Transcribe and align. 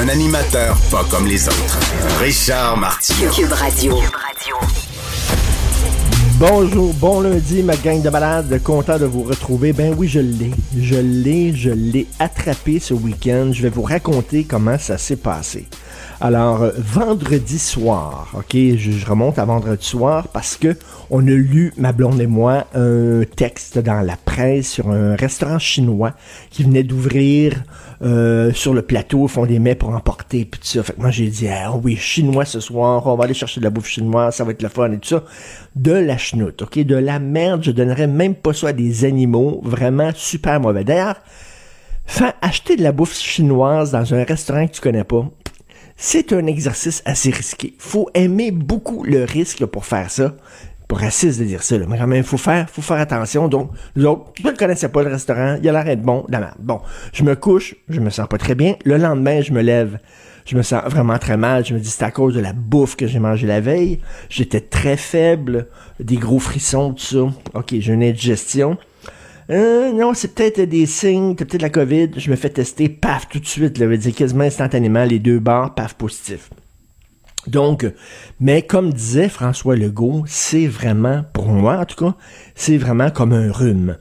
Un 0.00 0.08
animateur 0.08 0.78
pas 0.90 1.04
comme 1.10 1.26
les 1.26 1.46
autres. 1.46 1.78
Richard 2.20 2.78
Martineau. 2.78 3.30
Cube 3.32 3.52
Radio. 3.52 3.98
Bonjour, 6.38 6.94
bon 6.94 7.20
lundi, 7.20 7.62
ma 7.62 7.76
gang 7.76 8.00
de 8.00 8.08
malades, 8.08 8.62
content 8.62 8.98
de 8.98 9.04
vous 9.04 9.24
retrouver. 9.24 9.74
Ben 9.74 9.94
oui, 9.94 10.08
je 10.08 10.20
l'ai, 10.20 10.52
je 10.74 10.94
l'ai, 10.94 11.54
je 11.54 11.68
l'ai 11.68 12.06
attrapé 12.18 12.80
ce 12.80 12.94
week-end. 12.94 13.50
Je 13.52 13.60
vais 13.60 13.68
vous 13.68 13.82
raconter 13.82 14.44
comment 14.44 14.78
ça 14.78 14.96
s'est 14.96 15.16
passé. 15.16 15.66
Alors, 16.22 16.64
vendredi 16.78 17.58
soir, 17.58 18.30
ok, 18.34 18.52
je, 18.52 18.92
je 18.92 19.06
remonte 19.06 19.38
à 19.38 19.44
vendredi 19.44 19.86
soir 19.86 20.28
parce 20.28 20.56
que 20.56 20.78
on 21.10 21.26
a 21.26 21.30
lu, 21.30 21.74
ma 21.76 21.92
blonde 21.92 22.20
et 22.20 22.26
moi, 22.26 22.66
un 22.74 23.22
texte 23.36 23.78
dans 23.78 24.00
la 24.00 24.16
presse 24.16 24.70
sur 24.70 24.90
un 24.90 25.16
restaurant 25.16 25.58
chinois 25.58 26.12
qui 26.50 26.62
venait 26.62 26.84
d'ouvrir 26.84 27.64
euh, 28.02 28.52
sur 28.52 28.72
le 28.72 28.82
plateau, 28.82 29.28
font 29.28 29.44
des 29.44 29.58
mets 29.58 29.74
pour 29.74 29.90
emporter, 29.90 30.44
puis 30.44 30.60
tout 30.60 30.66
ça. 30.66 30.82
Fait 30.82 30.94
que 30.94 31.00
moi, 31.00 31.10
j'ai 31.10 31.28
dit, 31.28 31.48
ah 31.48 31.74
oui, 31.76 31.96
chinois 31.96 32.44
ce 32.44 32.60
soir, 32.60 33.06
on 33.06 33.14
va 33.14 33.24
aller 33.24 33.34
chercher 33.34 33.60
de 33.60 33.64
la 33.64 33.70
bouffe 33.70 33.88
chinoise, 33.88 34.36
ça 34.36 34.44
va 34.44 34.52
être 34.52 34.62
le 34.62 34.68
fun 34.68 34.90
et 34.92 34.98
tout 34.98 35.08
ça. 35.08 35.24
De 35.76 35.92
la 35.92 36.16
chenoute, 36.16 36.62
ok, 36.62 36.78
de 36.78 36.96
la 36.96 37.18
merde, 37.18 37.62
je 37.62 37.70
donnerais 37.70 38.06
même 38.06 38.34
pas 38.34 38.52
ça 38.52 38.68
à 38.68 38.72
des 38.72 39.04
animaux, 39.04 39.60
vraiment 39.62 40.10
super 40.14 40.60
mauvais. 40.60 40.84
D'ailleurs, 40.84 41.20
acheter 42.42 42.76
de 42.76 42.82
la 42.82 42.92
bouffe 42.92 43.16
chinoise 43.16 43.92
dans 43.92 44.14
un 44.14 44.24
restaurant 44.24 44.66
que 44.66 44.72
tu 44.72 44.80
connais 44.80 45.04
pas, 45.04 45.28
c'est 45.96 46.32
un 46.32 46.46
exercice 46.46 47.02
assez 47.04 47.30
risqué. 47.30 47.74
Faut 47.78 48.08
aimer 48.14 48.50
beaucoup 48.50 49.04
le 49.04 49.24
risque 49.24 49.66
pour 49.66 49.84
faire 49.84 50.10
ça. 50.10 50.34
Pour 50.90 50.98
raciste 50.98 51.38
de 51.38 51.44
dire 51.44 51.62
ça, 51.62 51.78
là. 51.78 51.86
mais 51.88 51.96
quand 51.96 52.08
même, 52.08 52.24
faut 52.24 52.36
faire, 52.36 52.68
faut 52.68 52.82
faire 52.82 52.96
attention. 52.96 53.46
Donc, 53.46 53.70
nous 53.94 54.06
autres, 54.06 54.32
je 54.42 54.48
ne 54.48 54.56
connaissais 54.56 54.88
pas 54.88 55.04
le 55.04 55.10
restaurant, 55.10 55.56
il 55.62 55.68
a 55.68 55.72
l'air 55.72 55.84
d'être 55.84 56.02
bon, 56.02 56.26
la. 56.28 56.52
Bon, 56.58 56.80
je 57.12 57.22
me 57.22 57.36
couche, 57.36 57.76
je 57.88 58.00
me 58.00 58.10
sens 58.10 58.26
pas 58.26 58.38
très 58.38 58.56
bien. 58.56 58.74
Le 58.84 58.96
lendemain, 58.96 59.40
je 59.40 59.52
me 59.52 59.62
lève, 59.62 60.00
je 60.46 60.56
me 60.56 60.62
sens 60.62 60.82
vraiment 60.86 61.16
très 61.18 61.36
mal. 61.36 61.64
Je 61.64 61.74
me 61.74 61.78
dis, 61.78 61.88
c'est 61.88 62.02
à 62.02 62.10
cause 62.10 62.34
de 62.34 62.40
la 62.40 62.52
bouffe 62.52 62.96
que 62.96 63.06
j'ai 63.06 63.20
mangé 63.20 63.46
la 63.46 63.60
veille. 63.60 64.00
J'étais 64.30 64.60
très 64.60 64.96
faible, 64.96 65.68
des 66.00 66.16
gros 66.16 66.40
frissons, 66.40 66.92
tout 66.94 67.04
ça. 67.04 67.34
Ok, 67.54 67.72
j'ai 67.78 67.92
une 67.92 68.02
indigestion. 68.02 68.76
Euh, 69.48 69.92
non, 69.92 70.12
c'est 70.12 70.34
peut-être 70.34 70.60
des 70.60 70.86
signes, 70.86 71.36
c'est 71.38 71.44
peut-être 71.44 71.62
la 71.62 71.70
COVID. 71.70 72.10
Je 72.16 72.32
me 72.32 72.34
fais 72.34 72.50
tester, 72.50 72.88
paf, 72.88 73.28
tout 73.28 73.38
de 73.38 73.46
suite, 73.46 73.78
là, 73.78 73.86
veut 73.86 73.96
dire 73.96 74.12
quasiment 74.12 74.42
instantanément, 74.42 75.04
les 75.04 75.20
deux 75.20 75.38
barres, 75.38 75.72
paf, 75.72 75.94
positif. 75.94 76.50
Donc, 77.46 77.86
mais 78.38 78.62
comme 78.62 78.92
disait 78.92 79.28
François 79.28 79.76
Legault, 79.76 80.24
c'est 80.26 80.66
vraiment, 80.66 81.24
pour 81.32 81.48
moi 81.48 81.78
en 81.78 81.84
tout 81.84 82.04
cas, 82.04 82.14
c'est 82.54 82.76
vraiment 82.76 83.10
comme 83.10 83.32
un 83.32 83.50
rhume. 83.50 83.96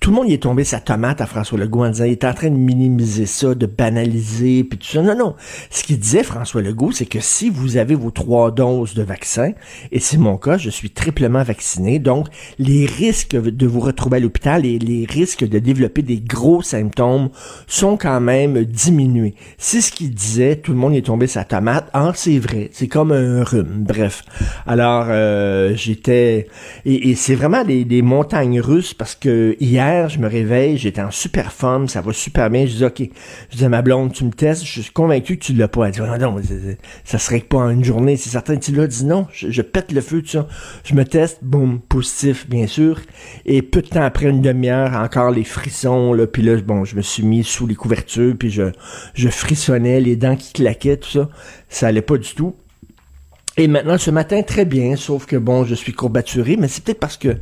Tout 0.00 0.08
le 0.08 0.16
monde 0.16 0.30
y 0.30 0.32
est 0.32 0.38
tombé 0.38 0.64
sa 0.64 0.80
tomate 0.80 1.20
à 1.20 1.26
François 1.26 1.58
Legault 1.58 1.84
en 1.84 1.90
disant 1.90 2.04
il 2.04 2.12
est 2.12 2.24
en 2.24 2.32
train 2.32 2.48
de 2.48 2.56
minimiser 2.56 3.26
ça, 3.26 3.54
de 3.54 3.66
banaliser, 3.66 4.64
puis 4.64 4.78
tout 4.78 4.86
ça. 4.86 5.02
Non, 5.02 5.14
non. 5.14 5.34
Ce 5.68 5.84
qu'il 5.84 5.98
disait 5.98 6.22
François 6.22 6.62
Legault, 6.62 6.90
c'est 6.90 7.04
que 7.04 7.20
si 7.20 7.50
vous 7.50 7.76
avez 7.76 7.94
vos 7.94 8.10
trois 8.10 8.50
doses 8.50 8.94
de 8.94 9.02
vaccin, 9.02 9.52
et 9.92 10.00
c'est 10.00 10.16
mon 10.16 10.38
cas, 10.38 10.56
je 10.56 10.70
suis 10.70 10.88
triplement 10.88 11.42
vacciné, 11.42 11.98
donc 11.98 12.28
les 12.58 12.86
risques 12.86 13.36
de 13.36 13.66
vous 13.66 13.80
retrouver 13.80 14.16
à 14.16 14.20
l'hôpital 14.20 14.64
et 14.64 14.78
les 14.78 15.04
risques 15.04 15.46
de 15.46 15.58
développer 15.58 16.00
des 16.00 16.20
gros 16.20 16.62
symptômes 16.62 17.28
sont 17.66 17.98
quand 17.98 18.22
même 18.22 18.64
diminués. 18.64 19.34
C'est 19.58 19.82
ce 19.82 19.92
qu'il 19.92 20.14
disait, 20.14 20.56
tout 20.56 20.72
le 20.72 20.78
monde 20.78 20.94
y 20.94 20.98
est 20.98 21.06
tombé 21.06 21.26
sa 21.26 21.44
tomate. 21.44 21.90
Ah, 21.92 22.12
c'est 22.14 22.38
vrai, 22.38 22.70
c'est 22.72 22.88
comme 22.88 23.12
un 23.12 23.44
rhume. 23.44 23.84
Bref. 23.86 24.22
Alors, 24.66 25.08
euh, 25.10 25.74
j'étais... 25.74 26.48
Et, 26.86 27.14
c'est 27.16 27.34
vraiment 27.34 27.64
des, 27.64 27.84
des 27.84 28.00
montagnes 28.00 28.62
russes 28.62 28.94
parce 28.94 29.14
que 29.14 29.56
hier, 29.60 29.89
je 30.08 30.18
me 30.18 30.28
réveille, 30.28 30.76
j'étais 30.76 31.00
en 31.00 31.10
super 31.10 31.52
forme, 31.52 31.88
ça 31.88 32.00
va 32.00 32.12
super 32.12 32.50
bien. 32.50 32.66
Je 32.66 32.76
dis, 32.76 32.84
OK, 32.84 33.02
je 33.50 33.56
dis 33.56 33.68
ma 33.68 33.82
blonde, 33.82 34.12
tu 34.12 34.24
me 34.24 34.30
testes, 34.30 34.64
je 34.64 34.80
suis 34.80 34.92
convaincu 34.92 35.36
que 35.36 35.44
tu 35.44 35.52
l'as 35.52 35.68
pas. 35.68 35.86
Elle 35.86 35.92
dit, 35.92 36.00
non, 36.00 36.36
ça 37.04 37.18
serait 37.18 37.40
pas 37.40 37.58
en 37.58 37.70
une 37.70 37.84
journée, 37.84 38.16
c'est 38.16 38.30
certain. 38.30 38.56
Tu 38.56 38.72
l'as 38.72 38.86
dit, 38.86 39.04
non, 39.04 39.26
je, 39.32 39.50
je, 39.50 39.62
pète 39.62 39.92
le 39.92 40.00
feu, 40.00 40.22
tout 40.22 40.28
ça. 40.28 40.48
Je 40.84 40.94
me 40.94 41.04
teste, 41.04 41.38
boum, 41.42 41.80
positif, 41.80 42.48
bien 42.48 42.66
sûr. 42.66 43.00
Et 43.46 43.62
peu 43.62 43.82
de 43.82 43.88
temps 43.88 44.02
après, 44.02 44.26
une 44.26 44.42
demi-heure, 44.42 44.92
encore 44.94 45.30
les 45.30 45.44
frissons, 45.44 46.12
là, 46.12 46.26
puis 46.26 46.42
là, 46.42 46.56
bon, 46.60 46.84
je 46.84 46.96
me 46.96 47.02
suis 47.02 47.22
mis 47.22 47.44
sous 47.44 47.66
les 47.66 47.74
couvertures, 47.74 48.34
puis 48.38 48.50
je, 48.50 48.64
je 49.14 49.28
frissonnais, 49.28 50.00
les 50.00 50.16
dents 50.16 50.36
qui 50.36 50.52
claquaient, 50.52 50.96
tout 50.96 51.10
ça. 51.10 51.28
Ça 51.68 51.86
allait 51.88 52.02
pas 52.02 52.16
du 52.16 52.34
tout. 52.34 52.54
Et 53.56 53.68
maintenant, 53.68 53.98
ce 53.98 54.10
matin, 54.10 54.42
très 54.42 54.64
bien, 54.64 54.96
sauf 54.96 55.26
que 55.26 55.36
bon, 55.36 55.64
je 55.64 55.74
suis 55.74 55.92
courbaturé, 55.92 56.56
mais 56.56 56.68
c'est 56.68 56.82
peut-être 56.82 57.00
parce 57.00 57.16
que 57.16 57.36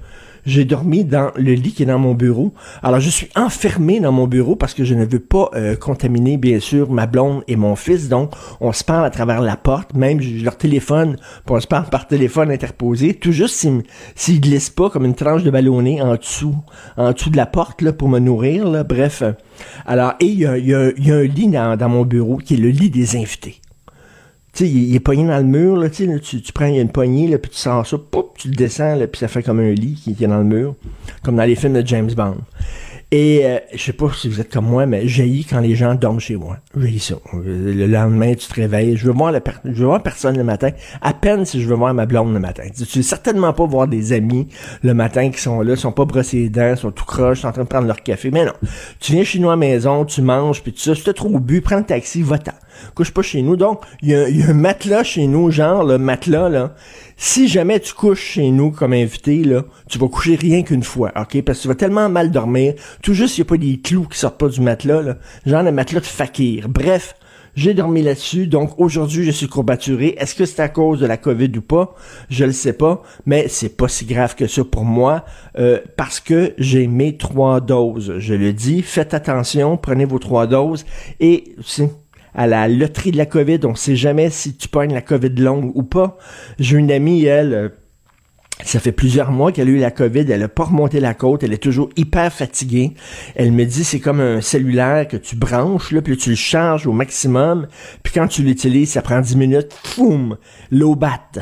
j'ai 0.48 0.64
dormi 0.64 1.04
dans 1.04 1.30
le 1.36 1.52
lit 1.52 1.72
qui 1.72 1.82
est 1.82 1.86
dans 1.86 1.98
mon 1.98 2.14
bureau. 2.14 2.52
Alors, 2.82 3.00
je 3.00 3.10
suis 3.10 3.28
enfermé 3.36 4.00
dans 4.00 4.12
mon 4.12 4.26
bureau 4.26 4.56
parce 4.56 4.74
que 4.74 4.82
je 4.82 4.94
ne 4.94 5.04
veux 5.04 5.20
pas 5.20 5.50
euh, 5.54 5.76
contaminer, 5.76 6.38
bien 6.38 6.58
sûr, 6.58 6.90
ma 6.90 7.06
blonde 7.06 7.42
et 7.48 7.56
mon 7.56 7.76
fils. 7.76 8.08
Donc, 8.08 8.32
on 8.60 8.72
se 8.72 8.82
parle 8.82 9.04
à 9.04 9.10
travers 9.10 9.42
la 9.42 9.56
porte. 9.56 9.94
Même, 9.94 10.20
leur 10.42 10.56
téléphone, 10.56 11.16
on 11.48 11.60
se 11.60 11.66
parle 11.66 11.90
par 11.90 12.06
téléphone 12.06 12.50
interposé. 12.50 13.14
Tout 13.14 13.32
juste 13.32 13.56
s'ils 13.56 13.82
s'il 14.14 14.40
glissent 14.40 14.70
pas 14.70 14.88
comme 14.88 15.04
une 15.04 15.14
tranche 15.14 15.42
de 15.42 15.50
ballonné 15.50 16.00
en 16.00 16.16
dessous, 16.16 16.56
en 16.96 17.12
dessous 17.12 17.30
de 17.30 17.36
la 17.36 17.46
porte, 17.46 17.82
là, 17.82 17.92
pour 17.92 18.08
me 18.08 18.18
nourrir. 18.18 18.84
Bref. 18.84 19.22
Alors, 19.86 20.14
et 20.20 20.26
il 20.26 20.38
y 20.38 20.46
a, 20.46 20.50
un 20.50 21.22
lit 21.22 21.48
dans 21.48 21.88
mon 21.88 22.04
bureau 22.04 22.38
qui 22.38 22.54
est 22.54 22.58
le 22.58 22.70
lit 22.70 22.90
des 22.90 23.16
invités. 23.16 23.60
Tu 24.52 24.64
sais, 24.64 24.70
il, 24.70 24.94
est 24.94 25.00
pogné 25.00 25.26
dans 25.26 25.38
le 25.38 25.44
mur, 25.44 25.76
là, 25.76 25.90
tu, 25.90 26.20
tu, 26.20 26.40
tu 26.40 26.52
prends 26.52 26.66
il 26.66 26.76
y 26.76 26.78
a 26.78 26.82
une 26.82 26.90
poignée, 26.90 27.28
là, 27.28 27.38
puis 27.38 27.50
tu 27.50 27.58
sors 27.58 27.86
ça, 27.86 27.96
poup, 27.98 28.32
tu 28.36 28.48
le 28.48 28.54
descends, 28.54 28.96
là, 28.96 29.06
puis 29.06 29.18
ça 29.18 29.28
fait 29.28 29.42
comme 29.42 29.60
un 29.60 29.72
lit 29.72 29.94
qui, 29.94 30.14
qui, 30.14 30.24
est 30.24 30.26
dans 30.28 30.38
le 30.38 30.44
mur, 30.44 30.74
comme 31.22 31.36
dans 31.36 31.44
les 31.44 31.54
films 31.54 31.74
de 31.74 31.86
James 31.86 32.10
Bond. 32.16 32.36
Et 33.10 33.40
euh, 33.46 33.58
je 33.72 33.82
sais 33.82 33.94
pas 33.94 34.10
si 34.12 34.28
vous 34.28 34.38
êtes 34.38 34.52
comme 34.52 34.66
moi, 34.66 34.84
mais 34.84 35.08
j'ai 35.08 35.42
quand 35.48 35.60
les 35.60 35.74
gens 35.74 35.94
dorment 35.94 36.20
chez 36.20 36.36
moi. 36.36 36.58
J'ai 36.76 36.98
ça. 36.98 37.14
Le 37.32 37.86
lendemain, 37.86 38.34
tu 38.34 38.46
te 38.46 38.54
réveilles. 38.54 38.98
Je 38.98 39.06
veux 39.06 39.14
voir 39.14 39.32
la 39.32 39.40
je 39.64 39.70
veux 39.70 39.86
voir 39.86 40.02
personne 40.02 40.36
le 40.36 40.44
matin. 40.44 40.70
À 41.00 41.14
peine 41.14 41.46
si 41.46 41.62
je 41.62 41.66
veux 41.66 41.74
voir 41.74 41.94
ma 41.94 42.04
blonde 42.04 42.34
le 42.34 42.40
matin. 42.40 42.64
Tu 42.76 42.98
veux 42.98 43.02
certainement 43.02 43.54
pas 43.54 43.64
voir 43.64 43.88
des 43.88 44.12
amis 44.12 44.48
le 44.82 44.92
matin 44.92 45.30
qui 45.30 45.40
sont 45.40 45.62
là, 45.62 45.74
sont 45.74 45.92
pas 45.92 46.04
brossés 46.04 46.36
les 46.36 46.48
dents, 46.50 46.76
sont 46.76 46.90
tout 46.90 47.06
croches, 47.06 47.40
sont 47.40 47.48
en 47.48 47.52
train 47.52 47.62
de 47.62 47.68
prendre 47.68 47.86
leur 47.86 48.02
café. 48.02 48.30
Mais 48.30 48.44
non. 48.44 48.52
Tu 49.00 49.12
viens 49.12 49.24
chez 49.24 49.38
nous 49.38 49.48
à 49.48 49.52
la 49.52 49.56
maison, 49.56 50.04
tu 50.04 50.20
manges, 50.20 50.62
puis 50.62 50.74
tout 50.74 50.80
ça. 50.80 50.94
Si 50.94 51.02
t'as 51.02 51.14
trop 51.14 51.38
bu, 51.38 51.62
prends 51.62 51.78
le 51.78 51.84
taxi, 51.84 52.20
va-t'en. 52.20 52.52
Couche 52.94 53.12
pas 53.12 53.22
chez 53.22 53.42
nous. 53.42 53.56
Donc, 53.56 53.82
il 54.02 54.10
y, 54.10 54.14
a 54.14 54.50
un 54.50 54.54
matelas 54.54 55.04
chez 55.04 55.26
nous, 55.26 55.50
genre 55.50 55.84
le 55.84 55.98
matelas, 55.98 56.48
là. 56.48 56.74
Si 57.16 57.48
jamais 57.48 57.80
tu 57.80 57.94
couches 57.94 58.22
chez 58.22 58.50
nous 58.50 58.70
comme 58.70 58.92
invité, 58.92 59.42
là, 59.42 59.64
tu 59.88 59.98
vas 59.98 60.08
coucher 60.08 60.36
rien 60.36 60.62
qu'une 60.62 60.84
fois, 60.84 61.12
OK? 61.20 61.42
Parce 61.42 61.58
que 61.58 61.62
tu 61.62 61.68
vas 61.68 61.74
tellement 61.74 62.08
mal 62.08 62.30
dormir. 62.30 62.74
Tout 63.02 63.14
juste, 63.14 63.38
il 63.38 63.40
n'y 63.40 63.46
a 63.46 63.48
pas 63.48 63.56
des 63.56 63.80
clous 63.80 64.06
qui 64.06 64.18
sortent 64.18 64.38
pas 64.38 64.48
du 64.48 64.60
matelas, 64.60 65.02
là. 65.02 65.18
Genre 65.44 65.62
le 65.62 65.72
matelas 65.72 66.00
de 66.00 66.06
fakir. 66.06 66.68
Bref, 66.68 67.14
j'ai 67.58 67.74
dormi 67.74 68.02
là-dessus, 68.02 68.46
donc 68.46 68.78
aujourd'hui 68.78 69.24
je 69.24 69.32
suis 69.32 69.48
courbaturé. 69.48 70.14
Est-ce 70.18 70.36
que 70.36 70.44
c'est 70.44 70.62
à 70.62 70.68
cause 70.68 71.00
de 71.00 71.06
la 71.06 71.16
COVID 71.16 71.50
ou 71.56 71.60
pas? 71.60 71.92
Je 72.30 72.44
le 72.44 72.52
sais 72.52 72.72
pas, 72.72 73.02
mais 73.26 73.48
c'est 73.48 73.76
pas 73.76 73.88
si 73.88 74.04
grave 74.04 74.36
que 74.36 74.46
ça 74.46 74.62
pour 74.62 74.84
moi, 74.84 75.24
euh, 75.58 75.80
parce 75.96 76.20
que 76.20 76.54
j'ai 76.58 76.86
mes 76.86 77.16
trois 77.16 77.60
doses. 77.60 78.14
Je 78.18 78.34
le 78.34 78.52
dis, 78.52 78.82
faites 78.82 79.12
attention, 79.12 79.76
prenez 79.76 80.04
vos 80.04 80.20
trois 80.20 80.46
doses, 80.46 80.86
et 81.18 81.56
c'est 81.64 81.90
à 82.34 82.46
la 82.46 82.68
loterie 82.68 83.10
de 83.10 83.16
la 83.16 83.26
COVID. 83.26 83.60
On 83.64 83.74
sait 83.74 83.96
jamais 83.96 84.30
si 84.30 84.56
tu 84.56 84.68
pognes 84.68 84.92
la 84.92 85.02
COVID 85.02 85.30
longue 85.30 85.72
ou 85.74 85.82
pas. 85.82 86.18
J'ai 86.58 86.76
une 86.76 86.90
amie, 86.90 87.24
elle, 87.24 87.54
euh, 87.54 87.68
ça 88.64 88.80
fait 88.80 88.92
plusieurs 88.92 89.30
mois 89.30 89.52
qu'elle 89.52 89.68
a 89.68 89.70
eu 89.70 89.78
la 89.78 89.90
COVID, 89.90 90.26
elle 90.30 90.42
a 90.42 90.48
pas 90.48 90.64
remonté 90.64 91.00
la 91.00 91.14
côte, 91.14 91.42
elle 91.42 91.52
est 91.52 91.62
toujours 91.62 91.90
hyper 91.96 92.32
fatiguée. 92.32 92.94
Elle 93.36 93.52
me 93.52 93.64
dit 93.64 93.84
c'est 93.84 94.00
comme 94.00 94.20
un 94.20 94.40
cellulaire 94.40 95.06
que 95.06 95.16
tu 95.16 95.36
branches, 95.36 95.94
puis 96.00 96.16
tu 96.16 96.30
le 96.30 96.36
charges 96.36 96.86
au 96.86 96.92
maximum, 96.92 97.68
puis 98.02 98.12
quand 98.12 98.26
tu 98.26 98.42
l'utilises, 98.42 98.90
ça 98.90 99.02
prend 99.02 99.20
10 99.20 99.36
minutes, 99.36 99.72
boum, 99.96 100.36
l'eau 100.70 100.96
batte. 100.96 101.38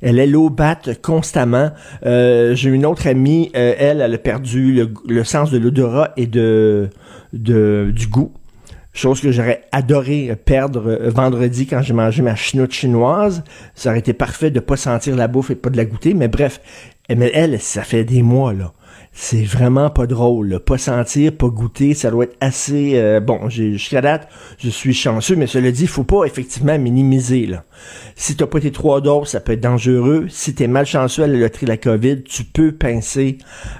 Elle 0.00 0.18
est 0.18 0.26
l'eau 0.26 0.48
batte 0.48 1.02
constamment. 1.02 1.72
Euh, 2.06 2.54
J'ai 2.54 2.70
une 2.70 2.86
autre 2.86 3.06
amie, 3.06 3.50
euh, 3.54 3.74
elle, 3.76 4.00
elle 4.00 4.14
a 4.14 4.18
perdu 4.18 4.88
le, 5.06 5.24
sens 5.24 5.50
de 5.50 5.58
l'odorat 5.58 6.12
et 6.16 6.26
de 6.26 6.88
du 7.32 8.06
goût. 8.08 8.32
Chose 8.92 9.20
que 9.20 9.30
j'aurais 9.30 9.59
adoré 9.72 10.36
perdre 10.44 10.98
vendredi 11.08 11.66
quand 11.66 11.82
j'ai 11.82 11.94
mangé 11.94 12.22
ma 12.22 12.36
chinoute 12.36 12.72
chinoise. 12.72 13.42
Ça 13.74 13.90
aurait 13.90 14.00
été 14.00 14.12
parfait 14.12 14.50
de 14.50 14.60
pas 14.60 14.76
sentir 14.76 15.16
la 15.16 15.28
bouffe 15.28 15.50
et 15.50 15.54
pas 15.54 15.70
de 15.70 15.76
la 15.76 15.84
goûter. 15.84 16.14
Mais 16.14 16.28
bref, 16.28 16.60
mais 17.16 17.30
elle, 17.34 17.60
ça 17.60 17.82
fait 17.82 18.04
des 18.04 18.22
mois, 18.22 18.52
là. 18.52 18.72
c'est 19.12 19.42
vraiment 19.42 19.90
pas 19.90 20.06
drôle. 20.06 20.60
Pas 20.60 20.78
sentir, 20.78 21.36
pas 21.36 21.48
goûter, 21.48 21.94
ça 21.94 22.10
doit 22.10 22.24
être 22.24 22.36
assez... 22.40 22.92
Euh, 22.94 23.20
bon, 23.20 23.48
jusqu'à 23.48 24.00
date, 24.00 24.28
je 24.58 24.68
suis 24.70 24.94
chanceux, 24.94 25.36
mais 25.36 25.46
cela 25.46 25.72
dit, 25.72 25.86
faut 25.86 26.04
pas 26.04 26.24
effectivement 26.24 26.78
minimiser. 26.78 27.46
Là. 27.46 27.64
Si 28.14 28.36
t'as 28.36 28.46
pas 28.46 28.60
tes 28.60 28.70
trois 28.70 29.00
doses, 29.00 29.28
ça 29.28 29.40
peut 29.40 29.52
être 29.52 29.60
dangereux. 29.60 30.26
Si 30.28 30.54
t'es 30.54 30.68
malchanceux 30.68 31.24
à 31.24 31.26
la 31.26 31.38
loterie 31.38 31.66
de 31.66 31.70
la 31.70 31.76
COVID, 31.76 32.22
tu 32.22 32.44
peux 32.44 32.72
pincer 32.72 33.38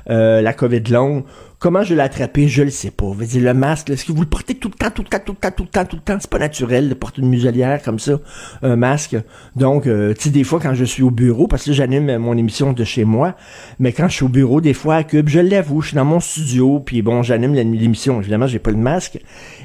euh, 0.08 0.42
la 0.42 0.52
COVID 0.52 0.82
longue 0.90 1.24
Comment 1.60 1.82
je 1.82 1.92
l'ai 1.92 2.00
attrapé, 2.00 2.48
je 2.48 2.62
le 2.62 2.70
sais 2.70 2.90
pas. 2.90 3.04
Vous 3.04 3.22
dire, 3.22 3.42
le 3.42 3.52
masque, 3.52 3.90
est-ce 3.90 4.06
que 4.06 4.12
vous 4.12 4.22
le 4.22 4.28
portez 4.28 4.54
tout 4.54 4.70
le 4.70 4.74
temps, 4.74 4.90
tout 4.90 5.02
le 5.02 5.08
temps, 5.08 5.18
tout 5.22 5.32
le 5.32 5.38
temps, 5.38 5.50
tout 5.50 5.64
le 5.64 5.68
temps, 5.68 5.84
tout 5.84 5.96
le 5.96 6.02
temps? 6.02 6.16
C'est 6.18 6.30
pas 6.30 6.38
naturel 6.38 6.88
de 6.88 6.94
porter 6.94 7.20
une 7.20 7.28
muselière 7.28 7.82
comme 7.82 7.98
ça, 7.98 8.18
un 8.62 8.76
masque. 8.76 9.18
Donc, 9.56 9.86
euh, 9.86 10.14
tu 10.14 10.22
sais, 10.22 10.30
des 10.30 10.42
fois, 10.42 10.58
quand 10.58 10.72
je 10.72 10.86
suis 10.86 11.02
au 11.02 11.10
bureau, 11.10 11.48
parce 11.48 11.66
que 11.66 11.74
j'anime 11.74 12.16
mon 12.16 12.34
émission 12.38 12.72
de 12.72 12.82
chez 12.82 13.04
moi, 13.04 13.36
mais 13.78 13.92
quand 13.92 14.08
je 14.08 14.14
suis 14.14 14.24
au 14.24 14.30
bureau, 14.30 14.62
des 14.62 14.72
fois, 14.72 14.94
à 14.94 15.04
Cube, 15.04 15.28
je 15.28 15.40
l'avoue, 15.40 15.82
je 15.82 15.88
suis 15.88 15.96
dans 15.96 16.06
mon 16.06 16.20
studio, 16.20 16.80
puis 16.80 17.02
bon, 17.02 17.22
j'anime 17.22 17.52
l'émission. 17.52 18.22
Évidemment, 18.22 18.46
j'ai 18.46 18.58
pas 18.58 18.70
le 18.70 18.78
masque. 18.78 19.18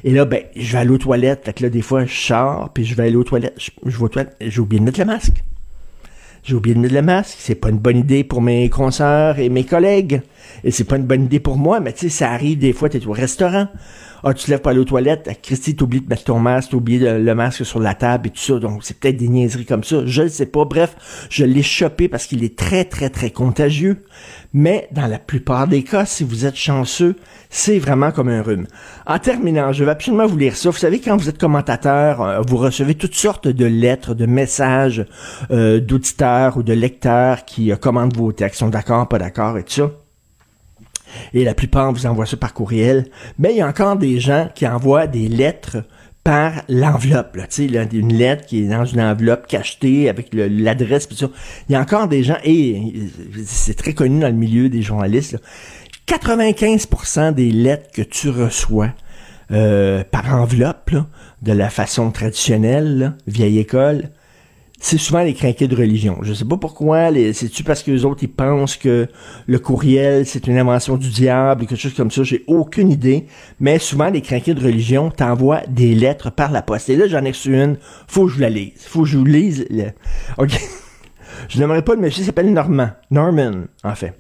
Et 0.04 0.12
là, 0.12 0.26
ben, 0.26 0.44
je 0.54 0.74
vais 0.74 0.80
aller 0.80 0.92
aux 0.92 0.98
toilettes. 0.98 1.46
Fait 1.46 1.54
que 1.54 1.64
là, 1.64 1.70
des 1.70 1.82
fois, 1.82 2.04
je 2.04 2.14
sors, 2.14 2.72
puis 2.74 2.84
je 2.84 2.94
vais 2.94 3.04
aller 3.04 3.16
aux 3.16 3.24
toilettes. 3.24 3.56
Je, 3.58 3.72
je 3.86 3.98
vais 3.98 4.04
aux 4.04 4.10
toilettes, 4.10 4.36
j'ai 4.42 4.60
oublié 4.60 4.82
de 4.82 4.86
mettre 4.86 5.00
le 5.00 5.06
masque. 5.06 5.42
J'ai 6.46 6.54
oublié 6.54 6.76
de 6.76 6.80
mettre 6.80 6.94
le 6.94 7.02
masque. 7.02 7.38
C'est 7.40 7.56
pas 7.56 7.70
une 7.70 7.80
bonne 7.80 7.98
idée 7.98 8.24
pour 8.24 8.40
mes 8.40 8.70
consoeurs 8.70 9.40
et 9.40 9.50
mes 9.50 9.64
collègues. 9.64 10.22
Et 10.64 10.70
c'est 10.70 10.84
pas 10.84 10.98
une 10.98 11.06
bonne 11.06 11.24
idée 11.24 11.40
pour 11.40 11.58
moi, 11.58 11.80
mais 11.80 11.92
tu 11.92 12.02
sais, 12.02 12.10
ça 12.10 12.32
arrive 12.32 12.60
des 12.60 12.72
fois, 12.72 12.88
tu 12.88 12.98
es 12.98 13.08
au 13.08 13.14
restaurant. 13.14 13.68
Ah, 14.28 14.34
tu 14.34 14.50
lèves 14.50 14.62
pas 14.62 14.72
aller 14.72 14.84
toilettes. 14.86 15.30
Christy, 15.44 15.76
t'oublies 15.76 16.02
de 16.02 16.10
mettre 16.10 16.24
ton 16.24 16.40
masque, 16.40 16.72
t'oublies 16.72 16.98
le, 16.98 17.22
le 17.22 17.36
masque 17.36 17.64
sur 17.64 17.80
la 17.80 17.94
table 17.94 18.28
et 18.28 18.32
tout 18.32 18.40
ça. 18.40 18.58
Donc, 18.58 18.84
c'est 18.84 18.98
peut-être 19.00 19.18
des 19.18 19.28
niaiseries 19.28 19.66
comme 19.66 19.84
ça. 19.84 19.98
Je 20.08 20.24
ne 20.24 20.28
sais 20.28 20.48
pas. 20.48 20.66
Bref, 20.66 21.28
je 21.30 21.46
l'ai 21.46 21.62
chopé 21.62 22.08
parce 22.08 22.26
qu'il 22.26 22.44
est 22.44 22.58
très, 22.58 22.86
très, 22.86 23.12
très 23.12 23.30
contagieux. 23.30 24.04
Mais 24.52 24.88
dans 24.92 25.06
la 25.06 25.20
plupart 25.20 25.68
des 25.68 25.84
cas, 25.84 26.06
si 26.06 26.24
vous 26.24 26.48
êtes 26.48 26.56
chanceux, 26.56 27.16
c'est 27.52 27.78
vraiment 27.78 28.12
comme 28.12 28.30
un 28.30 28.42
rhume. 28.42 28.66
En 29.06 29.20
terminant, 29.20 29.72
je 29.74 29.84
vais 29.84 29.92
absolument 29.92 30.26
vous 30.26 30.38
lire 30.38 30.56
ça. 30.56 30.72
Vous 30.72 30.78
savez, 30.78 31.00
quand 31.00 31.16
vous 31.18 31.30
êtes 31.30 31.38
commentateur, 31.38 32.22
euh, 32.24 32.42
vous 32.48 32.58
recevez 32.58 32.96
toutes 32.96 33.14
sortes 33.14 33.48
de 33.48 33.66
lettres, 33.66 34.16
de 34.16 34.26
messages 34.26 35.06
euh, 35.52 35.80
d'auditeurs 35.80 36.58
ou 36.58 36.64
de 36.64 36.74
lecteurs 36.74 37.46
qui 37.46 37.72
euh, 37.72 37.76
commandent 37.76 38.18
vos 38.18 38.32
textes, 38.32 38.58
sont 38.62 38.70
d'accord, 38.70 39.08
pas 39.08 39.20
d'accord 39.20 39.60
et 39.60 39.64
tout 39.64 39.74
ça? 39.74 39.92
Et 41.34 41.44
la 41.44 41.54
plupart 41.54 41.92
vous 41.92 42.06
envoient 42.06 42.26
ça 42.26 42.38
par 42.38 42.54
courriel, 42.54 43.06
mais 43.40 43.52
il 43.52 43.58
y 43.58 43.62
a 43.62 43.68
encore 43.68 43.98
des 43.98 44.20
gens 44.20 44.50
qui 44.54 44.68
envoient 44.68 45.08
des 45.08 45.28
lettres 45.28 45.78
par 46.24 46.64
l'enveloppe, 46.70 47.38
tu 47.52 47.70
sais, 47.70 47.88
une 47.94 48.14
lettre 48.14 48.48
qui 48.48 48.64
est 48.64 48.68
dans 48.68 48.84
une 48.84 49.00
enveloppe 49.00 49.46
cachetée 49.46 50.10
avec 50.10 50.30
l'adresse, 50.34 51.08
Il 51.70 51.74
y 51.74 51.76
a 51.76 51.80
encore 51.80 52.08
des 52.08 52.24
gens, 52.24 52.38
et 52.44 52.82
c'est 53.46 53.76
très 53.76 53.94
connu 53.94 54.20
dans 54.20 54.28
le 54.28 54.34
milieu 54.34 54.68
des 54.68 54.82
journalistes, 54.82 55.38
95% 56.08 57.34
des 57.34 57.52
lettres 57.52 57.92
que 57.94 58.02
tu 58.02 58.30
reçois 58.30 58.90
euh, 59.52 60.04
par 60.04 60.34
enveloppe, 60.34 60.96
de 61.44 61.52
la 61.52 61.70
façon 61.70 62.10
traditionnelle, 62.10 63.14
vieille 63.28 63.60
école, 63.60 64.10
c'est 64.86 65.00
souvent 65.00 65.24
les 65.24 65.34
crinqués 65.34 65.68
de 65.68 65.76
religion. 65.76 66.20
Je 66.22 66.32
sais 66.32 66.46
pas 66.46 66.58
pourquoi. 66.58 67.10
C'est-tu 67.34 67.64
parce 67.64 67.82
que 67.82 67.90
les 67.90 68.06
autres, 68.06 68.22
ils 68.22 68.30
pensent 68.30 68.78
que 68.78 69.08
le 69.48 69.58
courriel, 69.58 70.28
c'est 70.28 70.46
une 70.46 70.60
invention 70.60 70.96
du 70.96 71.10
diable 71.10 71.66
quelque 71.66 71.80
chose 71.80 71.96
comme 71.96 72.12
ça? 72.12 72.22
J'ai 72.22 72.44
aucune 72.46 72.92
idée. 72.92 73.26
Mais 73.60 73.80
souvent, 73.80 74.12
les 74.12 74.22
crinqués 74.22 74.54
de 74.54 74.64
religion 74.64 75.10
t'envoient 75.10 75.64
des 75.68 75.96
lettres 75.96 76.30
par 76.30 76.52
la 76.52 76.62
poste. 76.62 76.90
Et 76.90 76.96
là, 76.96 77.08
j'en 77.08 77.26
ai 77.26 77.30
reçu 77.30 77.60
une. 77.60 77.78
Faut 78.08 78.28
que 78.28 78.34
je 78.34 78.40
la 78.40 78.52
lise. 78.52 78.74
Faut 78.78 79.02
que 79.02 79.08
je 79.08 79.18
vous 79.18 79.26
lise. 79.26 79.66
OK? 80.38 80.52
je 81.50 81.60
n'aimerais 81.60 81.82
pas 81.82 81.96
le 81.96 82.02
monsieur 82.02 82.24
s'appelle 82.24 82.54
Norman. 82.54 82.90
Norman, 83.10 83.64
en 83.84 83.96
fait. 83.96 84.14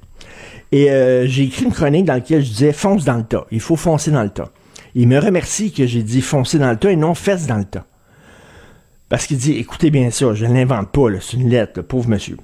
Et 0.72 0.90
euh, 0.90 1.28
j'ai 1.28 1.44
écrit 1.44 1.66
une 1.66 1.74
chronique 1.74 2.06
dans 2.06 2.16
laquelle 2.16 2.44
je 2.44 2.50
disais 2.50 2.74
fonce 2.74 3.06
dans 3.06 3.18
le 3.18 3.24
tas. 3.24 3.46
Il 3.52 3.60
faut 3.60 3.76
foncer 3.76 4.10
dans 4.10 4.24
le 4.24 4.32
tas. 4.32 4.50
Il 4.96 5.08
me 5.10 5.20
remercie 5.20 5.72
que 5.72 5.86
j'ai 5.86 6.02
dit 6.02 6.22
foncer 6.22 6.58
dans 6.58 6.72
le 6.72 6.78
tas 6.78 6.92
et 6.92 6.96
non 6.96 7.14
fesse 7.14 7.46
dans 7.46 7.60
le 7.60 7.66
tas. 7.66 7.86
Parce 9.10 9.28
qu'il 9.28 9.38
dit, 9.38 9.54
écoutez 9.54 9.92
bien 9.92 10.10
ça, 10.10 10.34
je 10.34 10.46
ne 10.46 10.54
l'invente 10.54 10.92
pas, 10.92 11.08
c'est 11.22 11.38
une 11.38 11.50
lettre, 11.50 11.82
pauvre 11.82 12.10
monsieur. 12.10 12.38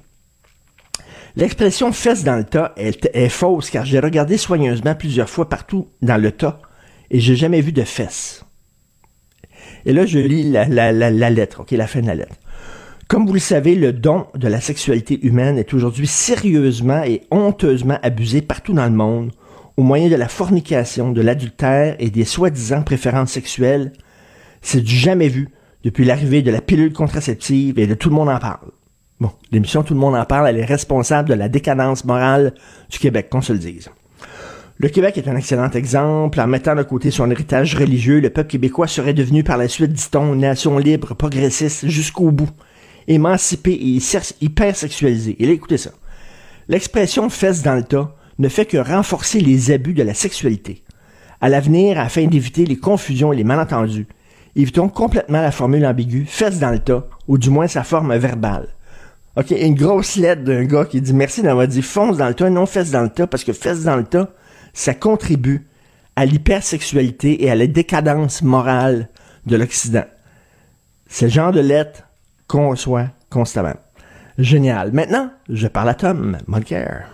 L'expression 1.34 1.92
fesse 1.92 2.24
dans 2.24 2.36
le 2.36 2.44
tas 2.44 2.72
est, 2.76 3.08
est 3.14 3.28
fausse 3.28 3.70
car 3.70 3.84
j'ai 3.84 3.98
regardé 3.98 4.36
soigneusement 4.36 4.94
plusieurs 4.94 5.30
fois 5.30 5.48
partout 5.48 5.88
dans 6.02 6.20
le 6.20 6.30
tas 6.30 6.60
et 7.10 7.20
j'ai 7.20 7.36
jamais 7.36 7.60
vu 7.60 7.72
de 7.72 7.82
fesses. 7.82 8.44
Et 9.84 9.92
là, 9.92 10.06
je 10.06 10.18
lis 10.18 10.50
la, 10.50 10.66
la, 10.66 11.30
lettre, 11.30 11.60
ok, 11.60 11.70
la 11.72 11.86
fin 11.86 12.00
de 12.00 12.06
la 12.06 12.14
lettre. 12.14 12.36
Comme 13.08 13.26
vous 13.26 13.34
le 13.34 13.40
savez, 13.40 13.74
le 13.74 13.92
don 13.92 14.26
de 14.34 14.48
la 14.48 14.60
sexualité 14.60 15.18
humaine 15.26 15.58
est 15.58 15.74
aujourd'hui 15.74 16.06
sérieusement 16.06 17.02
et 17.02 17.22
honteusement 17.30 17.98
abusé 18.02 18.42
partout 18.42 18.72
dans 18.72 18.84
le 18.84 18.92
monde 18.92 19.32
au 19.76 19.82
moyen 19.82 20.08
de 20.08 20.16
la 20.16 20.28
fornication, 20.28 21.12
de 21.12 21.20
l'adultère 21.20 21.96
et 21.98 22.10
des 22.10 22.24
soi-disant 22.24 22.82
préférences 22.82 23.32
sexuelles. 23.32 23.92
C'est 24.60 24.82
du 24.82 24.94
jamais 24.94 25.28
vu 25.28 25.48
depuis 25.84 26.04
l'arrivée 26.04 26.42
de 26.42 26.50
la 26.50 26.60
pilule 26.60 26.92
contraceptive 26.92 27.78
et 27.78 27.86
de 27.86 27.94
Tout 27.94 28.08
le 28.08 28.14
monde 28.14 28.28
en 28.28 28.38
parle. 28.38 28.70
Bon, 29.20 29.30
l'émission 29.50 29.82
Tout 29.82 29.94
le 29.94 30.00
monde 30.00 30.14
en 30.14 30.24
parle, 30.24 30.48
elle 30.48 30.58
est 30.58 30.64
responsable 30.64 31.28
de 31.28 31.34
la 31.34 31.48
décadence 31.48 32.04
morale 32.04 32.54
du 32.90 32.98
Québec, 32.98 33.28
qu'on 33.30 33.42
se 33.42 33.52
le 33.52 33.58
dise. 33.58 33.88
Le 34.78 34.88
Québec 34.88 35.16
est 35.18 35.28
un 35.28 35.36
excellent 35.36 35.70
exemple. 35.70 36.40
En 36.40 36.46
mettant 36.46 36.74
de 36.74 36.82
côté 36.82 37.10
son 37.10 37.30
héritage 37.30 37.76
religieux, 37.76 38.20
le 38.20 38.30
peuple 38.30 38.50
québécois 38.50 38.88
serait 38.88 39.14
devenu 39.14 39.44
par 39.44 39.56
la 39.56 39.68
suite, 39.68 39.92
dit-on, 39.92 40.34
une 40.34 40.40
nation 40.40 40.78
libre, 40.78 41.14
progressiste 41.14 41.86
jusqu'au 41.86 42.30
bout, 42.32 42.50
émancipée 43.06 43.74
et 43.74 43.98
hyper 44.40 44.74
sexualisée. 44.74 45.36
Et 45.38 45.46
là, 45.46 45.52
écoutez 45.52 45.78
ça. 45.78 45.90
L'expression 46.68 47.28
fesse 47.28 47.62
dans 47.62 47.74
le 47.74 47.84
tas 47.84 48.16
ne 48.38 48.48
fait 48.48 48.66
que 48.66 48.78
renforcer 48.78 49.40
les 49.40 49.70
abus 49.70 49.94
de 49.94 50.02
la 50.02 50.14
sexualité. 50.14 50.82
À 51.40 51.48
l'avenir, 51.48 51.98
afin 51.98 52.26
d'éviter 52.26 52.64
les 52.64 52.76
confusions 52.76 53.32
et 53.32 53.36
les 53.36 53.44
malentendus, 53.44 54.06
évitons 54.56 54.88
complètement 54.88 55.40
la 55.40 55.50
formule 55.50 55.86
ambiguë, 55.86 56.26
fesse 56.26 56.58
dans 56.58 56.70
le 56.70 56.78
tas, 56.78 57.06
ou 57.28 57.38
du 57.38 57.50
moins 57.50 57.68
sa 57.68 57.84
forme 57.84 58.16
verbale. 58.16 58.68
OK, 59.36 59.50
une 59.50 59.74
grosse 59.74 60.16
lettre 60.16 60.44
d'un 60.44 60.64
gars 60.64 60.84
qui 60.84 61.00
dit 61.00 61.14
merci 61.14 61.42
d'avoir 61.42 61.66
dit 61.66 61.80
fonce 61.80 62.18
dans 62.18 62.28
le 62.28 62.34
tas, 62.34 62.50
non 62.50 62.66
fesse 62.66 62.90
dans 62.90 63.02
le 63.02 63.08
tas, 63.08 63.26
parce 63.26 63.44
que 63.44 63.52
fesse 63.52 63.84
dans 63.84 63.96
le 63.96 64.04
tas, 64.04 64.28
ça 64.74 64.94
contribue 64.94 65.66
à 66.16 66.26
l'hypersexualité 66.26 67.42
et 67.44 67.50
à 67.50 67.54
la 67.54 67.66
décadence 67.66 68.42
morale 68.42 69.08
de 69.46 69.56
l'Occident. 69.56 70.04
C'est 71.06 71.26
le 71.26 71.30
genre 71.30 71.52
de 71.52 71.60
lettre 71.60 72.02
qu'on 72.46 72.70
reçoit 72.70 73.06
constamment. 73.30 73.76
Génial. 74.38 74.92
Maintenant, 74.92 75.30
je 75.48 75.68
parle 75.68 75.88
à 75.90 75.94
Tom 75.94 76.38
Mulcair. 76.46 77.08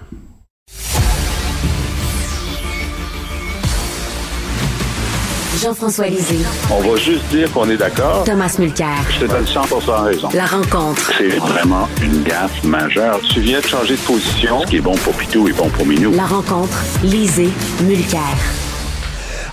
Jean-François 5.63 6.07
Lisée. 6.07 6.39
On 6.71 6.81
va 6.81 6.97
juste 6.97 7.25
dire 7.31 7.51
qu'on 7.53 7.69
est 7.69 7.77
d'accord. 7.77 8.23
Thomas 8.25 8.55
Mulcair. 8.61 8.87
Je 9.11 9.27
te 9.27 9.31
donne 9.31 9.47
100 9.47 9.63
raison. 10.05 10.29
La 10.33 10.47
rencontre. 10.47 11.11
C'est 11.19 11.37
vraiment 11.37 11.89
une 12.01 12.23
gaffe 12.23 12.63
majeure. 12.63 13.21
Tu 13.23 13.41
viens 13.41 13.59
de 13.59 13.67
changer 13.67 13.97
de 13.97 14.01
position. 14.03 14.61
Ce 14.63 14.67
qui 14.67 14.77
est 14.77 14.81
bon 14.81 14.95
pour 14.97 15.15
Pitou 15.15 15.49
est 15.49 15.53
bon 15.53 15.69
pour 15.71 15.85
Minou. 15.85 16.13
La 16.15 16.27
rencontre. 16.27 16.79
Lisée. 17.03 17.51
Mulcair. 17.83 18.21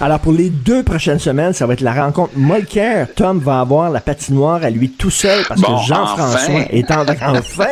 Alors, 0.01 0.19
pour 0.19 0.33
les 0.33 0.49
deux 0.49 0.83
prochaines 0.83 1.19
semaines, 1.19 1.53
ça 1.53 1.65
va 1.65 1.73
être 1.73 1.81
la 1.81 1.93
rencontre 1.93 2.33
Molker. 2.35 3.05
Tom 3.15 3.39
va 3.39 3.61
avoir 3.61 3.89
la 3.89 4.01
patinoire 4.01 4.63
à 4.63 4.69
lui 4.69 4.91
tout 4.91 5.09
seul 5.09 5.43
parce 5.47 5.61
que 5.61 5.71
Jean-François 5.87 6.65
est 6.69 6.91
en 6.91 7.05
enfin. 7.33 7.65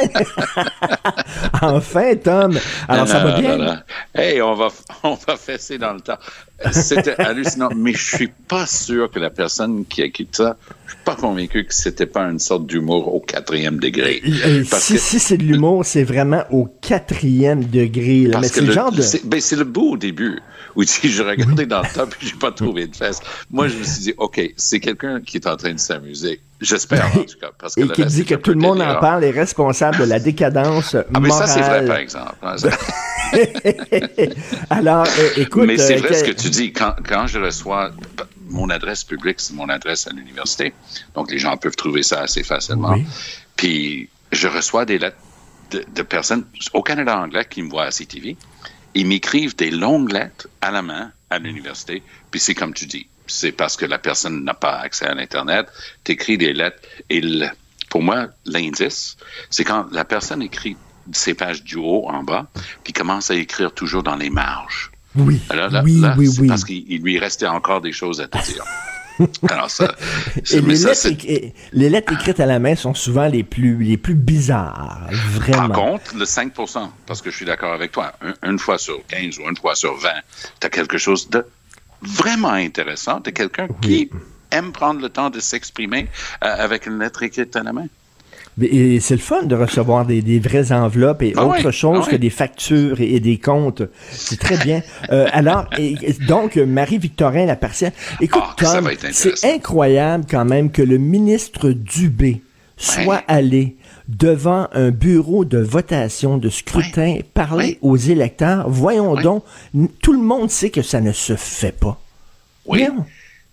enfin, 1.62 2.16
Tom. 2.16 2.58
Alors, 2.88 3.08
ça 3.08 3.20
va 3.20 3.40
bien? 3.40 3.84
Hey, 4.16 4.42
on 4.42 4.56
va, 4.56 4.70
on 5.04 5.18
va 5.28 5.36
fesser 5.36 5.78
dans 5.78 5.94
le 5.94 6.00
temps. 6.00 6.18
C'était 6.72 7.20
hallucinant, 7.20 7.70
mais 7.76 7.94
je 7.94 8.16
suis 8.16 8.28
pas 8.48 8.66
sûr 8.66 9.12
que 9.12 9.20
la 9.20 9.30
personne 9.30 9.86
qui 9.86 10.02
a 10.02 10.10
quitté 10.10 10.38
ça, 10.38 10.58
je 10.86 10.94
suis 10.94 11.04
pas 11.04 11.16
convaincu 11.16 11.66
que 11.66 11.74
c'était 11.74 12.06
pas 12.06 12.24
une 12.24 12.40
sorte 12.40 12.66
d'humour 12.68 13.14
au 13.14 13.20
quatrième 13.20 13.80
degré. 13.80 14.22
si, 14.80 14.98
si 14.98 15.20
c'est 15.20 15.38
de 15.38 15.44
l'humour, 15.44 15.84
c'est 15.84 16.04
vraiment 16.04 16.44
au 16.52 16.66
quatrième 16.82 17.66
degré. 17.66 18.28
Là. 18.28 18.40
Mais 18.40 18.48
c'est 18.48 18.62
le, 18.62 18.72
genre 18.72 18.92
de... 18.92 19.04
Ben, 19.26 19.42
c'est 19.42 19.56
le 19.56 19.66
beau 19.66 19.92
au 19.92 19.98
début 19.98 20.40
où 20.76 20.84
si 20.84 21.10
je 21.10 21.24
regardais 21.24 21.66
dans 21.66 21.82
le 21.82 21.94
top 21.94 22.14
et 22.22 22.26
j'ai 22.26 22.36
pas 22.36 22.52
trouvé 22.52 22.88
de 22.88 22.96
fesses. 22.96 23.20
Moi, 23.52 23.68
je 23.68 23.78
me 23.78 23.84
suis 23.84 24.04
dit, 24.04 24.14
OK, 24.18 24.42
c'est 24.56 24.80
quelqu'un 24.80 25.22
qui 25.22 25.38
est 25.38 25.48
en 25.48 25.56
train 25.56 25.74
de 25.74 25.80
s'amuser. 25.80 26.42
J'espère, 26.62 27.06
en 27.08 27.24
tout 27.24 27.40
cas. 27.40 27.52
Parce 27.58 27.76
que 27.76 27.82
et 27.82 27.88
qui 27.90 28.06
dit 28.06 28.26
que 28.26 28.36
tout 28.36 28.52
le 28.52 28.60
monde 28.60 28.82
en 28.82 29.00
parle 29.00 29.24
est 29.24 29.32
responsable 29.32 29.98
de 29.98 30.06
la 30.06 30.20
décadence 30.20 30.94
morale. 30.94 31.08
Ah, 31.14 31.20
mais 31.20 31.30
ça, 31.30 31.48
c'est 31.48 31.62
vrai, 31.62 31.86
par 31.86 31.98
exemple. 31.98 32.36
Alors, 34.70 35.06
euh, 35.06 35.30
écoute... 35.38 35.66
Mais 35.66 35.78
c'est 35.78 35.98
euh, 35.98 36.00
vrai 36.00 36.14
ce 36.14 36.24
que 36.24 36.32
tu 36.32 36.50
dis. 36.50 36.74
Quand, 36.74 36.96
quand 37.08 37.28
je 37.28 37.40
reçois... 37.40 37.92
Mon 38.50 38.70
adresse 38.70 39.04
publique, 39.04 39.40
c'est 39.40 39.56
mon 39.56 39.68
adresse 39.68 40.06
à 40.06 40.12
l'université. 40.12 40.74
Donc, 41.16 41.32
les 41.32 41.40
gens 41.40 41.58
peuvent 41.58 41.76
trouver 41.76 42.04
ça 42.04 42.22
assez 42.22 42.44
facilement. 42.44 42.96
Puis, 43.56 44.10
je 44.32 44.48
reçois 44.48 44.86
des 44.86 45.00
lettres 45.00 45.18
de, 45.72 45.84
de, 45.96 46.02
personnes 46.04 46.46
au 46.74 46.84
Canada 46.84 47.18
anglais 47.18 47.46
qui 47.50 47.64
me 47.64 47.70
voient 47.70 47.86
à 47.86 47.90
CTV 47.90 48.38
ils 48.94 49.08
m'écrivent 49.08 49.56
des 49.56 49.72
longues 49.72 50.12
lettres 50.12 50.48
à 50.62 50.72
la 50.72 50.82
main 50.82 51.12
à 51.30 51.40
l'université, 51.40 52.04
puis 52.32 52.40
c'est 52.40 52.54
comme 52.54 52.74
tu 52.74 52.86
dis, 52.86 53.08
c'est 53.26 53.52
parce 53.52 53.78
que 53.78 53.86
la 53.86 53.98
personne 53.98 54.44
n'a 54.44 54.54
pas 54.54 54.78
accès 54.78 55.06
à 55.06 55.14
l'Internet, 55.16 55.68
tu 56.04 56.12
écris 56.12 56.38
des 56.38 56.54
lettres, 56.54 56.82
et 57.10 57.22
pour 57.90 58.04
moi, 58.04 58.28
l'indice, 58.46 59.18
c'est 59.50 59.64
quand 59.64 59.88
la 59.92 60.06
personne 60.06 60.42
écrit 60.42 60.78
ses 61.12 61.34
pages 61.34 61.64
du 61.64 61.76
haut 61.76 62.06
en 62.08 62.24
bas, 62.24 62.48
puis 62.84 62.94
commence 62.94 63.30
à 63.32 63.36
écrire 63.36 63.74
toujours 63.74 64.04
dans 64.04 64.16
les 64.16 64.30
marges. 64.30 64.92
Oui, 65.16 65.40
Alors 65.50 65.70
là, 65.70 65.82
oui, 65.84 66.00
là, 66.00 66.16
oui, 66.18 66.28
c'est 66.28 66.42
oui. 66.42 66.48
parce 66.48 66.64
qu'il 66.66 67.02
lui 67.02 67.20
restait 67.20 67.46
encore 67.48 67.82
des 67.82 67.92
choses 67.92 68.20
à 68.22 68.28
te 68.28 68.38
dire. 68.46 68.64
Alors 69.50 69.70
ça, 69.70 69.94
Et 70.52 70.60
les, 70.62 70.76
ça, 70.76 70.90
lettres, 70.90 71.54
les 71.74 71.98
écrites 71.98 72.40
à 72.40 72.48
la 72.48 72.58
main 72.58 72.76
sont 72.76 72.96
souvent 72.96 73.28
les 73.28 73.44
plus, 73.44 73.78
les 73.84 73.98
plus 73.98 74.16
bizarres, 74.16 75.08
vraiment. 75.12 75.68
Par 75.70 75.78
contre, 75.78 76.16
le 76.18 76.26
5 76.26 76.52
parce 77.06 77.22
que 77.22 77.30
je 77.30 77.36
suis 77.36 77.46
d'accord 77.46 77.74
avec 77.74 77.92
toi, 77.92 78.14
un- 78.24 78.50
une 78.50 78.58
fois 78.58 78.80
sur 78.80 79.06
15 79.08 79.38
ou 79.38 79.44
une 79.48 79.56
fois 79.58 79.76
sur 79.76 79.96
20, 79.96 80.10
tu 80.60 80.66
as 80.66 80.70
quelque 80.72 80.98
chose 80.98 81.30
de 81.30 81.46
vraiment 82.02 82.54
intéressant. 82.54 83.22
Tu 83.22 83.32
quelqu'un 83.34 83.68
qui 83.82 84.10
aime 84.50 84.72
prendre 84.72 85.00
le 85.00 85.10
temps 85.10 85.30
de 85.30 85.40
s'exprimer 85.40 86.08
euh, 86.44 86.48
avec 86.58 86.88
une 86.88 86.98
lettre 86.98 87.22
écrite 87.22 87.56
à 87.56 87.62
la 87.62 87.72
main. 87.72 87.86
Et 88.62 89.00
c'est 89.00 89.16
le 89.16 89.20
fun 89.22 89.44
de 89.44 89.56
recevoir 89.56 90.06
des, 90.06 90.22
des 90.22 90.40
vraies 90.40 90.72
enveloppes 90.72 91.24
et 91.24 91.34
Ah 91.36 91.46
autre 91.46 91.66
oui, 91.68 91.74
chose 91.74 92.00
ah 92.04 92.08
que 92.08 92.16
oui. 92.16 92.20
des 92.20 92.30
factures 92.30 93.02
et, 93.02 93.16
et 93.16 93.20
des 93.20 93.38
comptes. 93.40 93.82
C'est 94.12 94.40
très 94.40 94.58
bien. 94.58 94.82
Euh, 95.12 95.28
alors, 95.34 95.66
et- 95.80 95.96
donc, 96.28 96.58
Marie-Victorin, 96.58 97.46
la 97.46 97.56
partielle. 97.56 97.94
Écoute, 98.22 98.44
Ah, 98.46 98.56
Tom, 98.58 98.90
c'est 99.12 99.44
incroyable 99.56 100.26
quand 100.30 100.46
même 100.46 100.72
que 100.72 100.82
le 100.84 100.98
ministre 101.00 101.70
Dubé 101.72 102.42
soit 102.78 103.06
Ouais. 103.06 103.24
allé 103.28 103.76
devant 104.08 104.68
un 104.74 104.92
bureau 104.92 105.46
de 105.46 105.58
votation, 105.60 106.38
de 106.38 106.50
scrutin, 106.50 107.20
parler 107.34 107.66
Ouais. 107.66 107.78
aux 107.82 107.98
électeurs. 107.98 108.70
Voyons 108.70 109.16
donc, 109.16 109.44
tout 110.02 110.14
le 110.14 110.20
monde 110.20 110.52
sait 110.52 110.70
que 110.70 110.82
ça 110.82 111.02
ne 111.02 111.12
se 111.12 111.36
fait 111.36 111.72
pas. 111.78 112.00
Oui. 112.66 112.80
Voyons. 112.86 113.06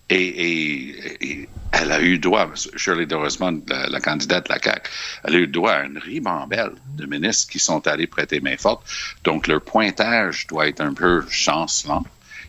Et, 0.09 0.15
et- 0.15 0.95
et 1.21 1.49
elle 1.71 1.91
a 1.91 2.01
eu 2.01 2.19
droit, 2.19 2.49
Shirley 2.75 3.05
Dorisman, 3.05 3.61
la, 3.67 3.87
la 3.87 3.99
candidate 4.01 4.47
de 4.47 4.53
la 4.53 4.59
CAQ, 4.61 4.89
elle 5.23 5.35
a 5.35 5.39
eu 5.39 5.47
droit 5.47 5.71
à 5.71 5.83
une 5.83 5.97
ribambelle 5.97 6.71
de 6.97 7.05
ministres 7.05 7.49
qui 7.51 7.59
sont 7.59 7.87
allés 7.87 8.07
prêter 8.07 8.39
main 8.41 8.57
forte. 8.57 8.83
Donc, 9.23 9.47
leur 9.47 9.61
pointage 9.61 10.47
doit 10.47 10.67
être 10.67 10.81
un 10.81 10.93
peu 10.93 11.23
chancelant. 11.29 12.03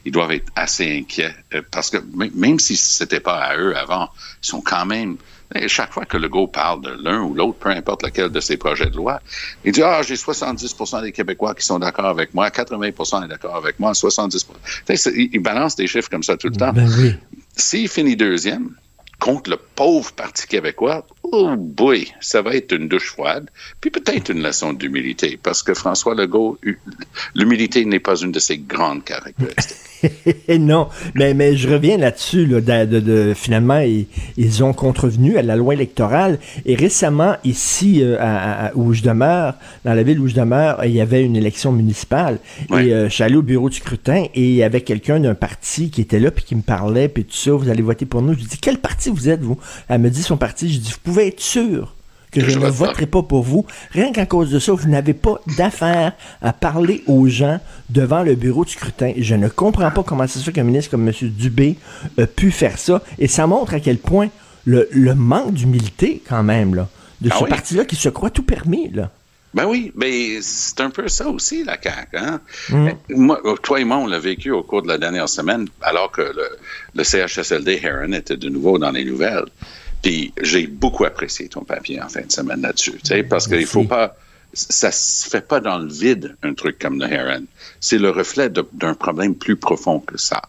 Ils 0.04 0.10
doivent 0.12 0.32
être 0.32 0.50
assez 0.56 0.98
inquiets 0.98 1.32
euh, 1.54 1.62
parce 1.70 1.88
que 1.88 1.98
même 2.34 2.58
si 2.58 2.76
c'était 2.76 3.20
pas 3.20 3.38
à 3.40 3.56
eux 3.56 3.76
avant, 3.76 4.08
ils 4.42 4.46
sont 4.48 4.60
quand 4.60 4.84
même. 4.84 5.16
et 5.54 5.68
Chaque 5.68 5.92
fois 5.92 6.04
que 6.04 6.16
Legault 6.16 6.48
parle 6.48 6.80
de 6.82 6.90
l'un 6.90 7.20
ou 7.20 7.34
l'autre, 7.34 7.58
peu 7.60 7.68
importe 7.70 8.02
lequel 8.02 8.28
de 8.30 8.40
ses 8.40 8.56
projets 8.56 8.86
de 8.90 8.96
loi, 8.96 9.20
il 9.64 9.70
dit 9.70 9.82
Ah, 9.84 10.02
j'ai 10.02 10.16
70% 10.16 11.02
des 11.02 11.12
Québécois 11.12 11.54
qui 11.54 11.64
sont 11.64 11.78
d'accord 11.78 12.06
avec 12.06 12.34
moi, 12.34 12.48
80% 12.50 13.24
est 13.24 13.28
d'accord 13.28 13.54
avec 13.54 13.78
moi, 13.78 13.94
70 13.94 14.44
Tu 14.44 14.52
sais, 14.88 14.96
c'est- 14.96 15.14
Il 15.14 15.30
il 15.34 15.38
balance 15.40 15.76
des 15.76 15.86
chiffres 15.86 16.10
comme 16.10 16.24
ça 16.24 16.36
tout 16.36 16.48
le 16.48 16.56
temps. 16.56 16.72
Ben 16.72 16.90
oui. 16.98 17.14
S'il 17.56 17.88
finit 17.88 18.16
deuxième 18.16 18.74
contre 19.22 19.50
le 19.50 19.56
pauvre 19.56 20.10
Parti 20.12 20.48
québécois, 20.48 21.06
oh 21.32 21.56
boy, 21.56 22.06
ça 22.20 22.42
va 22.42 22.54
être 22.54 22.72
une 22.72 22.88
douche 22.88 23.08
froide. 23.08 23.48
Puis 23.80 23.90
peut-être 23.90 24.30
une 24.30 24.42
leçon 24.42 24.72
d'humilité, 24.72 25.38
parce 25.42 25.62
que 25.62 25.74
François 25.74 26.14
Legault, 26.14 26.58
hu- 26.62 26.78
l'humilité 27.34 27.84
n'est 27.84 28.00
pas 28.00 28.16
une 28.20 28.32
de 28.32 28.38
ses 28.38 28.58
grandes 28.58 29.02
caractéristiques. 29.04 29.76
non, 30.58 30.88
mais, 31.14 31.32
mais 31.32 31.56
je 31.56 31.68
reviens 31.68 31.96
là-dessus. 31.96 32.44
Là, 32.46 32.60
de, 32.60 32.86
de- 32.86 33.00
de- 33.00 33.34
finalement, 33.34 33.78
ils, 33.78 34.06
ils 34.36 34.64
ont 34.64 34.72
contrevenu 34.72 35.36
à 35.36 35.42
la 35.42 35.54
loi 35.56 35.74
électorale. 35.74 36.38
Et 36.66 36.74
récemment, 36.74 37.36
ici, 37.44 38.02
euh, 38.02 38.16
à- 38.18 38.66
à- 38.66 38.74
où 38.74 38.92
je 38.94 39.02
demeure, 39.02 39.54
dans 39.84 39.94
la 39.94 40.02
ville 40.02 40.18
où 40.18 40.26
je 40.28 40.34
demeure, 40.34 40.84
il 40.84 40.90
y 40.90 41.00
avait 41.00 41.22
une 41.24 41.36
élection 41.36 41.70
municipale. 41.72 42.38
Ouais. 42.68 42.86
Et 42.88 42.92
euh, 42.94 43.08
je 43.08 43.14
suis 43.14 43.22
allé 43.22 43.36
au 43.36 43.42
bureau 43.42 43.70
du 43.70 43.76
scrutin 43.76 44.24
et 44.34 44.42
il 44.48 44.54
y 44.54 44.62
avait 44.64 44.80
quelqu'un 44.80 45.20
d'un 45.20 45.34
parti 45.36 45.90
qui 45.90 46.00
était 46.00 46.18
là 46.20 46.30
puis 46.32 46.44
qui 46.44 46.56
me 46.56 46.62
parlait, 46.62 47.08
puis 47.08 47.24
tout 47.24 47.36
ça, 47.36 47.52
vous 47.52 47.68
allez 47.68 47.82
voter 47.82 48.04
pour 48.04 48.22
nous. 48.22 48.32
Je 48.34 48.38
lui 48.40 48.46
dis, 48.46 48.58
quel 48.58 48.78
parti 48.78 49.08
vous 49.08 49.28
êtes, 49.28 49.40
vous? 49.42 49.58
Elle 49.88 50.00
me 50.00 50.10
dit 50.10 50.22
son 50.22 50.36
parti. 50.36 50.68
Je 50.72 50.80
dis, 50.80 50.90
vous 50.90 50.98
pouvez 51.04 51.21
être 51.26 51.40
sûr 51.40 51.94
que 52.30 52.40
je 52.40 52.48
je 52.50 52.58
ne 52.58 52.68
voterai 52.70 53.06
pas 53.06 53.22
pour 53.22 53.42
vous. 53.42 53.66
Rien 53.90 54.10
qu'à 54.10 54.24
cause 54.24 54.50
de 54.50 54.58
ça, 54.58 54.72
vous 54.72 54.88
n'avez 54.88 55.12
pas 55.12 55.38
d'affaire 55.58 56.12
à 56.40 56.52
parler 56.54 57.02
aux 57.06 57.26
gens 57.28 57.60
devant 57.90 58.22
le 58.22 58.34
bureau 58.34 58.64
de 58.64 58.70
scrutin. 58.70 59.12
Je 59.18 59.34
ne 59.34 59.48
comprends 59.48 59.90
pas 59.90 60.02
comment 60.02 60.26
c'est 60.26 60.38
ça 60.38 60.50
qu'un 60.50 60.62
ministre 60.64 60.90
comme 60.90 61.06
M. 61.06 61.14
Dubé 61.22 61.76
a 62.18 62.26
pu 62.26 62.50
faire 62.50 62.78
ça. 62.78 63.02
Et 63.18 63.28
ça 63.28 63.46
montre 63.46 63.74
à 63.74 63.80
quel 63.80 63.98
point 63.98 64.28
le, 64.64 64.88
le 64.92 65.14
manque 65.14 65.52
d'humilité, 65.52 66.22
quand 66.26 66.42
même, 66.42 66.74
là, 66.74 66.88
de 67.20 67.28
Ah 67.30 67.36
ce 67.38 67.44
oui? 67.44 67.50
parti-là 67.50 67.84
qui 67.84 67.96
se 67.96 68.08
croit 68.08 68.30
tout 68.30 68.44
permis, 68.44 68.88
là. 68.90 69.10
Ben 69.52 69.66
oui, 69.66 69.92
mais 69.94 70.40
c'est 70.40 70.80
un 70.80 70.88
peu 70.88 71.08
ça 71.08 71.28
aussi, 71.28 71.62
la 71.64 71.76
CAQ. 71.78 72.16
Hein? 72.16 72.40
Moi, 73.10 73.38
toi 73.62 73.78
et 73.80 73.84
moi, 73.84 73.98
on 73.98 74.06
l'a 74.06 74.18
vécu 74.18 74.50
au 74.50 74.62
cours 74.62 74.80
de 74.80 74.88
la 74.88 74.96
dernière 74.96 75.28
semaine, 75.28 75.68
alors 75.82 76.10
que 76.10 76.22
le, 76.22 76.48
le 76.94 77.04
CHSLD 77.04 77.78
Heron 77.84 78.12
était 78.14 78.38
de 78.38 78.48
nouveau 78.48 78.78
dans 78.78 78.90
les 78.92 79.04
nouvelles. 79.04 79.44
Puis 80.02 80.32
j'ai 80.42 80.66
beaucoup 80.66 81.04
apprécié 81.04 81.48
ton 81.48 81.62
papier 81.62 82.00
en 82.02 82.08
fin 82.08 82.22
de 82.22 82.32
semaine 82.32 82.60
là-dessus, 82.62 82.92
tu 82.92 83.06
sais, 83.06 83.22
parce 83.22 83.46
qu'il 83.46 83.66
faut 83.66 83.84
pas, 83.84 84.16
ça 84.52 84.90
se 84.90 85.28
fait 85.28 85.46
pas 85.46 85.60
dans 85.60 85.78
le 85.78 85.90
vide 85.90 86.36
un 86.42 86.54
truc 86.54 86.78
comme 86.78 87.00
le 87.00 87.10
Heron. 87.10 87.44
C'est 87.80 87.98
le 87.98 88.10
reflet 88.10 88.50
d'un 88.50 88.94
problème 88.94 89.34
plus 89.34 89.56
profond 89.56 90.00
que 90.00 90.18
ça. 90.18 90.42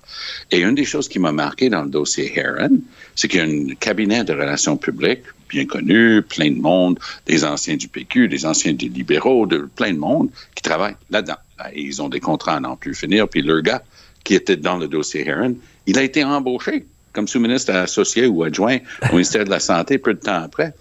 Et 0.52 0.60
une 0.60 0.76
des 0.76 0.86
choses 0.86 1.08
qui 1.08 1.20
m'a 1.20 1.32
marqué 1.32 1.70
dans 1.70 1.84
le 1.84 1.90
dossier 1.90 2.38
Heron, 2.38 2.80
c'est 3.16 3.28
qu'il 3.28 3.40
y 3.40 3.44
a 3.44 3.46
un 3.46 3.76
cabinet 3.76 4.24
de 4.24 4.34
relations 4.34 4.76
publiques 4.76 5.24
bien 5.50 5.66
connu, 5.66 6.24
plein 6.24 6.50
de 6.50 6.60
monde, 6.60 7.00
des 7.28 7.46
anciens 7.46 7.78
du 7.78 7.88
PQ, 7.88 8.28
des 8.28 8.46
anciens 8.46 8.74
des 8.74 8.90
libéraux, 8.90 9.46
de 9.46 9.70
plein 9.76 9.94
de 9.94 10.00
monde 10.00 10.30
qui 10.56 10.64
travaillent 10.64 10.98
là-dedans. 11.12 11.38
Et 11.74 11.84
ils 11.84 12.02
ont 12.02 12.10
des 12.10 12.20
contrats 12.20 12.56
à 12.56 12.60
n'en 12.60 12.76
plus 12.76 12.96
finir. 12.96 13.30
Puis 13.30 13.44
le 13.44 13.62
gars 13.62 13.84
qui 14.24 14.34
était 14.34 14.58
dans 14.58 14.78
le 14.78 14.88
dossier 14.88 15.28
Heron, 15.28 15.56
il 15.86 15.98
a 16.00 16.04
été 16.04 16.24
embauché 16.24 16.88
comme 17.14 17.28
sous-ministre 17.28 17.72
associé 17.74 18.26
ou 18.28 18.44
adjoint 18.44 18.78
au 19.10 19.14
ministère 19.14 19.46
de 19.46 19.50
la 19.50 19.60
Santé 19.60 19.98
peu 19.98 20.14
de 20.14 20.20
temps 20.20 20.42
après. 20.44 20.74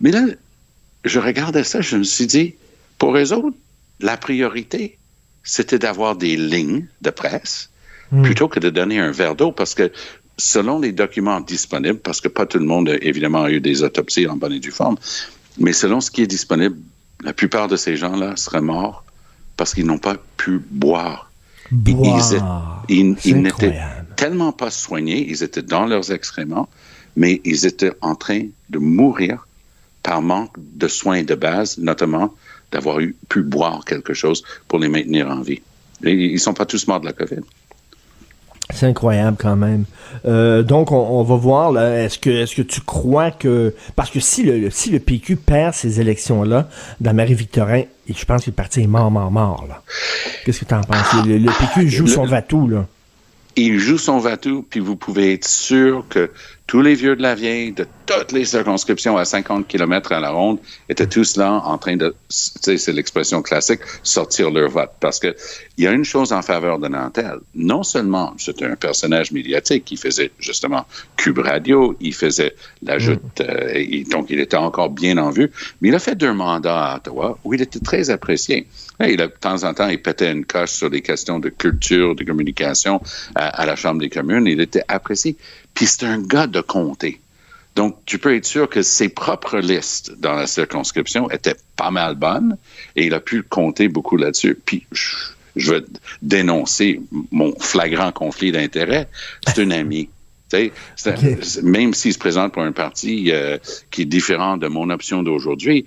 Mais 0.00 0.10
là, 0.10 0.24
je 1.04 1.18
regardais 1.20 1.64
ça, 1.64 1.80
je 1.80 1.96
me 1.96 2.02
suis 2.04 2.26
dit, 2.26 2.54
pour 2.98 3.16
eux 3.16 3.32
autres, 3.32 3.56
la 4.00 4.16
priorité, 4.16 4.98
c'était 5.42 5.78
d'avoir 5.78 6.16
des 6.16 6.36
lignes 6.36 6.86
de 7.02 7.10
presse 7.10 7.70
plutôt 8.22 8.46
que 8.48 8.60
de 8.60 8.70
donner 8.70 8.98
un 9.00 9.10
verre 9.10 9.34
d'eau 9.34 9.50
parce 9.52 9.74
que 9.74 9.90
selon 10.38 10.78
les 10.80 10.92
documents 10.92 11.40
disponibles, 11.40 11.98
parce 11.98 12.20
que 12.20 12.28
pas 12.28 12.46
tout 12.46 12.58
le 12.58 12.64
monde, 12.66 12.96
évidemment, 13.00 13.44
a 13.44 13.50
eu 13.50 13.60
des 13.60 13.82
autopsies 13.82 14.26
en 14.28 14.36
bonne 14.36 14.52
et 14.52 14.60
due 14.60 14.70
forme, 14.70 14.96
mais 15.58 15.72
selon 15.72 16.00
ce 16.00 16.10
qui 16.10 16.22
est 16.22 16.26
disponible, 16.26 16.76
la 17.24 17.32
plupart 17.32 17.68
de 17.68 17.76
ces 17.76 17.96
gens-là 17.96 18.36
seraient 18.36 18.60
morts 18.60 19.02
parce 19.56 19.72
qu'ils 19.72 19.86
n'ont 19.86 19.98
pas 19.98 20.16
pu 20.36 20.60
boire. 20.70 21.30
Boire. 21.94 22.84
Ils, 22.88 22.96
ils- 22.98 23.16
ils 23.24 23.36
n'étaient. 23.42 23.78
Tellement 24.16 24.52
pas 24.52 24.70
soignés, 24.70 25.26
ils 25.28 25.42
étaient 25.42 25.62
dans 25.62 25.86
leurs 25.86 26.10
excréments, 26.12 26.68
mais 27.16 27.40
ils 27.44 27.66
étaient 27.66 27.92
en 28.00 28.14
train 28.14 28.42
de 28.70 28.78
mourir 28.78 29.46
par 30.02 30.22
manque 30.22 30.52
de 30.58 30.88
soins 30.88 31.22
de 31.22 31.34
base, 31.34 31.78
notamment 31.78 32.32
d'avoir 32.72 32.98
pu 33.28 33.42
boire 33.42 33.84
quelque 33.84 34.14
chose 34.14 34.42
pour 34.68 34.78
les 34.78 34.88
maintenir 34.88 35.28
en 35.28 35.40
vie. 35.40 35.60
Et 36.04 36.12
ils 36.12 36.32
ne 36.34 36.38
sont 36.38 36.54
pas 36.54 36.66
tous 36.66 36.86
morts 36.88 37.00
de 37.00 37.06
la 37.06 37.12
COVID. 37.12 37.40
C'est 38.74 38.86
incroyable 38.86 39.36
quand 39.40 39.54
même. 39.54 39.84
Euh, 40.26 40.62
donc, 40.64 40.90
on, 40.90 40.96
on 40.96 41.22
va 41.22 41.36
voir, 41.36 41.70
là, 41.70 42.04
est-ce 42.04 42.18
que, 42.18 42.30
est-ce 42.30 42.56
que 42.56 42.62
tu 42.62 42.80
crois 42.80 43.30
que... 43.30 43.74
Parce 43.94 44.10
que 44.10 44.18
si 44.18 44.42
le, 44.42 44.70
si 44.70 44.90
le 44.90 44.98
PQ 44.98 45.36
perd 45.36 45.72
ces 45.72 46.00
élections-là, 46.00 46.68
dans 47.00 47.14
Marie-Victorin, 47.14 47.82
je 48.12 48.24
pense 48.24 48.44
que 48.44 48.50
le 48.50 48.54
parti 48.54 48.82
est 48.82 48.86
mort, 48.88 49.10
mort, 49.10 49.30
mort, 49.30 49.66
là. 49.68 49.82
Qu'est-ce 50.44 50.60
que 50.60 50.64
tu 50.64 50.74
en 50.74 50.80
penses? 50.80 51.24
Le, 51.24 51.38
le 51.38 51.50
PQ 51.58 51.88
joue 51.88 52.04
Le- 52.06 52.10
son 52.10 52.26
vatou, 52.26 52.66
là. 52.68 52.86
Il 53.56 53.78
joue 53.78 53.98
son 53.98 54.18
vatou, 54.18 54.66
puis 54.68 54.80
vous 54.80 54.96
pouvez 54.96 55.32
être 55.32 55.48
sûr 55.48 56.04
que 56.10 56.30
tous 56.66 56.82
les 56.82 56.94
vieux 56.94 57.14
de 57.14 57.22
la 57.22 57.34
vieille, 57.34 57.72
de 57.72 57.86
toutes 58.06 58.32
les 58.32 58.44
circonscriptions 58.44 59.16
à 59.16 59.24
50 59.24 59.68
km 59.68 60.12
à 60.12 60.20
la 60.20 60.30
ronde, 60.30 60.58
étaient 60.88 61.06
tous 61.06 61.36
là 61.36 61.52
en 61.64 61.78
train 61.78 61.96
de, 61.96 62.08
tu 62.08 62.14
sais, 62.28 62.76
c'est 62.76 62.92
l'expression 62.92 63.40
classique, 63.40 63.80
sortir 64.02 64.50
leur 64.50 64.68
vote. 64.68 64.90
Parce 65.00 65.20
que 65.20 65.34
il 65.78 65.84
y 65.84 65.86
a 65.86 65.92
une 65.92 66.04
chose 66.04 66.32
en 66.32 66.42
faveur 66.42 66.78
de 66.78 66.88
Nantel. 66.88 67.38
Non 67.54 67.82
seulement 67.82 68.34
c'était 68.36 68.64
un 68.64 68.74
personnage 68.74 69.30
médiatique 69.30 69.84
qui 69.84 69.96
faisait 69.96 70.32
justement 70.38 70.86
Cube 71.16 71.38
Radio, 71.38 71.96
il 72.00 72.14
faisait 72.14 72.54
la 72.82 72.98
joute, 72.98 73.40
euh, 73.40 73.70
et 73.72 74.04
donc 74.04 74.26
il 74.30 74.40
était 74.40 74.56
encore 74.56 74.90
bien 74.90 75.18
en 75.18 75.30
vue, 75.30 75.50
mais 75.80 75.88
il 75.88 75.94
a 75.94 76.00
fait 76.00 76.16
deux 76.16 76.32
mandats 76.32 76.92
à 76.92 76.96
Ottawa 76.96 77.38
où 77.44 77.54
il 77.54 77.62
était 77.62 77.80
très 77.80 78.10
apprécié. 78.10 78.66
Il 79.00 79.20
a, 79.20 79.26
de 79.26 79.32
temps 79.32 79.64
en 79.64 79.74
temps, 79.74 79.88
il 79.88 80.00
pétait 80.00 80.32
une 80.32 80.44
coche 80.44 80.70
sur 80.70 80.90
des 80.90 81.02
questions 81.02 81.38
de 81.38 81.48
culture, 81.50 82.14
de 82.14 82.24
communication 82.24 83.00
à, 83.34 83.48
à 83.48 83.66
la 83.66 83.76
Chambre 83.76 84.00
des 84.00 84.10
communes. 84.10 84.46
Il 84.46 84.60
était 84.60 84.84
apprécié. 84.88 85.36
Puis 85.74 85.86
c'est 85.86 86.06
un 86.06 86.20
gars 86.20 86.46
de 86.46 86.60
comté. 86.60 87.20
Donc, 87.76 87.98
tu 88.06 88.18
peux 88.18 88.34
être 88.34 88.46
sûr 88.46 88.70
que 88.70 88.80
ses 88.80 89.10
propres 89.10 89.58
listes 89.58 90.18
dans 90.18 90.32
la 90.32 90.46
circonscription 90.46 91.30
étaient 91.30 91.56
pas 91.76 91.90
mal 91.90 92.14
bonnes 92.14 92.56
et 92.96 93.04
il 93.04 93.12
a 93.12 93.20
pu 93.20 93.42
compter 93.42 93.88
beaucoup 93.88 94.16
là-dessus. 94.16 94.58
Puis, 94.64 94.86
je, 94.92 95.72
veux 95.72 95.86
dénoncer 96.22 97.02
mon 97.30 97.54
flagrant 97.60 98.12
conflit 98.12 98.50
d'intérêts. 98.50 99.08
C'est 99.46 99.62
un 99.62 99.70
ami. 99.70 100.08
Même 101.62 101.92
s'il 101.92 102.14
se 102.14 102.18
présente 102.18 102.52
pour 102.54 102.62
un 102.62 102.72
parti 102.72 103.30
euh, 103.30 103.58
qui 103.90 104.02
est 104.02 104.06
différent 104.06 104.56
de 104.56 104.68
mon 104.68 104.88
option 104.88 105.22
d'aujourd'hui, 105.22 105.84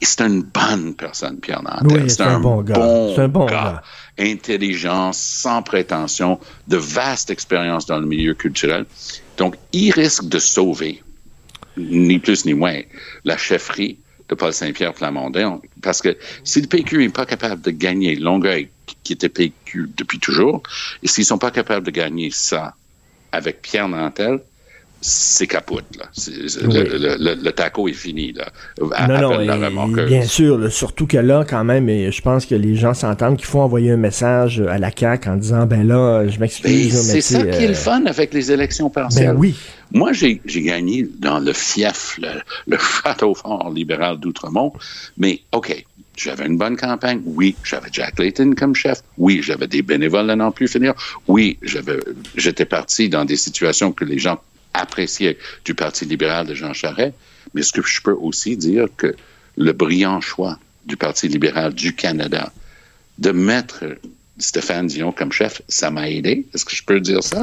c'est 0.00 0.20
une 0.22 0.42
bonne 0.42 0.94
personne, 0.94 1.38
Pierre 1.38 1.62
Nantel. 1.62 2.02
Oui, 2.02 2.10
c'est 2.10 2.22
un 2.22 2.40
bon 2.40 2.62
gars. 2.62 3.12
C'est 3.14 3.22
un 3.22 3.28
bon 3.28 3.46
gars. 3.46 3.82
Intelligent, 4.18 5.12
sans 5.12 5.62
prétention, 5.62 6.40
de 6.68 6.76
vaste 6.76 7.30
expérience 7.30 7.86
dans 7.86 7.98
le 7.98 8.06
milieu 8.06 8.34
culturel. 8.34 8.86
Donc, 9.36 9.56
il 9.72 9.90
risque 9.90 10.28
de 10.28 10.38
sauver, 10.38 11.02
ni 11.76 12.18
plus 12.18 12.46
ni 12.46 12.54
moins, 12.54 12.80
la 13.24 13.36
chefferie 13.36 13.98
de 14.28 14.34
Paul 14.34 14.52
Saint-Pierre 14.52 14.94
Plamondon. 14.94 15.60
Parce 15.82 16.00
que 16.00 16.16
si 16.42 16.60
le 16.60 16.66
PQ 16.66 16.98
n'est 16.98 17.08
pas 17.10 17.26
capable 17.26 17.62
de 17.62 17.70
gagner 17.70 18.16
Longueuil, 18.16 18.70
qui 19.04 19.12
était 19.12 19.28
PQ 19.28 19.90
depuis 19.96 20.18
toujours, 20.18 20.62
et 21.02 21.08
s'ils 21.08 21.24
sont 21.24 21.38
pas 21.38 21.50
capables 21.50 21.86
de 21.86 21.90
gagner 21.90 22.30
ça 22.30 22.74
avec 23.32 23.62
Pierre 23.62 23.88
Nantel, 23.88 24.40
c'est 25.00 25.46
capote. 25.46 25.84
Là. 25.98 26.06
le, 26.16 27.50
taco 27.50 27.88
est 27.88 27.92
fini. 27.92 28.32
Là, 28.32 28.48
non, 29.08 29.44
non, 29.44 29.86
bien 30.06 30.24
sûr. 30.24 30.72
surtout 30.72 31.06
que 31.06 31.16
là, 31.16 31.44
quand 31.48 31.64
même, 31.64 31.88
et 31.88 32.10
je 32.10 32.22
pense 32.22 32.46
que 32.46 32.54
les 32.54 32.74
gens 32.74 32.94
s'entendent 32.94 33.36
qu'il 33.36 33.46
faut 33.46 33.60
envoyer 33.60 33.92
un 33.92 33.96
message 33.96 34.60
à 34.60 34.78
la 34.78 34.90
CAQ 34.90 35.28
en 35.28 35.36
disant, 35.36 35.66
ben 35.66 35.86
là, 35.86 36.26
je 36.26 36.38
m'excuse. 36.38 36.94
C'est 36.94 37.20
ça 37.20 37.42
qui 37.42 37.64
est 37.64 37.68
le 37.68 37.72
euh, 37.72 37.74
fun 37.74 38.06
avec 38.06 38.32
les 38.32 38.50
élections 38.50 38.90
partielles. 38.90 39.32
Ben 39.32 39.36
oui. 39.36 39.54
Moi, 39.92 40.12
j'ai 40.12 40.40
gagné 40.46 41.08
dans 41.18 41.38
le 41.38 41.52
fief, 41.52 42.18
le, 42.66 42.76
château 42.78 43.34
fort 43.34 43.70
libéral 43.70 44.18
d'Outremont, 44.18 44.72
mais 45.16 45.40
OK, 45.52 45.84
j'avais 46.16 46.46
une 46.46 46.56
bonne 46.56 46.76
campagne. 46.76 47.20
Oui, 47.24 47.54
j'avais 47.62 47.88
Jack 47.92 48.18
Layton 48.18 48.54
comme 48.56 48.74
chef. 48.74 49.02
Oui, 49.18 49.40
j'avais 49.42 49.68
des 49.68 49.82
bénévoles 49.82 50.30
à 50.30 50.36
n'en 50.36 50.50
plus 50.50 50.66
finir. 50.66 50.94
Oui, 51.28 51.58
j'étais 52.34 52.64
parti 52.64 53.08
dans 53.08 53.24
des 53.24 53.36
situations 53.36 53.92
que 53.92 54.04
les 54.04 54.18
gens 54.18 54.38
apprécié 54.80 55.38
du 55.64 55.74
Parti 55.74 56.04
libéral 56.04 56.46
de 56.46 56.54
Jean 56.54 56.72
Charest, 56.72 57.14
mais 57.54 57.62
ce 57.62 57.72
que 57.72 57.82
je 57.82 58.00
peux 58.02 58.12
aussi 58.12 58.56
dire 58.56 58.86
que 58.96 59.14
le 59.56 59.72
brillant 59.72 60.20
choix 60.20 60.58
du 60.84 60.96
Parti 60.96 61.28
libéral 61.28 61.74
du 61.74 61.94
Canada 61.94 62.52
de 63.18 63.32
mettre 63.32 63.84
Stéphane 64.38 64.86
Dion 64.86 65.12
comme 65.12 65.32
chef, 65.32 65.62
ça 65.68 65.90
m'a 65.90 66.10
aidé. 66.10 66.46
Est-ce 66.52 66.64
que 66.64 66.74
je 66.74 66.84
peux 66.84 67.00
dire 67.00 67.22
ça? 67.22 67.42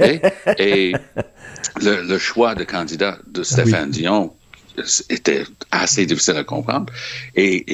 et, 0.58 0.92
le, 1.80 2.18
choix 2.18 2.54
de 2.54 2.64
candidat 2.64 3.18
de 3.26 3.42
Stéphane 3.42 3.90
Dion 3.90 4.32
était 5.08 5.44
assez 5.70 6.04
difficile 6.04 6.36
à 6.36 6.44
comprendre. 6.44 6.92
Et, 7.34 7.64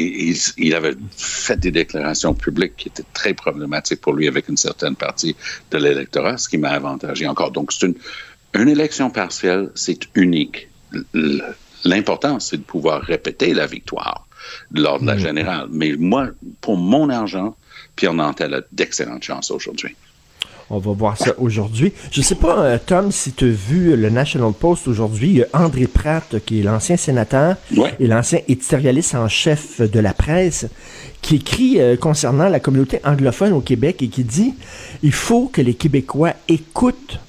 il, 0.57 0.75
avait 0.75 0.95
fait 1.17 1.59
des 1.59 1.73
déclarations 1.73 2.35
publiques 2.35 2.77
qui 2.77 2.89
étaient 2.89 3.05
très 3.13 3.35
problématiques 3.35 4.01
pour 4.01 4.13
lui 4.13 4.29
avec 4.29 4.49
une 4.49 4.57
certaine 4.57 4.95
partie 4.95 5.35
de 5.73 5.79
l'électorat, 5.79 6.39
ce 6.39 6.49
qui 6.49 6.59
m'a 6.59 6.71
avantagé 6.71 7.27
encore. 7.27 7.51
Donc, 7.51 7.73
c'est 7.73 7.87
une, 7.87 7.97
une 8.55 8.69
élection 8.69 9.11
partielle, 9.11 9.71
c'est 9.75 10.01
unique. 10.15 10.69
L'important, 11.85 12.39
c'est 12.41 12.59
de 12.59 12.63
pouvoir 12.63 13.03
répéter 13.03 13.55
la 13.55 13.67
victoire 13.67 14.27
lors 14.73 15.01
de 15.01 15.07
la 15.07 15.17
mm. 15.17 15.19
générale. 15.19 15.67
Mais 15.71 15.95
moi, 15.99 16.29
pour 16.61 16.77
mon 16.77 17.09
argent, 17.09 17.57
Pierre 17.97 18.15
Nantel 18.15 18.55
a 18.55 18.61
d'excellentes 18.73 19.25
chances 19.25 19.51
aujourd'hui. 19.51 19.97
On 20.71 20.79
va 20.79 20.93
voir 20.93 21.19
ça 21.19 21.35
aujourd'hui. 21.39 21.93
Je 22.11 22.21
ne 22.21 22.25
sais 22.25 22.35
pas, 22.35 22.61
euh, 22.61 22.79
Tom, 22.85 23.13
si 23.13 23.33
tu 23.33 23.45
as 23.45 23.49
vu 23.49 23.95
le 23.95 24.09
National 24.09 24.53
Post 24.59 24.89
aujourd'hui. 24.89 25.29
Il 25.29 25.37
y 25.39 25.43
a 25.43 25.47
André 25.53 25.87
Pratt, 25.87 26.43
qui 26.47 26.61
est 26.61 26.63
l'ancien 26.63 26.97
sénateur 26.97 27.57
et 28.01 28.07
l'ancien 28.07 28.41
éditorialiste 28.49 29.15
en 29.15 29.29
chef 29.29 29.83
de 29.83 30.01
la 30.01 30.15
presse, 30.15 30.67
qui 31.21 31.37
écrit 31.37 31.79
euh, 31.79 31.97
concernant 31.97 32.49
la 32.49 32.59
communauté 32.59 33.01
anglophone 33.05 33.53
au 33.53 33.61
Québec 33.61 34.03
et 34.03 34.09
qui 34.09 34.25
dit 34.25 34.55
il 35.03 35.13
faut 35.13 35.49
que 35.49 35.61
les 35.61 35.75
Québécois 35.75 36.33
écoutent 36.49 37.21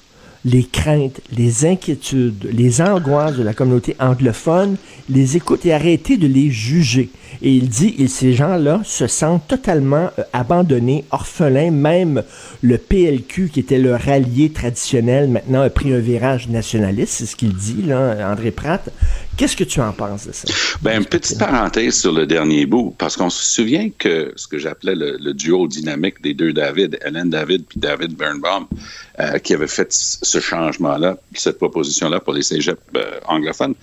les 0.44 0.64
craintes, 0.64 1.20
les 1.36 1.64
inquiétudes, 1.64 2.48
les 2.52 2.80
angoisses 2.82 3.36
de 3.36 3.42
la 3.42 3.54
communauté 3.54 3.96
anglophone, 3.98 4.76
les 5.08 5.36
écouter 5.36 5.70
et 5.70 5.74
arrêter 5.74 6.16
de 6.16 6.26
les 6.26 6.50
juger. 6.50 7.08
Et 7.42 7.52
il 7.52 7.68
dit, 7.68 7.94
et 7.98 8.08
ces 8.08 8.32
gens-là 8.32 8.80
se 8.84 9.06
sentent 9.06 9.46
totalement 9.48 10.10
euh, 10.18 10.22
abandonnés, 10.32 11.04
orphelins, 11.10 11.70
même 11.70 12.22
le 12.62 12.78
PLQ, 12.78 13.50
qui 13.52 13.60
était 13.60 13.78
leur 13.78 14.08
allié 14.08 14.50
traditionnel, 14.50 15.28
maintenant 15.28 15.62
a 15.62 15.70
pris 15.70 15.92
un 15.92 15.98
virage 15.98 16.48
nationaliste, 16.48 17.14
c'est 17.14 17.26
ce 17.26 17.36
qu'il 17.36 17.54
dit, 17.54 17.82
là, 17.82 18.30
André 18.30 18.50
Pratt. 18.50 18.90
Qu'est-ce 19.36 19.56
que 19.56 19.64
tu 19.64 19.80
en 19.80 19.92
penses 19.92 20.26
de 20.26 20.32
ça? 20.32 20.46
Ben, 20.80 21.00
une 21.00 21.06
petite 21.06 21.38
parenthèse 21.38 22.00
sur 22.00 22.12
le 22.12 22.26
dernier 22.26 22.66
bout, 22.66 22.94
parce 22.96 23.16
qu'on 23.16 23.30
se 23.30 23.44
souvient 23.44 23.90
que 23.98 24.32
ce 24.36 24.46
que 24.46 24.58
j'appelais 24.58 24.94
le, 24.94 25.34
duo 25.34 25.66
dynamique 25.66 26.22
des 26.22 26.34
deux 26.34 26.52
David, 26.52 26.98
Hélène 27.04 27.30
David 27.30 27.64
puis 27.68 27.80
David 27.80 28.16
Birnbaum, 28.16 28.66
euh, 29.18 29.38
qui 29.38 29.54
avait 29.54 29.66
fait 29.66 29.88
ce 29.90 30.40
changement-là, 30.40 31.16
cette 31.34 31.58
proposition-là 31.58 32.20
pour 32.20 32.32
les 32.32 32.42
cégeps 32.42 32.80
euh, 32.96 33.18
anglophones. 33.26 33.74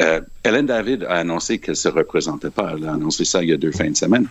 Euh, 0.00 0.20
Hélène 0.44 0.66
David 0.66 1.04
a 1.04 1.16
annoncé 1.16 1.58
qu'elle 1.58 1.72
ne 1.72 1.76
se 1.76 1.88
représentait 1.88 2.50
pas. 2.50 2.74
Elle 2.76 2.86
a 2.86 2.92
annoncé 2.92 3.24
ça 3.24 3.42
il 3.42 3.50
y 3.50 3.52
a 3.52 3.56
deux 3.56 3.72
fins 3.72 3.90
de 3.90 3.96
semaine. 3.96 4.28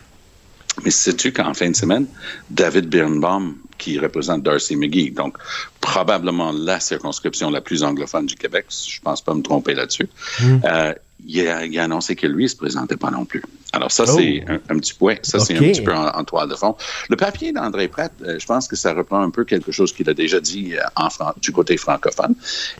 Mais 0.84 0.92
sais-tu 0.92 1.32
qu'en 1.32 1.54
fin 1.54 1.70
de 1.70 1.76
semaine, 1.76 2.06
David 2.50 2.88
Birnbaum, 2.88 3.56
qui 3.78 3.98
représente 4.00 4.44
Darcy 4.44 4.76
McGee, 4.76 5.12
donc 5.12 5.38
probablement 5.82 6.52
la 6.52 6.80
circonscription 6.80 7.50
la 7.50 7.62
plus 7.62 7.84
anglophone 7.84 8.26
du 8.26 8.36
Québec, 8.36 8.65
je 8.70 9.00
pense 9.02 9.22
pas 9.22 9.34
me 9.34 9.42
tromper 9.42 9.74
là-dessus, 9.74 10.08
hmm. 10.39 10.60
euh, 10.65 10.94
il, 11.26 11.48
a, 11.48 11.84
annoncé 11.84 12.15
que 12.15 12.28
lui 12.28 12.44
ne 12.44 12.48
se 12.48 12.56
présentait 12.56 12.98
pas 12.98 13.10
non 13.10 13.26
plus. 13.26 13.44
Alors 13.74 13.92
ça, 13.92 14.06
c'est 14.06 14.44
oh. 14.48 14.54
un, 14.70 14.78
petit 14.78 14.94
point, 14.94 15.15
ça 15.24 15.39
c'est 15.39 15.56
un 15.56 15.60
petit 15.60 15.82
peu 15.82 15.94
en, 15.94 16.24
toile 16.24 16.50
de 16.50 16.56
fond. 16.56 16.76
Le 17.10 17.15
papier 17.15 17.52
d'André 17.52 17.88
Pratt, 17.88 18.12
euh, 18.22 18.38
je 18.39 18.46
pense 18.46 18.68
que 18.68 18.76
ça 18.76 18.94
reprend 18.94 19.22
un 19.22 19.30
peu 19.30 19.46
quelque 19.46 19.72
chose 19.72 19.92
qu'il 19.94 20.10
a 20.10 20.13
déjà 20.13 20.39
dit 20.39 20.76
euh, 20.76 20.82
en 20.96 21.10
du 21.42 21.52
côté 21.52 21.78
francophone. 21.78 22.36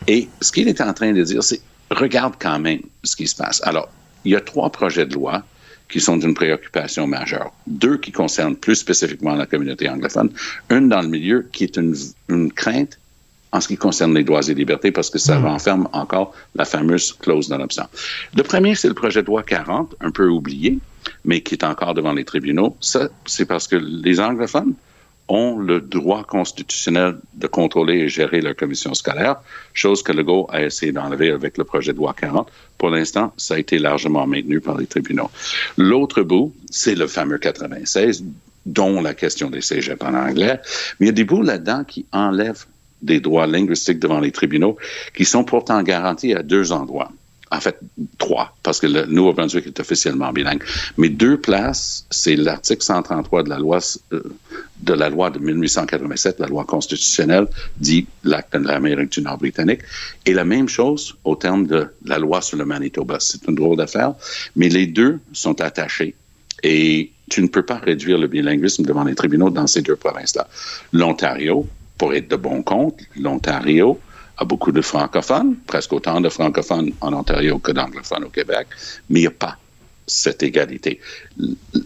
Et 0.06 0.28
ce 0.40 0.52
qu'il 0.52 0.68
est 0.68 0.80
en 0.80 0.92
train 0.92 1.12
de 1.12 1.22
dire, 1.22 1.42
c'est 1.42 1.60
regarde 1.90 2.34
quand 2.38 2.58
même 2.58 2.80
ce 3.04 3.16
qui 3.16 3.26
se 3.26 3.36
passe. 3.36 3.60
Alors, 3.64 3.88
il 4.24 4.32
y 4.32 4.36
a 4.36 4.40
trois 4.40 4.70
projets 4.70 5.06
de 5.06 5.14
loi 5.14 5.42
qui 5.88 6.00
sont 6.00 6.16
d'une 6.16 6.34
préoccupation 6.34 7.06
majeure. 7.06 7.52
Deux 7.66 7.96
qui 7.96 8.12
concernent 8.12 8.56
plus 8.56 8.76
spécifiquement 8.76 9.34
la 9.34 9.46
communauté 9.46 9.88
anglophone. 9.88 10.30
Une 10.70 10.88
dans 10.88 11.00
le 11.00 11.08
milieu 11.08 11.48
qui 11.52 11.64
est 11.64 11.76
une, 11.76 11.94
une 12.28 12.52
crainte 12.52 12.98
en 13.52 13.60
ce 13.60 13.68
qui 13.68 13.76
concerne 13.76 14.14
les 14.14 14.24
droits 14.24 14.46
et 14.46 14.54
libertés 14.54 14.92
parce 14.92 15.08
que 15.08 15.18
ça 15.18 15.38
hmm. 15.38 15.46
renferme 15.46 15.88
encore 15.92 16.34
la 16.54 16.66
fameuse 16.66 17.12
clause 17.14 17.48
d'adoption. 17.48 17.84
Le 18.36 18.42
premier, 18.42 18.74
c'est 18.74 18.88
le 18.88 18.94
projet 18.94 19.22
de 19.22 19.26
loi 19.26 19.42
40, 19.42 19.96
un 20.00 20.10
peu 20.10 20.28
oublié, 20.28 20.78
mais 21.24 21.40
qui 21.40 21.54
est 21.54 21.64
encore 21.64 21.94
devant 21.94 22.12
les 22.12 22.24
tribunaux. 22.24 22.76
Ça, 22.80 23.08
c'est 23.24 23.46
parce 23.46 23.66
que 23.66 23.76
les 23.76 24.20
anglophones 24.20 24.74
ont 25.28 25.58
le 25.58 25.80
droit 25.80 26.24
constitutionnel 26.24 27.16
de 27.34 27.46
contrôler 27.46 27.94
et 27.94 28.08
gérer 28.08 28.40
leur 28.40 28.56
commission 28.56 28.94
scolaire, 28.94 29.36
chose 29.74 30.02
que 30.02 30.12
Legault 30.12 30.46
a 30.50 30.62
essayé 30.62 30.92
d'enlever 30.92 31.30
avec 31.30 31.58
le 31.58 31.64
projet 31.64 31.92
de 31.92 31.98
loi 31.98 32.14
40. 32.18 32.50
Pour 32.78 32.90
l'instant, 32.90 33.32
ça 33.36 33.54
a 33.54 33.58
été 33.58 33.78
largement 33.78 34.26
maintenu 34.26 34.60
par 34.60 34.78
les 34.78 34.86
tribunaux. 34.86 35.30
L'autre 35.76 36.22
bout, 36.22 36.54
c'est 36.70 36.94
le 36.94 37.06
fameux 37.06 37.38
96, 37.38 38.24
dont 38.64 39.00
la 39.00 39.14
question 39.14 39.50
des 39.50 39.60
cégeps 39.60 40.02
en 40.02 40.14
anglais. 40.14 40.60
Mais 40.98 41.06
il 41.06 41.08
y 41.08 41.10
a 41.10 41.12
des 41.12 41.24
bouts 41.24 41.42
là-dedans 41.42 41.84
qui 41.84 42.06
enlèvent 42.12 42.66
des 43.02 43.20
droits 43.20 43.46
linguistiques 43.46 44.00
devant 44.00 44.20
les 44.20 44.32
tribunaux 44.32 44.76
qui 45.14 45.24
sont 45.24 45.44
pourtant 45.44 45.82
garantis 45.82 46.34
à 46.34 46.42
deux 46.42 46.72
endroits 46.72 47.12
en 47.50 47.60
fait, 47.60 47.78
trois, 48.18 48.56
parce 48.62 48.80
que 48.80 48.86
le 48.86 49.06
Nouveau-Brunswick 49.06 49.66
est 49.66 49.80
officiellement 49.80 50.32
bilingue. 50.32 50.62
Mais 50.96 51.08
deux 51.08 51.38
places, 51.40 52.06
c'est 52.10 52.36
l'article 52.36 52.82
133 52.82 53.44
de 53.44 53.48
la 53.48 53.58
loi 53.58 53.78
euh, 54.12 54.22
de 54.82 54.92
la 54.92 55.08
loi 55.08 55.30
de 55.30 55.38
1887, 55.38 56.38
la 56.40 56.46
loi 56.46 56.64
constitutionnelle, 56.64 57.46
dit 57.78 58.06
l'acte 58.22 58.56
de 58.56 58.66
l'Amérique 58.66 59.12
du 59.12 59.22
Nord 59.22 59.38
britannique. 59.38 59.80
Et 60.26 60.32
la 60.32 60.44
même 60.44 60.68
chose 60.68 61.16
au 61.24 61.36
terme 61.36 61.66
de 61.66 61.88
la 62.04 62.18
loi 62.18 62.40
sur 62.42 62.58
le 62.58 62.64
Manitoba. 62.64 63.16
C'est 63.20 63.46
une 63.48 63.54
drôle 63.54 63.76
d'affaire, 63.76 64.14
mais 64.56 64.68
les 64.68 64.86
deux 64.86 65.18
sont 65.32 65.60
attachés. 65.60 66.14
Et 66.62 67.10
tu 67.28 67.42
ne 67.42 67.48
peux 67.48 67.64
pas 67.64 67.78
réduire 67.78 68.18
le 68.18 68.26
bilinguisme 68.26 68.84
devant 68.84 69.04
les 69.04 69.14
tribunaux 69.14 69.50
dans 69.50 69.66
ces 69.66 69.82
deux 69.82 69.96
provinces-là. 69.96 70.48
L'Ontario, 70.92 71.66
pour 71.96 72.14
être 72.14 72.28
de 72.28 72.36
bon 72.36 72.62
compte, 72.62 73.00
l'Ontario 73.16 73.98
a 74.38 74.44
beaucoup 74.44 74.72
de 74.72 74.80
francophones, 74.80 75.56
presque 75.66 75.92
autant 75.92 76.20
de 76.20 76.28
francophones 76.28 76.92
en 77.00 77.12
Ontario 77.12 77.58
que 77.58 77.72
d'anglophones 77.72 78.24
au 78.24 78.30
Québec, 78.30 78.68
mais 79.10 79.20
il 79.20 79.22
n'y 79.22 79.28
a 79.28 79.32
pas 79.32 79.58
cette 80.06 80.42
égalité. 80.42 81.00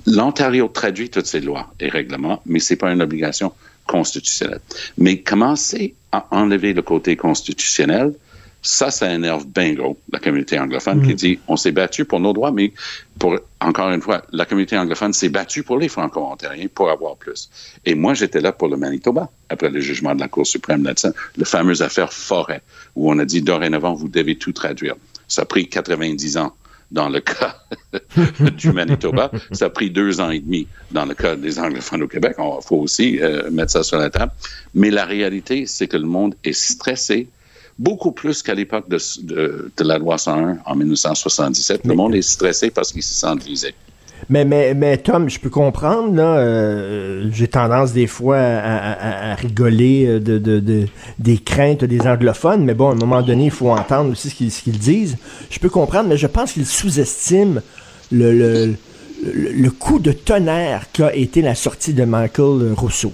L'Ontario 0.07 0.69
traduit 0.69 1.11
toutes 1.11 1.27
ces 1.27 1.41
lois 1.41 1.73
et 1.81 1.89
règlements, 1.89 2.41
mais 2.47 2.61
ce 2.61 2.73
n'est 2.73 2.79
pas 2.79 2.93
une 2.93 3.03
obligation 3.03 3.53
constitutionnelle. 3.87 4.61
Mais 4.97 5.21
commencer 5.21 5.95
à 6.13 6.27
enlever 6.31 6.73
le 6.73 6.83
côté 6.83 7.17
constitutionnel, 7.17 8.15
ça, 8.63 8.93
ça 8.93 9.13
énerve 9.13 9.47
bien 9.47 9.75
gros 9.75 9.99
la 10.13 10.21
communauté 10.21 10.59
anglophone 10.59 11.03
qui 11.03 11.13
mm. 11.13 11.17
dit 11.17 11.39
on 11.49 11.57
s'est 11.57 11.73
battu 11.73 12.05
pour 12.05 12.21
nos 12.21 12.33
droits, 12.33 12.53
mais 12.53 12.73
pour 13.19 13.37
encore 13.61 13.91
une 13.91 14.01
fois, 14.01 14.23
la 14.33 14.45
communauté 14.45 14.79
anglophone 14.79 15.13
s'est 15.13 15.29
battue 15.29 15.65
pour 15.65 15.79
les 15.79 15.89
Franco-Ontariens 15.89 16.69
pour 16.73 16.91
avoir 16.91 17.17
plus. 17.17 17.51
Et 17.85 17.95
moi, 17.95 18.15
j'étais 18.15 18.41
là 18.41 18.53
pour 18.53 18.69
le 18.69 18.77
Manitoba 18.77 19.31
après 19.49 19.69
le 19.69 19.81
jugement 19.81 20.15
de 20.15 20.21
la 20.21 20.29
Cour 20.29 20.47
suprême 20.47 20.85
là-dessus, 20.85 21.09
la 21.37 21.45
fameuse 21.45 21.83
affaire 21.83 22.13
Forêt, 22.13 22.63
où 22.95 23.11
on 23.11 23.19
a 23.19 23.25
dit 23.25 23.43
dorénavant 23.43 23.95
vous 23.95 24.09
devez 24.09 24.37
tout 24.37 24.53
traduire. 24.53 24.95
Ça 25.27 25.43
a 25.43 25.45
pris 25.45 25.69
90 25.69 26.37
ans 26.37 26.55
dans 26.93 27.09
le 27.09 27.21
cas 27.21 27.57
du 28.57 28.73
Manitoba. 28.73 29.31
Ça 29.51 29.67
a 29.67 29.71
pris 29.71 29.91
deux 29.91 30.21
ans 30.21 30.31
et 30.31 30.39
demi 30.39 30.69
dans 30.91 31.05
le 31.05 31.15
cas 31.15 31.35
des 31.35 31.59
anglophones 31.59 32.03
au 32.03 32.09
Québec. 32.09 32.37
Il 32.39 32.63
faut 32.63 32.77
aussi 32.77 33.19
euh, 33.21 33.51
mettre 33.51 33.73
ça 33.73 33.83
sur 33.83 33.99
la 33.99 34.11
table. 34.11 34.33
Mais 34.75 34.91
la 34.91 35.05
réalité, 35.05 35.67
c'est 35.67 35.89
que 35.89 35.97
le 35.97 36.07
monde 36.07 36.35
est 36.45 36.53
stressé 36.53 37.29
beaucoup 37.83 38.13
plus 38.13 38.43
qu'à 38.43 38.55
l'époque 38.55 38.89
de, 38.89 38.99
de, 39.77 39.85
la 39.85 39.99
loi 39.99 40.17
101 40.17 40.59
en 40.65 40.75
1977. 40.75 41.83
Le 41.85 41.95
monde 41.95 42.15
est 42.15 42.23
stressé 42.23 42.71
parce 42.71 42.93
qu'il 42.93 43.03
se 43.03 43.15
sent 43.15 43.35
visé. 43.45 43.75
Mais, 44.29 44.45
mais, 44.45 44.73
mais 44.75 44.99
Tom, 44.99 45.29
je 45.29 45.41
peux 45.41 45.51
comprendre, 45.51 46.15
là, 46.15 46.37
euh, 46.37 47.29
j'ai 47.33 47.49
tendance 47.49 47.93
des 47.93 48.07
fois 48.07 48.39
à, 48.39 49.35
rigoler 49.35 50.07
euh, 50.07 50.21
de, 50.21 50.39
de, 50.39 50.87
des 51.19 51.39
craintes 51.39 51.85
des 51.85 52.03
anglophones, 52.03 52.65
mais 52.65 52.75
bon, 52.75 52.91
à 52.91 52.93
un 52.93 52.97
moment 52.97 53.21
donné, 53.21 53.47
il 53.47 53.51
faut 53.51 53.71
entendre 53.71 54.13
aussi 54.13 54.31
ce 54.31 54.63
qu'ils 54.63 54.79
disent. 54.79 55.17
Je 55.51 55.59
peux 55.59 55.71
comprendre, 55.71 56.09
mais 56.09 56.17
je 56.17 56.29
pense 56.29 56.53
qu'ils 56.53 56.67
sous-estiment 56.67 57.61
le, 58.13 58.33
le, 58.33 58.75
le, 59.35 59.71
coup 59.71 59.99
de 59.99 60.13
tonnerre 60.13 60.85
qu'a 60.93 61.13
été 61.17 61.43
la 61.43 61.57
sortie 61.57 61.93
de 61.93 62.05
Michael 62.05 62.75
Rousseau. 62.77 63.13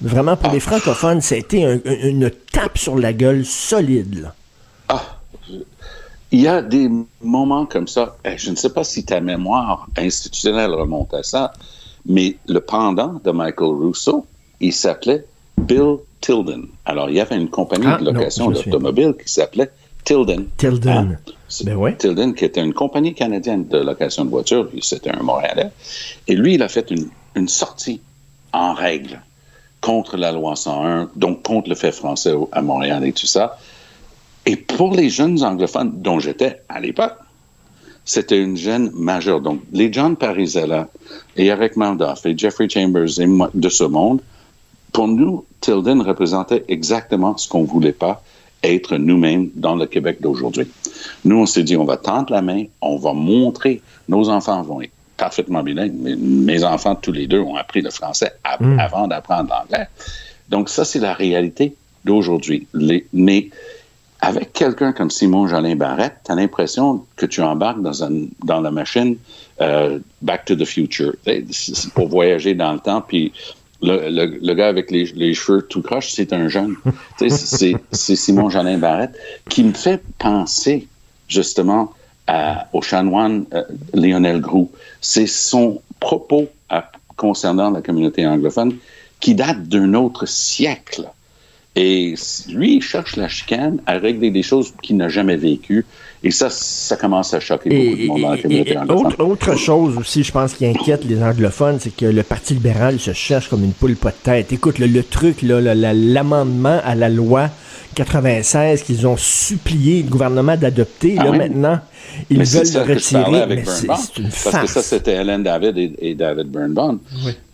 Vraiment, 0.00 0.36
pour 0.36 0.52
les 0.52 0.60
francophones, 0.60 1.20
ça 1.20 1.34
a 1.34 1.38
été 1.38 1.80
une 1.84 2.30
tape 2.52 2.76
sur 2.76 2.96
la 2.98 3.12
gueule 3.12 3.44
solide. 3.44 4.30
Ah, 4.88 5.02
il 6.30 6.40
y 6.40 6.48
a 6.48 6.60
des 6.60 6.90
moments 7.22 7.66
comme 7.66 7.88
ça. 7.88 8.16
Eh, 8.24 8.36
je 8.36 8.50
ne 8.50 8.56
sais 8.56 8.70
pas 8.70 8.84
si 8.84 9.04
ta 9.04 9.20
mémoire 9.20 9.88
institutionnelle 9.96 10.72
remonte 10.72 11.14
à 11.14 11.22
ça, 11.22 11.52
mais 12.04 12.36
le 12.46 12.60
pendant 12.60 13.20
de 13.24 13.30
Michael 13.30 13.70
Rousseau, 13.70 14.26
il 14.60 14.72
s'appelait 14.72 15.24
Bill 15.56 15.96
Tilden. 16.20 16.66
Alors, 16.84 17.08
il 17.08 17.16
y 17.16 17.20
avait 17.20 17.36
une 17.36 17.48
compagnie 17.48 17.86
ah, 17.88 17.98
de 17.98 18.04
location 18.04 18.50
d'automobile 18.50 19.14
qui 19.14 19.32
s'appelait 19.32 19.70
Tilden. 20.04 20.46
Tilden. 20.58 21.18
Ah, 21.26 21.32
ben 21.64 21.94
Tilden, 21.96 22.34
qui 22.34 22.44
était 22.44 22.62
une 22.62 22.74
compagnie 22.74 23.14
canadienne 23.14 23.66
de 23.66 23.78
location 23.78 24.24
de 24.24 24.30
voitures, 24.30 24.68
c'était 24.82 25.10
un 25.10 25.22
Montréalais. 25.22 25.70
Et 26.28 26.34
lui, 26.34 26.54
il 26.54 26.62
a 26.62 26.68
fait 26.68 26.90
une, 26.90 27.08
une 27.34 27.48
sortie 27.48 28.00
en 28.52 28.74
règle 28.74 29.20
contre 29.86 30.16
la 30.16 30.32
loi 30.32 30.56
101, 30.56 31.10
donc 31.14 31.44
contre 31.44 31.68
le 31.68 31.76
fait 31.76 31.92
français 31.92 32.34
à 32.50 32.60
Montréal 32.60 33.04
et 33.04 33.12
tout 33.12 33.26
ça. 33.26 33.56
Et 34.44 34.56
pour 34.56 34.92
les 34.92 35.08
jeunes 35.08 35.44
anglophones 35.44 35.92
dont 36.02 36.18
j'étais 36.18 36.60
à 36.68 36.80
l'époque, 36.80 37.14
c'était 38.04 38.42
une 38.42 38.56
gêne 38.56 38.90
majeure. 38.94 39.40
Donc, 39.40 39.60
les 39.72 39.92
John 39.92 40.16
Parizella 40.16 40.88
et 41.36 41.46
Eric 41.46 41.76
Maldoff 41.76 42.26
et 42.26 42.36
Jeffrey 42.36 42.68
Chambers 42.68 43.20
et 43.20 43.28
de 43.54 43.68
ce 43.68 43.84
monde, 43.84 44.20
pour 44.92 45.06
nous, 45.06 45.44
Tilden 45.60 46.02
représentait 46.02 46.64
exactement 46.66 47.36
ce 47.36 47.48
qu'on 47.48 47.62
ne 47.62 47.68
voulait 47.68 47.92
pas 47.92 48.24
être 48.64 48.96
nous-mêmes 48.96 49.50
dans 49.54 49.76
le 49.76 49.86
Québec 49.86 50.18
d'aujourd'hui. 50.20 50.66
Nous, 51.24 51.36
on 51.36 51.46
s'est 51.46 51.62
dit, 51.62 51.76
on 51.76 51.84
va 51.84 51.96
tendre 51.96 52.32
la 52.32 52.42
main, 52.42 52.64
on 52.80 52.96
va 52.96 53.12
montrer, 53.12 53.82
nos 54.08 54.30
enfants 54.30 54.62
vont 54.62 54.80
être 54.80 54.95
parfaitement 55.16 55.62
bilingues. 55.62 55.94
Mes, 55.94 56.64
enfants, 56.64 56.94
tous 56.94 57.12
les 57.12 57.26
deux, 57.26 57.40
ont 57.40 57.56
appris 57.56 57.82
le 57.82 57.90
français 57.90 58.32
hmm. 58.60 58.78
avant 58.78 59.06
d'apprendre 59.08 59.50
l'anglais. 59.50 59.86
Donc, 60.48 60.68
ça, 60.68 60.84
c'est 60.84 61.00
la 61.00 61.14
réalité 61.14 61.74
d'aujourd'hui. 62.04 62.66
Mais 63.12 63.50
avec 64.20 64.52
quelqu'un 64.52 64.92
comme 64.92 65.10
Simon 65.10 65.46
Jolin 65.46 65.76
Barrette, 65.76 66.16
tu 66.24 66.32
as 66.32 66.34
l'impression 66.34 67.04
que 67.16 67.26
tu 67.26 67.42
embarques 67.42 67.82
dans, 67.82 68.02
un, 68.04 68.26
dans 68.44 68.60
la 68.60 68.70
machine 68.70 69.16
euh, 69.60 69.98
Back 70.22 70.44
to 70.46 70.54
the 70.54 70.64
Future 70.64 71.12
pour 71.94 72.08
voyager 72.08 72.54
dans 72.54 72.72
le 72.72 72.78
temps. 72.78 73.02
Puis 73.02 73.32
le, 73.82 74.08
le, 74.08 74.54
gars 74.54 74.68
avec 74.68 74.90
les, 74.90 75.04
les, 75.14 75.34
cheveux 75.34 75.62
tout 75.62 75.82
croche, 75.82 76.10
c'est 76.10 76.32
un 76.32 76.48
jeune. 76.48 76.76
c'est 77.18 78.16
Simon 78.16 78.48
Jolin 78.48 78.78
Barrette 78.78 79.16
qui 79.48 79.64
me 79.64 79.74
fait 79.74 80.02
penser 80.18 80.88
justement 81.28 81.92
à, 82.26 82.68
au 82.72 82.82
chanoine 82.82 83.44
euh, 83.54 83.62
Lionel 83.94 84.40
Groux. 84.40 84.70
C'est 85.00 85.26
son 85.26 85.80
propos 86.00 86.48
concernant 87.16 87.70
la 87.70 87.80
communauté 87.80 88.26
anglophone 88.26 88.76
qui 89.20 89.34
date 89.34 89.64
d'un 89.64 89.94
autre 89.94 90.26
siècle. 90.26 91.08
Et 91.74 92.14
lui, 92.48 92.76
il 92.76 92.82
cherche 92.82 93.16
la 93.16 93.28
chicane 93.28 93.80
à 93.84 93.98
régler 93.98 94.30
des 94.30 94.42
choses 94.42 94.72
qu'il 94.82 94.96
n'a 94.96 95.10
jamais 95.10 95.36
vécues. 95.36 95.84
Et 96.22 96.30
ça, 96.30 96.48
ça 96.48 96.96
commence 96.96 97.34
à 97.34 97.40
choquer 97.40 97.68
beaucoup 97.68 98.02
de 98.02 98.06
monde 98.06 98.20
dans 98.22 98.30
la 98.30 98.38
communauté 98.38 98.78
anglophone. 98.78 99.06
Autre, 99.06 99.24
autre, 99.24 99.56
chose 99.58 99.96
aussi, 99.98 100.24
je 100.24 100.32
pense, 100.32 100.54
qui 100.54 100.64
inquiète 100.64 101.04
les 101.04 101.22
anglophones, 101.22 101.78
c'est 101.78 101.94
que 101.94 102.06
le 102.06 102.22
Parti 102.22 102.54
libéral 102.54 102.98
se 102.98 103.12
cherche 103.12 103.48
comme 103.48 103.62
une 103.62 103.72
poule 103.72 103.96
pas 103.96 104.10
de 104.10 104.16
tête. 104.22 104.52
Écoute, 104.54 104.78
le, 104.78 104.86
le 104.86 105.02
truc, 105.02 105.42
l'amendement 105.42 106.80
à 106.82 106.94
la 106.94 107.10
loi 107.10 107.50
96 107.96 108.82
qu'ils 108.82 109.06
ont 109.06 109.16
supplié 109.16 110.02
le 110.02 110.10
gouvernement 110.10 110.54
d'adopter, 110.56 111.16
ah 111.18 111.24
là, 111.24 111.32
maintenant, 111.32 111.80
ils 112.28 112.44
veulent 112.44 112.72
le 112.74 112.94
retirer. 112.94 113.46
Mais 113.46 113.64
c'est 113.64 114.18
une 114.18 114.30
farce. 114.30 114.50
Parce 114.52 114.60
que 114.60 114.66
ça, 114.66 114.82
c'était 114.82 115.14
Hélène 115.14 115.42
David 115.42 115.96
et, 115.98 116.14
David 116.14 116.48
Burnbaum. 116.48 117.00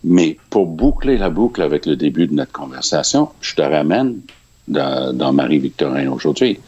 Mais 0.03 0.37
pour 0.49 0.65
boucler 0.65 1.17
la 1.17 1.29
boucle 1.29 1.61
avec 1.61 1.85
le 1.85 1.95
début 1.95 2.27
de 2.27 2.33
notre 2.33 2.51
conversation, 2.51 3.29
je 3.39 3.55
te 3.55 3.61
ramène 3.61 4.17
dans, 4.67 5.33
Marie-Victorin 5.33 6.09
aujourd'hui. 6.09 6.59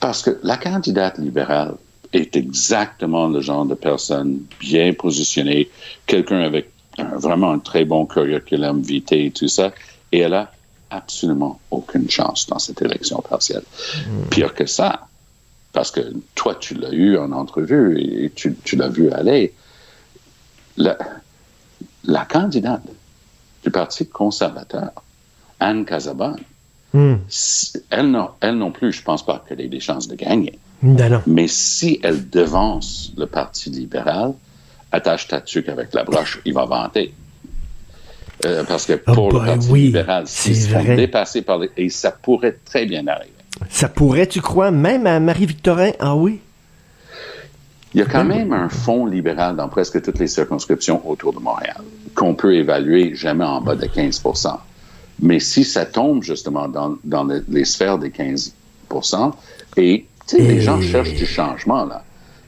Parce 0.00 0.22
que 0.22 0.38
la 0.42 0.56
candidate 0.56 1.18
libérale 1.18 1.74
est 2.12 2.34
exactement 2.36 3.28
le 3.28 3.40
genre 3.40 3.66
de 3.66 3.74
personne 3.74 4.40
bien 4.58 4.92
positionnée, 4.94 5.68
quelqu'un 6.06 6.40
avec 6.40 6.70
vraiment 7.16 7.52
un 7.52 7.58
très 7.60 7.84
bon 7.84 8.04
curriculum 8.04 8.82
vitae 8.82 9.26
et 9.26 9.30
tout 9.30 9.48
ça, 9.48 9.72
et 10.12 10.18
elle 10.18 10.34
a 10.34 10.53
absolument 10.94 11.60
aucune 11.70 12.08
chance 12.08 12.46
dans 12.46 12.58
cette 12.58 12.80
élection 12.82 13.22
partielle. 13.28 13.64
Hmm. 14.06 14.28
Pire 14.30 14.54
que 14.54 14.66
ça, 14.66 15.08
parce 15.72 15.90
que 15.90 16.00
toi, 16.34 16.54
tu 16.54 16.74
l'as 16.74 16.92
eu 16.92 17.18
en 17.18 17.32
entrevue 17.32 17.98
et 17.98 18.30
tu, 18.30 18.56
l'as 18.76 18.88
vu 18.88 19.10
aller, 19.10 19.52
la, 20.76 20.96
candidate 22.28 22.82
du 23.62 23.70
Parti 23.70 24.06
conservateur, 24.06 24.92
Anne 25.60 25.84
Casabonne, 25.84 26.40
hmm. 26.92 27.14
elle, 27.90 28.10
non, 28.10 28.30
elle 28.40 28.56
non 28.56 28.70
plus, 28.70 28.92
je 28.92 29.00
ne 29.00 29.04
pense 29.04 29.24
pas 29.24 29.44
qu'elle 29.46 29.60
ait 29.60 29.68
des 29.68 29.80
chances 29.80 30.08
de 30.08 30.14
gagner. 30.14 30.58
Ben 30.82 31.22
Mais 31.26 31.48
si 31.48 31.98
elle 32.02 32.28
devance 32.28 33.12
le 33.16 33.26
Parti 33.26 33.70
libéral, 33.70 34.34
attache 34.92 35.28
ta 35.28 35.40
tuque 35.40 35.68
avec 35.68 35.92
la 35.94 36.04
broche, 36.04 36.40
il 36.44 36.52
va 36.52 36.66
vanter. 36.66 37.14
Euh, 38.44 38.64
parce 38.64 38.86
que 38.86 39.00
oh 39.06 39.12
pour 39.12 39.32
le 39.32 39.46
Parti 39.46 39.72
libéral, 39.72 40.24
s'ils 40.26 40.56
sont 40.56 40.82
dépassés 40.82 41.42
par 41.42 41.58
les... 41.58 41.70
Et 41.76 41.88
ça 41.88 42.10
pourrait 42.10 42.56
très 42.64 42.84
bien 42.86 43.06
arriver. 43.06 43.32
Ça 43.70 43.88
pourrait, 43.88 44.26
tu 44.26 44.40
crois, 44.40 44.70
même 44.70 45.06
à 45.06 45.20
Marie-Victorin? 45.20 45.92
Ah 45.98 46.14
oui? 46.14 46.40
Il 47.94 48.00
y 48.00 48.02
a 48.02 48.06
quand 48.06 48.24
même 48.24 48.52
un 48.52 48.68
fonds 48.68 49.06
libéral 49.06 49.54
dans 49.54 49.68
presque 49.68 50.02
toutes 50.02 50.18
les 50.18 50.26
circonscriptions 50.26 51.08
autour 51.08 51.32
de 51.32 51.38
Montréal 51.38 51.80
qu'on 52.14 52.34
peut 52.34 52.54
évaluer 52.54 53.14
jamais 53.14 53.44
en 53.44 53.60
bas 53.60 53.76
de 53.76 53.86
15 53.86 54.22
Mais 55.20 55.38
si 55.38 55.64
ça 55.64 55.86
tombe 55.86 56.22
justement 56.22 56.68
dans, 56.68 56.96
dans 57.04 57.24
les, 57.48 57.64
sphères 57.64 57.98
des 57.98 58.10
15% 58.10 59.32
et, 59.76 60.06
les 60.32 60.60
gens 60.60 60.80
cherchent 60.80 61.14
du 61.14 61.26
changement, 61.26 61.84
là. 61.84 62.04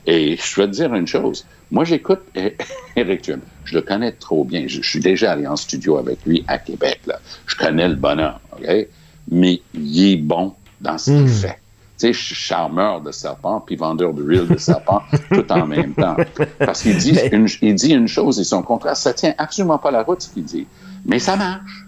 Et 0.06 0.36
je 0.36 0.60
vais 0.60 0.68
te 0.68 0.72
dire 0.72 0.94
une 0.94 1.06
chose. 1.06 1.44
Moi, 1.70 1.84
j'écoute 1.84 2.20
Eric 2.96 3.24
Duhem. 3.24 3.40
Je 3.64 3.74
le 3.74 3.82
connais 3.82 4.12
trop 4.12 4.44
bien. 4.44 4.64
Je, 4.66 4.80
suis 4.82 5.00
déjà 5.00 5.32
allé 5.32 5.46
en 5.46 5.56
studio 5.56 5.98
avec 5.98 6.24
lui 6.24 6.44
à 6.46 6.58
Québec. 6.58 7.00
Là. 7.06 7.18
Je 7.46 7.56
connais 7.56 7.88
le 7.88 7.96
bonheur, 7.96 8.40
OK? 8.52 8.86
Mais 9.30 9.60
il 9.74 10.12
est 10.12 10.16
bon 10.16 10.54
dans 10.80 10.98
ce 10.98 11.10
qu'il 11.10 11.22
hmm. 11.22 11.28
fait. 11.28 11.58
Tu 11.98 12.08
sais, 12.08 12.12
je 12.12 12.24
suis 12.26 12.34
charmeur 12.34 13.00
de 13.00 13.10
serpent 13.10 13.60
puis 13.60 13.74
vendeur 13.74 14.12
de 14.12 14.22
reel 14.22 14.46
de 14.46 14.58
serpent 14.58 15.02
tout 15.32 15.50
en 15.50 15.66
même 15.66 15.94
temps. 15.94 16.16
Parce 16.58 16.82
qu'il 16.82 16.96
dit, 16.98 17.18
une, 17.32 17.48
il 17.62 17.74
dit 17.74 17.92
une 17.92 18.06
chose 18.06 18.38
et 18.38 18.44
son 18.44 18.62
contraire, 18.62 18.96
ça 18.96 19.14
tient 19.14 19.34
absolument 19.38 19.78
pas 19.78 19.90
la 19.90 20.02
route 20.02 20.20
ce 20.20 20.28
qu'il 20.28 20.44
dit. 20.44 20.66
Mais 21.06 21.18
ça 21.18 21.36
marche. 21.36 21.86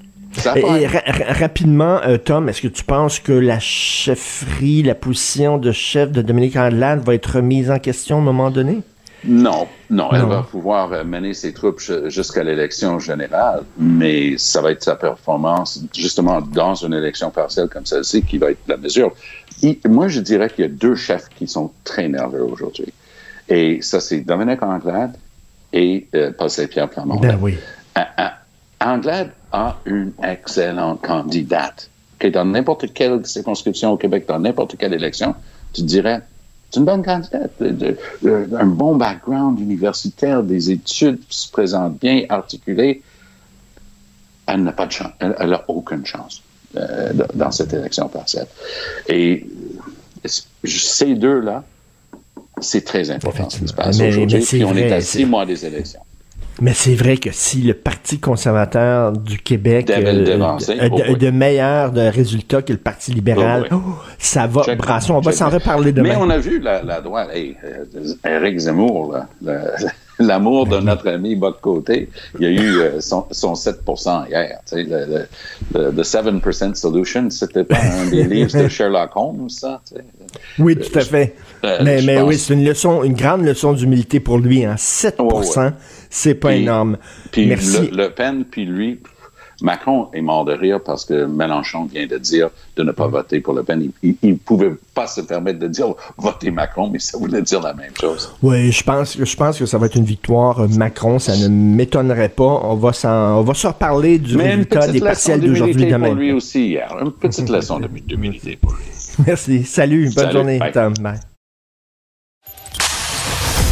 Et, 0.57 0.87
rapidement, 0.87 2.01
euh, 2.03 2.17
Tom, 2.17 2.49
est-ce 2.49 2.63
que 2.63 2.69
tu 2.69 2.85
penses 2.85 3.19
que 3.21 3.33
la 3.33 3.59
chefferie, 3.59 4.83
la 4.83 4.95
position 4.95 5.59
de 5.59 5.73
chef 5.73 6.13
de 6.13 6.23
Dominique 6.23 6.57
Andelade 6.57 7.01
va 7.01 7.15
être 7.15 7.37
remise 7.37 7.71
en 7.71 7.79
question 7.79 8.17
à 8.17 8.19
un 8.21 8.23
moment 8.23 8.51
donné? 8.51 8.83
Non, 9.25 9.67
non, 9.91 10.11
elle 10.13 10.27
va 10.27 10.43
pouvoir 10.43 10.93
euh, 10.93 11.03
mener 11.03 11.35
ses 11.35 11.53
troupes 11.53 11.81
jusqu'à 12.07 12.45
l'élection 12.45 13.01
générale, 13.01 13.63
mais 13.77 14.39
ça 14.39 14.61
va 14.61 14.71
être 14.71 14.83
sa 14.85 14.95
performance, 14.95 15.83
justement, 15.97 16.41
dans 16.41 16.75
une 16.77 16.95
élection 16.95 17.31
partielle 17.31 17.69
comme 17.69 17.85
celle-ci, 17.85 18.23
qui 18.23 18.39
va 18.39 18.53
être 18.53 18.61
la 18.69 18.77
mesure. 18.77 19.13
moi, 19.89 20.07
je 20.07 20.21
dirais 20.21 20.49
qu'il 20.49 20.65
y 20.65 20.69
a 20.69 20.71
deux 20.71 20.95
chefs 20.95 21.29
qui 21.37 21.49
sont 21.49 21.73
très 21.83 22.09
nerveux 22.09 22.45
aujourd'hui. 22.45 22.93
Et 23.49 23.83
ça, 23.83 23.99
c'est 23.99 24.21
Dominique 24.21 24.63
Anglade 24.63 25.17
et 25.73 26.07
euh, 26.15 26.31
Paul 26.37 26.51
Saint-Pierre 26.51 26.89
Plamondon. 26.89 27.21
Ben 27.21 27.39
oui. 27.41 27.57
Anglade 28.81 29.33
a 29.53 29.77
une 29.87 30.13
excellente 30.23 31.03
candidate. 31.03 31.91
Que 32.19 32.29
dans 32.29 32.45
n'importe 32.45 32.93
quelle 32.95 33.25
circonscription 33.25 33.93
au 33.93 33.97
Québec, 33.97 34.25
dans 34.27 34.41
n'importe 34.41 34.77
quelle 34.77 34.93
élection, 34.93 35.35
tu 35.73 35.83
dirais, 35.83 36.21
c'est 36.71 36.81
une 36.81 36.87
bonne 36.87 37.05
candidate. 37.05 37.51
un 37.63 38.67
bon 38.67 38.97
background 38.97 39.61
universitaire, 39.61 40.43
des 40.43 40.71
études 40.71 41.21
qui 41.29 41.39
se 41.39 41.51
présentent 41.51 41.99
bien, 41.99 42.25
articulées. 42.29 43.03
Elle 44.47 44.65
n'a 44.65 44.73
pas 44.73 44.87
de 44.87 44.93
chance. 44.93 45.13
Elle 45.21 45.51
n'a 45.51 45.65
aucune 45.69 46.05
chance 46.05 46.43
euh, 46.77 47.13
dans 47.35 47.51
cette 47.51 47.73
élection 47.73 48.09
partielle. 48.09 48.47
Et 49.09 49.47
ces 50.65 51.15
deux-là, 51.15 51.65
c'est 52.61 52.85
très 52.85 53.11
important 53.11 53.49
ce 53.49 53.61
qui 53.61 53.69
se 53.69 53.73
passe 53.73 54.01
aujourd'hui. 54.01 54.41
Puis 54.41 54.65
on 54.65 54.77
est 54.77 54.93
à 54.93 55.01
six 55.01 55.25
mois 55.25 55.47
des 55.47 55.65
élections. 55.65 56.01
Mais 56.61 56.75
c'est 56.75 56.95
vrai 56.95 57.17
que 57.17 57.31
si 57.33 57.63
le 57.63 57.75
Parti 57.75 58.19
conservateur 58.19 59.13
du 59.13 59.39
Québec 59.39 59.91
a 59.91 59.99
oh 60.01 61.17
de, 61.17 61.31
meilleurs 61.31 61.93
résultats 61.95 62.63
que 62.63 62.73
le 62.73 62.79
Parti 62.79 63.13
libéral, 63.13 63.69
oh, 63.71 63.81
ça 64.19 64.47
va 64.47 64.75
brasser. 64.75 65.13
On 65.13 65.21
va 65.21 65.33
s'en 65.33 65.51
reparler 65.51 65.93
demain. 65.93 66.11
Mais 66.11 66.17
on 66.17 66.31
a 66.31 66.39
vu 66.39 66.59
la, 66.59 67.01
droite. 67.01 67.29
Hey, 67.33 67.57
Eric 68.25 68.57
euh, 68.57 68.59
Zemmour, 68.59 69.17
l'amour 70.19 70.67
de 70.67 70.79
notre 70.79 71.09
ami 71.09 71.37
Bob 71.37 71.61
Côté, 71.61 72.09
il 72.39 72.43
y 72.43 72.47
a 72.47 72.51
eu 72.51 72.79
euh, 72.79 73.01
son, 73.01 73.27
son, 73.31 73.55
7 73.55 73.81
hier. 74.29 74.59
Tu 74.67 74.77
sais, 74.77 74.83
le, 74.83 75.27
le, 75.75 75.91
le, 75.93 76.03
7% 76.03 76.75
Solution, 76.75 77.31
c'était 77.31 77.65
pas 77.65 77.79
un 77.79 78.11
des 78.11 78.25
livres 78.25 78.61
de 78.61 78.69
Sherlock 78.69 79.11
Holmes, 79.15 79.49
ça? 79.49 79.81
Tu 79.89 79.95
sais? 79.95 80.05
Oui, 80.59 80.77
tout 80.77 80.99
à 80.99 81.03
fait. 81.03 81.37
Euh, 81.65 81.79
mais 81.83 82.03
mais 82.03 82.21
oui, 82.21 82.37
c'est 82.37 82.55
une 82.55 82.65
leçon, 82.65 83.05
une 83.05 83.15
grande 83.15 83.43
leçon 83.43 83.73
d'humilité 83.73 84.21
pour 84.21 84.39
lui. 84.39 84.65
Hein. 84.65 84.75
7 84.77 85.21
c'est 86.11 86.35
pas 86.35 86.55
énorme. 86.55 86.99
Puis 87.31 87.47
Merci. 87.47 87.91
Le, 87.91 88.05
le 88.05 88.11
Pen, 88.11 88.45
puis 88.45 88.65
lui, 88.65 89.01
Macron 89.61 90.09
est 90.13 90.21
mort 90.21 90.45
de 90.45 90.53
rire 90.53 90.81
parce 90.85 91.05
que 91.05 91.27
Mélenchon 91.27 91.87
vient 91.87 92.07
de 92.07 92.17
dire 92.19 92.51
de 92.77 92.83
ne 92.83 92.93
pas 92.93 93.09
voter 93.09 93.41
pour 93.41 93.55
Le 93.55 93.65
Pen. 93.65 93.91
Il 94.03 94.17
ne 94.23 94.35
pouvait 94.35 94.73
pas 94.95 95.07
se 95.07 95.21
permettre 95.21 95.59
de 95.59 95.67
dire 95.67 95.95
votez 96.17 96.51
Macron, 96.51 96.89
mais 96.91 96.99
ça 96.99 97.19
voulait 97.19 97.43
dire 97.43 97.61
la 97.61 97.75
même 97.75 97.93
chose. 98.01 98.33
Oui, 98.43 98.71
je 98.71 98.85
pense, 98.85 99.19
je 99.19 99.37
pense 99.37 99.59
que 99.59 99.67
ça 99.67 99.79
va 99.79 99.87
être 99.87 99.97
une 99.97 100.05
victoire 100.05 100.61
euh, 100.61 100.69
Macron. 100.69 101.19
Ça 101.19 101.37
ne 101.37 101.49
m'étonnerait 101.49 102.29
pas. 102.29 102.61
On 102.63 102.77
va, 102.77 102.93
on 103.05 103.43
va 103.43 103.55
se 103.55 103.67
reparler 103.67 104.19
du 104.19 104.37
résultat 104.37 104.89
des 104.89 105.01
partiels 105.01 105.41
d'aujourd'hui 105.41 105.87
demain. 105.87 106.07
pour 106.09 106.15
lui 106.15 106.33
aussi 106.33 106.69
hier. 106.69 106.97
Une 107.03 107.13
petite 107.13 107.49
leçon 107.51 107.81
d'humilité 108.07 108.57
pour 108.57 108.73
lui. 108.73 108.85
Merci. 109.27 109.65
Salut. 109.65 110.11
Bonne 110.15 110.31
journée, 110.31 110.61
Tom. 110.73 110.95
Bye. 111.01 111.19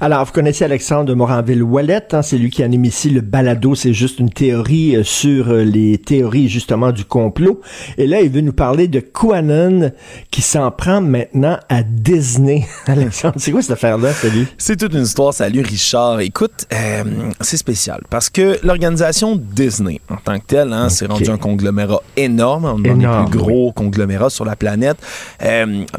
Alors, 0.00 0.24
vous 0.24 0.30
connaissez 0.30 0.64
Alexandre 0.64 1.12
Moranville-Wallet, 1.12 2.14
hein, 2.14 2.22
c'est 2.22 2.38
lui 2.38 2.50
qui 2.50 2.62
anime 2.62 2.84
ici 2.84 3.10
le 3.10 3.20
balado, 3.20 3.74
c'est 3.74 3.92
juste 3.92 4.20
une 4.20 4.30
théorie 4.30 4.94
euh, 4.94 5.02
sur 5.02 5.48
euh, 5.48 5.64
les 5.64 5.98
théories 5.98 6.48
justement 6.48 6.92
du 6.92 7.04
complot. 7.04 7.60
Et 7.96 8.06
là, 8.06 8.20
il 8.20 8.30
veut 8.30 8.40
nous 8.40 8.52
parler 8.52 8.86
de 8.86 9.00
QAnon 9.00 9.90
qui 10.30 10.40
s'en 10.40 10.70
prend 10.70 11.00
maintenant 11.00 11.58
à 11.68 11.82
Disney. 11.82 12.64
Alexandre, 12.86 13.34
c'est 13.38 13.50
quoi 13.50 13.60
cette 13.60 13.72
affaire-là, 13.72 14.12
salut? 14.12 14.46
C'est 14.56 14.76
toute 14.76 14.94
une 14.94 15.02
histoire, 15.02 15.34
salut 15.34 15.62
Richard. 15.62 16.20
Écoute, 16.20 16.66
euh, 16.72 17.02
c'est 17.40 17.56
spécial 17.56 18.00
parce 18.08 18.30
que 18.30 18.56
l'organisation 18.62 19.34
Disney, 19.34 20.00
en 20.08 20.18
tant 20.18 20.38
que 20.38 20.46
telle, 20.46 20.72
hein, 20.72 20.90
c'est 20.90 21.06
rendu 21.06 21.28
un 21.28 21.38
conglomérat 21.38 22.02
énorme, 22.16 22.66
un 22.66 22.78
des 22.78 22.90
plus 22.90 23.36
gros 23.36 23.72
conglomérats 23.72 24.30
sur 24.30 24.44
la 24.44 24.54
planète. 24.54 24.98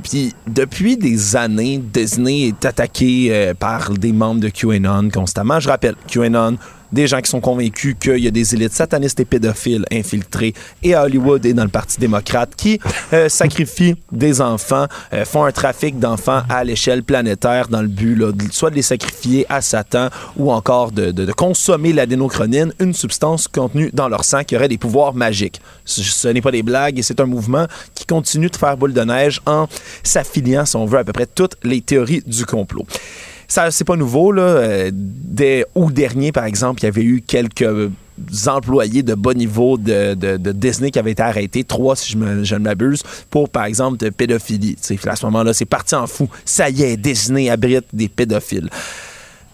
Puis 0.04 0.34
depuis 0.48 0.96
des 0.96 1.36
années, 1.36 1.84
Disney 1.84 2.48
est 2.48 2.64
attaqué 2.64 3.54
par 3.60 3.89
des 3.98 4.14
membres 4.14 4.42
de 4.42 4.50
QAnon 4.50 5.10
constamment. 5.10 5.60
Je 5.60 5.70
rappelle, 5.70 5.96
QAnon, 6.08 6.58
des 6.92 7.08
gens 7.08 7.22
qui 7.22 7.30
sont 7.30 7.42
convaincus 7.42 7.96
qu'il 8.00 8.18
y 8.18 8.28
a 8.28 8.32
des 8.32 8.56
élites 8.56 8.74
satanistes 8.74 9.20
et 9.20 9.26
pédophiles 9.26 9.86
infiltrés 9.92 10.54
et 10.84 10.94
à 10.94 11.04
Hollywood 11.04 11.46
et 11.46 11.54
dans 11.54 11.64
le 11.64 11.70
Parti 11.70 12.00
démocrate 12.00 12.56
qui 12.56 12.80
euh, 13.14 13.30
sacrifient 13.30 13.96
des 14.12 14.42
enfants, 14.42 14.88
euh, 15.14 15.26
font 15.26 15.44
un 15.44 15.52
trafic 15.52 16.00
d'enfants 16.00 16.42
à 16.50 16.64
l'échelle 16.64 17.04
planétaire 17.04 17.68
dans 17.68 17.82
le 17.82 17.88
but 17.88 18.20
soit 18.52 18.70
de 18.70 18.76
les 18.76 18.82
sacrifier 18.82 19.46
à 19.50 19.62
Satan 19.62 20.10
ou 20.36 20.52
encore 20.52 20.92
de 20.92 21.32
consommer 21.32 21.94
l'adénochronine, 21.94 22.74
une 22.80 22.94
substance 22.94 23.48
contenue 23.48 23.92
dans 23.94 24.10
leur 24.10 24.26
sang 24.26 24.44
qui 24.44 24.56
aurait 24.56 24.68
des 24.68 24.78
pouvoirs 24.78 25.14
magiques. 25.14 25.62
Ce, 25.86 26.02
ce 26.02 26.28
n'est 26.28 26.42
pas 26.42 26.52
des 26.52 26.64
blagues 26.64 26.98
et 26.98 27.02
c'est 27.02 27.20
un 27.20 27.26
mouvement 27.26 27.68
qui 27.94 28.06
continue 28.06 28.50
de 28.50 28.56
faire 28.56 28.78
boule 28.78 28.94
de 28.94 29.02
neige 29.02 29.42
en 29.46 29.68
s'affiliant, 30.04 30.66
si 30.66 30.76
on 30.76 30.86
veut, 30.86 31.00
à 31.00 31.04
peu 31.04 31.14
près 31.14 31.28
toutes 31.28 31.56
les 31.64 31.82
théories 31.82 32.24
du 32.26 32.46
complot. 32.46 32.86
Ça, 33.50 33.72
c'est 33.72 33.84
pas 33.84 33.96
nouveau, 33.96 34.32
là. 34.32 34.44
Euh, 34.44 34.92
dès 34.94 35.66
août 35.74 35.92
dernier, 35.92 36.32
par 36.32 36.46
exemple, 36.46 36.82
il 36.82 36.86
y 36.86 36.88
avait 36.88 37.04
eu 37.04 37.22
quelques 37.22 37.90
employés 38.48 39.02
de 39.02 39.16
bas 39.16 39.34
niveau 39.34 39.78
de, 39.78 40.14
Disney 40.52 40.92
qui 40.92 41.00
avaient 41.00 41.12
été 41.12 41.24
arrêtés, 41.24 41.64
trois 41.64 41.96
si 41.96 42.12
je, 42.12 42.56
ne 42.56 42.60
m'abuse, 42.60 43.02
pour 43.30 43.50
par 43.50 43.66
exemple 43.66 43.98
de 43.98 44.10
pédophilie. 44.10 44.78
à 45.08 45.16
ce 45.16 45.26
moment-là, 45.26 45.54
c'est 45.54 45.66
parti 45.66 45.96
en 45.96 46.06
fou. 46.06 46.30
Ça 46.46 46.70
y 46.70 46.84
est, 46.84 46.98
Disney 46.98 47.50
abrite 47.50 47.86
des 47.92 48.08
pédophiles. 48.08 48.70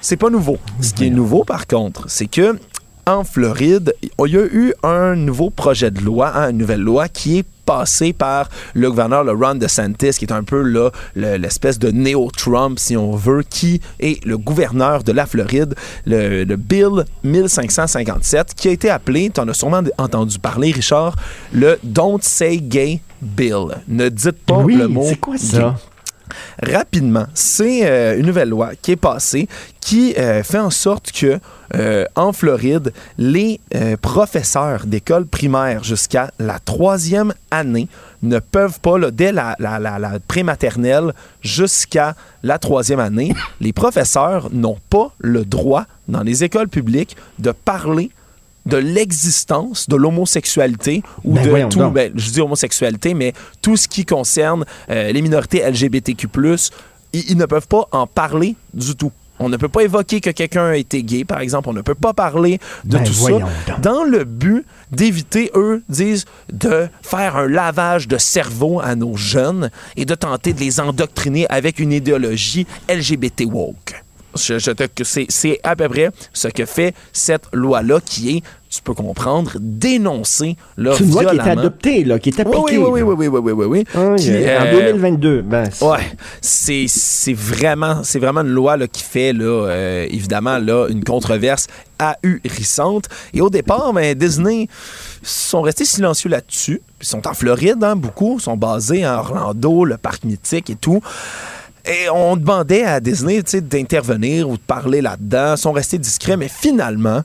C'est 0.01 0.17
pas 0.17 0.29
nouveau. 0.29 0.57
Ce 0.81 0.93
qui 0.93 1.07
est 1.07 1.09
nouveau, 1.09 1.43
par 1.43 1.65
contre, 1.65 2.09
c'est 2.09 2.27
que 2.27 2.59
en 3.07 3.23
Floride, 3.23 3.93
il 4.01 4.33
y 4.33 4.37
a 4.37 4.45
eu 4.45 4.73
un 4.83 5.15
nouveau 5.15 5.51
projet 5.51 5.91
de 5.91 6.01
loi, 6.01 6.35
hein, 6.35 6.49
une 6.49 6.57
nouvelle 6.57 6.81
loi 6.81 7.07
qui 7.07 7.39
est 7.39 7.45
passé 7.65 8.13
par 8.13 8.49
le 8.73 8.89
gouverneur 8.89 9.23
le 9.23 9.31
Ron 9.31 9.55
DeSantis, 9.55 10.11
qui 10.11 10.25
est 10.25 10.33
un 10.33 10.43
peu 10.43 10.61
là 10.61 10.89
l'espèce 11.15 11.79
de 11.79 11.91
néo-Trump, 11.91 12.79
si 12.79 12.95
on 12.95 13.15
veut, 13.15 13.43
qui 13.43 13.81
est 13.99 14.23
le 14.25 14.37
gouverneur 14.37 15.03
de 15.03 15.11
la 15.11 15.25
Floride, 15.25 15.75
le, 16.05 16.43
Bill 16.55 17.05
1557, 17.23 18.53
qui 18.55 18.69
a 18.69 18.71
été 18.71 18.89
appelé, 18.89 19.29
tu 19.33 19.41
en 19.41 19.47
as 19.47 19.53
sûrement 19.53 19.81
entendu 19.97 20.39
parler, 20.39 20.71
Richard, 20.71 21.15
le 21.53 21.77
Don't 21.83 22.19
Say 22.21 22.57
Gay 22.57 23.01
Bill. 23.21 23.77
Ne 23.87 24.09
dites 24.09 24.43
pas 24.45 24.63
le 24.63 24.87
mot. 24.87 25.05
C'est 25.07 25.19
quoi 25.19 25.37
ça? 25.37 25.75
Rapidement, 26.61 27.25
c'est 27.33 27.87
euh, 27.87 28.17
une 28.17 28.25
nouvelle 28.25 28.49
loi 28.49 28.71
qui 28.81 28.91
est 28.91 28.95
passée 28.95 29.47
qui 29.81 30.15
euh, 30.17 30.41
fait 30.43 30.59
en 30.59 30.69
sorte 30.69 31.11
que 31.11 31.39
euh, 31.75 32.05
en 32.15 32.33
Floride, 32.33 32.93
les 33.17 33.59
professeurs 34.01 34.85
d'école 34.85 35.25
primaire 35.25 35.83
jusqu'à 35.83 36.31
la 36.39 36.59
troisième 36.59 37.33
année 37.51 37.87
ne 38.23 38.39
peuvent 38.39 38.79
pas, 38.79 38.97
dès 39.11 39.31
la, 39.31 39.55
la, 39.59 39.79
la, 39.79 39.99
la 39.99 40.19
prématernelle 40.27 41.13
jusqu'à 41.41 42.15
la 42.43 42.57
troisième 42.57 42.99
année, 42.99 43.33
les 43.59 43.73
professeurs 43.73 44.49
n'ont 44.51 44.79
pas 44.89 45.11
le 45.19 45.45
droit 45.45 45.85
dans 46.07 46.23
les 46.23 46.43
écoles 46.43 46.69
publiques 46.69 47.15
de 47.39 47.51
parler 47.51 48.11
de 48.65 48.77
l'existence 48.77 49.87
de 49.87 49.95
l'homosexualité 49.95 51.03
ou 51.23 51.33
Ben 51.33 51.67
de 51.67 51.73
tout, 51.73 51.89
ben, 51.89 52.11
je 52.15 52.31
dis 52.31 52.41
homosexualité, 52.41 53.13
mais 53.13 53.33
tout 53.61 53.77
ce 53.77 53.87
qui 53.87 54.05
concerne 54.05 54.65
euh, 54.89 55.11
les 55.11 55.21
minorités 55.21 55.59
LGBTQ+, 55.69 56.27
ils, 57.13 57.31
ils 57.31 57.37
ne 57.37 57.45
peuvent 57.45 57.67
pas 57.67 57.87
en 57.91 58.07
parler 58.07 58.55
du 58.73 58.95
tout. 58.95 59.11
On 59.39 59.49
ne 59.49 59.57
peut 59.57 59.67
pas 59.67 59.81
évoquer 59.81 60.21
que 60.21 60.29
quelqu'un 60.29 60.67
a 60.67 60.75
été 60.77 61.03
gay, 61.03 61.25
par 61.25 61.41
exemple. 61.41 61.69
On 61.69 61.73
ne 61.73 61.81
peut 61.81 61.95
pas 61.95 62.13
parler 62.13 62.59
de 62.85 62.97
Ben 62.97 63.03
tout 63.03 63.13
ça 63.13 63.31
donc. 63.31 63.43
dans 63.81 64.03
le 64.03 64.23
but 64.23 64.65
d'éviter, 64.91 65.51
eux, 65.55 65.83
disent, 65.89 66.25
de 66.53 66.87
faire 67.01 67.35
un 67.35 67.47
lavage 67.47 68.07
de 68.07 68.17
cerveau 68.17 68.79
à 68.79 68.95
nos 68.95 69.17
jeunes 69.17 69.71
et 69.97 70.05
de 70.05 70.15
tenter 70.15 70.53
de 70.53 70.59
les 70.59 70.79
endoctriner 70.79 71.47
avec 71.49 71.79
une 71.79 71.91
idéologie 71.91 72.65
LGBT 72.89 73.43
woke. 73.45 74.04
Je, 74.37 74.59
je 74.59 74.71
te- 74.71 74.83
que 74.87 75.03
c'est, 75.03 75.59
à 75.63 75.75
peu 75.75 75.87
près 75.89 76.09
ce 76.33 76.47
que 76.49 76.65
fait 76.65 76.93
cette 77.13 77.43
loi-là 77.53 77.99
qui 78.03 78.37
est, 78.37 78.43
tu 78.69 78.81
peux 78.81 78.93
comprendre, 78.93 79.53
dénoncer 79.59 80.57
là, 80.75 80.93
C'est 80.97 81.05
une 81.05 81.11
loi 81.11 81.25
qui 81.25 81.35
est 81.37 81.39
adoptée, 81.39 82.03
là, 82.03 82.19
qui 82.19 82.29
est 82.29 82.39
Oui, 82.39 82.41
appliquée. 82.57 82.77
oui, 82.77 83.01
oui, 83.01 83.01
oui, 83.01 83.27
oui, 83.27 83.27
oui, 83.27 83.39
oui, 83.39 83.51
oui, 83.53 83.65
oui. 83.67 83.83
Ah, 83.95 84.15
Qui, 84.17 84.29
en 84.31 84.33
euh, 84.33 84.71
2022. 84.91 85.41
Ben, 85.43 85.69
c'est- 85.71 85.85
Ouais, 85.85 85.99
c'est 86.41 86.85
c'est 86.89 87.33
vraiment 87.33 88.03
c'est 88.03 88.19
vraiment 88.19 88.41
une 88.41 88.49
loi 88.49 88.75
là, 88.75 88.87
qui 88.87 89.03
fait 89.03 89.31
là 89.31 89.45
euh, 89.45 90.05
évidemment 90.09 90.57
là 90.57 90.87
une 90.89 91.03
controverse 91.03 91.67
ahurissante 91.99 93.05
et 93.33 93.39
au 93.41 93.49
départ 93.49 93.93
ben, 93.93 94.13
Disney 94.15 94.67
sont 95.23 95.61
restés 95.61 95.85
silencieux 95.85 96.29
là-dessus. 96.29 96.81
Ils 97.01 97.07
sont 97.07 97.25
en 97.27 97.33
Floride 97.33 97.83
hein, 97.83 97.95
beaucoup, 97.95 98.39
sont 98.39 98.57
basés 98.57 99.05
à 99.05 99.19
Orlando, 99.19 99.85
le 99.85 99.97
parc 99.97 100.23
mythique 100.25 100.69
et 100.69 100.75
tout. 100.75 101.01
Et 101.87 102.09
on 102.09 102.35
demandait 102.35 102.83
à 102.83 102.99
Disney 102.99 103.41
d'intervenir 103.43 104.49
ou 104.49 104.53
de 104.57 104.61
parler 104.61 105.01
là-dedans. 105.01 105.53
Ils 105.55 105.57
sont 105.57 105.71
restés 105.71 105.99
discrets, 105.99 106.35
mais 106.35 106.47
finalement, 106.49 107.21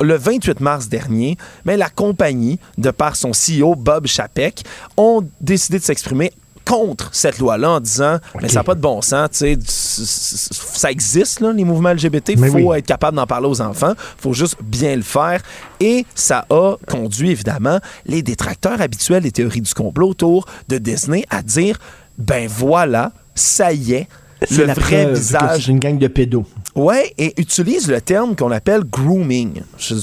le 0.00 0.16
28 0.16 0.60
mars 0.60 0.88
dernier, 0.88 1.36
mais 1.64 1.76
la 1.76 1.88
compagnie, 1.88 2.58
de 2.76 2.90
par 2.90 3.16
son 3.16 3.32
CEO 3.32 3.74
Bob 3.74 4.06
Chapek, 4.06 4.62
ont 4.96 5.24
décidé 5.40 5.78
de 5.78 5.84
s'exprimer 5.84 6.32
contre 6.64 7.08
cette 7.12 7.38
loi-là 7.38 7.70
en 7.70 7.80
disant 7.80 8.18
mais 8.42 8.48
ça 8.48 8.56
n'a 8.56 8.64
pas 8.64 8.74
de 8.74 8.80
bon 8.80 9.00
sens, 9.00 9.30
tu 9.30 9.38
sais, 9.38 9.58
ça 9.64 10.90
existe 10.90 11.40
là, 11.40 11.50
les 11.50 11.64
mouvements 11.64 11.94
LGBT, 11.94 12.30
il 12.30 12.38
faut 12.38 12.58
oui. 12.58 12.78
être 12.78 12.86
capable 12.86 13.16
d'en 13.16 13.26
parler 13.26 13.48
aux 13.48 13.62
enfants, 13.62 13.94
faut 14.18 14.34
juste 14.34 14.56
bien 14.62 14.94
le 14.94 15.02
faire 15.02 15.40
et 15.80 16.04
ça 16.14 16.44
a 16.50 16.74
conduit 16.86 17.30
évidemment 17.30 17.78
les 18.04 18.20
détracteurs 18.20 18.82
habituels 18.82 19.22
des 19.22 19.32
théories 19.32 19.62
du 19.62 19.72
complot 19.72 20.10
autour 20.10 20.44
de 20.68 20.76
Disney 20.76 21.24
à 21.30 21.42
dire 21.42 21.78
ben 22.18 22.48
voilà, 22.48 23.12
ça 23.38 23.72
y 23.72 23.94
est, 23.94 24.08
c'est 24.46 24.58
le 24.58 24.66
la 24.66 24.74
vrai 24.74 25.04
preuve 25.04 25.14
visage 25.16 25.64
C'est 25.64 25.70
une 25.70 25.78
gang 25.78 25.98
de 25.98 26.08
pédos. 26.08 26.44
Ouais, 26.78 27.12
et 27.18 27.34
utilise 27.40 27.88
le 27.88 28.00
terme 28.00 28.36
qu'on 28.36 28.50
appelle 28.50 28.84
grooming. 28.84 29.60
Tu 29.78 29.94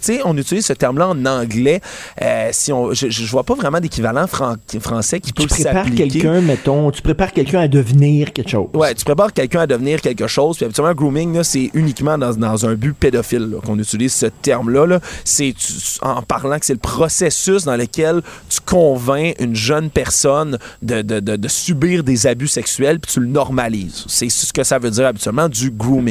sais, 0.00 0.20
on 0.24 0.36
utilise 0.36 0.66
ce 0.66 0.72
terme-là 0.74 1.08
en 1.08 1.24
anglais. 1.26 1.80
Euh, 2.22 2.48
si 2.52 2.72
on, 2.72 2.92
je, 2.92 3.08
je 3.10 3.26
vois 3.26 3.44
pas 3.44 3.54
vraiment 3.54 3.80
d'équivalent 3.80 4.26
fran- 4.26 4.56
français 4.80 5.20
qui 5.20 5.32
peut 5.32 5.42
Tu 5.42 5.48
prépares 5.48 5.84
s'appliquer. 5.84 6.08
quelqu'un, 6.08 6.40
mettons, 6.40 6.90
tu 6.90 7.02
prépares 7.02 7.32
quelqu'un 7.32 7.60
à 7.60 7.68
devenir 7.68 8.32
quelque 8.32 8.50
chose. 8.50 8.68
Ouais, 8.74 8.94
tu 8.94 9.04
prépares 9.04 9.32
quelqu'un 9.32 9.60
à 9.60 9.66
devenir 9.66 10.00
quelque 10.00 10.26
chose. 10.26 10.56
Puis 10.56 10.64
habituellement, 10.66 10.94
grooming, 10.94 11.42
c'est 11.42 11.70
uniquement 11.74 12.18
dans, 12.18 12.34
dans 12.34 12.66
un 12.66 12.74
but 12.74 12.92
pédophile 12.94 13.56
qu'on 13.64 13.78
utilise 13.78 14.12
ce 14.12 14.26
terme-là. 14.26 14.86
Là. 14.86 15.00
C'est 15.24 15.54
en 16.02 16.22
parlant 16.22 16.58
que 16.58 16.66
c'est 16.66 16.74
le 16.74 16.78
processus 16.78 17.64
dans 17.64 17.76
lequel 17.76 18.20
tu 18.48 18.60
convaincs 18.64 19.34
une 19.40 19.56
jeune 19.56 19.90
personne 19.90 20.58
de, 20.82 21.02
de- 21.02 21.20
de- 21.20 21.36
de 21.36 21.48
subir 21.48 22.04
des 22.04 22.26
abus 22.26 22.48
sexuels 22.48 23.00
puis 23.00 23.12
tu 23.12 23.20
le 23.20 23.26
normalises. 23.26 24.04
C'est 24.08 24.28
ce 24.28 24.52
que 24.52 24.64
ça 24.64 24.78
veut 24.78 24.90
dire 24.90 25.06
habituellement 25.06 25.48
du 25.48 25.70
grooming. 25.70 26.09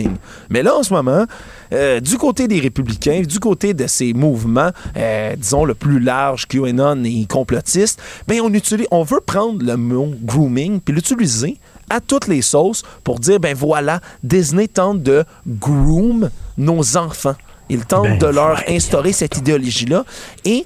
Mais 0.49 0.63
là, 0.63 0.75
en 0.75 0.83
ce 0.83 0.93
moment, 0.93 1.25
euh, 1.73 1.99
du 1.99 2.17
côté 2.17 2.47
des 2.47 2.59
républicains, 2.59 3.21
du 3.21 3.39
côté 3.39 3.73
de 3.73 3.87
ces 3.87 4.13
mouvements, 4.13 4.71
euh, 4.97 5.35
disons, 5.35 5.65
le 5.65 5.73
plus 5.73 5.99
large, 5.99 6.47
QAnon 6.47 7.03
et 7.03 7.25
complotiste, 7.27 8.01
ben 8.27 8.41
on, 8.41 8.53
utilise, 8.53 8.87
on 8.91 9.03
veut 9.03 9.21
prendre 9.21 9.63
le 9.63 9.77
mot 9.77 10.13
grooming 10.21 10.79
puis 10.79 10.93
l'utiliser 10.93 11.57
à 11.89 11.99
toutes 11.99 12.27
les 12.27 12.41
sauces 12.41 12.83
pour 13.03 13.19
dire, 13.19 13.39
ben 13.39 13.55
voilà, 13.55 13.99
Disney 14.23 14.67
tente 14.67 15.01
de 15.01 15.23
groom 15.47 16.29
nos 16.57 16.97
enfants. 16.97 17.35
Il 17.69 17.85
tente 17.85 18.03
ben, 18.03 18.17
de 18.17 18.27
leur 18.27 18.63
instaurer 18.67 19.13
cette 19.13 19.37
idéologie-là. 19.37 20.03
Et 20.45 20.65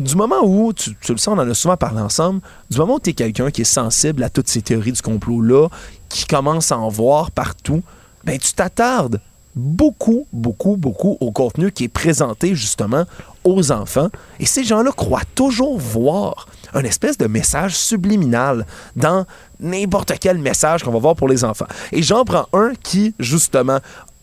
du 0.00 0.16
moment 0.16 0.40
où, 0.42 0.72
tu, 0.72 0.90
le 1.08 1.16
sais, 1.16 1.28
on 1.28 1.34
en 1.34 1.48
a 1.48 1.54
souvent 1.54 1.76
parlé 1.76 2.00
ensemble, 2.00 2.40
du 2.70 2.78
moment 2.78 2.96
où 2.96 3.00
tu 3.00 3.10
es 3.10 3.12
quelqu'un 3.12 3.50
qui 3.50 3.62
est 3.62 3.64
sensible 3.64 4.22
à 4.22 4.30
toutes 4.30 4.48
ces 4.48 4.62
théories 4.62 4.92
du 4.92 5.02
complot-là, 5.02 5.68
qui 6.08 6.26
commence 6.26 6.72
à 6.72 6.78
en 6.78 6.88
voir 6.88 7.30
partout, 7.30 7.82
ben 8.24 8.38
tu 8.38 8.52
t'attardes 8.52 9.20
beaucoup, 9.56 10.26
beaucoup, 10.32 10.76
beaucoup 10.76 11.16
au 11.20 11.30
contenu 11.30 11.70
qui 11.70 11.84
est 11.84 11.88
présenté 11.88 12.54
justement 12.54 13.04
aux 13.44 13.70
enfants. 13.70 14.08
Et 14.40 14.46
ces 14.46 14.64
gens-là 14.64 14.90
croient 14.92 15.22
toujours 15.34 15.78
voir 15.78 16.48
un 16.72 16.82
espèce 16.82 17.16
de 17.18 17.26
message 17.26 17.76
subliminal 17.76 18.66
dans 18.96 19.26
n'importe 19.60 20.12
quel 20.20 20.38
message 20.38 20.82
qu'on 20.82 20.90
va 20.90 20.98
voir 20.98 21.14
pour 21.14 21.28
les 21.28 21.44
enfants. 21.44 21.66
Et 21.92 22.02
j'en 22.02 22.24
prends 22.24 22.48
un 22.52 22.72
qui, 22.82 23.14
justement, 23.20 23.78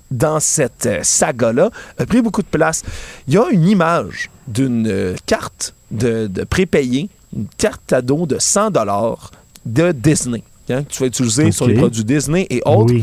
dans 0.10 0.42
cette 0.42 0.86
euh, 0.86 1.00
saga-là, 1.04 1.70
a 1.98 2.06
pris 2.06 2.22
beaucoup 2.22 2.42
de 2.42 2.48
place. 2.48 2.84
Il 3.28 3.34
y 3.34 3.38
a 3.38 3.50
une 3.50 3.66
image 3.66 4.30
d'une 4.48 4.88
euh, 4.88 5.16
carte 5.26 5.74
de, 5.90 6.28
de 6.28 6.44
prépayé, 6.44 7.08
une 7.34 7.48
carte 7.58 7.82
cadeau 7.88 8.26
de 8.26 8.38
100 8.38 8.72
dollars 8.72 9.32
de 9.66 9.94
Disney, 9.94 10.44
hein, 10.70 10.84
que 10.84 10.90
tu 10.90 11.00
vas 11.00 11.08
utiliser 11.08 11.52
sur 11.54 11.68
les 11.68 11.76
produits 11.76 12.04
Disney 12.04 12.46
et 12.50 12.62
autres. 12.66 12.94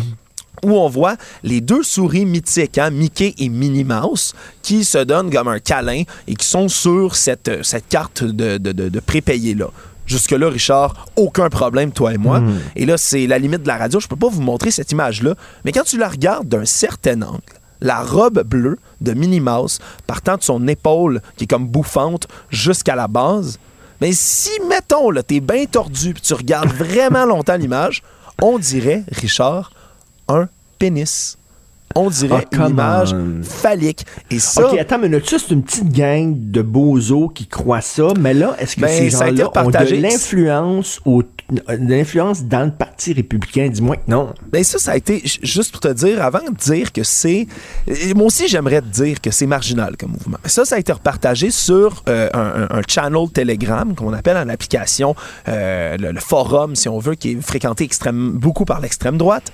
Où 0.65 0.73
on 0.73 0.89
voit 0.89 1.17
les 1.43 1.61
deux 1.61 1.83
souris 1.83 2.27
mythiques, 2.27 2.79
hein, 2.79 2.91
Mickey 2.91 3.35
et 3.39 3.49
Minnie 3.49 3.85
Mouse, 3.85 4.35
qui 4.63 4.85
se 4.85 4.99
donnent 4.99 5.31
comme 5.31 5.49
un 5.49 5.59
câlin 5.59 6.03
et 6.27 6.35
qui 6.35 6.47
sont 6.47 6.69
sur 6.69 7.17
cette, 7.17 7.49
euh, 7.49 7.63
cette 7.63 7.89
carte 7.89 8.25
de, 8.25 8.59
de, 8.59 8.73
de, 8.73 8.89
de 8.89 9.01
prépayé-là. 9.01 9.71
Jusque-là, 10.07 10.49
Richard, 10.49 11.07
aucun 11.17 11.51
problème, 11.51 11.93
toi 11.93 12.15
et 12.15 12.19
moi. 12.19 12.41
Hmm. 12.41 12.59
Et 12.77 12.87
là, 12.87 12.97
c'est 12.97 13.27
la 13.27 13.39
limite 13.39 13.63
de 13.63 13.69
la 13.69 13.77
radio. 13.77 14.01
Je 14.01 14.09
peux 14.09 14.17
pas 14.17 14.29
vous 14.29 14.41
montrer 14.41 14.71
cette 14.71 14.91
image-là. 14.91 15.35
Mais 15.65 15.73
quand 15.73 15.85
tu 15.85 15.99
la 15.99 16.09
regardes 16.09 16.49
d'un 16.49 16.65
certain 16.65 17.21
angle, 17.21 17.43
la 17.81 18.03
robe 18.03 18.43
bleue 18.43 18.79
de 19.03 19.13
Minnie 19.13 19.41
Mouse 19.41 19.79
partant 20.07 20.37
de 20.37 20.43
son 20.43 20.67
épaule, 20.67 21.21
qui 21.37 21.45
est 21.45 21.47
comme 21.47 21.69
bouffante, 21.69 22.27
jusqu'à 22.49 22.97
la 22.97 23.07
base, 23.07 23.59
mais 24.01 24.13
si, 24.13 24.51
mettons, 24.69 25.11
là, 25.11 25.23
t'es 25.23 25.41
bien 25.41 25.67
tordu, 25.67 26.15
puis 26.15 26.23
tu 26.23 26.35
regardes 26.35 26.73
vraiment 26.73 27.27
longtemps 27.27 27.57
l'image, 27.57 28.03
on 28.41 28.59
dirait, 28.59 29.05
Richard, 29.11 29.73
un 30.29 30.49
pénis 30.79 31.39
on 31.95 32.11
dirait 32.11 32.47
ah, 32.53 32.57
une 32.57 32.71
image 32.71 33.15
phallique. 33.43 34.07
Et 34.31 34.39
ça... 34.39 34.69
OK, 34.69 34.79
attends 34.79 34.99
minute. 34.99 35.29
Ça, 35.29 35.39
c'est 35.39 35.53
une 35.53 35.63
petite 35.63 35.91
gang 35.91 36.35
de 36.37 36.63
bozos 36.63 37.29
qui 37.29 37.47
croient 37.47 37.81
ça. 37.81 38.09
Mais 38.19 38.35
là, 38.35 38.55
est-ce 38.59 38.77
que 38.77 38.83
ben, 38.83 38.89
ces 38.89 39.11
gens-là 39.11 39.51
ont 39.57 39.71
de 39.71 40.01
l'influence 40.01 41.01
de 41.51 41.93
l'influence 41.93 42.45
dans 42.45 42.67
le 42.67 42.71
Parti 42.71 43.15
républicain? 43.15 43.69
Dis-moi 43.69 43.97
que 43.97 44.11
non. 44.11 44.35
Ben 44.53 44.63
ça, 44.63 44.79
ça 44.79 44.93
a 44.93 44.97
été, 44.97 45.23
juste 45.25 45.73
pour 45.73 45.81
te 45.81 45.89
dire, 45.89 46.23
avant 46.23 46.41
de 46.41 46.55
dire 46.55 46.93
que 46.93 47.03
c'est... 47.03 47.47
Moi 48.15 48.27
aussi, 48.27 48.49
j'aimerais 48.49 48.83
te 48.83 48.87
dire 48.89 49.21
que 49.21 49.31
c'est 49.31 49.47
marginal 49.47 49.97
comme 49.97 50.13
mouvement. 50.13 50.39
Ça, 50.45 50.65
ça 50.65 50.77
a 50.77 50.79
été 50.79 50.93
repartagé 50.93 51.51
sur 51.51 52.05
euh, 52.09 52.29
un, 52.35 52.83
channel 52.87 53.31
Telegram 53.33 53.95
qu'on 53.95 54.13
appelle 54.13 54.37
en 54.37 54.49
application 54.49 55.17
euh, 55.49 55.97
le, 55.97 56.21
forum, 56.21 56.77
si 56.77 56.89
on 56.89 56.99
veut, 56.99 57.15
qui 57.15 57.33
est 57.33 57.41
fréquenté 57.41 57.85
extrême, 57.85 58.33
beaucoup 58.33 58.65
par 58.65 58.81
l'extrême 58.81 59.17
droite 59.17 59.51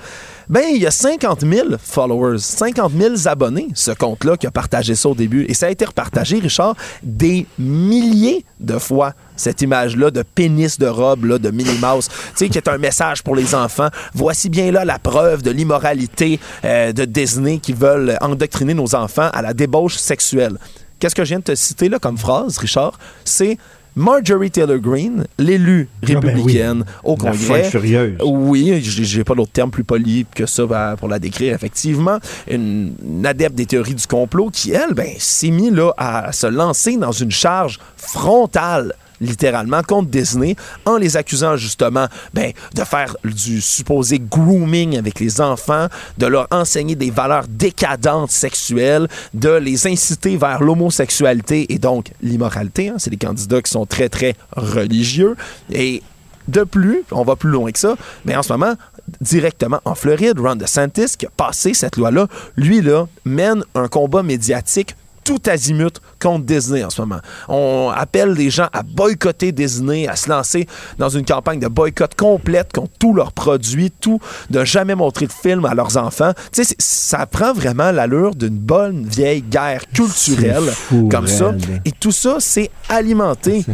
ben 0.48 0.64
il 0.72 0.82
y 0.82 0.86
a 0.86 0.90
50 0.90 1.40
000 1.40 1.68
followers, 1.82 2.38
50 2.38 2.92
000 2.92 3.14
abonnés, 3.26 3.68
ce 3.74 3.90
compte-là 3.90 4.36
qui 4.36 4.46
a 4.46 4.50
partagé 4.50 4.94
ça 4.94 5.08
au 5.08 5.14
début. 5.14 5.44
Et 5.48 5.54
ça 5.54 5.66
a 5.66 5.70
été 5.70 5.84
repartagé, 5.84 6.38
Richard, 6.38 6.74
des 7.02 7.46
milliers 7.58 8.44
de 8.60 8.78
fois 8.78 9.14
cette 9.36 9.62
image-là 9.62 10.10
de 10.10 10.22
pénis 10.22 10.78
de 10.78 10.86
robe 10.86 11.24
là, 11.24 11.38
de 11.38 11.50
Minnie 11.50 11.78
Mouse, 11.80 12.08
tu 12.08 12.14
sais, 12.36 12.48
qui 12.48 12.58
est 12.58 12.68
un 12.68 12.78
message 12.78 13.22
pour 13.22 13.34
les 13.34 13.54
enfants. 13.54 13.88
Voici 14.14 14.48
bien 14.48 14.70
là 14.70 14.84
la 14.84 14.98
preuve 14.98 15.42
de 15.42 15.50
l'immoralité 15.50 16.38
euh, 16.64 16.92
de 16.92 17.04
Disney 17.04 17.58
qui 17.58 17.72
veulent 17.72 18.16
endoctriner 18.20 18.74
nos 18.74 18.94
enfants 18.94 19.30
à 19.32 19.42
la 19.42 19.54
débauche 19.54 19.96
sexuelle. 19.96 20.58
Qu'est-ce 20.98 21.14
que 21.14 21.24
je 21.24 21.30
viens 21.30 21.38
de 21.38 21.44
te 21.44 21.54
citer 21.54 21.88
là 21.88 21.98
comme 21.98 22.16
phrase, 22.16 22.58
Richard? 22.58 22.98
C'est 23.24 23.58
Marjorie 23.96 24.50
Taylor 24.50 24.78
Greene, 24.78 25.26
l'élue 25.38 25.88
ah, 25.88 26.06
ben 26.06 26.18
républicaine 26.18 26.84
au 27.04 27.16
Congrès. 27.16 27.70
furieuse. 27.70 28.18
Oui, 28.24 28.80
j'ai 28.82 29.24
pas 29.24 29.34
d'autre 29.34 29.52
terme 29.52 29.70
plus 29.70 29.84
poli 29.84 30.26
que 30.34 30.46
ça 30.46 30.96
pour 30.98 31.08
la 31.08 31.18
décrire, 31.18 31.54
effectivement. 31.54 32.18
Une, 32.50 32.94
adepte 33.24 33.54
des 33.54 33.66
théories 33.66 33.94
du 33.94 34.06
complot 34.06 34.50
qui, 34.52 34.72
elle, 34.72 34.94
ben, 34.94 35.10
s'est 35.18 35.50
mis 35.50 35.70
là 35.70 35.92
à 35.96 36.32
se 36.32 36.46
lancer 36.46 36.96
dans 36.96 37.12
une 37.12 37.30
charge 37.30 37.78
frontale 37.96 38.94
littéralement 39.24 39.82
contre 39.82 40.08
Disney 40.08 40.56
en 40.84 40.96
les 40.96 41.16
accusant 41.16 41.56
justement 41.56 42.06
ben, 42.32 42.52
de 42.74 42.84
faire 42.84 43.16
du 43.24 43.60
supposé 43.60 44.18
grooming 44.18 44.98
avec 44.98 45.20
les 45.20 45.40
enfants, 45.40 45.88
de 46.18 46.26
leur 46.26 46.46
enseigner 46.50 46.94
des 46.94 47.10
valeurs 47.10 47.46
décadentes 47.48 48.30
sexuelles, 48.30 49.08
de 49.32 49.50
les 49.50 49.86
inciter 49.86 50.36
vers 50.36 50.62
l'homosexualité 50.62 51.72
et 51.72 51.78
donc 51.78 52.12
l'immoralité. 52.22 52.88
Hein. 52.88 52.96
C'est 52.98 53.10
des 53.10 53.16
candidats 53.16 53.62
qui 53.62 53.70
sont 53.70 53.86
très, 53.86 54.08
très 54.08 54.34
religieux. 54.56 55.36
Et 55.72 56.02
de 56.48 56.64
plus, 56.64 57.04
on 57.10 57.24
va 57.24 57.36
plus 57.36 57.50
loin 57.50 57.70
que 57.72 57.78
ça, 57.78 57.96
mais 58.24 58.36
en 58.36 58.42
ce 58.42 58.52
moment, 58.52 58.74
directement 59.20 59.80
en 59.84 59.94
Floride, 59.94 60.38
Ron 60.38 60.56
DeSantis, 60.56 61.16
qui 61.18 61.26
a 61.26 61.30
passé 61.36 61.74
cette 61.74 61.96
loi-là, 61.96 62.26
lui, 62.56 62.80
là, 62.80 63.06
mène 63.24 63.64
un 63.74 63.88
combat 63.88 64.22
médiatique 64.22 64.94
tout 65.24 65.40
azimut 65.46 66.00
contre 66.20 66.44
Disney 66.44 66.84
en 66.84 66.90
ce 66.90 67.00
moment. 67.00 67.20
On 67.48 67.90
appelle 67.94 68.32
les 68.32 68.50
gens 68.50 68.68
à 68.72 68.82
boycotter 68.82 69.52
Disney, 69.52 70.06
à 70.06 70.16
se 70.16 70.28
lancer 70.28 70.66
dans 70.98 71.08
une 71.08 71.24
campagne 71.24 71.58
de 71.58 71.68
boycott 71.68 72.14
complète 72.14 72.72
contre 72.72 72.92
tous 72.98 73.14
leurs 73.14 73.32
produits, 73.32 73.90
tout, 73.90 74.20
de 74.50 74.64
jamais 74.64 74.94
montrer 74.94 75.26
de 75.26 75.32
film 75.32 75.64
à 75.64 75.74
leurs 75.74 75.96
enfants. 75.96 76.32
Tu 76.52 76.64
sais, 76.64 76.76
ça 76.78 77.26
prend 77.26 77.52
vraiment 77.52 77.90
l'allure 77.90 78.34
d'une 78.34 78.58
bonne 78.58 79.06
vieille 79.06 79.42
guerre 79.42 79.86
culturelle 79.88 80.70
comme 81.10 81.26
ça. 81.26 81.54
Et 81.84 81.92
tout 81.92 82.12
ça, 82.12 82.36
c'est 82.38 82.70
alimenté 82.88 83.64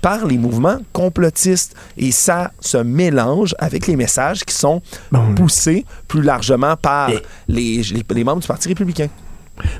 par 0.00 0.26
les 0.26 0.38
mouvements 0.38 0.78
complotistes. 0.92 1.74
Et 1.96 2.12
ça 2.12 2.52
se 2.60 2.78
mélange 2.78 3.54
avec 3.58 3.86
les 3.86 3.96
messages 3.96 4.44
qui 4.44 4.54
sont 4.54 4.80
poussés 5.36 5.84
plus 6.08 6.22
largement 6.22 6.76
par 6.76 7.10
les, 7.48 7.82
les 7.82 8.24
membres 8.24 8.40
du 8.40 8.46
Parti 8.46 8.68
républicain. 8.68 9.08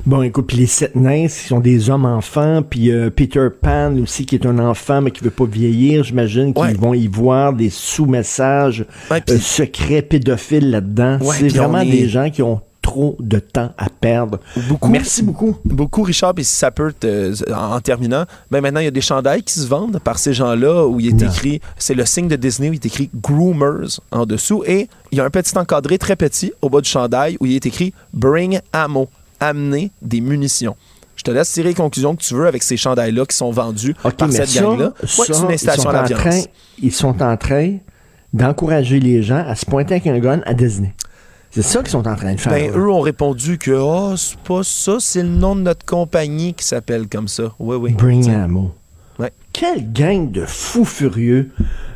Bon, 0.05 0.21
écoute, 0.21 0.47
puis 0.47 0.57
les 0.57 0.67
sept 0.67 0.95
nains, 0.95 1.27
qui 1.27 1.47
sont 1.47 1.59
des 1.59 1.89
hommes 1.89 2.05
enfants, 2.05 2.61
puis 2.61 2.91
euh, 2.91 3.09
Peter 3.09 3.47
Pan 3.49 3.95
aussi, 4.01 4.25
qui 4.25 4.35
est 4.35 4.45
un 4.45 4.59
enfant, 4.59 5.01
mais 5.01 5.11
qui 5.11 5.23
veut 5.23 5.29
pas 5.29 5.45
vieillir, 5.45 6.03
j'imagine 6.03 6.53
qu'ils 6.53 6.77
vont 6.77 6.93
y 6.93 7.07
voir 7.07 7.53
des 7.53 7.69
sous-messages 7.69 8.85
euh, 9.11 9.19
secrets 9.39 10.01
pédophiles 10.01 10.69
là-dedans. 10.69 11.19
c'est 11.33 11.49
vraiment 11.49 11.83
des 11.83 12.07
gens 12.07 12.29
qui 12.29 12.41
ont 12.41 12.61
trop 12.81 13.15
de 13.19 13.39
temps 13.39 13.71
à 13.77 13.89
perdre. 13.89 14.39
Beaucoup. 14.67 14.89
Merci 14.89 15.23
beaucoup. 15.23 15.55
Beaucoup, 15.63 16.03
Richard. 16.03 16.33
Et 16.37 16.43
si 16.43 16.53
ça 16.53 16.69
peut, 16.69 16.93
en, 17.55 17.79
terminant, 17.79 18.25
ben 18.51 18.59
maintenant, 18.59 18.81
il 18.81 18.85
y 18.85 18.87
a 18.87 18.91
des 18.91 19.01
chandails 19.01 19.41
qui 19.41 19.57
se 19.57 19.65
vendent 19.65 19.99
par 19.99 20.19
ces 20.19 20.33
gens-là 20.33 20.85
où 20.85 20.99
il 20.99 21.07
est 21.07 21.25
écrit, 21.25 21.61
c'est 21.77 21.95
le 21.95 22.05
signe 22.05 22.27
de 22.27 22.35
Disney 22.35 22.69
où 22.69 22.73
il 22.73 22.75
est 22.75 22.85
écrit 22.85 23.09
Groomers 23.15 24.01
en 24.11 24.25
dessous. 24.25 24.63
Et 24.67 24.89
il 25.11 25.17
y 25.17 25.21
a 25.21 25.23
un 25.23 25.29
petit 25.29 25.57
encadré 25.57 25.97
très 25.97 26.17
petit 26.17 26.51
au 26.61 26.69
bas 26.69 26.81
du 26.81 26.89
chandail 26.89 27.37
où 27.39 27.45
il 27.45 27.55
est 27.55 27.65
écrit 27.65 27.93
Bring 28.13 28.59
Ammo 28.73 29.09
amener 29.47 29.91
des 30.01 30.21
munitions. 30.21 30.75
Je 31.15 31.23
te 31.23 31.31
laisse 31.31 31.51
tirer 31.51 31.69
les 31.69 31.75
conclusions 31.75 32.15
que 32.15 32.21
tu 32.21 32.33
veux 32.33 32.47
avec 32.47 32.63
ces 32.63 32.75
chandails-là 32.75 33.25
qui 33.25 33.35
sont 33.35 33.51
vendus 33.51 33.95
par 34.17 34.31
cette 34.31 34.53
gang-là. 34.53 34.93
c'est 35.05 35.29
une 35.29 35.51
incitation 35.51 35.89
à 35.89 35.93
la 35.93 36.03
violence. 36.03 36.47
ils 36.81 36.91
sont 36.91 37.21
en 37.21 37.37
train 37.37 37.77
d'encourager 38.33 38.99
les 38.99 39.21
gens 39.21 39.43
à 39.47 39.55
se 39.55 39.65
pointer 39.65 39.95
avec 39.95 40.07
un 40.07 40.19
gun 40.19 40.41
à 40.45 40.53
Disney. 40.53 40.93
C'est 41.51 41.61
ça 41.61 41.79
qu'ils 41.81 41.91
sont 41.91 42.07
en 42.07 42.15
train 42.15 42.33
de 42.33 42.39
faire. 42.39 42.51
Ben, 42.51 42.71
eux 42.75 42.89
ont 42.89 43.01
répondu 43.01 43.59
que 43.59 43.71
oh, 43.71 44.17
c'est 44.17 44.39
pas 44.39 44.63
ça, 44.63 44.97
c'est 44.99 45.21
le 45.21 45.29
nom 45.29 45.55
de 45.55 45.61
notre 45.61 45.85
compagnie 45.85 46.55
qui 46.55 46.65
s'appelle 46.65 47.07
comme 47.07 47.27
ça. 47.27 47.53
Oui, 47.59 47.75
oui. 47.75 47.93
Bring 47.93 48.27
Ammo. 48.31 48.73
Ouais. 49.19 49.31
Quelle 49.53 49.91
gang 49.91 50.31
de 50.31 50.45
fous 50.45 50.85
furieux. 50.85 51.51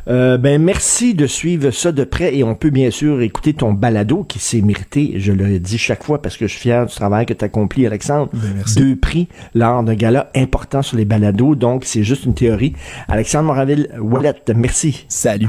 Euh, 0.08 0.38
ben 0.38 0.62
merci 0.62 1.14
de 1.14 1.26
suivre 1.26 1.70
ça 1.70 1.92
de 1.92 2.02
près 2.02 2.34
et 2.34 2.42
on 2.42 2.54
peut 2.54 2.70
bien 2.70 2.90
sûr 2.90 3.20
écouter 3.20 3.52
ton 3.52 3.74
balado 3.74 4.24
qui 4.24 4.38
s'est 4.38 4.62
mérité, 4.62 5.14
je 5.16 5.32
le 5.32 5.58
dis 5.58 5.76
chaque 5.76 6.02
fois 6.02 6.22
parce 6.22 6.38
que 6.38 6.46
je 6.46 6.52
suis 6.52 6.60
fier 6.60 6.86
du 6.86 6.94
travail 6.94 7.26
que 7.26 7.34
tu 7.34 7.44
as 7.44 7.46
accompli 7.46 7.86
Alexandre. 7.86 8.30
Ben, 8.32 8.64
Deux 8.76 8.96
prix 8.96 9.28
lors 9.54 9.82
d'un 9.82 9.94
gala 9.94 10.30
important 10.34 10.80
sur 10.80 10.96
les 10.96 11.04
balados, 11.04 11.56
donc 11.56 11.84
c'est 11.84 12.04
juste 12.04 12.24
une 12.24 12.34
théorie. 12.34 12.72
Alexandre 13.08 13.44
Moraville 13.46 13.90
Wallet, 14.00 14.34
merci. 14.56 15.04
Salut. 15.08 15.48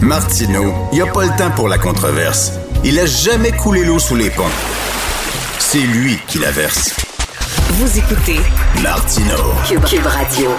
Martino, 0.00 0.72
il 0.92 0.96
n'y 0.96 1.02
a 1.02 1.12
pas 1.12 1.24
le 1.24 1.36
temps 1.36 1.50
pour 1.54 1.68
la 1.68 1.76
controverse. 1.76 2.58
Il 2.84 2.98
a 2.98 3.04
jamais 3.04 3.52
coulé 3.52 3.84
l'eau 3.84 3.98
sous 3.98 4.16
les 4.16 4.30
ponts. 4.30 4.44
C'est 5.58 5.86
lui 5.86 6.16
qui 6.26 6.38
la 6.38 6.50
verse. 6.50 7.09
Vous 7.80 7.98
écoutez 7.98 8.36
Martino 8.82 9.36
Cube 9.86 10.04
Radio. 10.04 10.50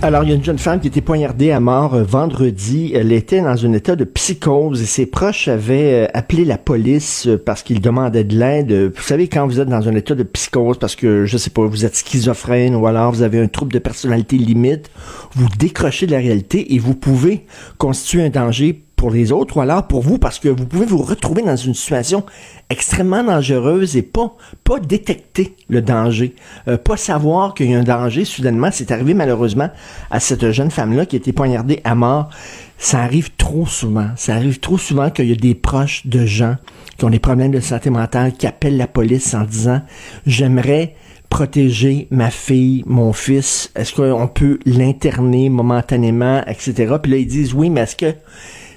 Alors, 0.00 0.24
il 0.24 0.30
y 0.30 0.32
a 0.32 0.34
une 0.34 0.42
jeune 0.42 0.56
femme 0.56 0.80
qui 0.80 0.86
a 0.86 0.88
été 0.88 1.02
poignardée 1.02 1.50
à 1.50 1.60
mort 1.60 1.92
euh, 1.92 2.04
vendredi. 2.04 2.90
Elle 2.94 3.12
était 3.12 3.42
dans 3.42 3.66
un 3.66 3.72
état 3.74 3.96
de 3.96 4.04
psychose 4.04 4.80
et 4.80 4.86
ses 4.86 5.04
proches 5.04 5.48
avaient 5.48 6.06
euh, 6.06 6.08
appelé 6.14 6.46
la 6.46 6.56
police 6.56 7.26
euh, 7.26 7.36
parce 7.36 7.62
qu'ils 7.62 7.82
demandaient 7.82 8.24
de 8.24 8.34
l'aide. 8.34 8.72
Vous 8.72 9.02
savez, 9.02 9.28
quand 9.28 9.46
vous 9.46 9.60
êtes 9.60 9.68
dans 9.68 9.86
un 9.90 9.94
état 9.94 10.14
de 10.14 10.22
psychose 10.22 10.78
parce 10.78 10.96
que, 10.96 11.26
je 11.26 11.36
sais 11.36 11.50
pas, 11.50 11.66
vous 11.66 11.84
êtes 11.84 11.96
schizophrène 11.96 12.76
ou 12.76 12.86
alors 12.86 13.12
vous 13.12 13.20
avez 13.20 13.38
un 13.38 13.48
trouble 13.48 13.74
de 13.74 13.78
personnalité 13.78 14.38
limite, 14.38 14.90
vous 15.34 15.48
décrochez 15.58 16.06
de 16.06 16.12
la 16.12 16.18
réalité 16.18 16.74
et 16.74 16.78
vous 16.78 16.94
pouvez 16.94 17.44
constituer 17.76 18.24
un 18.24 18.30
danger 18.30 18.82
pour 19.02 19.10
les 19.10 19.32
autres 19.32 19.56
ou 19.56 19.60
alors 19.60 19.88
pour 19.88 20.00
vous 20.00 20.16
parce 20.16 20.38
que 20.38 20.48
vous 20.48 20.64
pouvez 20.64 20.86
vous 20.86 21.02
retrouver 21.02 21.42
dans 21.42 21.56
une 21.56 21.74
situation 21.74 22.24
extrêmement 22.70 23.24
dangereuse 23.24 23.96
et 23.96 24.02
pas 24.02 24.36
pas 24.62 24.78
détecter 24.78 25.56
le 25.68 25.82
danger, 25.82 26.36
euh, 26.68 26.76
pas 26.76 26.96
savoir 26.96 27.54
qu'il 27.54 27.68
y 27.68 27.74
a 27.74 27.80
un 27.80 27.82
danger 27.82 28.24
soudainement, 28.24 28.68
c'est 28.70 28.92
arrivé 28.92 29.12
malheureusement 29.12 29.70
à 30.12 30.20
cette 30.20 30.52
jeune 30.52 30.70
femme 30.70 30.96
là 30.96 31.04
qui 31.04 31.16
a 31.16 31.18
été 31.18 31.32
poignardée 31.32 31.80
à 31.82 31.96
mort. 31.96 32.30
Ça 32.78 33.00
arrive 33.00 33.30
trop 33.36 33.66
souvent, 33.66 34.10
ça 34.14 34.36
arrive 34.36 34.60
trop 34.60 34.78
souvent 34.78 35.10
qu'il 35.10 35.28
y 35.28 35.32
a 35.32 35.34
des 35.34 35.56
proches 35.56 36.06
de 36.06 36.24
gens 36.24 36.54
qui 36.96 37.04
ont 37.04 37.10
des 37.10 37.18
problèmes 37.18 37.50
de 37.50 37.58
santé 37.58 37.90
mentale 37.90 38.34
qui 38.34 38.46
appellent 38.46 38.76
la 38.76 38.86
police 38.86 39.34
en 39.34 39.42
disant 39.42 39.82
j'aimerais 40.26 40.94
protéger 41.28 42.06
ma 42.12 42.30
fille, 42.30 42.84
mon 42.86 43.12
fils, 43.12 43.72
est-ce 43.74 43.94
qu'on 43.94 44.28
peut 44.28 44.60
l'interner 44.64 45.48
momentanément, 45.48 46.44
etc. 46.46 46.94
Puis 47.02 47.10
là, 47.10 47.18
ils 47.18 47.26
disent 47.26 47.52
oui, 47.52 47.68
mais 47.68 47.80
est-ce 47.80 47.96
que 47.96 48.14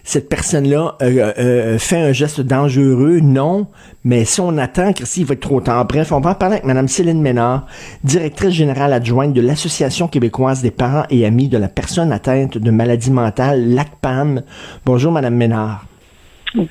cette 0.05 0.29
personne-là 0.29 0.95
euh, 1.01 1.33
euh, 1.37 1.77
fait 1.79 1.97
un 1.97 2.11
geste 2.11 2.39
dangereux, 2.39 3.19
non, 3.21 3.67
mais 4.03 4.23
si 4.23 4.39
on 4.39 4.55
attend, 4.59 4.93
Christy, 4.93 5.21
il 5.21 5.25
va 5.25 5.33
être 5.33 5.39
trop 5.39 5.61
tard. 5.61 5.83
Bref, 5.85 6.11
on 6.11 6.19
va 6.19 6.29
en 6.29 6.35
parler 6.35 6.57
avec 6.57 6.65
Mme 6.65 6.87
Céline 6.87 7.21
Ménard, 7.21 7.65
directrice 8.03 8.51
générale 8.51 8.93
adjointe 8.93 9.33
de 9.33 9.41
l'Association 9.41 10.07
québécoise 10.07 10.61
des 10.61 10.69
parents 10.69 11.05
et 11.09 11.25
amis 11.25 11.47
de 11.47 11.57
la 11.57 11.67
personne 11.67 12.11
atteinte 12.11 12.59
de 12.59 12.71
maladie 12.71 13.09
mentale, 13.09 13.73
l'ACPAM. 13.73 14.43
Bonjour, 14.85 15.11
Mme 15.11 15.35
Ménard. 15.35 15.85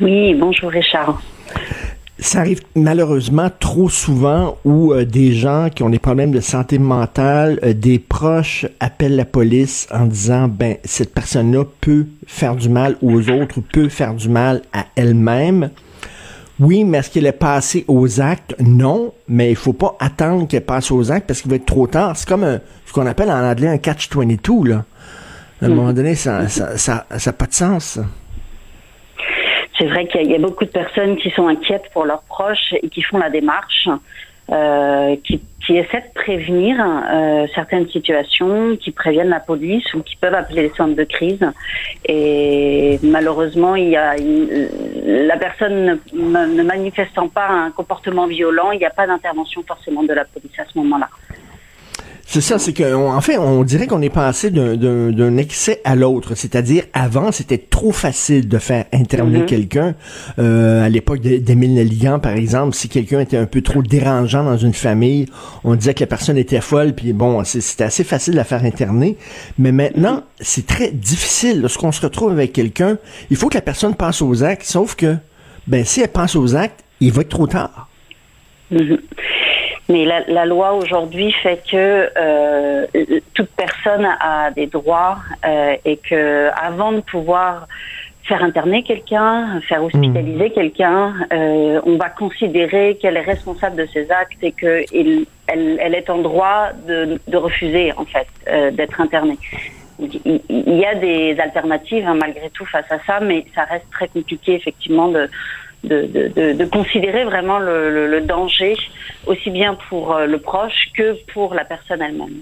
Oui, 0.01 0.35
bonjour, 0.35 0.71
Richard. 0.71 1.21
Ça 2.21 2.41
arrive 2.41 2.61
malheureusement 2.77 3.51
trop 3.59 3.89
souvent 3.89 4.57
où 4.65 4.93
euh, 4.93 5.05
des 5.05 5.33
gens 5.33 5.69
qui 5.75 5.83
ont 5.83 5.91
des 5.91 5.99
problèmes 5.99 6.31
de 6.31 6.41
santé 6.41 6.79
mentale, 6.79 7.59
euh, 7.65 7.73
des 7.73 7.99
proches 7.99 8.67
appellent 8.79 9.17
la 9.17 9.25
police 9.25 9.89
en 9.91 10.07
disant 10.07 10.47
ben 10.47 10.77
cette 10.85 11.13
personne-là 11.13 11.65
peut 11.81 12.07
faire 12.27 12.55
du 12.55 12.69
mal 12.69 12.97
aux 13.03 13.29
autres, 13.31 13.61
peut 13.73 13.89
faire 13.89 14.15
du 14.15 14.29
mal 14.29 14.63
à 14.73 14.87
elle-même. 14.95 15.71
Oui, 16.61 16.85
mais 16.85 16.99
est-ce 16.99 17.11
qu'elle 17.11 17.27
est 17.27 17.33
passée 17.33 17.85
aux 17.89 18.21
actes? 18.21 18.55
Non, 18.61 19.13
mais 19.27 19.51
il 19.51 19.57
faut 19.57 19.73
pas 19.73 19.97
attendre 19.99 20.47
qu'elle 20.47 20.65
passe 20.65 20.93
aux 20.93 21.11
actes 21.11 21.27
parce 21.27 21.43
qu'il 21.43 21.51
va 21.51 21.57
être 21.57 21.67
trop 21.67 21.89
tard. 21.89 22.17
C'est 22.17 22.29
comme 22.29 22.61
ce 22.87 22.93
qu'on 22.93 23.07
appelle 23.07 23.31
en 23.31 23.43
anglais 23.43 23.67
un 23.67 23.79
catch-22, 23.79 24.69
là. 24.69 24.85
À 25.61 25.67
un 25.67 25.69
mm. 25.69 25.75
moment 25.75 25.93
donné, 25.93 26.15
ça 26.15 26.43
n'a 26.43 26.49
ça, 26.49 26.79
ça, 26.79 27.07
ça, 27.19 27.33
pas 27.33 27.47
de 27.47 27.55
sens 27.55 27.99
c'est 29.79 29.87
vrai 29.87 30.07
qu'il 30.07 30.31
y, 30.31 30.35
a 30.35 30.39
beaucoup 30.39 30.65
de 30.65 30.71
personnes 30.71 31.17
qui 31.17 31.31
sont 31.31 31.49
inquiètes 31.49 31.91
pour 31.93 32.05
leurs 32.05 32.23
proches 32.23 32.75
et 32.81 32.89
qui 32.89 33.03
font 33.03 33.19
la 33.19 33.31
démarche, 33.31 33.89
euh, 34.53 35.17
qui, 35.25 35.41
essaient 35.71 36.03
de 36.03 36.15
prévenir 36.15 36.77
euh, 36.79 37.47
certaines 37.55 37.89
situations, 37.89 38.77
qui 38.77 38.93
préviennent 38.93 39.31
la 39.31 39.41
police 39.41 39.95
ou 39.95 40.03
qui 40.03 40.15
peuvent 40.17 40.35
appeler 40.35 40.63
les 40.63 40.73
centres 40.77 40.95
de 40.95 41.05
crise. 41.05 41.45
Et 42.05 43.01
malheureusement, 43.03 43.75
il 43.75 43.89
y 43.89 43.97
a 43.97 44.15
la 44.17 45.37
personne 45.39 45.99
ne, 46.13 46.57
ne 46.57 46.63
manifestant 46.63 47.29
pas 47.29 47.49
un 47.49 47.71
comportement 47.71 48.27
violent, 48.27 48.73
il 48.73 48.79
n'y 48.79 48.85
a 48.85 48.91
pas 48.91 49.07
d'intervention 49.07 49.65
forcément 49.67 50.03
de 50.03 50.13
la 50.13 50.25
police 50.25 50.59
à 50.59 50.65
ce 50.71 50.79
moment-là. 50.79 51.09
C'est 52.27 52.41
ça, 52.41 52.59
c'est 52.59 52.73
qu'en 52.73 53.21
fait, 53.21 53.39
on 53.39 53.63
dirait 53.65 53.87
qu'on 53.87 54.03
est 54.03 54.11
passé 54.11 54.51
d'un 54.51 55.37
excès 55.37 55.81
à 55.85 55.95
l'autre. 55.95 56.35
C'est-à-dire, 56.35 56.85
avant, 56.93 57.33
c'était 57.33 57.59
trop 57.59 57.93
facile 57.93 58.49
de 58.49 58.59
faire 58.59 58.87
interner 58.93 59.41
mm-hmm. 59.41 59.47
quelqu'un. 59.47 59.95
Euh, 60.39 60.85
à 60.85 60.89
l'époque 60.89 61.21
d'Émile 61.21 61.75
Nelligan, 61.75 62.19
par 62.19 62.33
exemple, 62.33 62.75
si 62.75 62.89
quelqu'un 62.89 63.21
était 63.21 63.37
un 63.37 63.47
peu 63.47 63.63
trop 63.63 63.83
dérangeant 63.83 64.43
dans 64.43 64.57
une 64.57 64.73
famille, 64.73 65.27
on 65.65 65.75
disait 65.75 65.95
que 65.95 66.01
la 66.01 66.07
personne 66.07 66.39
était 66.39 66.61
folle, 66.61 66.95
puis 66.95 67.13
bon, 67.13 67.45
c'était 67.45 67.85
assez 67.85 68.05
facile 68.05 68.33
de 68.33 68.39
la 68.39 68.45
faire 68.45 68.65
interner. 68.65 69.17
Mais 69.59 69.71
maintenant, 69.71 70.25
c'est 70.41 70.67
très 70.67 70.91
difficile. 70.91 71.61
Lorsqu'on 71.61 71.93
se 71.93 72.01
retrouve 72.01 72.33
avec 72.33 72.53
quelqu'un, 72.53 72.97
il 73.31 73.37
faut 73.37 73.49
que 73.49 73.55
la 73.55 73.63
personne 73.63 73.95
passe 73.95 74.23
aux 74.23 74.43
actes, 74.43 74.67
sauf 74.67 74.97
que, 74.97 75.17
ben, 75.67 75.85
si 75.85 76.01
elle 76.01 76.09
passe 76.09 76.37
aux 76.37 76.57
actes, 76.57 76.85
il 77.01 77.13
va 77.13 77.23
être 77.23 77.29
trop 77.29 77.47
tard. 77.47 77.89
Mm-hmm. 78.73 78.99
Mais 79.89 80.05
la, 80.07 80.21
la 80.29 80.47
loi 80.47 80.73
aujourd'hui 80.73 81.31
fait 81.43 81.63
que 81.71 82.11
euh, 82.17 82.87
toute 83.35 83.51
personne 83.51 84.07
a 84.19 84.51
des 84.51 84.67
droits 84.67 85.19
euh, 85.45 85.77
et 85.85 85.99
que 85.99 86.49
avant 86.57 86.93
de 86.93 87.01
pouvoir 87.01 87.67
faire 88.27 88.43
interner 88.43 88.83
quelqu'un, 88.83 89.61
faire 89.69 89.85
hospitaliser 89.85 90.49
hmm. 90.49 90.53
quelqu'un, 90.53 91.15
euh, 91.33 91.81
on 91.85 91.97
va 91.97 92.09
considérer 92.09 92.97
qu'elle 93.01 93.19
est 93.19 93.21
responsable 93.21 93.77
de 93.77 93.87
ses 93.93 94.11
actes 94.11 94.43
et 94.43 94.53
qu'elle 94.53 95.27
elle, 95.47 95.79
elle, 95.81 95.95
est 95.95 96.09
en 96.09 96.19
droit 96.19 96.71
de, 96.89 97.21
de 97.29 97.37
refuser 97.37 97.93
en 97.93 98.07
fait 98.07 98.27
euh, 98.49 98.71
d'être 98.71 98.99
internée. 99.03 99.39
Il, 99.99 100.41
il 100.49 100.79
y 100.79 100.87
a 100.87 100.95
des 100.95 101.39
alternatives 101.39 102.07
hein, 102.07 102.17
malgré 102.19 102.49
tout 102.51 102.65
face 102.65 102.91
à 102.91 102.99
ça, 103.07 103.21
mais 103.21 103.45
ça 103.55 103.65
reste 103.65 103.91
très 103.91 104.09
compliqué 104.09 104.55
effectivement 104.55 105.09
de, 105.09 105.29
de, 105.85 106.65
considérer 106.67 107.25
vraiment 107.25 107.59
le, 107.59 108.21
danger, 108.21 108.77
aussi 109.27 109.51
bien 109.51 109.75
pour 109.89 110.15
euh, 110.15 110.27
le 110.27 110.39
proche 110.39 110.89
que 110.97 111.17
pour 111.33 111.55
la 111.55 111.65
personne 111.65 112.03
elle-même. 112.03 112.41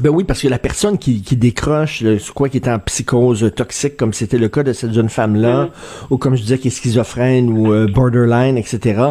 Ben 0.00 0.08
oui, 0.08 0.24
parce 0.24 0.40
que 0.40 0.48
la 0.48 0.58
personne 0.58 0.96
qui, 0.96 1.20
décroche, 1.36 2.02
quoi, 2.34 2.48
qui 2.48 2.56
est 2.56 2.68
en 2.68 2.78
psychose 2.78 3.52
toxique, 3.54 3.96
comme 3.96 4.12
c'était 4.12 4.38
le 4.38 4.48
cas 4.48 4.62
de 4.62 4.72
cette 4.72 4.94
jeune 4.94 5.10
femme-là, 5.10 5.66
mm-hmm. 5.66 6.06
ou 6.10 6.16
comme 6.18 6.34
je 6.34 6.42
disais, 6.42 6.58
qui 6.58 6.68
est 6.68 6.70
schizophrène 6.70 7.50
ou 7.50 7.72
euh, 7.72 7.86
borderline, 7.86 8.56
etc. 8.56 9.02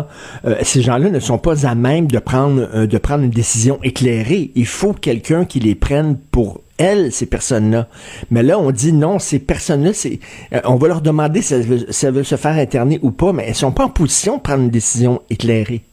Euh, 0.46 0.56
ces 0.64 0.82
gens-là 0.82 1.10
ne 1.10 1.20
sont 1.20 1.38
pas 1.38 1.68
à 1.68 1.76
même 1.76 2.08
de 2.08 2.18
prendre 2.20 2.86
de 2.86 2.98
prendre 2.98 3.24
une 3.24 3.30
décision 3.32 3.80
éclairée. 3.84 4.52
Il 4.56 4.66
faut 4.66 4.94
quelqu'un 4.94 5.46
qui 5.46 5.60
les 5.60 5.76
prenne 5.76 6.18
pour 6.18 6.62
elles, 6.82 7.12
ces 7.12 7.26
personnes-là. 7.26 7.88
Mais 8.32 8.44
là, 8.44 8.58
on 8.60 8.72
dit 8.72 8.92
non, 8.92 9.20
ces 9.20 9.40
personnes-là, 9.40 9.94
c'est, 9.94 10.20
euh, 10.54 10.62
on 10.66 10.76
va 10.76 10.88
leur 10.88 11.02
demander 11.02 11.42
si 11.42 11.54
elles, 11.54 11.64
veulent, 11.64 12.26
se 12.26 12.36
faire 12.36 12.58
interner 12.58 13.00
ou 13.02 13.12
pas, 13.12 13.34
mais 13.34 13.46
elles 13.48 13.56
sont 13.56 13.72
pas 13.72 13.86
en 13.86 13.90
position 13.90 14.38
de 14.38 14.42
prendre 14.42 14.64
une 14.64 14.70
décision 14.70 15.22
éclairée. 15.30 15.84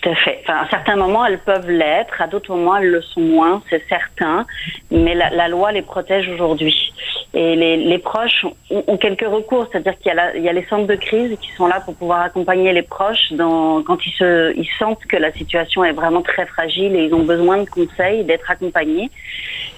Tout 0.00 0.10
à 0.10 0.14
fait. 0.14 0.40
Enfin, 0.44 0.60
à 0.60 0.68
certains 0.68 0.96
moments, 0.96 1.26
elles 1.26 1.38
peuvent 1.38 1.70
l'être, 1.70 2.20
à 2.22 2.26
d'autres 2.26 2.54
moments, 2.54 2.76
elles 2.76 2.90
le 2.90 3.02
sont 3.02 3.20
moins, 3.20 3.62
c'est 3.68 3.82
certain. 3.88 4.46
Mais 4.90 5.14
la, 5.14 5.30
la, 5.30 5.48
loi 5.48 5.72
les 5.72 5.82
protège 5.82 6.28
aujourd'hui. 6.28 6.92
Et 7.34 7.56
les, 7.56 7.76
les 7.76 7.98
proches 7.98 8.44
ont, 8.70 8.84
ont, 8.86 8.96
quelques 8.96 9.26
recours, 9.26 9.66
c'est-à-dire 9.70 9.98
qu'il 9.98 10.12
y, 10.12 10.40
y, 10.40 10.48
a 10.48 10.52
les 10.52 10.64
centres 10.66 10.86
de 10.86 10.94
crise 10.94 11.36
qui 11.40 11.50
sont 11.56 11.66
là 11.66 11.80
pour 11.80 11.94
pouvoir 11.96 12.20
accompagner 12.20 12.72
les 12.72 12.82
proches 12.82 13.32
dans, 13.32 13.82
quand 13.82 14.04
ils, 14.06 14.12
se, 14.12 14.56
ils 14.56 14.68
sentent 14.78 15.04
que 15.06 15.16
la 15.16 15.32
situation 15.32 15.84
est 15.84 15.92
vraiment 15.92 16.22
très 16.22 16.46
fragile 16.46 16.94
et 16.94 17.04
ils 17.04 17.14
ont 17.14 17.24
besoin 17.24 17.58
de 17.58 17.68
conseils, 17.68 18.24
d'être 18.24 18.50
accompagnés. 18.50 19.10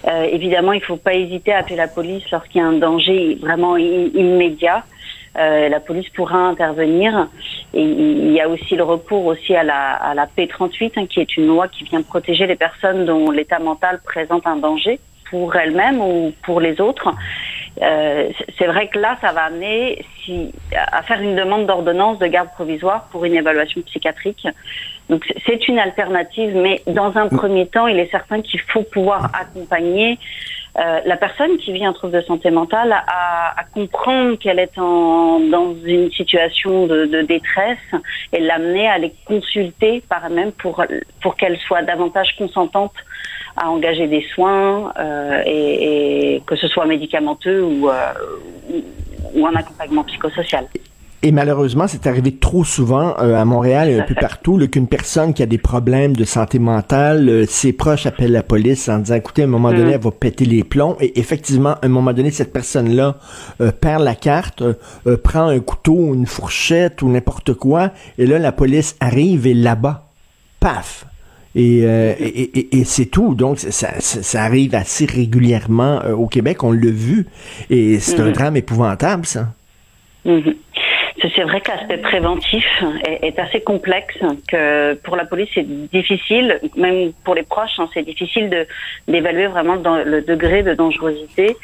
Euh, 0.06 0.24
évidemment, 0.24 0.72
il 0.72 0.80
ne 0.80 0.84
faut 0.84 0.96
pas 0.96 1.14
hésiter 1.14 1.52
à 1.52 1.58
appeler 1.58 1.76
la 1.76 1.88
police 1.88 2.24
lorsqu'il 2.30 2.60
y 2.60 2.64
a 2.64 2.66
un 2.66 2.74
danger 2.74 3.38
vraiment 3.40 3.76
immédiat. 3.76 4.84
Euh, 5.36 5.68
la 5.68 5.80
police 5.80 6.08
pourra 6.10 6.38
intervenir. 6.38 7.28
Et 7.72 7.82
il 7.82 8.32
y 8.32 8.40
a 8.40 8.48
aussi 8.48 8.74
le 8.74 8.82
recours 8.82 9.26
aussi 9.26 9.54
à 9.54 9.62
la, 9.62 9.92
à 9.92 10.14
la 10.14 10.26
P38, 10.26 10.92
hein, 10.96 11.06
qui 11.06 11.20
est 11.20 11.36
une 11.36 11.46
loi 11.46 11.68
qui 11.68 11.84
vient 11.84 12.02
protéger 12.02 12.46
les 12.46 12.56
personnes 12.56 13.04
dont 13.04 13.30
l'état 13.30 13.60
mental 13.60 14.00
présente 14.04 14.46
un 14.46 14.56
danger 14.56 14.98
pour 15.30 15.54
elles-mêmes 15.54 16.00
ou 16.00 16.32
pour 16.42 16.60
les 16.60 16.80
autres. 16.80 17.14
Euh, 17.80 18.28
c'est 18.58 18.66
vrai 18.66 18.88
que 18.88 18.98
là, 18.98 19.16
ça 19.20 19.32
va 19.32 19.44
amener 19.44 20.04
si, 20.24 20.52
à 20.74 21.02
faire 21.02 21.20
une 21.20 21.36
demande 21.36 21.66
d'ordonnance 21.66 22.18
de 22.18 22.26
garde 22.26 22.50
provisoire 22.50 23.04
pour 23.12 23.24
une 23.24 23.34
évaluation 23.34 23.80
psychiatrique. 23.82 24.46
Donc 25.08 25.24
c'est 25.46 25.68
une 25.68 25.78
alternative, 25.78 26.54
mais 26.56 26.82
dans 26.86 27.16
un 27.16 27.28
premier 27.28 27.66
temps, 27.66 27.86
il 27.86 27.98
est 27.98 28.10
certain 28.10 28.42
qu'il 28.42 28.60
faut 28.60 28.82
pouvoir 28.82 29.30
accompagner 29.34 30.18
euh, 30.78 31.00
la 31.04 31.16
personne 31.16 31.56
qui 31.58 31.72
vit 31.72 31.84
un 31.84 31.92
trouble 31.92 32.12
de 32.12 32.22
santé 32.22 32.50
mentale 32.50 32.92
à, 32.92 33.58
à 33.58 33.64
comprendre 33.64 34.36
qu'elle 34.38 34.58
est 34.58 34.78
en, 34.78 35.40
dans 35.40 35.74
une 35.84 36.10
situation 36.12 36.86
de, 36.86 37.06
de 37.06 37.22
détresse 37.22 37.78
et 38.32 38.40
l'amener 38.40 38.88
à 38.88 38.98
les 38.98 39.12
consulter 39.24 40.02
par 40.08 40.24
elle-même 40.26 40.52
pour, 40.52 40.84
pour 41.22 41.36
qu'elle 41.36 41.58
soit 41.58 41.82
davantage 41.82 42.36
consentante 42.36 42.94
à 43.56 43.68
engager 43.70 44.06
des 44.06 44.24
soins 44.34 44.92
euh, 44.98 45.42
et, 45.44 46.36
et, 46.36 46.40
que 46.46 46.56
ce 46.56 46.68
soit 46.68 46.86
médicamenteux 46.86 47.62
ou, 47.62 47.88
euh, 47.88 48.12
ou 49.34 49.46
un 49.46 49.54
accompagnement 49.54 50.04
psychosocial. 50.04 50.66
Et 51.22 51.32
malheureusement, 51.32 51.86
c'est 51.86 52.06
arrivé 52.06 52.34
trop 52.36 52.64
souvent 52.64 53.14
euh, 53.18 53.34
à 53.34 53.44
Montréal 53.44 53.90
et 53.90 54.00
un 54.00 54.04
peu 54.04 54.14
partout 54.20 54.58
qu'une 54.68 54.88
personne 54.88 55.34
qui 55.34 55.42
a 55.42 55.46
des 55.46 55.58
problèmes 55.58 56.16
de 56.16 56.24
santé 56.24 56.58
mentale, 56.58 57.28
euh, 57.28 57.44
ses 57.46 57.74
proches 57.74 58.06
appellent 58.06 58.32
la 58.32 58.42
police 58.42 58.88
en 58.88 59.00
disant, 59.00 59.16
écoutez, 59.16 59.42
à 59.42 59.44
un 59.44 59.48
moment 59.48 59.70
donné, 59.70 59.90
mm. 59.90 59.94
elle 59.94 60.00
va 60.00 60.10
péter 60.10 60.46
les 60.46 60.64
plombs. 60.64 60.96
Et 61.00 61.18
effectivement, 61.20 61.74
à 61.74 61.80
un 61.82 61.88
moment 61.88 62.14
donné, 62.14 62.30
cette 62.30 62.52
personne-là 62.52 63.18
euh, 63.60 63.70
perd 63.70 64.02
la 64.02 64.14
carte, 64.14 64.62
prend 65.22 65.48
un 65.48 65.60
couteau, 65.60 66.14
une 66.14 66.26
fourchette 66.26 67.02
ou 67.02 67.10
n'importe 67.10 67.52
quoi, 67.54 67.90
et 68.16 68.26
là, 68.26 68.38
la 68.38 68.52
police 68.52 68.96
arrive 69.00 69.46
et 69.46 69.54
là-bas, 69.54 70.08
paf, 70.58 71.06
Euh, 71.56 72.14
et, 72.18 72.78
et, 72.78 72.84
c'est 72.84 73.06
tout. 73.06 73.34
Donc, 73.34 73.58
ça, 73.58 74.00
ça, 74.00 74.42
arrive 74.42 74.74
assez 74.74 75.04
régulièrement 75.04 76.00
euh, 76.04 76.14
au 76.14 76.26
Québec. 76.26 76.62
On 76.62 76.72
l'a 76.72 76.90
vu. 76.90 77.26
Et 77.70 77.98
c'est 77.98 78.20
un 78.20 78.26
mhm. 78.26 78.32
drame 78.32 78.56
épouvantable, 78.56 79.26
ça. 79.26 79.52
Mhm. 80.24 80.54
C'est 81.22 81.42
vrai 81.42 81.60
que 81.60 81.70
l'aspect 81.70 81.98
préventif 81.98 82.64
est, 83.04 83.38
assez 83.38 83.60
complexe, 83.60 84.16
que 84.48 84.94
pour 84.94 85.16
la 85.16 85.24
police 85.24 85.48
c'est 85.54 85.66
difficile, 85.90 86.58
même 86.76 87.12
pour 87.24 87.34
les 87.34 87.42
proches, 87.42 87.78
hein, 87.78 87.88
c'est 87.92 88.02
difficile 88.02 88.66
d'évaluer 89.06 89.46
vraiment 89.48 89.76
le 89.76 90.22
degré 90.22 90.62
de 90.62 90.74
dangerosité. 90.74 91.56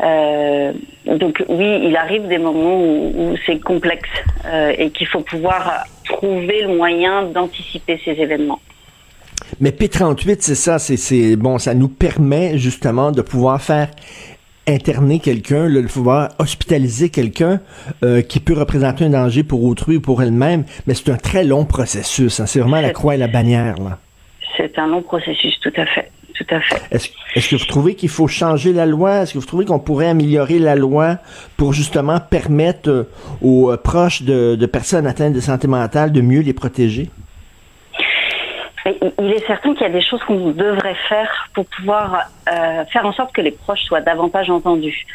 Euh, 0.00 0.72
donc 1.06 1.42
oui, 1.48 1.80
il 1.84 1.96
arrive 1.96 2.28
des 2.28 2.38
moments 2.38 2.80
où, 2.80 3.36
c'est 3.46 3.58
complexe 3.60 4.08
euh, 4.46 4.72
et 4.78 4.90
qu'il 4.90 5.06
faut 5.06 5.20
pouvoir 5.20 5.84
trouver 6.04 6.62
le 6.62 6.76
moyen 6.76 7.24
d'anticiper 7.24 8.00
ces 8.04 8.12
événements. 8.12 8.60
Mais 9.60 9.70
P38, 9.70 10.36
c'est 10.40 10.54
ça, 10.54 10.78
c'est 10.78 11.36
bon, 11.36 11.58
ça 11.58 11.74
nous 11.74 11.88
permet 11.88 12.58
justement 12.58 13.10
de 13.10 13.22
pouvoir 13.22 13.60
faire 13.60 13.88
interner 14.68 15.18
quelqu'un, 15.18 15.66
le 15.66 15.82
pouvoir 15.86 16.30
hospitaliser 16.38 17.08
quelqu'un 17.08 17.60
euh, 18.04 18.22
qui 18.22 18.40
peut 18.40 18.52
représenter 18.52 19.04
un 19.04 19.10
danger 19.10 19.42
pour 19.42 19.64
autrui 19.64 19.96
ou 19.96 20.00
pour 20.00 20.22
elle-même, 20.22 20.64
mais 20.86 20.94
c'est 20.94 21.10
un 21.10 21.16
très 21.16 21.44
long 21.44 21.64
processus. 21.64 22.40
Hein. 22.40 22.46
C'est 22.46 22.60
vraiment 22.60 22.80
la 22.80 22.90
croix 22.90 23.14
et 23.14 23.18
la 23.18 23.28
bannière. 23.28 23.76
C'est 24.56 24.78
un 24.78 24.86
long 24.86 25.02
processus, 25.02 25.58
tout 25.60 25.72
à 25.76 25.86
fait. 25.86 26.10
Tout 26.34 26.54
à 26.54 26.60
fait. 26.60 26.80
Est-ce, 26.92 27.48
que 27.48 27.56
vous 27.56 27.64
trouvez 27.64 27.96
qu'il 27.96 28.08
faut 28.08 28.28
changer 28.28 28.72
la 28.72 28.86
loi? 28.86 29.22
Est-ce 29.22 29.32
que 29.34 29.38
vous 29.38 29.46
trouvez 29.46 29.64
qu'on 29.64 29.80
pourrait 29.80 30.08
améliorer 30.08 30.60
la 30.60 30.76
loi 30.76 31.18
pour 31.56 31.72
justement 31.72 32.20
permettre 32.20 32.88
euh, 32.88 33.10
aux 33.42 33.72
euh, 33.72 33.76
proches 33.76 34.22
de 34.22 34.66
personnes 34.66 35.08
atteintes 35.08 35.32
de 35.32 35.40
santé 35.40 35.66
mentale 35.66 36.12
de 36.12 36.20
mieux 36.20 36.42
les 36.42 36.52
protéger? 36.52 37.10
Il 39.18 39.32
est 39.32 39.46
certain 39.46 39.72
qu'il 39.72 39.82
y 39.82 39.90
a 39.90 39.92
des 39.92 40.02
choses 40.02 40.22
qu'on 40.24 40.50
devrait 40.50 40.96
faire 41.08 41.48
pour 41.54 41.66
pouvoir 41.66 42.28
euh, 42.50 42.84
faire 42.86 43.06
en 43.06 43.12
sorte 43.12 43.32
que 43.32 43.40
les 43.40 43.50
proches 43.50 43.82
soient 43.82 44.00
davantage 44.00 44.50
entendus. 44.50 45.06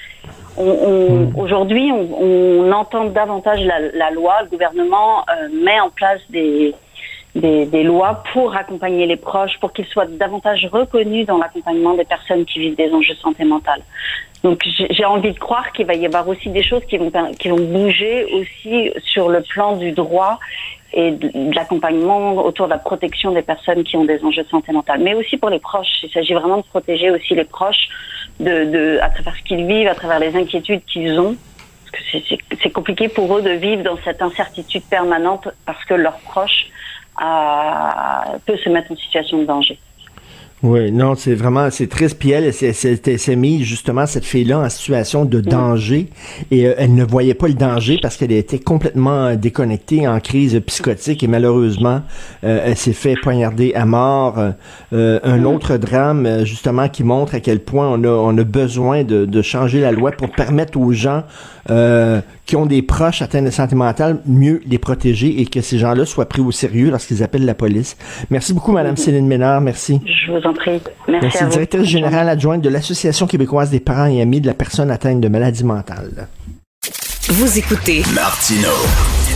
On, 0.58 1.28
hmm. 1.28 1.40
Aujourd'hui, 1.40 1.92
on, 1.92 2.72
entend 2.72 3.06
davantage 3.06 3.62
la, 3.62 4.12
loi. 4.12 4.42
Le 4.44 4.50
gouvernement 4.50 5.26
euh, 5.30 5.50
met 5.64 5.80
en 5.80 5.90
place 5.90 6.22
des, 6.30 6.74
des, 7.36 7.84
lois 7.84 8.24
pour 8.32 8.56
accompagner 8.56 9.06
les 9.06 9.18
proches, 9.18 9.58
pour 9.60 9.74
qu'ils 9.74 9.86
soient 9.86 10.06
davantage 10.06 10.68
reconnus 10.72 11.26
dans 11.26 11.38
l'accompagnement 11.38 11.96
des 11.96 12.06
personnes 12.06 12.46
qui 12.46 12.60
vivent 12.60 12.76
des 12.76 12.92
enjeux 12.92 13.14
de 13.14 13.20
santé 13.20 13.44
mentale. 13.44 13.82
Donc 14.44 14.62
j'ai 14.66 15.06
envie 15.06 15.32
de 15.32 15.40
croire 15.40 15.72
qu'il 15.72 15.86
va 15.86 15.96
y 15.96 16.06
avoir 16.06 16.28
aussi 16.28 16.50
des 16.50 16.64
choses 16.64 16.84
qui 16.86 16.98
vont, 16.98 17.12
qui 17.40 17.48
vont 17.48 17.56
bouger 17.56 18.26
aussi 18.34 18.92
sur 19.02 19.30
le 19.30 19.42
plan 19.42 19.78
du 19.78 19.94
droit 19.94 20.38
et 20.94 21.12
de, 21.12 21.54
l'accompagnement 21.56 22.46
autour 22.46 22.68
de 22.68 22.72
la 22.72 22.78
protection 22.78 23.32
des 23.32 23.42
personnes 23.42 23.84
qui 23.84 23.98
ont 23.98 24.06
des 24.06 24.24
enjeux 24.24 24.44
de 24.44 24.50
santé 24.50 24.72
mentale, 24.72 25.02
mais 25.02 25.14
aussi 25.14 25.38
pour 25.38 25.50
les 25.50 25.60
proches. 25.60 26.04
Il 26.04 26.12
s'agit 26.12 26.34
vraiment 26.34 26.58
de 26.58 26.64
protéger 26.64 27.10
aussi 27.10 27.34
les 27.36 27.46
proches 27.46 27.90
de, 28.40 28.66
de, 28.66 29.00
à 29.02 29.10
travers 29.10 29.36
ce 29.36 29.44
qu'ils 29.44 29.66
vivent, 29.66 29.88
à 29.88 29.96
travers 29.96 30.20
les 30.20 30.36
inquiétudes 30.36 30.84
qu'ils 30.86 31.20
ont. 31.20 31.36
C'est 32.62 32.72
compliqué 32.72 33.08
pour 33.08 33.38
eux 33.38 33.42
de 33.42 33.52
vivre 33.52 33.84
dans 33.84 33.98
cette 34.04 34.22
incertitude 34.22 34.84
permanente 34.84 35.48
parce 35.66 35.84
que 35.86 35.94
leurs 35.94 36.20
proches 36.20 36.68
euh, 37.22 38.38
peuvent 38.46 38.60
se 38.60 38.70
mettre 38.70 38.92
en 38.92 38.96
situation 38.96 39.40
de 39.40 39.46
danger. 39.46 39.78
Oui, 40.64 40.94
non, 40.94 41.16
c'est 41.16 41.36
vraiment, 41.36 41.70
c'est 41.72 41.88
triste. 41.88 42.18
Puis 42.18 42.32
elle, 42.32 42.54
s'est 42.54 43.36
mis 43.36 43.66
justement 43.66 44.06
cette 44.06 44.24
fille-là 44.24 44.60
en 44.60 44.70
situation 44.70 45.26
de 45.26 45.42
danger 45.42 46.08
et 46.52 46.68
euh, 46.68 46.74
elle 46.78 46.96
ne 46.96 47.04
voyait 47.04 47.34
pas 47.34 47.50
le 47.50 47.54
danger 47.54 48.00
parce 48.02 48.16
qu'elle 48.16 48.32
était 48.32 48.60
complètement 48.60 49.36
déconnectée, 49.36 50.08
en 50.08 50.22
crise 50.22 50.58
psychotique 50.66 51.22
et 51.22 51.28
malheureusement, 51.28 52.02
euh, 52.46 52.62
elle 52.64 52.78
s'est 52.78 52.94
fait 52.94 53.16
poignarder 53.22 53.74
à 53.76 53.86
mort. 53.86 54.42
Euh, 54.94 55.20
un 55.24 55.44
autre 55.44 55.76
drame, 55.76 56.46
justement, 56.46 56.88
qui 56.88 57.04
montre 57.04 57.36
à 57.36 57.42
quel 57.42 57.60
point 57.60 57.90
on 57.90 58.02
a, 58.06 58.08
on 58.08 58.38
a 58.38 58.44
besoin 58.46 59.04
de, 59.04 59.26
de 59.26 59.42
changer 59.42 59.82
la 59.82 59.92
loi 59.92 60.12
pour 60.12 60.32
permettre 60.32 60.80
aux 60.80 60.94
gens 60.94 61.24
qui 62.46 62.56
ont 62.58 62.66
des 62.66 62.82
proches 62.82 63.22
atteints 63.22 63.42
de 63.42 63.50
santé 63.50 63.76
mentale, 63.76 64.20
mieux 64.26 64.62
les 64.68 64.78
protéger 64.78 65.40
et 65.42 65.46
que 65.46 65.62
ces 65.62 65.78
gens-là 65.78 66.06
soient 66.06 66.28
pris 66.28 66.42
au 66.42 66.52
sérieux 66.52 66.90
lorsqu'ils 66.90 67.24
appellent 67.24 67.46
la 67.46 67.54
police. 67.54 67.96
Merci 68.30 68.54
beaucoup, 68.54 68.74
Madame 68.74 68.98
Céline 68.98 69.28
Ménard. 69.28 69.62
Merci. 69.62 70.02
Je 70.06 70.32
vous 70.32 70.46
en 70.46 70.53
prie. 70.54 70.82
Merci, 71.08 71.28
Merci 71.40 71.46
directrice 71.46 71.88
générale 71.88 72.30
adjointe 72.30 72.62
de 72.62 72.70
l'Association 72.70 73.28
québécoise 73.28 73.70
des 73.70 73.80
parents 73.80 74.06
et 74.08 74.22
amis 74.22 74.42
de 74.42 74.48
la 74.48 74.54
personne 74.54 74.92
atteinte 74.92 75.22
de 75.22 75.28
maladie 75.28 75.64
mentale. 75.64 76.28
Vous 77.30 77.58
écoutez 77.58 78.04
Martino. 78.14 78.70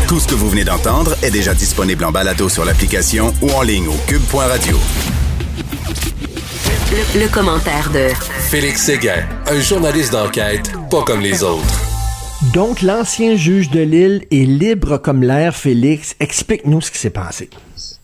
Tout 0.08 0.20
ce 0.20 0.28
que 0.28 0.36
vous 0.36 0.50
venez 0.50 0.64
d'entendre 0.64 1.16
est 1.24 1.32
déjà 1.32 1.54
disponible 1.54 2.04
en 2.06 2.12
balado 2.12 2.50
sur 2.50 2.64
l'application 2.66 3.34
ou 3.42 3.50
en 3.52 3.62
ligne 3.62 3.88
au 3.88 3.96
cube.radio. 4.08 4.78
Le, 6.92 7.22
le 7.22 7.28
commentaire 7.28 7.90
de 7.92 8.08
Félix 8.50 8.84
Séguin, 8.84 9.26
un 9.48 9.60
journaliste 9.60 10.12
d'enquête 10.14 10.72
pas 10.90 11.04
comme 11.04 11.22
les 11.22 11.44
autres. 11.44 11.97
Donc, 12.42 12.84
l'ancien 12.84 13.36
juge 13.36 13.72
de 13.72 13.80
Lille 13.80 14.24
est 14.30 14.46
libre 14.46 14.98
comme 14.98 15.24
l'air, 15.24 15.56
Félix. 15.56 16.16
Explique-nous 16.20 16.82
ce 16.82 16.92
qui 16.92 17.00
s'est 17.00 17.10
passé. 17.10 17.50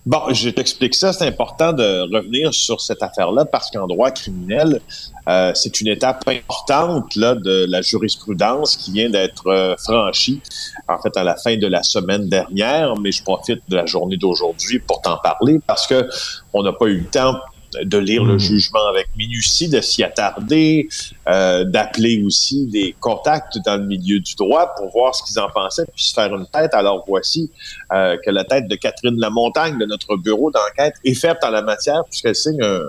Bon, 0.08 0.22
je 0.34 0.50
t'explique 0.50 0.96
ça. 0.96 1.14
C'est 1.14 1.28
important 1.28 1.72
de 1.72 2.02
revenir 2.14 2.52
sur 2.52 2.82
cette 2.82 3.04
affaire-là 3.04 3.46
parce 3.46 3.70
qu'en 3.70 3.86
droit 3.86 4.10
criminel, 4.10 4.82
euh, 5.30 5.52
c'est 5.54 5.80
une 5.82 5.88
étape 5.88 6.28
importante 6.28 7.16
de 7.16 7.66
la 7.70 7.82
jurisprudence 7.84 8.76
qui 8.76 8.92
vient 8.92 9.10
d'être 9.10 9.48
euh, 9.48 9.76
franchie, 9.78 10.42
en 10.90 10.98
fait, 10.98 11.16
à 11.16 11.24
la 11.24 11.36
fin 11.36 11.56
de 11.56 11.68
la 11.68 11.84
semaine 11.84 12.28
dernière. 12.28 12.96
Mais 13.00 13.12
je 13.12 13.24
profite 13.24 13.62
de 13.70 13.76
la 13.76 13.86
journée 13.86 14.18
d'aujourd'hui 14.18 14.80
pour 14.80 15.00
t'en 15.02 15.18
parler 15.18 15.60
parce 15.66 15.86
que 15.86 16.10
on 16.54 16.64
n'a 16.64 16.74
pas 16.74 16.88
eu 16.88 16.98
le 16.98 17.06
temps 17.06 17.36
de 17.82 17.98
lire 17.98 18.24
le 18.24 18.36
hmm. 18.36 18.40
jugement 18.40 18.86
avec 18.88 19.08
minutie, 19.18 19.70
de 19.70 19.82
s'y 19.82 20.04
attarder, 20.04 20.88
euh, 21.28 21.64
d'appeler 21.64 22.24
aussi 22.24 22.68
des 22.68 22.96
contacts 23.00 23.58
dans 23.66 23.78
le 23.78 23.86
milieu 23.86 24.20
du 24.20 24.36
droit 24.36 24.74
pour 24.76 24.92
voir 24.92 25.16
ce 25.16 25.24
qu'ils 25.24 25.40
en 25.40 25.50
pensaient, 25.50 25.86
puis 25.94 26.04
se 26.04 26.14
faire 26.14 26.34
une 26.36 26.48
tête. 26.48 26.74
Alors 26.74 27.04
voici 27.08 27.52
euh, 27.92 28.18
que 28.24 28.30
la 28.32 28.44
tête 28.44 28.68
de 28.68 28.76
Catherine 28.76 29.20
Lamontagne 29.20 29.78
de 29.78 29.86
notre 29.86 30.16
bureau 30.18 30.52
d'enquête 30.52 30.96
est 31.04 31.14
faite 31.14 31.38
en 31.44 31.50
la 31.50 31.62
matière 31.62 32.04
puisqu'elle 32.10 32.36
signe 32.36 32.62
un, 32.62 32.82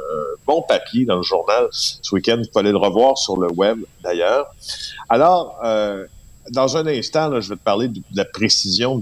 bon 0.47 0.63
papier 0.63 1.05
dans 1.05 1.17
le 1.17 1.23
journal 1.23 1.69
ce 1.71 2.15
week-end. 2.15 2.37
Il 2.39 2.51
fallait 2.53 2.73
le 2.73 2.79
revoir 2.79 3.17
sur 3.17 3.39
le 3.39 3.51
web 3.53 3.79
d'ailleurs. 4.03 4.47
Alors, 5.09 5.59
euh, 5.65 6.07
dans 6.51 6.77
un 6.77 6.87
instant, 6.87 7.41
je 7.41 7.49
vais 7.49 7.57
te 7.57 7.63
parler 7.63 7.89
de, 7.89 8.01
la 8.15 8.25
précision 8.25 9.01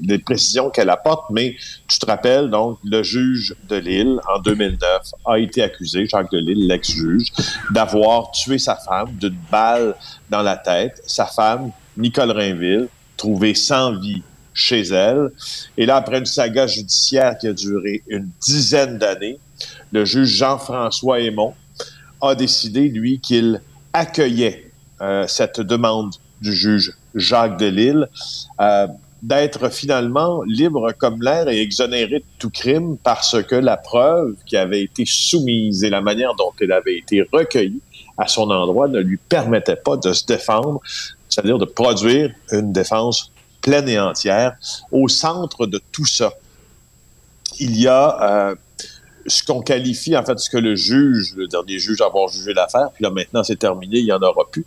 des 0.00 0.18
précisions 0.18 0.70
qu'elle 0.70 0.90
apporte, 0.90 1.30
mais 1.30 1.56
tu 1.88 1.98
te 1.98 2.06
rappelles, 2.06 2.50
donc, 2.50 2.78
le 2.84 3.02
juge 3.02 3.54
de 3.68 3.76
Lille, 3.76 4.18
en 4.34 4.40
2009, 4.40 5.12
a 5.26 5.38
été 5.38 5.62
accusé, 5.62 6.06
Jacques 6.06 6.32
de 6.32 6.38
Lille, 6.38 6.66
l'ex-juge, 6.66 7.28
d'avoir 7.70 8.30
tué 8.32 8.58
sa 8.58 8.76
femme 8.76 9.12
d'une 9.20 9.36
balle 9.50 9.94
dans 10.30 10.42
la 10.42 10.56
tête. 10.56 11.00
Sa 11.06 11.26
femme, 11.26 11.70
Nicole 11.96 12.30
Rainville, 12.30 12.88
trouvée 13.16 13.54
sans 13.54 13.98
vie 13.98 14.22
chez 14.52 14.82
elle. 14.82 15.30
Et 15.76 15.86
là, 15.86 15.96
après 15.96 16.18
une 16.18 16.26
saga 16.26 16.66
judiciaire 16.66 17.36
qui 17.38 17.48
a 17.48 17.52
duré 17.52 18.02
une 18.08 18.30
dizaine 18.40 18.98
d'années, 18.98 19.38
le 19.92 20.04
juge 20.04 20.28
Jean-François 20.28 21.20
Aymon 21.20 21.54
a 22.20 22.34
décidé, 22.34 22.88
lui, 22.88 23.20
qu'il 23.20 23.60
accueillait 23.92 24.70
euh, 25.00 25.26
cette 25.26 25.60
demande 25.60 26.14
du 26.44 26.54
juge 26.54 26.92
Jacques 27.14 27.58
Delille, 27.58 28.06
euh, 28.60 28.86
d'être 29.22 29.70
finalement 29.70 30.42
libre 30.42 30.92
comme 30.92 31.22
l'air 31.22 31.48
et 31.48 31.60
exonéré 31.60 32.20
de 32.20 32.24
tout 32.38 32.50
crime 32.50 32.98
parce 33.02 33.42
que 33.42 33.54
la 33.54 33.78
preuve 33.78 34.34
qui 34.44 34.56
avait 34.56 34.82
été 34.82 35.04
soumise 35.06 35.82
et 35.82 35.90
la 35.90 36.02
manière 36.02 36.34
dont 36.34 36.52
elle 36.60 36.72
avait 36.72 36.98
été 36.98 37.26
recueillie 37.32 37.80
à 38.18 38.28
son 38.28 38.50
endroit 38.50 38.86
ne 38.86 39.00
lui 39.00 39.16
permettait 39.16 39.76
pas 39.76 39.96
de 39.96 40.12
se 40.12 40.26
défendre, 40.26 40.80
c'est-à-dire 41.28 41.58
de 41.58 41.64
produire 41.64 42.32
une 42.52 42.72
défense 42.72 43.32
pleine 43.62 43.88
et 43.88 43.98
entière. 43.98 44.56
Au 44.92 45.08
centre 45.08 45.66
de 45.66 45.80
tout 45.90 46.06
ça, 46.06 46.34
il 47.58 47.80
y 47.80 47.88
a 47.88 48.50
euh, 48.50 48.54
ce 49.26 49.42
qu'on 49.42 49.62
qualifie, 49.62 50.16
en 50.16 50.24
fait, 50.24 50.38
ce 50.38 50.50
que 50.50 50.58
le 50.58 50.76
juge, 50.76 51.34
le 51.36 51.48
dernier 51.48 51.78
juge 51.78 52.00
a 52.02 52.06
avoir 52.06 52.28
jugé 52.28 52.52
l'affaire, 52.52 52.90
puis 52.92 53.02
là 53.02 53.10
maintenant 53.10 53.42
c'est 53.42 53.58
terminé, 53.58 53.98
il 53.98 54.04
n'y 54.04 54.12
en 54.12 54.20
aura 54.20 54.44
plus. 54.50 54.66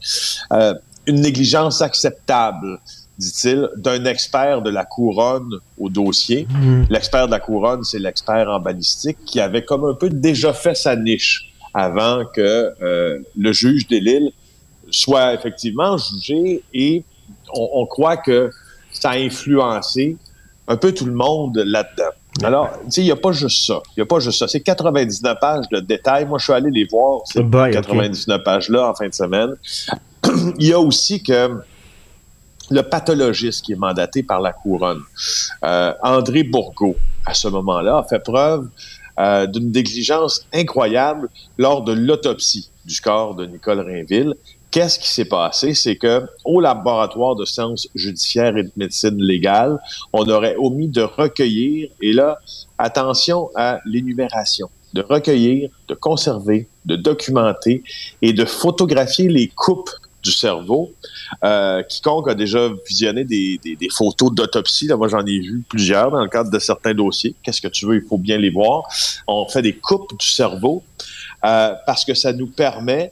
Euh, 0.51 0.73
une 1.07 1.21
négligence 1.21 1.81
acceptable, 1.81 2.79
dit-il, 3.17 3.69
d'un 3.77 4.05
expert 4.05 4.61
de 4.61 4.69
la 4.69 4.85
couronne 4.85 5.59
au 5.79 5.89
dossier. 5.89 6.47
Mm. 6.49 6.83
L'expert 6.89 7.25
de 7.25 7.31
la 7.31 7.39
couronne, 7.39 7.83
c'est 7.83 7.99
l'expert 7.99 8.49
en 8.49 8.59
balistique 8.59 9.17
qui 9.25 9.39
avait 9.39 9.63
comme 9.63 9.85
un 9.85 9.93
peu 9.93 10.09
déjà 10.09 10.53
fait 10.53 10.75
sa 10.75 10.95
niche 10.95 11.51
avant 11.73 12.23
que 12.25 12.73
euh, 12.81 13.19
le 13.37 13.51
juge 13.51 13.87
des 13.87 13.99
Lille 13.99 14.31
soit 14.89 15.33
effectivement 15.33 15.97
jugé 15.97 16.63
et 16.73 17.03
on, 17.53 17.85
croit 17.85 18.17
que 18.17 18.49
ça 18.91 19.11
a 19.11 19.17
influencé 19.17 20.17
un 20.67 20.77
peu 20.77 20.93
tout 20.93 21.05
le 21.05 21.13
monde 21.13 21.57
là-dedans. 21.57 22.11
Alors, 22.43 22.71
tu 22.85 22.91
sais, 22.91 23.01
il 23.01 23.05
n'y 23.05 23.11
a 23.11 23.15
pas 23.15 23.31
juste 23.31 23.65
ça. 23.65 23.81
Il 23.95 23.99
n'y 23.99 24.03
a 24.03 24.05
pas 24.05 24.19
juste 24.19 24.39
ça. 24.39 24.47
C'est 24.47 24.59
99 24.59 25.39
pages 25.39 25.65
de 25.71 25.79
détails. 25.79 26.25
Moi, 26.25 26.37
je 26.39 26.43
suis 26.45 26.53
allé 26.53 26.69
les 26.69 26.85
voir, 26.85 27.21
ces 27.25 27.43
99 27.43 28.43
pages-là, 28.43 28.89
en 28.89 28.93
fin 28.93 29.07
de 29.07 29.13
semaine. 29.13 29.55
il 30.59 30.67
y 30.67 30.73
a 30.73 30.79
aussi 30.79 31.21
que 31.21 31.59
le 32.69 32.83
pathologiste 32.83 33.65
qui 33.65 33.73
est 33.73 33.77
mandaté 33.77 34.23
par 34.23 34.41
la 34.41 34.53
couronne, 34.53 35.01
euh, 35.63 35.93
André 36.03 36.43
Bourgault, 36.43 36.97
à 37.25 37.33
ce 37.33 37.47
moment-là, 37.47 37.99
a 37.99 38.03
fait 38.03 38.19
preuve 38.19 38.69
euh, 39.19 39.47
d'une 39.47 39.71
négligence 39.71 40.45
incroyable 40.53 41.29
lors 41.57 41.83
de 41.83 41.93
l'autopsie 41.93 42.69
du 42.85 42.99
corps 43.01 43.35
de 43.35 43.45
Nicole 43.45 43.79
Rainville. 43.79 44.33
Qu'est-ce 44.69 44.99
qui 44.99 45.07
s'est 45.07 45.25
passé? 45.25 45.73
C'est 45.73 45.95
que 45.95 46.23
au 46.43 46.59
laboratoire 46.59 47.35
de 47.35 47.45
sciences 47.45 47.87
judiciaires 47.95 48.57
et 48.57 48.63
de 48.63 48.71
médecine 48.75 49.17
légale, 49.17 49.79
on 50.11 50.27
aurait 50.29 50.55
omis 50.57 50.89
de 50.89 51.01
recueillir, 51.01 51.89
et 52.01 52.11
là, 52.11 52.37
attention 52.77 53.49
à 53.55 53.79
l'énumération, 53.85 54.69
de 54.93 55.01
recueillir, 55.01 55.69
de 55.87 55.95
conserver, 55.95 56.67
de 56.85 56.95
documenter 56.95 57.81
et 58.21 58.33
de 58.33 58.45
photographier 58.45 59.29
les 59.29 59.47
coupes 59.47 59.89
du 60.23 60.31
cerveau. 60.31 60.93
Euh, 61.43 61.83
quiconque 61.83 62.29
a 62.29 62.35
déjà 62.35 62.69
visionné 62.87 63.23
des, 63.23 63.59
photos 63.91 64.33
d'autopsie, 64.33 64.87
moi 64.97 65.07
j'en 65.07 65.25
ai 65.25 65.39
vu 65.39 65.63
plusieurs 65.67 66.11
dans 66.11 66.21
le 66.21 66.29
cadre 66.29 66.51
de 66.51 66.59
certains 66.59 66.93
dossiers. 66.93 67.35
Qu'est-ce 67.43 67.61
que 67.61 67.67
tu 67.67 67.85
veux, 67.85 67.95
il 67.95 68.07
faut 68.07 68.17
bien 68.17 68.37
les 68.37 68.49
voir. 68.49 68.83
On 69.27 69.47
fait 69.47 69.61
des 69.61 69.75
coupes 69.75 70.17
du 70.17 70.27
cerveau 70.27 70.83
euh, 71.45 71.73
parce 71.85 72.03
que 72.05 72.13
ça 72.13 72.33
nous 72.33 72.47
permet, 72.47 73.11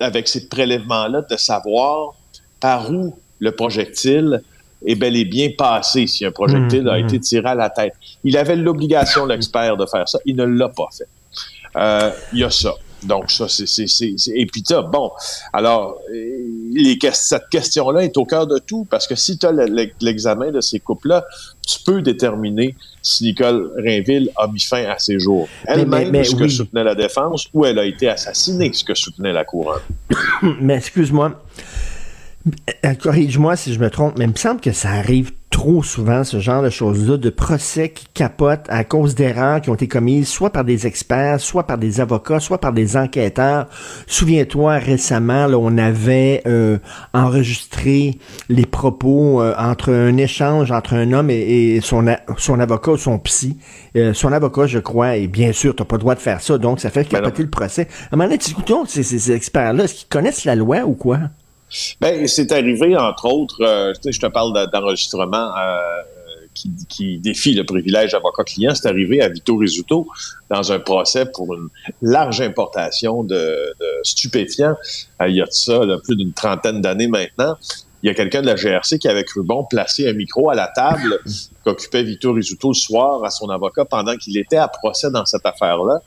avec 0.00 0.28
ces 0.28 0.48
prélèvements-là, 0.48 1.22
de 1.22 1.36
savoir 1.36 2.14
par 2.60 2.90
où 2.90 3.14
le 3.38 3.52
projectile 3.52 4.42
est 4.84 4.94
bel 4.94 5.16
et 5.16 5.24
bien 5.24 5.50
passé 5.56 6.06
si 6.06 6.24
un 6.24 6.32
projectile 6.32 6.88
a 6.88 6.98
mmh, 6.98 7.06
été 7.06 7.18
mmh. 7.18 7.20
tiré 7.20 7.48
à 7.48 7.54
la 7.54 7.70
tête. 7.70 7.94
Il 8.24 8.36
avait 8.36 8.56
l'obligation, 8.56 9.26
l'expert, 9.26 9.76
de 9.76 9.86
faire 9.86 10.08
ça. 10.08 10.18
Il 10.24 10.36
ne 10.36 10.44
l'a 10.44 10.68
pas 10.68 10.88
fait. 10.96 11.08
Euh, 11.76 12.10
il 12.32 12.40
y 12.40 12.44
a 12.44 12.50
ça. 12.50 12.74
Donc, 13.04 13.30
ça, 13.30 13.46
c'est. 13.48 13.86
Et 14.34 14.46
puis, 14.46 14.62
ça, 14.66 14.82
bon. 14.82 15.10
Alors, 15.52 15.98
les, 16.10 16.98
cette 17.12 17.48
question-là 17.50 18.04
est 18.04 18.16
au 18.16 18.24
cœur 18.24 18.46
de 18.46 18.58
tout 18.58 18.86
parce 18.88 19.06
que 19.06 19.14
si 19.14 19.38
tu 19.38 19.46
as 19.46 19.52
l'examen 20.00 20.50
de 20.50 20.60
ces 20.60 20.80
couples-là, 20.80 21.24
tu 21.66 21.78
peux 21.84 22.02
déterminer 22.02 22.74
si 23.02 23.24
Nicole 23.24 23.72
Rainville 23.76 24.30
a 24.36 24.46
mis 24.46 24.60
fin 24.60 24.84
à 24.84 24.98
ses 24.98 25.18
jours. 25.18 25.48
Elle-même, 25.66 26.24
ce 26.24 26.34
que 26.34 26.48
soutenait 26.48 26.84
la 26.84 26.94
défense, 26.94 27.48
ou 27.52 27.64
elle 27.64 27.78
a 27.78 27.84
été 27.84 28.08
assassinée, 28.08 28.72
ce 28.72 28.84
que 28.84 28.94
soutenait 28.94 29.32
la 29.32 29.44
couronne. 29.44 29.80
mais 30.60 30.76
excuse-moi. 30.76 31.42
Euh, 32.84 32.94
corrige-moi 32.94 33.56
si 33.56 33.72
je 33.72 33.78
me 33.78 33.90
trompe, 33.90 34.18
mais 34.18 34.24
il 34.24 34.30
me 34.30 34.36
semble 34.36 34.60
que 34.60 34.72
ça 34.72 34.90
arrive 34.90 35.30
trop 35.50 35.82
souvent, 35.82 36.24
ce 36.24 36.40
genre 36.40 36.62
de 36.62 36.70
choses-là, 36.70 37.18
de 37.18 37.30
procès 37.30 37.90
qui 37.90 38.06
capotent 38.14 38.66
à 38.68 38.84
cause 38.84 39.14
d'erreurs 39.14 39.60
qui 39.60 39.70
ont 39.70 39.74
été 39.74 39.86
commises 39.86 40.26
soit 40.26 40.50
par 40.50 40.64
des 40.64 40.86
experts, 40.86 41.40
soit 41.40 41.66
par 41.66 41.78
des 41.78 42.00
avocats, 42.00 42.40
soit 42.40 42.58
par 42.58 42.72
des 42.72 42.96
enquêteurs. 42.96 43.68
Souviens-toi, 44.06 44.78
récemment, 44.78 45.46
là, 45.46 45.58
on 45.58 45.76
avait 45.78 46.42
euh, 46.46 46.78
enregistré 47.12 48.18
les 48.48 48.66
propos 48.66 49.42
euh, 49.42 49.54
entre 49.58 49.92
un 49.92 50.16
échange 50.16 50.72
entre 50.72 50.94
un 50.94 51.12
homme 51.12 51.30
et, 51.30 51.80
son, 51.82 52.06
son 52.38 52.58
avocat 52.58 52.92
ou 52.92 52.96
son 52.96 53.18
psy. 53.18 53.58
son 54.14 54.32
avocat, 54.32 54.66
je 54.66 54.78
crois, 54.78 55.16
et 55.16 55.28
bien 55.28 55.52
sûr, 55.52 55.76
tu 55.76 55.82
n'as 55.82 55.86
pas 55.86 55.96
le 55.96 56.00
droit 56.00 56.14
de 56.14 56.20
faire 56.20 56.40
ça, 56.40 56.56
donc 56.58 56.80
ça 56.80 56.90
fait 56.90 57.04
capoter 57.04 57.42
le 57.42 57.50
procès. 57.50 57.88
À 58.10 58.14
un 58.14 58.16
moment 58.16 58.30
donné, 58.30 58.40
ces, 58.88 59.02
ces 59.02 59.32
experts-là, 59.32 59.84
est-ce 59.84 59.94
qu'ils 59.94 60.08
connaissent 60.08 60.44
la 60.44 60.56
loi 60.56 60.78
ou 60.86 60.94
quoi? 60.94 61.18
Ben, 62.00 62.26
c'est 62.26 62.52
arrivé, 62.52 62.96
entre 62.96 63.26
autres, 63.26 63.62
euh, 63.62 63.92
je 64.04 64.18
te 64.18 64.26
parle 64.26 64.52
d'enregistrement 64.70 65.56
euh, 65.56 65.78
qui, 66.88 67.18
défie 67.18 67.54
le 67.54 67.64
privilège 67.64 68.14
avocat-client. 68.14 68.74
C'est 68.74 68.88
arrivé 68.88 69.22
à 69.22 69.28
Vito 69.28 69.56
Rizzuto 69.56 70.06
dans 70.50 70.72
un 70.72 70.78
procès 70.78 71.26
pour 71.26 71.54
une 71.54 71.68
large 72.02 72.40
importation 72.40 73.24
de, 73.24 73.74
stupéfiants. 74.02 74.76
Euh, 75.20 75.28
il 75.28 75.36
y 75.36 75.42
a 75.42 75.46
de 75.46 75.52
ça 75.52 75.80
plus 76.04 76.16
d'une 76.16 76.32
trentaine 76.32 76.80
d'années 76.80 77.08
maintenant. 77.08 77.56
Il 78.02 78.08
y 78.08 78.10
a 78.10 78.14
quelqu'un 78.14 78.42
de 78.42 78.46
la 78.46 78.56
GRC 78.56 78.98
qui 78.98 79.06
avait 79.06 79.22
cru 79.22 79.44
bon 79.44 79.64
placer 79.64 80.08
un 80.08 80.12
micro 80.12 80.50
à 80.50 80.56
la 80.56 80.66
table 80.66 81.20
qu'occupait 81.64 82.02
Vito 82.02 82.32
Rizzuto 82.32 82.70
le 82.70 82.74
soir 82.74 83.24
à 83.24 83.30
son 83.30 83.48
avocat 83.48 83.84
pendant 83.84 84.16
qu'il 84.16 84.36
était 84.36 84.56
à 84.56 84.66
procès 84.66 85.10
dans 85.10 85.24
cette 85.24 85.46
affaire-là. 85.46 86.00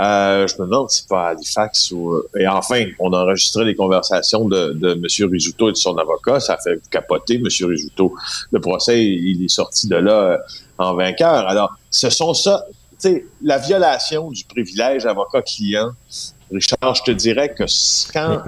Euh, 0.00 0.46
je 0.46 0.54
me 0.60 0.66
demande 0.66 0.90
si 0.90 1.02
c'est 1.02 1.08
pas 1.08 1.28
Halifax 1.28 1.92
ou... 1.92 2.14
Euh, 2.14 2.28
et 2.36 2.48
enfin, 2.48 2.84
on 2.98 3.12
a 3.12 3.22
enregistré 3.22 3.64
les 3.64 3.74
conversations 3.74 4.48
de, 4.48 4.72
de 4.72 4.92
M. 4.92 5.30
Rizzuto 5.30 5.68
et 5.68 5.72
de 5.72 5.76
son 5.76 5.96
avocat. 5.96 6.40
Ça 6.40 6.54
a 6.54 6.58
fait 6.58 6.80
capoter 6.90 7.36
M. 7.36 7.44
Rizzuto. 7.44 8.14
Le 8.50 8.60
procès, 8.60 9.04
il 9.04 9.44
est 9.44 9.48
sorti 9.48 9.86
de 9.88 9.96
là 9.96 10.12
euh, 10.12 10.38
en 10.78 10.94
vainqueur. 10.94 11.46
Alors, 11.46 11.76
ce 11.90 12.10
sont 12.10 12.34
ça... 12.34 12.64
Tu 13.00 13.08
sais, 13.08 13.26
la 13.42 13.58
violation 13.58 14.30
du 14.30 14.44
privilège 14.44 15.06
avocat-client, 15.06 15.90
Richard, 16.52 16.94
je 16.94 17.02
te 17.02 17.10
dirais 17.10 17.54
que 17.54 17.64
quand 18.12 18.42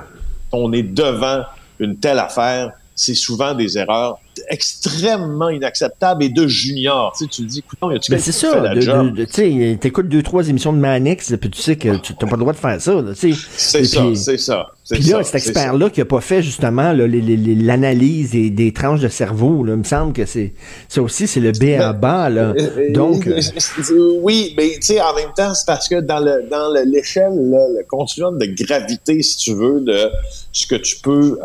on 0.52 0.72
est 0.72 0.82
devant 0.82 1.42
une 1.78 1.98
telle 1.98 2.18
affaire, 2.18 2.72
c'est 2.96 3.14
souvent 3.14 3.54
des 3.54 3.76
erreurs 3.76 4.18
extrêmement 4.48 5.50
inacceptables 5.50 6.24
et 6.24 6.28
de 6.28 6.46
junior. 6.46 7.14
Tu, 7.16 7.24
sais, 7.24 7.30
tu 7.30 7.42
te 7.42 7.48
dis, 7.48 7.58
écoute, 7.60 7.78
y 7.82 7.96
a-tu 7.96 8.10
ben, 8.10 8.18
c'est 8.18 8.32
ça. 8.32 8.74
Tu 8.74 9.26
sais, 9.30 9.78
t'écoutes 9.80 10.08
deux, 10.08 10.22
trois 10.22 10.48
émissions 10.48 10.72
de 10.72 10.78
Manix, 10.78 11.34
puis 11.40 11.50
tu 11.50 11.60
sais 11.60 11.76
que 11.76 11.96
tu 11.96 12.12
n'as 12.12 12.28
pas 12.28 12.36
le 12.36 12.40
droit 12.40 12.52
de 12.52 12.58
faire 12.58 12.80
ça. 12.80 13.02
C'est 13.14 13.32
ça, 13.34 14.02
c'est 14.14 14.38
ça. 14.38 14.66
Puis 14.90 15.02
là, 15.02 15.22
cet 15.24 15.34
expert-là 15.34 15.90
qui 15.90 16.00
n'a 16.00 16.06
pas 16.06 16.20
fait 16.20 16.42
justement 16.42 16.92
l'analyse 16.92 18.30
des, 18.30 18.50
des, 18.50 18.72
tranches 18.72 19.00
de 19.00 19.08
cerveau, 19.08 19.64
là, 19.64 19.72
il 19.72 19.78
me 19.78 19.84
semble 19.84 20.12
que 20.12 20.24
c'est 20.26 20.54
ça 20.88 21.02
aussi, 21.02 21.26
c'est 21.26 21.40
le 21.40 21.52
B 21.52 21.78
à 21.80 21.92
bas. 21.92 22.30
Là. 22.30 22.54
Euh, 22.56 22.68
euh, 22.78 22.92
Donc, 22.92 23.26
euh, 23.26 23.40
oui, 24.22 24.54
mais 24.56 24.74
tu 24.76 24.82
sais, 24.82 25.00
en 25.00 25.14
même 25.14 25.32
temps, 25.36 25.54
c'est 25.54 25.66
parce 25.66 25.88
que 25.88 26.00
dans 26.00 26.20
le 26.20 26.46
dans 26.48 26.72
l'échelle, 26.86 27.32
le, 27.34 27.84
continuum 27.88 28.38
de 28.38 28.46
gravité, 28.46 29.22
si 29.22 29.36
tu 29.38 29.54
veux, 29.54 29.80
de 29.80 30.08
ce 30.52 30.66
que 30.66 30.76
tu 30.76 30.96
peux 30.98 31.38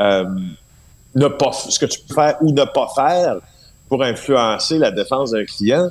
ne 1.16 1.28
pas, 1.28 1.51
ce 1.51 1.78
que 1.80 1.86
tu 1.86 1.99
peux 1.99 2.14
faire 2.14 2.38
ou 2.41 2.51
ne 2.51 2.64
pas 2.64 2.88
faire 2.95 3.38
pour 3.89 4.03
influencer 4.03 4.78
la 4.78 4.91
défense 4.91 5.32
d'un 5.32 5.45
client. 5.45 5.89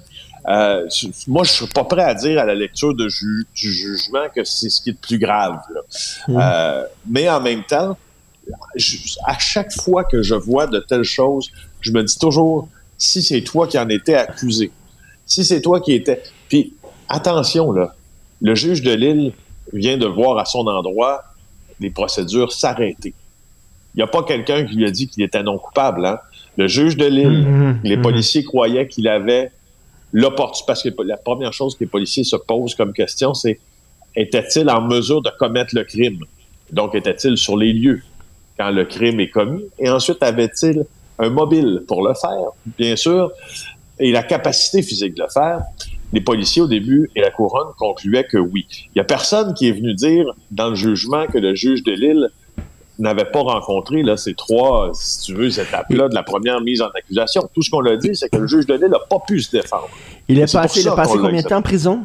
Euh, 0.48 0.88
moi, 1.26 1.44
je 1.44 1.50
suis 1.50 1.66
pas 1.66 1.84
prêt 1.84 2.02
à 2.02 2.14
dire 2.14 2.38
à 2.38 2.46
la 2.46 2.54
lecture 2.54 2.94
de 2.94 3.08
du 3.54 3.72
jugement 3.72 4.26
que 4.34 4.42
c'est 4.44 4.70
ce 4.70 4.80
qui 4.80 4.90
est 4.90 4.92
le 4.92 4.98
plus 4.98 5.18
grave. 5.18 5.58
Mmh. 6.28 6.38
Euh, 6.40 6.84
mais 7.06 7.28
en 7.28 7.40
même 7.40 7.62
temps, 7.64 7.96
à 9.26 9.38
chaque 9.38 9.72
fois 9.72 10.04
que 10.04 10.22
je 10.22 10.34
vois 10.34 10.66
de 10.66 10.78
telles 10.78 11.04
choses, 11.04 11.50
je 11.80 11.92
me 11.92 12.02
dis 12.02 12.18
toujours, 12.18 12.68
si 12.96 13.22
c'est 13.22 13.42
toi 13.42 13.66
qui 13.66 13.78
en 13.78 13.88
étais 13.88 14.14
accusé, 14.14 14.70
si 15.26 15.44
c'est 15.44 15.60
toi 15.60 15.80
qui 15.80 15.92
étais... 15.92 16.22
Puis, 16.48 16.74
attention, 17.08 17.72
là, 17.72 17.94
le 18.40 18.54
juge 18.54 18.82
de 18.82 18.92
Lille 18.92 19.32
vient 19.72 19.98
de 19.98 20.06
voir 20.06 20.38
à 20.38 20.44
son 20.44 20.66
endroit 20.66 21.22
les 21.78 21.90
procédures 21.90 22.52
s'arrêter. 22.52 23.14
Il 23.94 23.98
n'y 23.98 24.02
a 24.02 24.06
pas 24.06 24.22
quelqu'un 24.22 24.64
qui 24.64 24.76
lui 24.76 24.86
a 24.86 24.90
dit 24.90 25.08
qu'il 25.08 25.22
était 25.22 25.42
non 25.42 25.58
coupable. 25.58 26.06
Hein? 26.06 26.18
Le 26.56 26.68
juge 26.68 26.96
de 26.96 27.06
Lille, 27.06 27.46
mm-hmm. 27.46 27.76
les 27.82 27.96
mm-hmm. 27.96 28.02
policiers 28.02 28.44
croyaient 28.44 28.88
qu'il 28.88 29.08
avait 29.08 29.50
l'opportunité. 30.12 30.66
Parce 30.66 30.82
que 30.82 31.02
la 31.02 31.16
première 31.16 31.52
chose 31.52 31.74
que 31.74 31.84
les 31.84 31.90
policiers 31.90 32.24
se 32.24 32.36
posent 32.36 32.74
comme 32.74 32.92
question, 32.92 33.34
c'est 33.34 33.58
était-il 34.16 34.68
en 34.70 34.82
mesure 34.82 35.22
de 35.22 35.30
commettre 35.38 35.74
le 35.74 35.84
crime? 35.84 36.18
Donc, 36.72 36.94
était-il 36.94 37.36
sur 37.36 37.56
les 37.56 37.72
lieux 37.72 38.02
quand 38.58 38.70
le 38.70 38.84
crime 38.84 39.20
est 39.20 39.30
commis? 39.30 39.64
Et 39.78 39.88
ensuite, 39.88 40.22
avait-il 40.22 40.84
un 41.18 41.30
mobile 41.30 41.82
pour 41.86 42.06
le 42.06 42.14
faire, 42.14 42.50
bien 42.78 42.96
sûr, 42.96 43.30
et 43.98 44.10
la 44.10 44.22
capacité 44.22 44.82
physique 44.82 45.14
de 45.14 45.22
le 45.22 45.28
faire? 45.28 45.62
Les 46.12 46.20
policiers, 46.20 46.62
au 46.62 46.66
début, 46.66 47.08
et 47.14 47.20
la 47.20 47.30
couronne 47.30 47.68
concluaient 47.78 48.24
que 48.24 48.38
oui. 48.38 48.66
Il 48.86 48.92
n'y 48.96 49.00
a 49.00 49.04
personne 49.04 49.54
qui 49.54 49.68
est 49.68 49.72
venu 49.72 49.94
dire 49.94 50.26
dans 50.50 50.70
le 50.70 50.74
jugement 50.74 51.26
que 51.26 51.38
le 51.38 51.54
juge 51.54 51.84
de 51.84 51.92
Lille 51.92 52.30
n'avait 53.00 53.24
pas 53.24 53.40
rencontré 53.40 54.02
là, 54.02 54.16
ces 54.16 54.34
trois, 54.34 54.90
si 54.94 55.20
tu 55.20 55.34
veux, 55.34 55.58
étapes-là 55.58 56.08
de 56.08 56.14
la 56.14 56.22
première 56.22 56.60
mise 56.60 56.82
en 56.82 56.88
accusation. 56.88 57.48
Tout 57.54 57.62
ce 57.62 57.70
qu'on 57.70 57.84
a 57.86 57.96
dit, 57.96 58.14
c'est 58.14 58.28
que 58.28 58.36
le 58.36 58.46
juge 58.46 58.66
de 58.66 58.76
n'a 58.76 58.98
pas 58.98 59.18
pu 59.26 59.40
se 59.40 59.50
défendre. 59.50 59.88
Il 60.28 60.38
est, 60.38 60.52
passé, 60.52 60.80
il 60.80 60.88
a 60.88 60.92
passé 60.94 61.18
combien 61.18 61.42
de 61.42 61.46
temps 61.46 61.58
en 61.58 61.62
prison? 61.62 62.04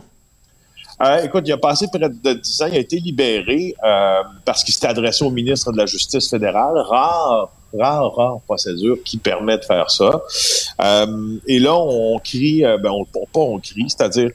Euh, 1.01 1.23
écoute, 1.23 1.43
il 1.45 1.51
a 1.51 1.57
passé 1.57 1.87
près 1.87 1.99
de 1.99 2.33
10 2.33 2.61
ans. 2.61 2.65
Il 2.67 2.75
a 2.75 2.79
été 2.79 2.97
libéré 2.99 3.75
euh, 3.83 4.21
parce 4.45 4.63
qu'il 4.63 4.73
s'était 4.73 4.87
adressé 4.87 5.25
au 5.25 5.29
ministre 5.29 5.71
de 5.71 5.77
la 5.77 5.85
Justice 5.85 6.29
fédérale. 6.29 6.77
Rare, 6.77 7.51
rare, 7.77 8.15
rare 8.15 8.39
procédure 8.45 8.97
qui 9.03 9.17
permet 9.17 9.57
de 9.57 9.65
faire 9.65 9.91
ça. 9.91 10.21
Euh, 10.81 11.37
et 11.47 11.59
là, 11.59 11.75
on 11.75 12.17
crie, 12.19 12.63
ben, 12.81 12.91
on, 12.91 13.05
pas 13.05 13.39
on 13.39 13.59
crie, 13.59 13.89
c'est-à-dire 13.89 14.31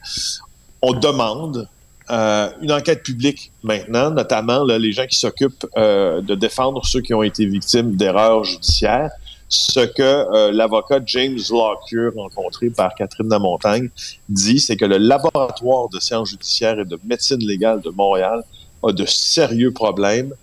on 0.83 0.93
demande 0.93 1.67
euh, 2.11 2.49
une 2.61 2.71
enquête 2.73 3.03
publique 3.03 3.51
maintenant, 3.63 4.11
notamment 4.11 4.65
les 4.65 4.91
gens 4.91 5.05
qui 5.07 5.17
s'occupent 5.17 5.65
euh, 5.77 6.19
de 6.21 6.35
défendre 6.35 6.85
ceux 6.85 6.99
qui 6.99 7.13
ont 7.13 7.23
été 7.23 7.45
victimes 7.45 7.95
d'erreurs 7.95 8.43
judiciaires. 8.43 9.11
Ce 9.47 9.79
que 9.79 10.01
euh, 10.01 10.51
l'avocat 10.51 10.99
James 11.05 11.39
Lockyer, 11.49 12.09
rencontré 12.15 12.69
par 12.69 12.95
Catherine 12.95 13.29
Lamontagne, 13.29 13.89
dit, 14.27 14.59
c'est 14.59 14.75
que 14.75 14.85
le 14.85 14.97
laboratoire 14.97 15.87
de 15.89 15.99
sciences 15.99 16.31
judiciaires 16.31 16.79
et 16.79 16.85
de 16.85 16.99
médecine 17.05 17.39
légale 17.45 17.79
de 17.81 17.89
Montréal 17.89 18.43
a 18.83 18.91
de 18.91 19.05
sérieux 19.05 19.71
problèmes. 19.71 20.33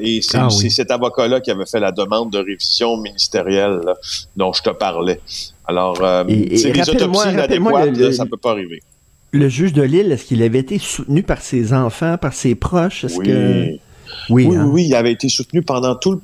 et 0.00 0.20
ah 0.34 0.50
c'est 0.50 0.68
cet 0.68 0.90
avocat-là 0.90 1.40
qui 1.40 1.50
avait 1.50 1.66
fait 1.66 1.80
la 1.80 1.92
demande 1.92 2.30
de 2.30 2.38
révision 2.38 2.96
ministérielle 2.98 3.80
dont 4.36 4.52
je 4.52 4.62
te 4.62 4.70
parlais. 4.70 5.20
Alors, 5.66 5.96
c'est 6.56 6.72
des 6.72 6.90
autopsies 6.90 7.30
inadéquates, 7.30 8.12
ça 8.12 8.26
peut 8.26 8.36
pas 8.36 8.50
arriver. 8.50 8.82
Le 9.32 9.48
juge 9.48 9.72
de 9.72 9.82
Lille, 9.82 10.12
est-ce 10.12 10.26
qu'il 10.26 10.42
avait 10.42 10.58
été 10.58 10.78
soutenu 10.78 11.22
par 11.22 11.40
ses 11.40 11.72
enfants, 11.72 12.18
par 12.18 12.34
ses 12.34 12.54
proches? 12.54 13.06
Oui. 13.16 13.26
Que... 13.26 13.66
Oui, 14.28 14.46
oui, 14.46 14.56
hein? 14.56 14.68
oui, 14.70 14.84
il 14.86 14.94
avait 14.94 15.12
été 15.12 15.30
soutenu 15.30 15.62
pendant 15.62 15.94
tout, 15.94 16.12
le, 16.12 16.20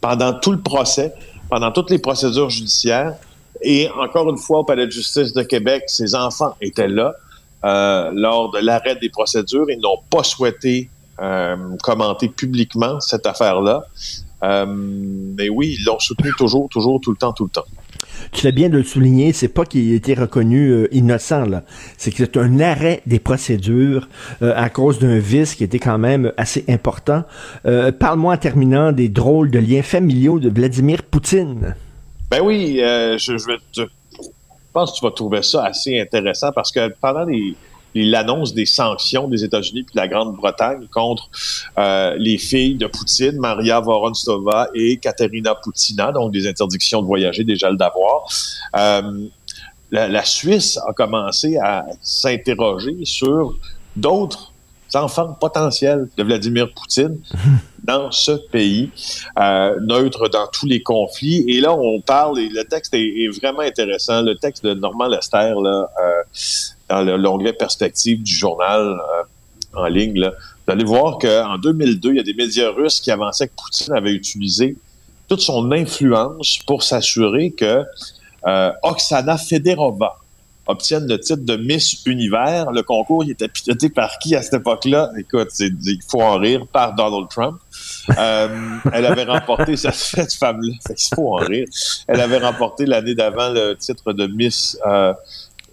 pendant 0.00 0.32
tout 0.32 0.50
le 0.50 0.60
procès, 0.60 1.12
pendant 1.48 1.70
toutes 1.70 1.90
les 1.90 2.00
procédures 2.00 2.50
judiciaires. 2.50 3.14
Et 3.62 3.88
encore 3.90 4.28
une 4.28 4.38
fois, 4.38 4.60
au 4.60 4.64
Palais 4.64 4.86
de 4.86 4.90
justice 4.90 5.32
de 5.32 5.42
Québec, 5.42 5.84
ses 5.86 6.16
enfants 6.16 6.56
étaient 6.60 6.88
là. 6.88 7.14
lors 7.62 8.50
de 8.50 8.58
l'arrêt 8.58 8.96
des 8.96 9.08
procédures. 9.08 9.70
Ils 9.70 9.78
n'ont 9.78 9.98
pas 10.10 10.24
souhaité 10.24 10.90
commenter 11.80 12.28
publiquement 12.28 12.98
cette 12.98 13.24
affaire-là. 13.24 13.84
mais 14.42 15.48
oui, 15.48 15.76
ils 15.78 15.84
l'ont 15.84 16.00
soutenu 16.00 16.32
toujours, 16.36 16.68
toujours, 16.68 17.00
tout 17.00 17.12
le 17.12 17.16
temps, 17.16 17.32
tout 17.32 17.44
le 17.44 17.50
temps 17.50 17.66
tu 18.32 18.46
l'as 18.46 18.52
bien 18.52 18.68
de 18.70 18.78
le 18.78 18.82
souligner, 18.82 19.32
c'est 19.32 19.48
pas 19.48 19.64
qu'il 19.64 19.92
a 19.92 19.94
été 19.94 20.14
reconnu 20.14 20.70
euh, 20.70 20.88
innocent, 20.94 21.44
là. 21.44 21.62
C'est 21.98 22.10
que 22.10 22.16
c'est 22.16 22.36
un 22.38 22.60
arrêt 22.60 23.02
des 23.06 23.18
procédures 23.18 24.08
euh, 24.40 24.54
à 24.56 24.70
cause 24.70 24.98
d'un 24.98 25.18
vice 25.18 25.54
qui 25.54 25.64
était 25.64 25.78
quand 25.78 25.98
même 25.98 26.32
assez 26.38 26.64
important. 26.68 27.24
Euh, 27.66 27.92
parle-moi 27.92 28.34
en 28.34 28.38
terminant 28.38 28.90
des 28.90 29.08
drôles 29.08 29.50
de 29.50 29.58
liens 29.58 29.82
familiaux 29.82 30.38
de 30.38 30.48
Vladimir 30.48 31.02
Poutine. 31.02 31.76
Ben 32.30 32.40
oui, 32.42 32.78
je, 32.78 33.36
je, 33.36 33.82
pense 34.72 34.92
que 34.92 34.98
tu 34.98 35.04
vas 35.04 35.10
trouver 35.10 35.42
ça 35.42 35.66
assez 35.66 36.00
intéressant 36.00 36.50
parce 36.52 36.72
que 36.72 36.88
pendant 36.98 37.24
les 37.24 37.54
l'annonce 37.94 38.54
des 38.54 38.66
sanctions 38.66 39.28
des 39.28 39.44
États-Unis 39.44 39.82
puis 39.82 39.94
de 39.94 40.00
la 40.00 40.08
Grande-Bretagne 40.08 40.86
contre 40.90 41.28
euh, 41.78 42.14
les 42.18 42.38
filles 42.38 42.76
de 42.76 42.86
Poutine, 42.86 43.36
Maria 43.38 43.80
Vorontsova 43.80 44.68
et 44.74 44.96
Katerina 44.98 45.54
Poutina, 45.54 46.12
donc 46.12 46.32
des 46.32 46.46
interdictions 46.46 47.02
de 47.02 47.06
voyager, 47.06 47.44
des 47.44 47.56
gels 47.56 47.76
d'avoir. 47.76 48.26
Euh, 48.76 49.26
la, 49.90 50.08
la, 50.08 50.24
Suisse 50.24 50.78
a 50.88 50.92
commencé 50.94 51.58
à 51.58 51.84
s'interroger 52.00 53.04
sur 53.04 53.54
d'autres 53.94 54.52
enfants 54.94 55.36
potentiels 55.38 56.08
de 56.16 56.22
Vladimir 56.22 56.72
Poutine 56.72 57.18
dans 57.84 58.10
ce 58.10 58.32
pays, 58.32 58.90
euh, 59.38 59.78
neutre 59.80 60.28
dans 60.28 60.46
tous 60.46 60.66
les 60.66 60.82
conflits. 60.82 61.44
Et 61.48 61.60
là, 61.60 61.72
on 61.72 62.00
parle, 62.00 62.38
et 62.38 62.48
le 62.48 62.64
texte 62.64 62.94
est, 62.94 63.28
vraiment 63.40 63.60
intéressant, 63.60 64.22
le 64.22 64.36
texte 64.36 64.64
de 64.64 64.74
Normand 64.74 65.08
Lester, 65.08 65.54
là, 65.62 65.90
euh, 66.00 66.22
dans 66.92 67.16
l'onglet 67.16 67.52
perspective 67.52 68.22
du 68.22 68.34
journal 68.34 68.80
euh, 68.80 69.80
en 69.80 69.86
ligne, 69.86 70.20
vous 70.20 70.72
allez 70.72 70.84
voir 70.84 71.18
qu'en 71.18 71.58
2002, 71.58 72.10
il 72.10 72.16
y 72.16 72.20
a 72.20 72.22
des 72.22 72.34
médias 72.34 72.70
russes 72.70 73.00
qui 73.00 73.10
avançaient 73.10 73.48
que 73.48 73.54
Poutine 73.56 73.94
avait 73.94 74.12
utilisé 74.12 74.76
toute 75.28 75.40
son 75.40 75.72
influence 75.72 76.58
pour 76.66 76.82
s'assurer 76.82 77.52
que 77.52 77.84
euh, 78.46 78.72
Oksana 78.82 79.38
Federova, 79.38 80.16
obtiennent 80.66 81.08
le 81.08 81.18
titre 81.18 81.42
de 81.44 81.56
Miss 81.56 82.04
Univers. 82.06 82.70
Le 82.70 82.82
concours, 82.82 83.24
il 83.24 83.30
était 83.30 83.48
piloté 83.48 83.88
par 83.88 84.18
qui 84.18 84.36
à 84.36 84.42
cette 84.42 84.54
époque-là? 84.54 85.10
Écoute, 85.18 85.48
il 85.58 85.98
faut 86.08 86.22
en 86.22 86.38
rire, 86.38 86.66
par 86.72 86.94
Donald 86.94 87.28
Trump. 87.28 87.58
Euh, 88.18 88.48
elle 88.92 89.06
avait 89.06 89.24
remporté, 89.24 89.76
cette 89.76 90.34
femme-là, 90.34 90.74
il 90.88 91.14
faut 91.14 91.34
en 91.34 91.44
rire, 91.44 91.66
elle 92.06 92.20
avait 92.20 92.38
remporté 92.38 92.86
l'année 92.86 93.14
d'avant 93.14 93.50
le 93.50 93.74
titre 93.74 94.12
de 94.12 94.26
Miss 94.26 94.78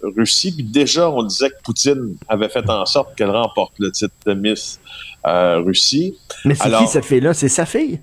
Russie. 0.02 0.52
Puis 0.52 0.64
déjà, 0.64 1.10
on 1.10 1.22
disait 1.22 1.50
que 1.50 1.62
Poutine 1.62 2.16
avait 2.28 2.48
fait 2.48 2.68
en 2.68 2.86
sorte 2.86 3.14
qu'elle 3.16 3.30
remporte 3.30 3.72
le 3.78 3.90
titre 3.90 4.14
de 4.26 4.34
Miss 4.34 4.80
euh, 5.26 5.60
Russie. 5.60 6.16
Mais 6.44 6.54
c'est 6.54 6.70
qui 6.70 6.86
cette 6.86 7.04
fille-là? 7.04 7.34
C'est 7.34 7.48
sa 7.48 7.66
fille? 7.66 8.00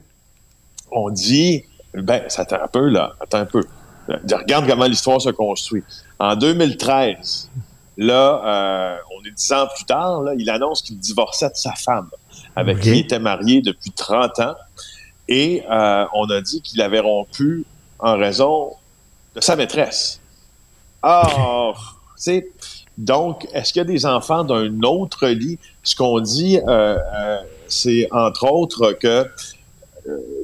On 0.91 1.09
dit, 1.09 1.63
ben, 1.93 2.23
ça 2.27 2.43
attend 2.43 2.61
un 2.63 2.67
peu, 2.67 2.87
là, 2.87 3.13
attends 3.19 3.39
un 3.39 3.45
peu. 3.45 3.63
Regarde 4.07 4.67
comment 4.67 4.85
l'histoire 4.85 5.21
se 5.21 5.29
construit. 5.29 5.83
En 6.19 6.35
2013, 6.35 7.49
là, 7.97 8.41
euh, 8.45 8.97
on 9.17 9.25
est 9.27 9.31
dix 9.31 9.51
ans 9.51 9.67
plus 9.75 9.85
tard, 9.85 10.21
là, 10.21 10.33
il 10.37 10.49
annonce 10.49 10.81
qu'il 10.81 10.97
divorçait 10.97 11.49
de 11.49 11.55
sa 11.55 11.73
femme, 11.73 12.09
avec 12.55 12.79
qui 12.79 12.89
il 12.89 12.97
était 12.99 13.19
marié 13.19 13.61
depuis 13.61 13.91
30 13.91 14.39
ans. 14.39 14.55
Et 15.27 15.63
euh, 15.69 16.05
on 16.13 16.29
a 16.29 16.39
dit 16.41 16.61
qu'il 16.61 16.81
avait 16.81 17.01
rompu 17.01 17.65
en 17.99 18.17
raison 18.17 18.71
de 19.35 19.41
sa 19.41 19.55
maîtresse. 19.55 20.21
Ah, 21.03 21.73
tu 22.21 22.43
donc, 22.97 23.47
est-ce 23.53 23.73
qu'il 23.73 23.79
y 23.81 23.85
a 23.85 23.87
des 23.87 24.05
enfants 24.07 24.43
d'un 24.43 24.81
autre 24.81 25.27
lit? 25.27 25.59
Ce 25.83 25.95
qu'on 25.95 26.19
dit, 26.19 26.59
euh, 26.67 26.97
c'est 27.67 28.07
entre 28.11 28.51
autres 28.51 28.93
que 28.93 29.27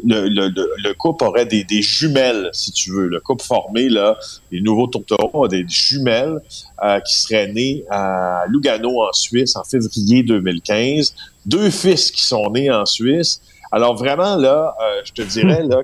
le, 0.04 0.28
le, 0.28 0.50
le, 0.50 0.94
couple 0.94 1.24
aurait 1.24 1.46
des, 1.46 1.64
des, 1.64 1.82
jumelles, 1.82 2.50
si 2.54 2.72
tu 2.72 2.92
veux. 2.92 3.08
Le 3.08 3.20
couple 3.20 3.44
formé, 3.44 3.90
là, 3.90 4.18
les 4.52 4.62
nouveaux 4.62 4.88
tourtereaux 4.88 5.32
ont 5.34 5.48
des 5.48 5.66
jumelles 5.68 6.40
euh, 6.84 7.00
qui 7.00 7.18
seraient 7.18 7.52
nées 7.52 7.84
à 7.90 8.44
Lugano, 8.50 9.04
en 9.04 9.14
Suisse, 9.14 9.56
en 9.56 9.64
février 9.64 10.24
2015. 10.24 11.16
Deux 11.46 11.70
fils 11.70 12.12
qui 12.12 12.24
sont 12.24 12.50
nés 12.52 12.72
en 12.72 12.86
Suisse. 12.86 13.42
Alors 13.72 13.96
vraiment, 13.96 14.36
là, 14.36 14.76
euh, 14.82 15.02
je 15.04 15.14
te 15.14 15.22
dirais 15.22 15.64
là 15.64 15.82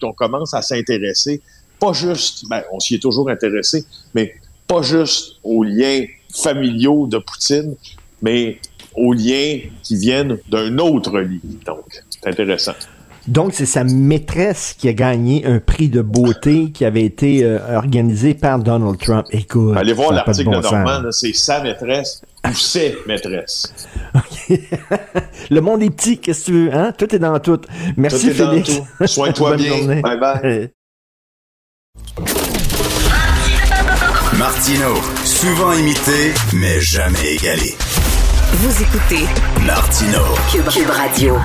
qu'on 0.00 0.12
commence 0.12 0.52
à 0.52 0.62
s'intéresser, 0.62 1.40
pas 1.82 1.92
juste, 1.92 2.48
ben, 2.48 2.62
on 2.72 2.78
s'y 2.78 2.94
est 2.94 3.02
toujours 3.02 3.28
intéressé, 3.28 3.84
mais 4.14 4.34
pas 4.68 4.82
juste 4.82 5.38
aux 5.42 5.64
liens 5.64 6.04
familiaux 6.32 7.08
de 7.08 7.18
Poutine, 7.18 7.74
mais 8.22 8.58
aux 8.94 9.12
liens 9.12 9.58
qui 9.82 9.96
viennent 9.96 10.38
d'un 10.48 10.78
autre 10.78 11.18
lit. 11.18 11.40
Donc, 11.66 11.84
c'est 12.08 12.28
intéressant. 12.28 12.74
Donc, 13.26 13.52
c'est 13.52 13.66
sa 13.66 13.82
maîtresse 13.82 14.76
qui 14.78 14.88
a 14.88 14.92
gagné 14.92 15.44
un 15.44 15.58
prix 15.58 15.88
de 15.88 16.02
beauté 16.02 16.70
qui 16.70 16.84
avait 16.84 17.04
été 17.04 17.42
euh, 17.42 17.58
organisé 17.76 18.34
par 18.34 18.60
Donald 18.60 18.98
Trump. 18.98 19.26
Écoute. 19.32 19.76
Allez 19.76 19.92
voir 19.92 20.12
l'article 20.12 20.50
de, 20.50 20.60
Normand, 20.60 21.10
c'est 21.10 21.32
sa 21.32 21.64
maîtresse 21.64 22.22
ou 22.48 22.54
ses 22.54 22.96
maîtresses. 23.08 23.74
Le 25.50 25.60
monde 25.60 25.82
est 25.82 25.90
petit, 25.90 26.18
qu'est-ce 26.18 26.42
que 26.42 26.44
tu 26.46 26.52
veux, 26.52 26.74
hein? 26.74 26.92
Tout 26.96 27.12
est 27.12 27.18
dans 27.18 27.40
tout. 27.40 27.60
Merci, 27.96 28.28
tout 28.28 28.34
Félix. 28.34 28.80
Soigne-toi 29.06 29.56
bien. 29.56 30.00
Bye 30.00 30.20
bye. 30.20 30.70
Martino, 34.38 34.94
souvent 35.24 35.72
imité, 35.72 36.34
mais 36.54 36.80
jamais 36.80 37.34
égalé. 37.34 37.76
Vous 38.54 38.82
écoutez 38.82 39.26
Martino, 39.64 40.18
Cube 40.50 40.90
Radio. 40.90 41.38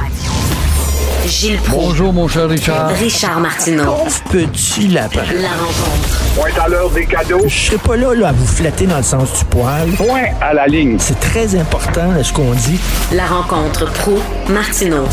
Gilles 1.26 1.60
Bonjour, 1.70 2.14
mon 2.14 2.28
cher 2.28 2.50
Richard. 2.50 2.90
Richard 2.90 3.40
Martineau. 3.40 3.98
petit 4.32 4.88
lapin. 4.88 5.22
La 5.36 5.50
rencontre. 5.50 6.20
Point 6.36 6.64
à 6.64 6.68
l'heure 6.70 6.90
des 6.90 7.06
cadeaux. 7.06 7.42
Je 7.48 7.56
serai 7.56 7.78
pas 7.78 7.96
là, 7.98 8.14
là, 8.14 8.30
à 8.30 8.32
vous 8.32 8.48
flatter 8.48 8.88
dans 8.88 8.98
le 8.98 9.04
sens 9.04 9.40
du 9.40 9.46
poil. 9.46 9.90
Point 9.92 10.30
à 10.42 10.54
la 10.54 10.68
ligne. 10.68 10.98
C'est 11.00 11.20
très 11.20 11.56
important, 11.56 12.12
ce 12.24 12.32
qu'on 12.34 12.54
dit. 12.54 12.80
La 13.12 13.26
rencontre 13.26 13.92
pro 13.94 14.20
martineau 14.50 15.06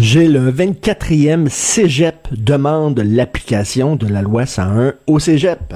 J'ai 0.00 0.28
le 0.28 0.52
24e 0.52 1.48
Cégep 1.48 2.28
demande 2.30 3.00
l'application 3.00 3.96
de 3.96 4.06
la 4.06 4.22
loi 4.22 4.46
101 4.46 4.94
au 5.08 5.18
Cégep. 5.18 5.74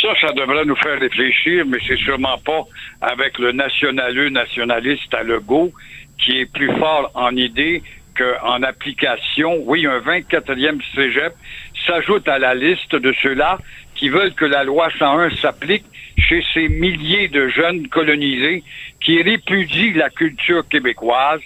Ça, 0.00 0.08
ça 0.20 0.32
devrait 0.32 0.64
nous 0.64 0.76
faire 0.76 0.98
réfléchir, 0.98 1.66
mais 1.66 1.76
c'est 1.86 1.98
sûrement 1.98 2.38
pas 2.38 2.62
avec 3.02 3.38
le 3.38 3.52
nationaleux 3.52 4.30
nationaliste 4.30 5.12
à 5.12 5.22
Legault 5.22 5.70
qui 6.18 6.40
est 6.40 6.50
plus 6.50 6.74
fort 6.78 7.10
en 7.14 7.36
idée 7.36 7.82
qu'en 8.16 8.62
application. 8.62 9.62
Oui, 9.66 9.86
un 9.86 9.98
24e 9.98 10.80
cégep 10.94 11.34
s'ajoute 11.86 12.26
à 12.26 12.38
la 12.38 12.54
liste 12.54 12.94
de 12.94 13.14
ceux-là 13.22 13.58
qui 13.94 14.08
veulent 14.08 14.34
que 14.34 14.46
la 14.46 14.64
loi 14.64 14.88
101 14.98 15.36
s'applique 15.36 15.84
chez 16.16 16.42
ces 16.54 16.68
milliers 16.68 17.28
de 17.28 17.48
jeunes 17.48 17.88
colonisés 17.88 18.62
qui 19.04 19.20
répudient 19.22 19.92
la 19.96 20.08
culture 20.08 20.66
québécoise. 20.68 21.40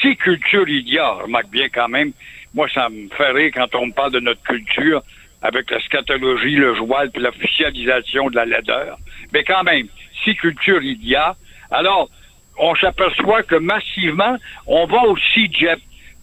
Si 0.00 0.16
culture 0.16 0.68
il 0.68 1.00
remarque 1.00 1.50
bien 1.50 1.68
quand 1.68 1.88
même, 1.88 2.12
moi 2.54 2.68
ça 2.72 2.88
me 2.88 3.08
fait 3.08 3.30
rire 3.30 3.52
quand 3.54 3.74
on 3.74 3.86
me 3.86 3.92
parle 3.92 4.12
de 4.12 4.20
notre 4.20 4.42
culture 4.42 5.02
avec 5.42 5.70
la 5.70 5.80
scatologie, 5.80 6.56
le 6.56 6.74
joual, 6.74 7.10
puis 7.10 7.22
l'officialisation 7.22 8.30
de 8.30 8.36
la 8.36 8.46
laideur. 8.46 8.98
Mais 9.32 9.44
quand 9.44 9.62
même, 9.62 9.86
si 10.24 10.34
culture 10.34 10.82
il 10.82 11.16
alors 11.70 12.08
on 12.58 12.74
s'aperçoit 12.76 13.42
que 13.42 13.56
massivement, 13.56 14.36
on 14.66 14.86
va 14.86 15.02
au 15.02 15.16
CIGEP 15.16 15.78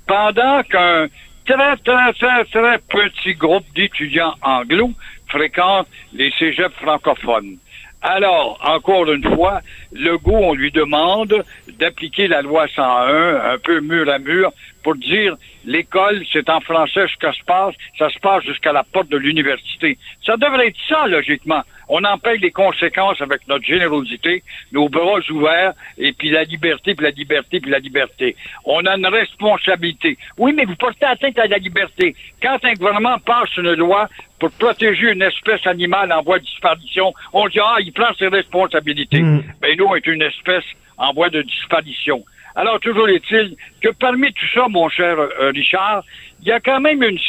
pendant 0.07 0.63
qu'un 0.63 1.07
très, 1.45 1.77
très, 1.77 2.13
très, 2.13 2.45
très 2.45 2.77
petit 2.79 3.35
groupe 3.35 3.65
d'étudiants 3.75 4.33
anglo 4.41 4.91
fréquente 5.27 5.87
les 6.13 6.31
cégeps 6.37 6.75
francophones. 6.75 7.57
Alors, 8.01 8.59
encore 8.61 9.09
une 9.11 9.23
fois, 9.35 9.61
le 9.93 10.17
goût, 10.17 10.35
on 10.35 10.53
lui 10.53 10.71
demande 10.71 11.43
d'appliquer 11.79 12.27
la 12.27 12.41
loi 12.41 12.67
101 12.75 13.53
un 13.53 13.57
peu 13.57 13.79
mur 13.79 14.09
à 14.09 14.19
mur 14.19 14.51
pour 14.83 14.95
dire 14.95 15.35
l'école, 15.65 16.23
c'est 16.31 16.49
en 16.49 16.59
français 16.59 17.05
ce 17.07 17.17
que 17.17 17.33
se 17.33 17.43
passe, 17.45 17.73
ça 17.97 18.09
se 18.09 18.19
passe 18.19 18.43
jusqu'à 18.43 18.73
la 18.73 18.83
porte 18.83 19.09
de 19.09 19.17
l'université. 19.17 19.97
Ça 20.25 20.35
devrait 20.37 20.67
être 20.67 20.77
ça, 20.89 21.07
logiquement. 21.07 21.61
On 21.89 22.03
en 22.03 22.17
paye 22.17 22.39
les 22.39 22.51
conséquences 22.51 23.21
avec 23.21 23.47
notre 23.47 23.65
générosité, 23.65 24.43
nos 24.71 24.89
bras 24.89 25.19
ouverts, 25.29 25.73
et 25.97 26.13
puis 26.13 26.29
la 26.29 26.43
liberté, 26.43 26.95
puis 26.95 27.05
la 27.05 27.11
liberté, 27.11 27.59
puis 27.59 27.71
la 27.71 27.79
liberté. 27.79 28.35
On 28.65 28.85
a 28.85 28.95
une 28.95 29.07
responsabilité. 29.07 30.17
Oui, 30.37 30.53
mais 30.53 30.65
vous 30.65 30.75
portez 30.75 31.05
atteinte 31.05 31.37
à 31.39 31.47
la 31.47 31.57
liberté. 31.57 32.15
Quand 32.41 32.57
un 32.63 32.73
gouvernement 32.73 33.17
passe 33.19 33.55
une 33.57 33.73
loi 33.73 34.09
pour 34.39 34.51
protéger 34.51 35.11
une 35.11 35.21
espèce 35.21 35.65
animale 35.67 36.11
en 36.11 36.21
voie 36.21 36.39
de 36.39 36.45
disparition, 36.45 37.13
on 37.31 37.47
dit, 37.47 37.59
ah, 37.61 37.77
il 37.79 37.93
prend 37.93 38.13
ses 38.17 38.27
responsabilités. 38.27 39.21
Mm. 39.21 39.43
Ben, 39.61 39.77
nous, 39.77 39.85
on 39.85 39.95
est 39.95 40.07
une 40.07 40.21
espèce 40.21 40.65
en 40.97 41.13
voie 41.13 41.29
de 41.29 41.41
disparition. 41.41 42.23
Alors, 42.55 42.79
toujours 42.79 43.09
est-il 43.09 43.55
que 43.81 43.89
parmi 43.89 44.31
tout 44.31 44.45
ça, 44.53 44.67
mon 44.69 44.87
cher 44.89 45.17
euh, 45.17 45.51
Richard, 45.53 46.03
il 46.41 46.47
y 46.47 46.51
a 46.51 46.59
quand 46.59 46.79
même 46.79 47.01
une 47.01 47.19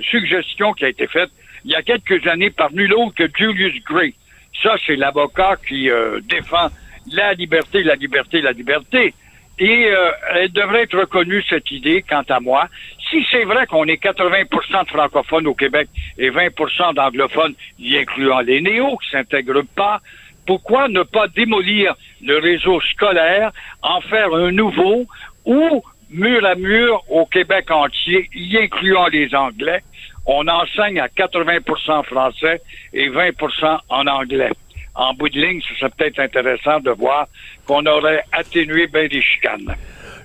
suggestion 0.00 0.72
qui 0.72 0.84
a 0.84 0.88
été 0.88 1.06
faite 1.06 1.30
il 1.64 1.72
y 1.72 1.74
a 1.74 1.82
quelques 1.82 2.26
années 2.26 2.50
par 2.50 2.72
nul 2.72 2.92
autre 2.94 3.14
que 3.14 3.28
Julius 3.36 3.82
Gray. 3.84 4.14
Ça, 4.62 4.76
c'est 4.86 4.96
l'avocat 4.96 5.56
qui 5.66 5.90
euh, 5.90 6.20
défend 6.22 6.68
la 7.12 7.34
liberté, 7.34 7.82
la 7.82 7.94
liberté, 7.94 8.40
la 8.40 8.52
liberté. 8.52 9.14
Et 9.58 9.86
euh, 9.86 10.10
elle 10.34 10.52
devrait 10.52 10.82
être 10.82 10.98
reconnue, 10.98 11.42
cette 11.48 11.70
idée, 11.70 12.02
quant 12.08 12.24
à 12.28 12.40
moi. 12.40 12.68
Si 13.10 13.26
c'est 13.30 13.44
vrai 13.44 13.66
qu'on 13.66 13.84
est 13.84 13.98
80 13.98 14.44
de 14.44 14.88
francophones 14.88 15.46
au 15.46 15.54
Québec 15.54 15.88
et 16.16 16.30
20 16.30 16.48
d'anglophones, 16.94 17.54
y 17.78 17.98
incluant 17.98 18.40
les 18.40 18.62
néos 18.62 18.96
qui 18.98 19.10
s'intègrent 19.10 19.64
pas, 19.76 20.00
pourquoi 20.46 20.88
ne 20.88 21.02
pas 21.02 21.28
démolir 21.28 21.94
le 22.22 22.38
réseau 22.38 22.80
scolaire, 22.92 23.52
en 23.82 24.00
faire 24.02 24.34
un 24.34 24.50
nouveau 24.50 25.06
ou 25.44 25.82
mur 26.10 26.44
à 26.44 26.54
mur 26.54 27.02
au 27.08 27.24
Québec 27.26 27.70
entier, 27.70 28.28
y 28.34 28.56
incluant 28.58 29.06
les 29.06 29.34
Anglais, 29.34 29.82
on 30.26 30.46
enseigne 30.48 31.00
à 31.00 31.08
80% 31.08 32.04
français 32.04 32.60
et 32.92 33.08
20% 33.08 33.78
en 33.88 34.06
anglais? 34.06 34.50
En 34.94 35.14
bout 35.14 35.28
de 35.28 35.40
ligne, 35.40 35.60
ce 35.66 35.74
serait 35.76 35.90
peut-être 35.96 36.18
intéressant 36.18 36.80
de 36.80 36.90
voir 36.90 37.28
qu'on 37.64 37.86
aurait 37.86 38.24
atténué 38.32 38.86
bien 38.88 39.06
des 39.06 39.22
chicanes. 39.22 39.74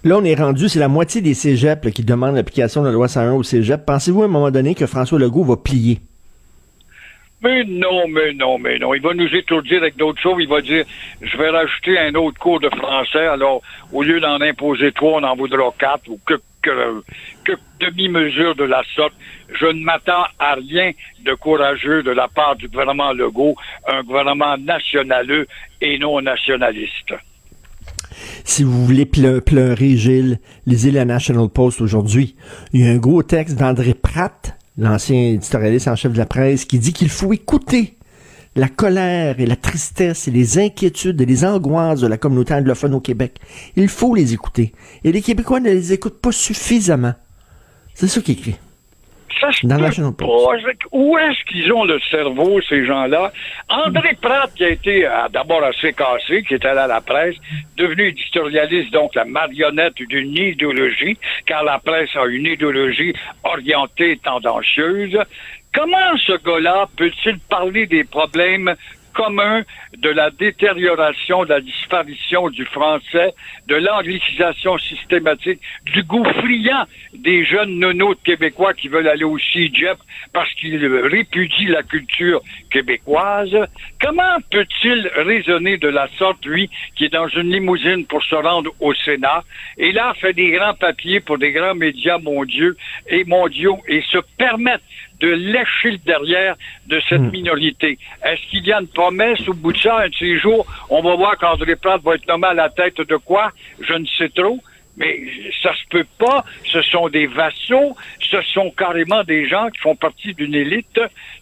Là, 0.03 0.17
on 0.17 0.23
est 0.23 0.35
rendu, 0.35 0.69
c'est 0.69 0.79
la 0.79 0.87
moitié 0.87 1.21
des 1.21 1.33
cégeps 1.33 1.91
qui 1.91 2.03
demandent 2.03 2.35
l'application 2.35 2.81
de 2.81 2.87
la 2.87 2.93
loi 2.93 3.07
101 3.07 3.33
au 3.33 3.43
cégep. 3.43 3.85
Pensez-vous 3.85 4.23
à 4.23 4.25
un 4.25 4.29
moment 4.29 4.51
donné 4.51 4.75
que 4.75 4.85
François 4.85 5.19
Legault 5.19 5.43
va 5.43 5.57
plier? 5.57 5.99
Mais 7.41 7.63
non, 7.65 8.07
mais 8.07 8.33
non, 8.33 8.57
mais 8.57 8.79
non. 8.79 8.93
Il 8.93 9.01
va 9.01 9.13
nous 9.13 9.33
étourdir 9.35 9.81
avec 9.81 9.97
d'autres 9.97 10.21
choses. 10.21 10.37
Il 10.39 10.47
va 10.47 10.61
dire, 10.61 10.85
je 11.21 11.37
vais 11.37 11.49
rajouter 11.49 11.99
un 11.99 12.15
autre 12.15 12.39
cours 12.39 12.59
de 12.59 12.69
français. 12.69 13.27
Alors, 13.27 13.61
au 13.91 14.03
lieu 14.03 14.19
d'en 14.19 14.41
imposer 14.41 14.91
trois, 14.91 15.19
on 15.19 15.23
en 15.23 15.35
voudra 15.35 15.71
quatre 15.77 16.07
ou 16.09 16.19
que, 16.25 16.35
que, 16.61 17.53
demi-mesure 17.79 18.55
de 18.55 18.63
la 18.63 18.81
sorte. 18.95 19.13
Je 19.59 19.65
ne 19.65 19.83
m'attends 19.83 20.25
à 20.39 20.55
rien 20.55 20.91
de 21.23 21.33
courageux 21.33 22.01
de 22.03 22.11
la 22.11 22.27
part 22.27 22.55
du 22.55 22.67
gouvernement 22.67 23.11
Legault, 23.13 23.55
un 23.87 24.01
gouvernement 24.01 24.57
nationaleux 24.57 25.45
et 25.81 25.99
non 25.99 26.21
nationaliste. 26.21 27.13
Si 28.43 28.63
vous 28.63 28.85
voulez 28.85 29.05
pleurer, 29.05 29.97
Gilles, 29.97 30.39
lisez 30.65 30.91
la 30.91 31.05
National 31.05 31.49
Post 31.49 31.81
aujourd'hui. 31.81 32.35
Il 32.73 32.81
y 32.81 32.87
a 32.87 32.91
un 32.91 32.97
gros 32.97 33.23
texte 33.23 33.57
d'André 33.59 33.93
Pratt 33.93 34.57
l'ancien 34.77 35.29
éditorialiste 35.31 35.87
en 35.87 35.95
chef 35.95 36.13
de 36.13 36.17
la 36.17 36.25
presse, 36.25 36.65
qui 36.65 36.79
dit 36.79 36.93
qu'il 36.93 37.09
faut 37.09 37.33
écouter 37.33 37.97
la 38.55 38.69
colère 38.69 39.39
et 39.39 39.45
la 39.45 39.55
tristesse 39.55 40.27
et 40.27 40.31
les 40.31 40.57
inquiétudes 40.57 41.19
et 41.19 41.25
les 41.25 41.43
angoisses 41.43 42.01
de 42.01 42.07
la 42.07 42.17
communauté 42.17 42.53
anglophone 42.53 42.93
au 42.93 43.01
Québec. 43.01 43.39
Il 43.75 43.89
faut 43.89 44.15
les 44.15 44.33
écouter. 44.33 44.73
Et 45.03 45.11
les 45.11 45.21
Québécois 45.21 45.59
ne 45.59 45.69
les 45.69 45.93
écoutent 45.93 46.21
pas 46.21 46.31
suffisamment. 46.31 47.13
C'est 47.93 48.07
ça 48.07 48.21
qui 48.21 48.31
est 48.31 48.35
écrit. 48.35 48.55
Ça 49.39 49.49
Où 50.91 51.17
est-ce 51.17 51.43
qu'ils 51.45 51.71
ont 51.73 51.83
le 51.83 51.99
cerveau, 52.11 52.59
ces 52.67 52.85
gens-là? 52.85 53.31
André 53.69 54.17
Pratt, 54.21 54.53
qui 54.55 54.63
a 54.63 54.69
été 54.69 55.09
d'abord 55.31 55.63
assez 55.63 55.93
cassé, 55.93 56.43
qui 56.43 56.53
est 56.53 56.65
allé 56.65 56.79
à 56.79 56.87
la 56.87 57.01
presse, 57.01 57.35
devenu 57.77 58.07
éditorialiste, 58.09 58.91
donc 58.93 59.13
la 59.15 59.25
marionnette 59.25 59.95
d'une 59.95 60.35
idéologie, 60.37 61.17
car 61.45 61.63
la 61.63 61.79
presse 61.79 62.15
a 62.15 62.25
une 62.25 62.45
idéologie 62.45 63.13
orientée, 63.43 64.17
tendancieuse. 64.23 65.17
Comment 65.73 66.17
ce 66.25 66.41
gars-là 66.41 66.87
peut-il 66.95 67.37
parler 67.49 67.85
des 67.85 68.05
problèmes 68.05 68.73
commun 69.15 69.63
de 69.97 70.09
la 70.09 70.29
détérioration, 70.29 71.43
de 71.45 71.49
la 71.49 71.61
disparition 71.61 72.49
du 72.49 72.65
français, 72.65 73.33
de 73.67 73.75
l'anglicisation 73.75 74.77
systématique, 74.77 75.59
du 75.85 76.03
goût 76.03 76.23
friand 76.23 76.85
des 77.13 77.45
jeunes 77.45 77.79
nonos 77.79 78.15
québécois 78.23 78.73
qui 78.73 78.89
veulent 78.89 79.07
aller 79.07 79.23
au 79.23 79.39
CIGEP 79.39 79.97
parce 80.33 80.53
qu'ils 80.55 80.85
répudient 80.85 81.71
la 81.71 81.83
culture 81.83 82.41
québécoise. 82.69 83.55
Comment 84.01 84.37
peut-il 84.51 85.09
raisonner 85.15 85.77
de 85.77 85.87
la 85.87 86.07
sorte, 86.17 86.45
lui, 86.45 86.69
qui 86.95 87.05
est 87.05 87.13
dans 87.13 87.29
une 87.29 87.51
limousine 87.51 88.05
pour 88.05 88.21
se 88.23 88.35
rendre 88.35 88.71
au 88.79 88.93
Sénat, 88.93 89.43
et 89.77 89.91
là 89.91 90.13
fait 90.19 90.33
des 90.33 90.51
grands 90.51 90.73
papiers 90.73 91.21
pour 91.21 91.37
des 91.37 91.51
grands 91.51 91.75
médias 91.75 92.17
mondiaux 92.17 92.73
et 93.07 93.23
mondiaux 93.23 93.79
et 93.87 94.01
se 94.01 94.17
permettre 94.37 94.83
de 95.25 95.31
lécher 95.31 95.91
le 95.91 95.97
derrière 95.97 96.55
de 96.85 97.01
cette 97.09 97.19
hmm. 97.19 97.31
minorité. 97.31 97.97
Est-ce 98.23 98.41
qu'il 98.49 98.65
y 98.67 98.71
a 98.71 98.79
une 98.79 98.87
promesse 98.87 99.47
au 99.47 99.53
bout 99.53 99.73
de 99.73 99.77
ça, 99.79 100.01
un 100.01 100.09
de 100.09 100.15
ces 100.15 100.37
jours, 100.37 100.65
on 100.89 101.01
va 101.01 101.15
voir 101.15 101.37
qu'André 101.37 101.75
Pratt 101.75 101.99
va 102.03 102.13
être 102.15 102.27
nommé 102.27 102.47
à 102.47 102.53
la 102.53 102.69
tête 102.69 103.01
de 103.01 103.15
quoi? 103.17 103.51
Je 103.79 103.93
ne 103.93 104.05
sais 104.17 104.29
trop. 104.29 104.59
Mais 104.97 105.19
ça 105.61 105.73
se 105.73 105.83
peut 105.89 106.05
pas. 106.17 106.45
Ce 106.71 106.81
sont 106.83 107.09
des 107.09 107.25
vassaux. 107.25 107.97
Ce 108.21 108.41
sont 108.53 108.69
carrément 108.71 109.23
des 109.23 109.47
gens 109.47 109.69
qui 109.71 109.79
font 109.79 109.95
partie 109.95 110.33
d'une 110.33 110.55
élite 110.55 111.01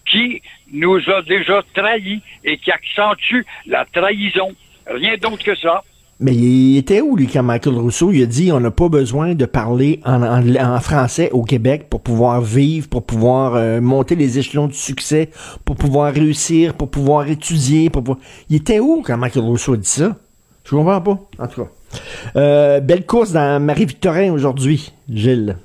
qui 0.10 0.42
nous 0.72 1.00
a 1.10 1.22
déjà 1.22 1.62
trahis 1.74 2.22
et 2.44 2.58
qui 2.58 2.72
accentue 2.72 3.46
la 3.68 3.86
trahison. 3.86 4.56
Rien 4.88 5.18
d'autre 5.18 5.44
que 5.44 5.56
ça. 5.56 5.84
Mais 6.24 6.34
il 6.34 6.78
était 6.78 7.02
où, 7.02 7.18
lui, 7.18 7.28
quand 7.28 7.44
Michael 7.44 7.74
Rousseau 7.76 8.14
il 8.14 8.24
a 8.24 8.26
dit 8.26 8.50
on 8.54 8.62
n'a 8.62 8.72
pas 8.72 8.88
besoin 8.88 9.36
de 9.36 9.46
parler 9.46 10.00
en, 10.06 10.80
français 10.80 11.30
au 11.34 11.44
Québec 11.44 11.88
pour 11.90 12.02
pouvoir 12.02 12.40
vivre, 12.40 12.88
pour 12.88 13.06
pouvoir 13.06 13.56
euh, 13.56 13.82
monter 13.82 14.16
les 14.16 14.40
échelons 14.40 14.68
du 14.68 14.78
succès, 14.78 15.30
pour 15.66 15.76
pouvoir 15.76 16.14
réussir, 16.14 16.76
pour 16.76 16.90
pouvoir 16.90 17.28
étudier, 17.28 17.90
pour 17.90 18.06
pouvoir... 18.06 18.24
Il 18.50 18.56
était 18.56 18.80
où 18.80 19.04
quand 19.06 19.18
Michael 19.18 19.44
Rousseau 19.44 19.74
a 19.74 19.78
dit 19.78 19.86
ça? 19.86 20.16
Je 20.64 20.70
comprends 20.74 21.02
pas, 21.02 21.20
en 21.40 21.48
tout 21.48 21.64
cas. 21.64 21.70
Euh, 22.38 22.80
belle 22.80 23.06
course 23.06 23.34
dans 23.34 23.62
Marie-Victorin 23.62 24.32
aujourd'hui, 24.32 24.94
Gilles. 25.12 25.58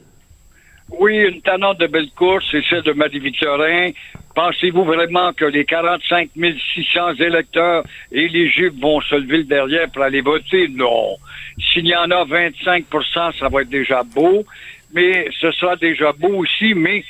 Oui, 0.91 1.19
une 1.19 1.41
tannante 1.41 1.79
de 1.79 1.87
belle 1.87 2.11
course, 2.17 2.45
c'est 2.51 2.65
celle 2.69 2.83
de 2.83 2.93
Marie-Victorin. 2.95 3.91
Pensez-vous 4.39 4.85
vraiment 4.85 5.33
que 5.33 5.47
les 5.47 5.65
45 5.65 6.31
600 6.37 7.15
électeurs 7.15 7.83
éligibles 8.13 8.81
vont 8.81 9.01
se 9.01 9.17
lever 9.17 9.39
le 9.39 9.43
derrière 9.43 9.91
pour 9.91 10.05
aller 10.05 10.21
voter? 10.21 10.69
Non. 10.69 11.17
S'il 11.59 11.89
y 11.89 11.97
en 11.97 12.09
a 12.13 12.25
25% 12.25 13.37
ça 13.37 13.49
va 13.49 13.63
être 13.63 13.69
déjà 13.69 14.05
beau, 14.05 14.47
mais 14.95 15.27
ce 15.41 15.51
sera 15.51 15.75
déjà 15.75 16.13
beau 16.13 16.37
aussi, 16.37 16.73
mais 16.75 17.03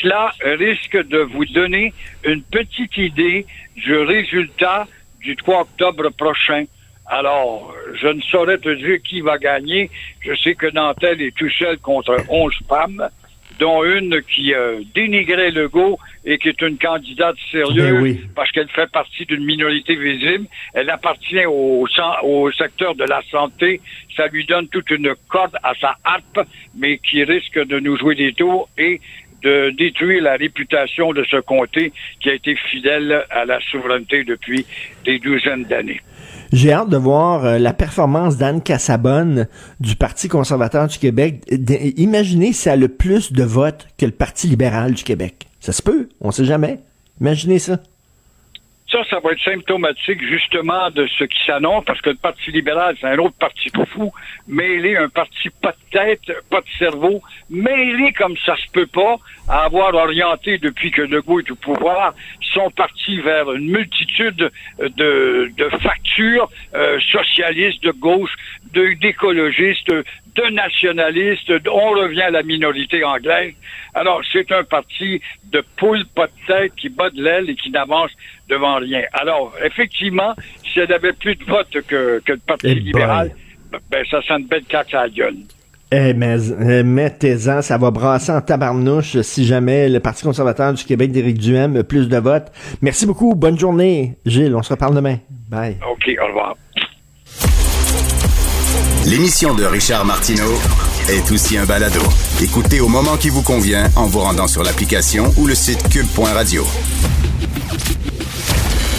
cela 0.00 0.32
risque 0.40 0.96
de 1.08 1.18
vous 1.18 1.44
donner 1.44 1.92
une 2.24 2.42
petite 2.42 2.96
idée 2.96 3.44
du 3.76 3.94
résultat 3.94 4.86
du 5.20 5.36
3 5.36 5.60
octobre 5.60 6.08
prochain. 6.08 6.64
Alors, 7.04 7.74
je 8.00 8.08
ne 8.08 8.22
saurais 8.22 8.56
te 8.56 8.70
dire 8.70 9.02
qui 9.02 9.20
va 9.20 9.36
gagner. 9.36 9.90
Je 10.22 10.34
sais 10.36 10.54
que 10.54 10.72
Nantel 10.72 11.20
est 11.20 11.36
tout 11.36 11.50
seul 11.50 11.76
contre 11.80 12.16
11 12.30 12.54
femmes 12.66 13.10
dont 13.58 13.84
une 13.84 14.22
qui 14.22 14.54
euh, 14.54 14.80
dénigrait 14.94 15.50
Legault 15.50 15.98
et 16.24 16.38
qui 16.38 16.48
est 16.48 16.62
une 16.62 16.78
candidate 16.78 17.36
sérieuse 17.50 18.16
ben 18.16 18.28
parce 18.34 18.50
qu'elle 18.52 18.68
fait 18.68 18.90
partie 18.90 19.26
d'une 19.26 19.44
minorité 19.44 19.96
visible. 19.96 20.46
Elle 20.74 20.90
appartient 20.90 21.44
au, 21.46 21.86
au 22.22 22.52
secteur 22.52 22.94
de 22.94 23.04
la 23.04 23.22
santé. 23.30 23.80
Ça 24.16 24.26
lui 24.28 24.44
donne 24.44 24.68
toute 24.68 24.90
une 24.90 25.14
corde 25.28 25.56
à 25.62 25.72
sa 25.80 25.96
harpe, 26.04 26.40
mais 26.76 26.98
qui 26.98 27.24
risque 27.24 27.58
de 27.58 27.80
nous 27.80 27.96
jouer 27.96 28.14
des 28.14 28.32
tours 28.32 28.68
et 28.78 29.00
de 29.42 29.70
détruire 29.70 30.22
la 30.22 30.36
réputation 30.36 31.12
de 31.12 31.24
ce 31.24 31.36
comté 31.36 31.92
qui 32.20 32.30
a 32.30 32.34
été 32.34 32.54
fidèle 32.54 33.24
à 33.30 33.44
la 33.44 33.60
souveraineté 33.60 34.24
depuis 34.24 34.64
des 35.04 35.18
douzaines 35.18 35.64
d'années. 35.64 36.00
J'ai 36.52 36.70
hâte 36.70 36.90
de 36.90 36.98
voir 36.98 37.46
euh, 37.46 37.58
la 37.58 37.72
performance 37.72 38.36
d'Anne 38.36 38.60
Cassabonne 38.60 39.48
du 39.80 39.96
Parti 39.96 40.28
conservateur 40.28 40.86
du 40.86 40.98
Québec. 40.98 41.44
imaginez 41.96 42.52
si 42.52 42.68
elle 42.68 42.74
a 42.74 42.76
le 42.76 42.88
plus 42.88 43.32
de 43.32 43.42
votes 43.42 43.88
que 43.96 44.04
le 44.04 44.12
Parti 44.12 44.48
libéral 44.48 44.92
du 44.92 45.02
Québec. 45.02 45.48
Ça 45.60 45.72
se 45.72 45.80
peut, 45.80 46.10
on 46.20 46.30
sait 46.30 46.44
jamais. 46.44 46.80
Imaginez 47.22 47.58
ça. 47.58 47.78
Ça, 48.92 48.98
ça 49.08 49.20
va 49.20 49.32
être 49.32 49.42
symptomatique 49.42 50.22
justement 50.22 50.90
de 50.90 51.06
ce 51.18 51.24
qui 51.24 51.42
s'annonce, 51.46 51.82
parce 51.86 52.02
que 52.02 52.10
le 52.10 52.16
Parti 52.16 52.50
libéral, 52.50 52.94
c'est 53.00 53.06
un 53.06 53.18
autre 53.18 53.36
parti 53.38 53.70
tout 53.70 53.86
fou, 53.86 54.12
mêlé, 54.46 54.96
un 54.98 55.08
parti 55.08 55.48
pas 55.48 55.72
de 55.72 55.98
tête, 55.98 56.30
pas 56.50 56.60
de 56.60 56.66
cerveau, 56.78 57.22
mêlé 57.48 58.12
comme 58.12 58.36
ça 58.44 58.54
se 58.56 58.70
peut 58.70 58.86
pas, 58.86 59.16
à 59.48 59.64
avoir 59.64 59.94
orienté 59.94 60.58
depuis 60.58 60.90
que 60.90 61.00
Legault 61.00 61.40
est 61.40 61.50
au 61.50 61.54
pouvoir, 61.54 62.12
son 62.52 62.70
parti 62.70 63.18
vers 63.20 63.50
une 63.52 63.70
multitude 63.70 64.50
de, 64.78 65.50
de 65.56 65.68
factures 65.80 66.50
euh, 66.74 67.00
socialistes, 67.10 67.82
de 67.82 67.92
gauche, 67.92 68.34
d'écologistes, 68.74 69.90
de 70.34 70.50
nationalistes, 70.50 71.52
on 71.70 71.90
revient 71.90 72.22
à 72.22 72.30
la 72.30 72.42
minorité 72.42 73.04
anglaise. 73.04 73.54
Alors, 73.94 74.22
c'est 74.32 74.50
un 74.52 74.64
parti 74.64 75.20
de 75.50 75.62
poule 75.76 76.04
pas 76.14 76.26
de 76.26 76.46
tête 76.46 76.74
qui 76.76 76.88
bat 76.88 77.10
de 77.10 77.22
l'aile 77.22 77.50
et 77.50 77.54
qui 77.54 77.70
n'avance 77.70 78.10
devant 78.52 78.76
rien. 78.76 79.02
Alors, 79.12 79.52
effectivement, 79.64 80.34
si 80.62 80.80
elle 80.80 80.92
avait 80.92 81.12
plus 81.12 81.36
de 81.36 81.44
votes 81.44 81.80
que, 81.86 82.20
que 82.24 82.32
le 82.32 82.38
Parti 82.38 82.66
eh 82.68 82.74
libéral, 82.74 83.30
ben, 83.90 84.04
ça 84.10 84.20
sent 84.22 84.34
une 84.40 84.46
belle 84.46 84.64
caque 84.64 84.94
à 84.94 85.02
la 85.02 85.08
gueule. 85.08 85.36
Eh, 85.94 86.14
mais 86.14 86.38
eh, 86.48 86.82
mettez-en, 86.82 87.60
ça 87.60 87.76
va 87.76 87.90
brasser 87.90 88.32
en 88.32 88.40
tabarnouche 88.40 89.20
si 89.20 89.44
jamais 89.44 89.90
le 89.90 90.00
Parti 90.00 90.24
conservateur 90.24 90.72
du 90.72 90.84
Québec 90.84 91.12
d'Éric 91.12 91.38
Duhem 91.38 91.76
a 91.76 91.84
plus 91.84 92.08
de 92.08 92.16
votes. 92.16 92.50
Merci 92.80 93.04
beaucoup, 93.04 93.34
bonne 93.34 93.58
journée, 93.58 94.16
Gilles, 94.24 94.54
on 94.56 94.62
se 94.62 94.70
reparle 94.70 94.94
demain. 94.94 95.16
Bye. 95.50 95.76
OK, 95.90 96.10
au 96.22 96.26
revoir. 96.28 96.56
L'émission 99.06 99.54
de 99.54 99.64
Richard 99.64 100.06
Martineau 100.06 100.54
est 101.10 101.30
aussi 101.30 101.58
un 101.58 101.66
balado. 101.66 102.00
Écoutez 102.40 102.80
au 102.80 102.88
moment 102.88 103.16
qui 103.18 103.28
vous 103.28 103.42
convient 103.42 103.88
en 103.96 104.06
vous 104.06 104.20
rendant 104.20 104.46
sur 104.46 104.62
l'application 104.62 105.24
ou 105.36 105.46
le 105.46 105.54
site 105.54 105.88
cube.radio. 105.90 106.64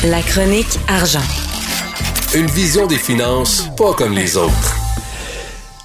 La 0.06 0.22
chronique 0.22 0.80
argent. 0.90 1.24
Une 2.36 2.48
vision 2.48 2.88
des 2.88 2.98
finances 2.98 3.70
pas 3.78 3.94
comme 3.94 4.12
les 4.12 4.36
autres. 4.36 4.76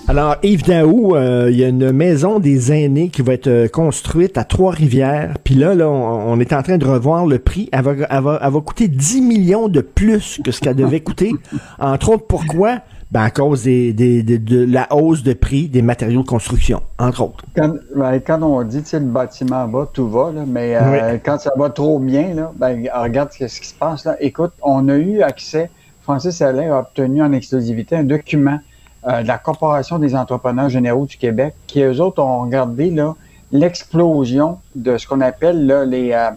Alors, 0.09 0.35
Yves 0.43 0.65
Daou, 0.65 1.15
euh, 1.15 1.49
il 1.53 1.57
y 1.57 1.63
a 1.63 1.69
une 1.69 1.93
maison 1.93 2.41
des 2.41 2.73
aînés 2.73 3.11
qui 3.11 3.23
va 3.23 3.35
être 3.35 3.47
euh, 3.47 3.69
construite 3.69 4.37
à 4.37 4.43
Trois-Rivières. 4.43 5.35
Puis 5.45 5.55
là, 5.55 5.77
là 5.77 5.89
on, 5.89 6.41
est 6.41 6.53
en 6.53 6.65
train 6.65 6.79
de 6.79 6.85
revoir 6.85 7.27
le 7.27 7.39
prix. 7.39 7.69
Elle 7.71 7.83
va, 7.83 7.93
elle 8.11 8.23
va, 8.23 8.41
elle 8.43 8.53
va 8.53 8.61
coûter 8.61 8.89
10 8.89 9.21
millions 9.21 9.69
de 9.69 9.83
plus 9.83 10.41
que 10.43 10.51
ce 10.51 10.61
qu'elle 10.63 10.75
devait 10.75 10.99
coûter. 10.99 11.31
Entre 11.79 12.09
autres, 12.09 12.27
pourquoi? 12.27 12.81
Ben, 13.11 13.23
à 13.23 13.31
cause 13.31 13.63
des, 13.63 13.95
des, 13.95 14.23
de 14.23 14.65
la 14.65 14.87
hausse 14.93 15.23
de 15.23 15.33
prix 15.33 15.69
des 15.69 15.81
matériaux 15.81 16.23
de 16.23 16.27
construction, 16.27 16.83
entre 16.99 17.23
autres. 17.23 17.43
Quand, 17.57 17.73
ben, 17.97 18.21
quand 18.21 18.43
on 18.43 18.63
dit, 18.65 18.83
que 18.83 18.97
le 18.99 19.07
bâtiment 19.07 19.67
va, 19.67 19.89
tout 19.91 20.11
va, 20.11 20.31
là, 20.31 20.45
mais 20.47 20.77
euh, 20.77 21.17
quand 21.25 21.39
ça 21.39 21.51
va 21.57 21.71
trop 21.71 21.99
bien, 22.01 22.35
là, 22.35 22.53
ben, 22.57 22.87
regarde 22.95 23.31
ce 23.33 23.47
qui 23.47 23.67
se 23.67 23.75
passe. 23.75 24.05
Là. 24.05 24.17
Écoute, 24.21 24.53
on 24.61 24.91
a 24.91 24.97
eu 24.97 25.23
accès, 25.23 25.71
Francis 26.03 26.43
Alain 26.43 26.71
a 26.71 26.81
obtenu 26.81 27.23
en 27.23 27.33
exclusivité 27.33 27.97
un 27.97 28.05
document 28.05 28.59
euh, 29.07 29.23
de 29.23 29.29
la 29.29 29.39
Corporation 29.39 29.99
des 29.99 30.15
entrepreneurs 30.15 30.69
généraux 30.69 31.07
du 31.07 31.17
Québec, 31.17 31.55
qui 31.67 31.81
eux 31.81 32.03
autres 32.03 32.23
ont 32.23 32.43
regardé 32.43 32.91
là, 32.91 33.17
l'explosion 33.53 34.59
de 34.75 34.99
ce 34.99 35.07
qu'on 35.07 35.23
appelle 35.23 35.67
là, 35.67 35.87
les... 35.87 36.13
Euh, 36.13 36.31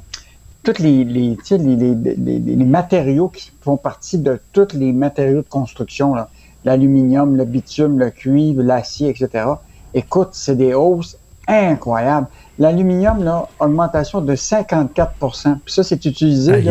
tous 0.63 0.77
les, 0.77 1.03
les, 1.03 1.35
les, 1.49 2.39
les, 2.39 2.65
matériaux 2.65 3.29
qui 3.29 3.51
font 3.61 3.77
partie 3.77 4.19
de 4.19 4.39
tous 4.53 4.73
les 4.73 4.93
matériaux 4.93 5.41
de 5.41 5.49
construction. 5.49 6.13
Là 6.13 6.29
l'aluminium, 6.65 7.35
le 7.35 7.45
bitume, 7.45 7.99
le 7.99 8.09
cuivre, 8.09 8.61
l'acier, 8.61 9.09
etc. 9.09 9.45
Écoute, 9.93 10.29
c'est 10.31 10.55
des 10.55 10.73
hausses 10.73 11.17
incroyables. 11.47 12.27
L'aluminium, 12.59 13.23
là, 13.23 13.47
augmentation 13.59 14.21
de 14.21 14.35
54% 14.35 15.57
Puis 15.65 15.73
ça, 15.73 15.83
c'est 15.83 16.05
utilisé 16.05 16.63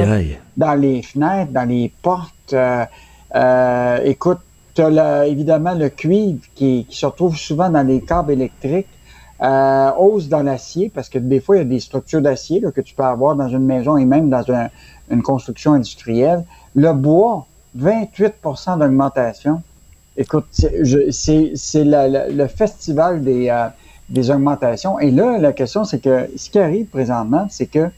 dans 0.57 0.75
les 0.75 1.03
fenêtres, 1.03 1.53
dans 1.53 1.69
les 1.69 1.93
portes. 2.03 2.53
Euh, 2.53 2.85
euh, 3.35 3.99
écoute, 4.05 4.39
tu 4.75 4.83
as 4.83 5.27
évidemment 5.27 5.75
le 5.75 5.89
cuivre 5.89 6.41
qui, 6.55 6.87
se 6.91 7.07
retrouve 7.07 7.37
souvent 7.37 7.69
dans 7.71 7.83
les 7.83 8.01
câbles 8.01 8.33
électriques. 8.33 8.87
Euh, 9.43 9.91
hausse 9.97 10.29
dans 10.29 10.43
l'acier, 10.43 10.93
parce 10.95 11.09
que 11.09 11.19
des 11.19 11.41
fois, 11.41 11.57
il 11.57 11.59
y 11.61 11.63
a 11.63 11.65
des 11.65 11.81
structures 11.81 12.21
d'acier 12.21 12.61
que 12.61 12.81
tu 12.83 12.95
peux 12.95 13.03
avoir 13.03 13.37
dans 13.37 13.49
une 13.49 13.65
maison 13.65 13.97
et 13.97 14.05
même 14.05 14.29
dans 14.29 14.45
une 15.11 15.23
construction 15.23 15.73
industrielle. 15.73 16.45
Le 16.75 16.93
bois, 16.93 17.47
28% 17.79 18.79
d'augmentation. 18.79 19.63
Écoute, 20.17 20.47
c'est 20.51 21.85
le 21.85 22.47
festival 22.49 23.23
des, 23.23 23.49
euh, 23.49 23.69
des 24.11 24.31
augmentations. 24.31 24.99
Et 24.99 25.11
là, 25.11 25.39
la 25.39 25.53
question, 25.53 25.85
c'est 25.85 26.01
que 26.01 26.29
ce 26.37 26.51
qui 26.51 26.59
arrive 26.59 26.87
présentement, 26.87 27.47
c'est 27.49 27.67
que 27.67 27.89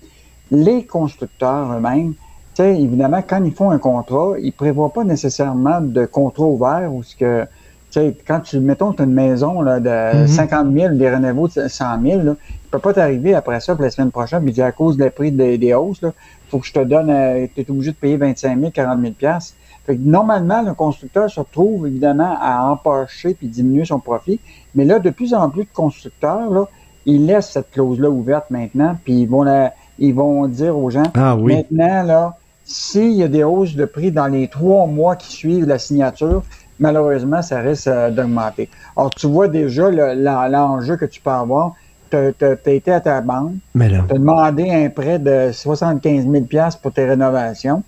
les 0.50 0.84
constructeurs 0.84 1.72
eux-mêmes, 1.72 2.14
évidemment, 2.58 3.22
quand 3.26 3.42
ils 3.44 3.52
font 3.52 3.70
un 3.70 3.78
contrat, 3.78 4.34
ils 4.38 4.46
ne 4.46 4.50
prévoient 4.52 4.92
pas 4.92 5.04
nécessairement 5.04 5.80
de 5.80 6.04
contrat 6.04 6.44
ouvert 6.44 6.92
ou 6.92 7.02
ce 7.02 7.16
que, 7.16 7.46
quand 8.26 8.40
tu, 8.40 8.60
mettons, 8.60 8.92
tu 8.92 9.02
as 9.02 9.04
une 9.04 9.14
maison 9.14 9.62
là, 9.62 9.80
de 9.80 10.26
50 10.26 10.66
mm-hmm. 10.66 10.80
000, 10.80 10.94
des 10.94 11.08
rénovaux 11.08 11.48
de 11.48 11.68
100 11.68 12.02
000, 12.02 12.22
là, 12.22 12.22
ne 12.32 12.34
peut 12.70 12.78
pas 12.78 12.92
t'arriver 12.92 13.34
après 13.34 13.60
ça 13.60 13.74
pour 13.74 13.84
la 13.84 13.90
semaine 13.90 14.10
prochaine, 14.10 14.44
puis 14.44 14.60
à 14.60 14.72
cause 14.72 14.96
des 14.96 15.10
prix 15.10 15.32
des, 15.32 15.58
des 15.58 15.74
hausses, 15.74 16.00
il 16.02 16.12
faut 16.50 16.58
que 16.58 16.66
je 16.66 16.72
te 16.72 16.84
donne, 16.84 17.10
euh, 17.10 17.46
tu 17.54 17.62
es 17.62 17.70
obligé 17.70 17.90
de 17.90 17.96
payer 17.96 18.16
25 18.16 18.58
000, 18.58 18.70
40 18.70 19.00
000 19.00 19.14
fait 19.84 19.96
que 19.96 20.02
normalement, 20.02 20.62
le 20.62 20.74
constructeur 20.74 21.28
se 21.28 21.40
retrouve 21.40 21.86
évidemment 21.88 22.36
à 22.40 22.70
empocher 22.70 23.34
puis 23.34 23.48
diminuer 23.48 23.84
son 23.84 23.98
profit. 23.98 24.38
Mais 24.74 24.84
là, 24.84 24.98
de 24.98 25.10
plus 25.10 25.34
en 25.34 25.50
plus 25.50 25.64
de 25.64 25.72
constructeurs, 25.72 26.50
là, 26.50 26.68
ils 27.04 27.26
laissent 27.26 27.50
cette 27.50 27.70
clause-là 27.72 28.08
ouverte 28.08 28.50
maintenant, 28.50 28.96
puis 29.02 29.22
ils 29.22 29.26
vont 29.26 29.42
la, 29.42 29.72
ils 29.98 30.14
vont 30.14 30.46
dire 30.46 30.78
aux 30.78 30.90
gens 30.90 31.02
ah, 31.14 31.36
oui. 31.36 31.56
maintenant, 31.56 32.02
là, 32.04 32.36
s'il 32.64 33.12
y 33.12 33.24
a 33.24 33.28
des 33.28 33.42
hausses 33.42 33.74
de 33.74 33.84
prix 33.84 34.12
dans 34.12 34.28
les 34.28 34.46
trois 34.46 34.86
mois 34.86 35.16
qui 35.16 35.32
suivent 35.32 35.66
la 35.66 35.78
signature, 35.78 36.44
malheureusement, 36.78 37.42
ça 37.42 37.60
risque 37.60 37.88
euh, 37.88 38.10
d'augmenter. 38.10 38.68
Alors, 38.96 39.10
tu 39.10 39.26
vois 39.26 39.48
déjà 39.48 39.90
l'enjeu 39.90 40.96
que 40.96 41.06
tu 41.06 41.20
peux 41.20 41.30
avoir. 41.30 41.74
Tu 42.10 42.16
as, 42.16 42.70
été 42.70 42.92
à 42.92 43.00
ta 43.00 43.22
banque, 43.22 43.54
tu 43.74 43.82
as 43.82 44.02
demandé 44.02 44.70
un 44.70 44.90
prêt 44.90 45.18
de 45.18 45.50
75 45.50 46.28
000 46.28 46.44
pour 46.82 46.92
tes 46.92 47.06
rénovations. 47.06 47.82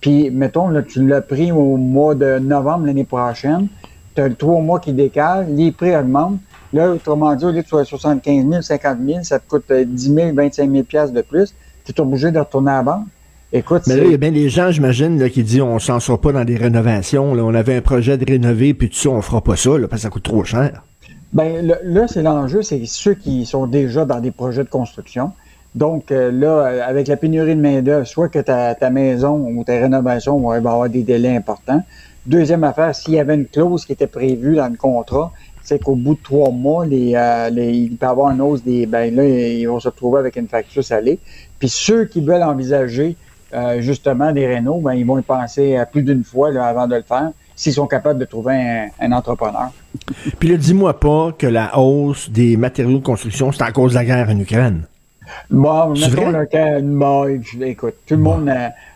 Puis, 0.00 0.30
mettons, 0.30 0.68
là, 0.68 0.82
tu 0.82 1.06
l'as 1.06 1.20
pris 1.20 1.52
au 1.52 1.76
mois 1.76 2.14
de 2.14 2.38
novembre 2.38 2.86
l'année 2.86 3.04
prochaine, 3.04 3.68
tu 4.14 4.22
as 4.22 4.28
le 4.28 4.34
trois 4.34 4.60
mois 4.60 4.80
qui 4.80 4.92
décalent, 4.92 5.46
les 5.50 5.72
prix 5.72 5.94
augmentent. 5.94 6.40
Là, 6.72 6.90
autrement 6.90 7.34
dit, 7.34 7.44
au 7.44 7.50
lieu 7.50 7.62
de 7.62 7.84
75 7.84 8.48
000, 8.48 8.62
50 8.62 8.98
000, 9.04 9.18
ça 9.22 9.38
te 9.38 9.48
coûte 9.48 9.70
10 9.72 10.14
000, 10.14 10.34
25 10.34 10.70
000 10.70 11.06
de 11.12 11.20
plus. 11.22 11.54
Tu 11.84 11.92
es 11.92 12.00
obligé 12.00 12.30
de 12.30 12.38
retourner 12.38 12.70
à 12.70 12.76
la 12.76 12.82
banque. 12.82 13.06
Écoute, 13.52 13.82
Mais 13.88 13.96
là, 13.96 14.04
il 14.04 14.12
y 14.12 14.14
a 14.14 14.16
bien 14.16 14.30
des 14.30 14.48
gens, 14.48 14.70
j'imagine, 14.70 15.28
qui 15.28 15.42
disent 15.42 15.60
on 15.60 15.80
s'en 15.80 15.98
sort 15.98 16.20
pas 16.20 16.30
dans 16.30 16.44
des 16.44 16.56
rénovations. 16.56 17.34
Là. 17.34 17.42
On 17.42 17.54
avait 17.54 17.76
un 17.76 17.80
projet 17.80 18.16
de 18.16 18.24
rénover, 18.24 18.74
puis 18.74 18.88
tout 18.88 18.94
ça, 18.94 19.08
on 19.08 19.20
fera 19.22 19.40
pas 19.40 19.56
ça, 19.56 19.76
là, 19.76 19.88
parce 19.88 20.02
que 20.02 20.04
ça 20.04 20.10
coûte 20.10 20.22
trop 20.22 20.44
cher. 20.44 20.84
Bien, 21.32 21.60
là, 21.62 22.06
c'est 22.06 22.22
l'enjeu, 22.22 22.62
c'est 22.62 22.82
ceux 22.86 23.14
qui 23.14 23.44
sont 23.46 23.66
déjà 23.66 24.04
dans 24.04 24.20
des 24.20 24.30
projets 24.30 24.62
de 24.62 24.68
construction. 24.68 25.32
Donc 25.74 26.10
euh, 26.10 26.32
là, 26.32 26.48
euh, 26.48 26.82
avec 26.84 27.06
la 27.06 27.16
pénurie 27.16 27.54
de 27.54 27.60
main-d'œuvre, 27.60 28.06
soit 28.06 28.28
que 28.28 28.40
ta, 28.40 28.74
ta, 28.74 28.90
maison 28.90 29.46
ou 29.54 29.62
ta 29.62 29.74
rénovation 29.74 30.38
va 30.40 30.56
avoir 30.56 30.88
des 30.88 31.02
délais 31.02 31.36
importants. 31.36 31.82
Deuxième 32.26 32.64
affaire, 32.64 32.94
s'il 32.94 33.14
y 33.14 33.20
avait 33.20 33.34
une 33.34 33.46
clause 33.46 33.84
qui 33.84 33.92
était 33.92 34.06
prévue 34.06 34.56
dans 34.56 34.68
le 34.68 34.76
contrat, 34.76 35.32
c'est 35.62 35.82
qu'au 35.82 35.94
bout 35.94 36.14
de 36.14 36.22
trois 36.22 36.50
mois, 36.50 36.84
les, 36.86 37.14
euh, 37.14 37.50
les, 37.50 37.72
il 37.72 37.96
peut 37.96 38.06
y 38.06 38.08
avoir 38.08 38.32
une 38.32 38.40
hausse 38.40 38.64
des. 38.64 38.86
Ben 38.86 39.14
là, 39.14 39.24
ils 39.24 39.66
vont 39.66 39.78
se 39.78 39.88
retrouver 39.88 40.18
avec 40.18 40.36
une 40.36 40.48
facture 40.48 40.82
salée. 40.82 41.18
Puis 41.58 41.68
ceux 41.68 42.04
qui 42.06 42.20
veulent 42.20 42.42
envisager 42.42 43.16
justement 43.78 44.30
des 44.30 44.46
rénaux, 44.46 44.78
ben, 44.78 44.94
ils 44.94 45.04
vont 45.04 45.18
y 45.18 45.22
penser 45.22 45.76
plus 45.90 46.04
d'une 46.04 46.22
fois 46.22 46.52
là, 46.52 46.66
avant 46.66 46.86
de 46.86 46.94
le 46.94 47.02
faire 47.02 47.32
s'ils 47.56 47.72
sont 47.72 47.88
capables 47.88 48.20
de 48.20 48.24
trouver 48.24 48.54
un, 48.54 48.88
un 49.00 49.12
entrepreneur. 49.12 49.70
Puis 50.38 50.48
là, 50.48 50.56
dis-moi 50.56 50.98
pas 50.98 51.32
que 51.36 51.48
la 51.48 51.76
hausse 51.78 52.30
des 52.30 52.56
matériaux 52.56 52.98
de 52.98 53.04
construction, 53.04 53.50
c'est 53.50 53.62
à 53.62 53.72
cause 53.72 53.90
de 53.90 53.96
la 53.96 54.04
guerre 54.04 54.28
en 54.30 54.38
Ukraine. 54.38 54.84
Bon, 55.50 55.90
mettons 55.90 56.30
le 56.30 56.46
cas, 56.46 56.80
bon, 56.80 57.40
écoute, 57.60 57.94
tout 58.06 58.14
le 58.14 58.20
monde, 58.20 58.50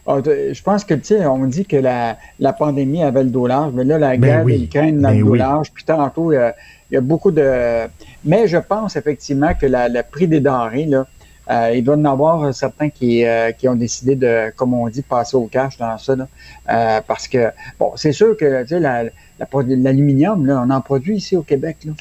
ah, 0.06 0.18
je 0.24 0.62
pense 0.62 0.84
que, 0.84 0.94
tu 0.94 1.04
sais, 1.04 1.26
on 1.26 1.46
dit 1.46 1.64
que 1.64 1.76
la, 1.76 2.16
la 2.38 2.52
pandémie 2.52 3.02
avait 3.02 3.24
le 3.24 3.30
dos 3.30 3.46
large, 3.46 3.72
mais 3.74 3.84
là, 3.84 3.98
la 3.98 4.10
ben 4.10 4.20
guerre 4.20 4.44
oui. 4.44 4.58
d'Ukraine 4.58 5.04
a 5.04 5.10
ben 5.10 5.18
le 5.18 5.24
dos 5.24 5.34
large, 5.34 5.72
puis 5.72 5.84
tantôt, 5.84 6.32
il 6.32 6.52
y, 6.90 6.96
a, 6.96 7.00
beaucoup 7.00 7.30
de... 7.30 7.86
Mais 8.24 8.46
je 8.46 8.58
pense 8.58 8.96
effectivement 8.96 9.52
que 9.54 9.66
le 9.66 10.02
prix 10.02 10.28
des 10.28 10.40
denrées, 10.40 10.86
là, 10.86 11.06
euh, 11.50 11.72
il 11.74 11.84
doit 11.84 11.96
y 11.96 12.00
en 12.00 12.04
avoir 12.06 12.54
certains 12.54 12.88
qui, 12.88 13.24
euh, 13.24 13.52
qui 13.52 13.68
ont 13.68 13.74
décidé 13.74 14.16
de, 14.16 14.50
comme 14.56 14.72
on 14.74 14.88
dit, 14.88 15.02
passer 15.02 15.36
au 15.36 15.46
cash 15.46 15.76
dans 15.76 15.98
ça. 15.98 16.16
Là, 16.16 16.26
euh, 16.70 17.00
parce 17.06 17.28
que, 17.28 17.50
bon, 17.78 17.92
c'est 17.96 18.12
sûr 18.12 18.36
que 18.36 18.62
tu 18.62 18.68
sais, 18.68 18.80
l'aluminium, 18.80 20.46
là, 20.46 20.62
on 20.66 20.70
en 20.70 20.80
produit 20.80 21.16
ici 21.16 21.36
au 21.36 21.42
Québec. 21.42 21.78
Là, 21.84 21.92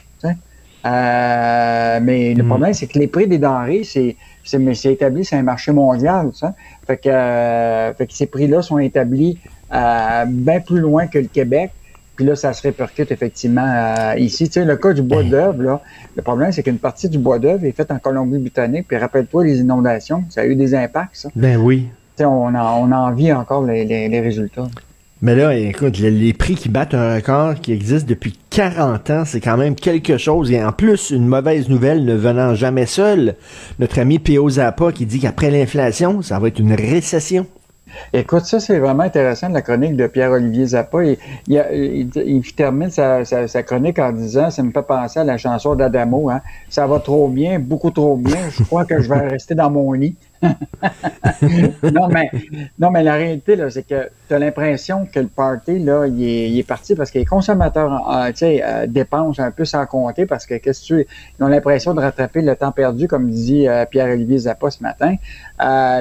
euh, 0.86 2.00
mais 2.02 2.34
le 2.34 2.44
hmm. 2.44 2.48
problème, 2.48 2.74
c'est 2.74 2.88
que 2.88 3.00
les 3.00 3.08
prix 3.08 3.28
des 3.28 3.38
denrées, 3.38 3.84
c'est 3.84 4.16
c'est 4.44 4.92
établi, 4.92 5.24
c'est 5.24 5.38
un 5.38 5.44
marché 5.44 5.72
mondial. 5.72 6.32
Ça. 6.34 6.54
Fait, 6.86 6.98
que, 6.98 7.10
euh, 7.10 7.94
fait 7.94 8.08
que 8.08 8.14
ces 8.14 8.26
prix-là 8.26 8.62
sont 8.62 8.78
établis 8.80 9.38
euh, 9.74 10.26
bien 10.28 10.60
plus 10.60 10.80
loin 10.80 11.08
que 11.08 11.20
le 11.20 11.28
Québec. 11.28 11.72
Puis 12.16 12.26
là, 12.26 12.36
ça 12.36 12.54
se 12.54 12.62
répercute 12.62 13.12
effectivement 13.12 13.66
euh, 13.66 14.16
ici. 14.18 14.46
Tu 14.46 14.54
sais, 14.54 14.66
le 14.66 14.76
cas 14.78 14.94
du 14.94 15.02
bois 15.02 15.24
d'œuvre, 15.24 15.64
là, 15.64 15.82
le 16.16 16.22
problème, 16.22 16.52
c'est 16.52 16.62
qu'une 16.62 16.78
partie 16.78 17.10
du 17.10 17.18
bois 17.18 17.40
d'œuvre 17.40 17.66
est 17.66 17.72
faite 17.72 17.90
en 17.90 17.98
Colombie-Britannique. 17.98 18.86
Puis 18.88 18.98
rappelle-toi, 18.98 19.46
les 19.46 19.62
inondations, 19.62 20.24
ça 20.30 20.42
a 20.42 20.46
eu 20.46 20.56
des 20.56 20.76
impacts, 20.76 21.16
ça. 21.16 21.30
Ben 21.36 21.58
oui. 21.58 21.88
Tu 22.16 22.20
sais, 22.20 22.26
on, 22.26 22.54
a, 22.54 22.64
on 22.74 22.92
envie 22.92 23.34
encore 23.34 23.64
les, 23.64 23.86
les, 23.86 24.10
les 24.10 24.20
résultats. 24.20 24.68
Mais 25.24 25.36
là, 25.36 25.56
écoute, 25.56 26.00
les 26.00 26.34
prix 26.34 26.56
qui 26.56 26.68
battent 26.68 26.94
un 26.94 27.16
record 27.16 27.56
qui 27.56 27.72
existe 27.72 28.10
depuis 28.10 28.38
40 28.50 29.10
ans, 29.10 29.24
c'est 29.26 29.40
quand 29.40 29.56
même 29.56 29.74
quelque 29.74 30.18
chose. 30.18 30.52
Et 30.52 30.62
en 30.62 30.74
plus, 30.74 31.12
une 31.12 31.28
mauvaise 31.28 31.70
nouvelle 31.70 32.04
ne 32.04 32.14
venant 32.14 32.56
jamais 32.56 32.86
seule. 32.86 33.36
Notre 33.80 34.00
ami 34.00 34.20
P.O. 34.20 34.50
Zappa 34.50 34.92
qui 34.92 35.06
dit 35.06 35.22
qu'après 35.22 35.50
l'inflation, 35.50 36.22
ça 36.22 36.40
va 36.40 36.50
être 36.50 36.60
une 36.60 36.74
récession. 36.74 37.48
Écoute, 38.12 38.44
ça, 38.44 38.60
c'est 38.60 38.80
vraiment 38.80 39.04
intéressant, 39.04 39.48
la 39.48 39.62
chronique 39.62 39.96
de 39.96 40.08
Pierre-Olivier 40.08 40.66
Zappa. 40.66 41.06
Il, 41.06 41.18
il, 41.48 42.54
termine 42.54 42.90
sa, 42.90 43.24
chronique 43.64 44.00
en 44.00 44.12
disant, 44.12 44.50
ça 44.50 44.62
me 44.62 44.72
fait 44.72 44.82
penser 44.82 45.22
à 45.22 45.24
la 45.24 45.38
chanson 45.38 45.76
d'Adamo, 45.76 46.32
hein. 46.32 46.42
ça 46.70 46.86
va 46.86 47.00
trop 47.00 47.30
bien, 47.30 47.60
beaucoup 47.60 47.92
trop 47.92 48.18
bien, 48.18 48.50
je 48.50 48.64
crois 48.64 48.84
que 48.84 49.02
je 49.02 49.08
vais 49.08 49.28
rester 49.30 49.56
dans 49.56 49.70
mon 49.70 49.94
lit. 49.94 50.18
non, 51.94 52.08
mais, 52.08 52.30
non, 52.80 52.92
mais 52.92 53.04
la 53.04 53.14
réalité, 53.16 53.58
c'est 53.70 53.88
que 53.88 54.10
tu 54.28 54.34
as 54.34 54.40
l'impression 54.40 55.08
que 55.12 55.20
le 55.20 55.28
party, 55.28 55.80
là, 55.80 56.06
il 56.08 56.60
est, 56.60 56.68
parti 56.68 56.96
parce 56.96 57.12
que 57.12 57.20
les 57.20 57.26
consommateurs, 57.26 58.10
euh, 58.10 58.32
euh, 58.42 58.88
dépensent 58.88 59.42
un 59.42 59.52
peu 59.52 59.66
sans 59.66 59.86
compter 59.86 60.26
parce 60.26 60.46
que, 60.46 60.56
qu'est-ce 60.56 60.82
que 60.82 61.02
tu 61.02 61.08
ils 61.40 61.44
ont 61.44 61.48
l'impression 61.48 61.94
de 61.94 62.00
rattraper 62.00 62.42
le 62.42 62.56
temps 62.56 62.72
perdu, 62.72 63.08
comme 63.08 63.30
dit 63.30 63.68
euh, 63.68 63.86
Pierre-Olivier 63.86 64.40
Zappa 64.40 64.70
ce 64.70 64.84
matin. 64.84 65.16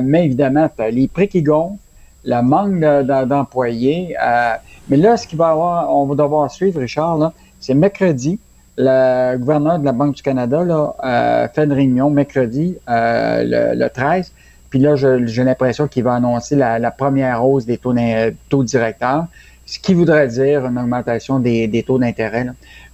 mais 0.03 0.24
évidemment, 0.24 0.68
as 0.78 0.90
les 0.90 1.09
prix 1.09 1.28
qui 1.28 1.43
gonflent, 1.43 1.76
le 2.24 2.40
manque 2.40 2.78
d'employés. 3.28 4.14
mais 4.88 4.97
là, 4.97 5.16
ce 5.16 5.26
qu'il 5.26 5.38
va 5.38 5.49
avoir, 5.49 5.95
on 5.95 6.07
va 6.07 6.14
devoir 6.14 6.51
suivre, 6.51 6.80
Richard, 6.80 7.32
c'est 7.59 7.74
mercredi 7.74 8.38
le 8.76 9.36
gouverneur 9.36 9.78
de 9.78 9.84
la 9.84 9.92
Banque 9.92 10.14
du 10.14 10.22
Canada 10.22 10.64
là, 10.64 11.48
fait 11.54 11.64
une 11.64 11.72
réunion 11.72 12.10
mercredi, 12.10 12.76
le, 12.88 13.74
le, 13.74 13.88
13, 13.88 14.32
Puis 14.70 14.78
là, 14.78 14.96
j'ai 14.96 15.44
l'impression 15.44 15.88
qu'il 15.88 16.04
va 16.04 16.14
annoncer 16.14 16.56
la, 16.56 16.90
première 16.90 17.44
hausse 17.44 17.66
des 17.66 17.78
taux, 17.78 17.94
taux 18.48 18.64
directeurs, 18.64 19.26
ce 19.64 19.78
qui 19.78 19.94
voudrait 19.94 20.28
dire 20.28 20.66
une 20.66 20.78
augmentation 20.78 21.38
des, 21.38 21.84
taux 21.86 21.98
d'intérêt. 21.98 22.46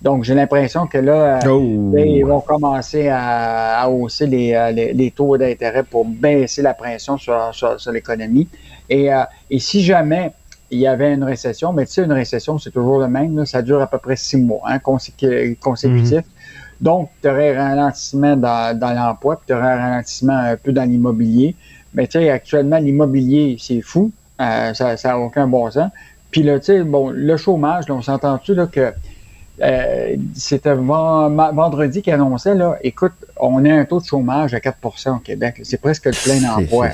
Donc, 0.03 0.25
j'ai 0.25 0.35
l'impression 0.35 0.87
que 0.87 0.99
là, 0.99 1.41
euh, 1.45 1.51
oh. 1.51 1.93
ils 1.97 2.23
vont 2.23 2.41
commencer 2.41 3.09
à, 3.11 3.89
hausser 3.91 4.27
euh, 4.55 4.71
les, 4.71 5.11
taux 5.11 5.37
d'intérêt 5.37 5.83
pour 5.83 6.05
baisser 6.05 6.63
la 6.63 6.75
pression 6.75 7.17
sur, 7.19 7.53
l'économie. 7.93 8.49
Et, 8.89 9.13
euh, 9.13 9.23
et 9.51 9.59
si 9.59 9.83
jamais 9.83 10.33
il 10.71 10.79
y 10.79 10.87
avait 10.87 11.15
une 11.15 11.25
récession, 11.25 11.73
mais 11.73 11.87
tu 11.87 11.93
sais, 11.93 12.05
une 12.05 12.13
récession, 12.13 12.59
c'est 12.59 12.71
toujours 12.71 12.99
le 12.99 13.09
même, 13.09 13.47
ça 13.47 13.63
dure 13.63 13.81
à 13.81 13.87
peu 13.87 13.99
près 13.99 14.17
six 14.17 14.37
mois 14.37 14.63
hein, 14.67 14.79
consécutifs. 14.79 16.13
Mhm. 16.13 16.23
Donc, 16.81 17.11
tu 17.23 17.29
aurais 17.29 17.57
un 17.57 17.75
ralentissement 17.75 18.37
dans, 18.37 18.95
l'emploi, 18.95 19.37
puis 19.37 19.47
tu 19.49 19.55
aurais 19.55 19.73
un 19.73 19.77
ralentissement 19.77 20.37
un 20.37 20.57
peu 20.57 20.73
dans 20.73 20.85
l'immobilier. 20.85 21.57
Mais 21.95 22.07
tu 22.07 22.19
sais, 22.19 22.31
actuellement, 22.31 22.79
l'immobilier, 22.79 23.57
c'est 23.59 23.81
fou. 23.81 24.13
Euh, 24.41 24.73
ça 24.75 24.95
n'a 25.03 25.19
aucun 25.19 25.49
bon 25.49 25.71
sens. 25.71 25.91
Puis 26.31 26.43
là, 26.43 26.59
tu 26.61 26.67
sais, 26.67 26.85
bon, 26.85 27.11
le 27.11 27.37
chômage, 27.37 27.85
on 27.89 28.03
s'entend-tu 28.03 28.55
là 28.55 28.67
que 28.67 28.93
euh, 29.61 30.17
c'était 30.35 30.75
vendredi 30.75 32.03
qui 32.03 32.13
annonçait, 32.13 32.55
là, 32.55 32.77
écoute, 32.83 33.15
on 33.41 33.65
a 33.65 33.73
un 33.73 33.85
taux 33.85 34.01
de 34.01 34.05
chômage 34.05 34.55
à 34.55 34.61
4 34.61 34.77
au 35.09 35.19
Québec. 35.19 35.61
C'est 35.65 35.81
presque 35.81 36.07
le 36.07 36.13
plein 36.13 36.49
emploi. 36.49 36.91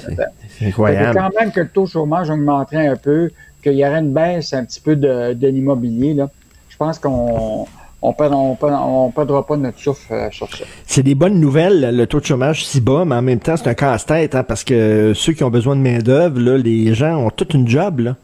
C'est 0.58 0.68
incroyable. 0.68 1.18
quand 1.18 1.30
même 1.38 1.52
que 1.52 1.60
le 1.60 1.68
taux 1.68 1.84
de 1.84 1.90
chômage 1.90 2.30
augmenterait 2.30 2.86
un 2.86 2.96
peu, 2.96 3.30
qu'il 3.64 3.78
y 3.78 3.86
aurait 3.86 3.98
une 3.98 4.12
baisse 4.12 4.52
un 4.52 4.64
petit 4.64 4.80
peu 4.80 4.94
de, 4.94 5.46
l'immobilier. 5.46 6.16
Je 6.68 6.76
pense 6.76 6.98
qu'on 6.98 7.66
on 8.02 8.08
ne 8.10 9.12
perdra 9.12 9.46
pas 9.46 9.56
notre 9.56 9.78
souffle 9.78 10.12
euh, 10.12 10.30
sur 10.30 10.48
ça. 10.54 10.64
C'est 10.86 11.02
des 11.02 11.14
bonnes 11.14 11.40
nouvelles, 11.40 11.96
le 11.96 12.06
taux 12.06 12.20
de 12.20 12.26
chômage 12.26 12.66
si 12.66 12.82
bas, 12.82 13.04
mais 13.06 13.14
en 13.14 13.22
même 13.22 13.40
temps, 13.40 13.56
c'est 13.56 13.68
un 13.68 13.74
casse-tête, 13.74 14.34
hein, 14.34 14.42
parce 14.42 14.62
que 14.62 15.12
ceux 15.14 15.32
qui 15.32 15.42
ont 15.42 15.50
besoin 15.50 15.74
de 15.74 15.80
main-d'œuvre, 15.80 16.38
les 16.38 16.94
gens 16.94 17.16
ont 17.16 17.30
toute 17.30 17.54
une 17.54 17.66
job. 17.66 18.00
Là. 18.00 18.16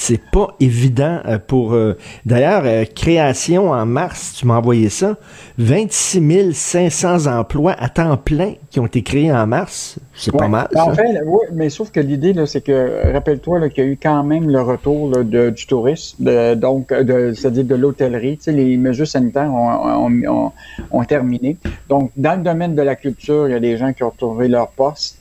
C'est 0.00 0.20
pas 0.30 0.54
évident 0.60 1.18
euh, 1.26 1.38
pour... 1.44 1.74
Euh, 1.74 1.96
d'ailleurs, 2.24 2.62
euh, 2.64 2.84
création 2.84 3.72
en 3.72 3.84
mars, 3.84 4.34
tu 4.38 4.46
m'as 4.46 4.58
envoyé 4.58 4.90
ça, 4.90 5.16
26 5.58 6.52
500 6.54 7.26
emplois 7.26 7.72
à 7.72 7.88
temps 7.88 8.16
plein 8.16 8.54
qui 8.70 8.78
ont 8.78 8.86
été 8.86 9.02
créés 9.02 9.32
en 9.32 9.44
mars. 9.48 9.98
C'est 10.14 10.30
pas 10.30 10.46
mal. 10.46 10.68
En 10.76 10.94
fait, 10.94 11.20
oui, 11.26 11.40
mais 11.52 11.68
sauf 11.68 11.90
que 11.90 11.98
l'idée, 11.98 12.32
c'est 12.46 12.60
que, 12.60 13.12
rappelle-toi 13.12 13.68
qu'il 13.70 13.84
y 13.84 13.86
a 13.88 13.90
eu 13.90 13.98
quand 14.00 14.22
même 14.22 14.48
le 14.48 14.62
retour 14.62 15.24
du 15.24 15.66
tourisme, 15.66 16.22
de, 16.22 16.54
donc, 16.54 16.92
de, 16.92 17.32
c'est-à-dire 17.34 17.64
de 17.64 17.74
l'hôtellerie. 17.74 18.38
les 18.46 18.76
mesures 18.76 19.08
sanitaires 19.08 19.52
ont, 19.52 20.52
ont, 20.92 21.04
terminé. 21.04 21.56
Donc, 21.88 22.12
dans 22.16 22.36
le 22.36 22.44
domaine 22.44 22.76
de 22.76 22.82
la 22.82 22.94
culture, 22.94 23.48
il 23.48 23.50
y 23.50 23.56
a 23.56 23.60
des 23.60 23.76
gens 23.76 23.92
qui 23.92 24.04
ont 24.04 24.10
retrouvé 24.10 24.46
leur 24.46 24.68
poste. 24.68 25.18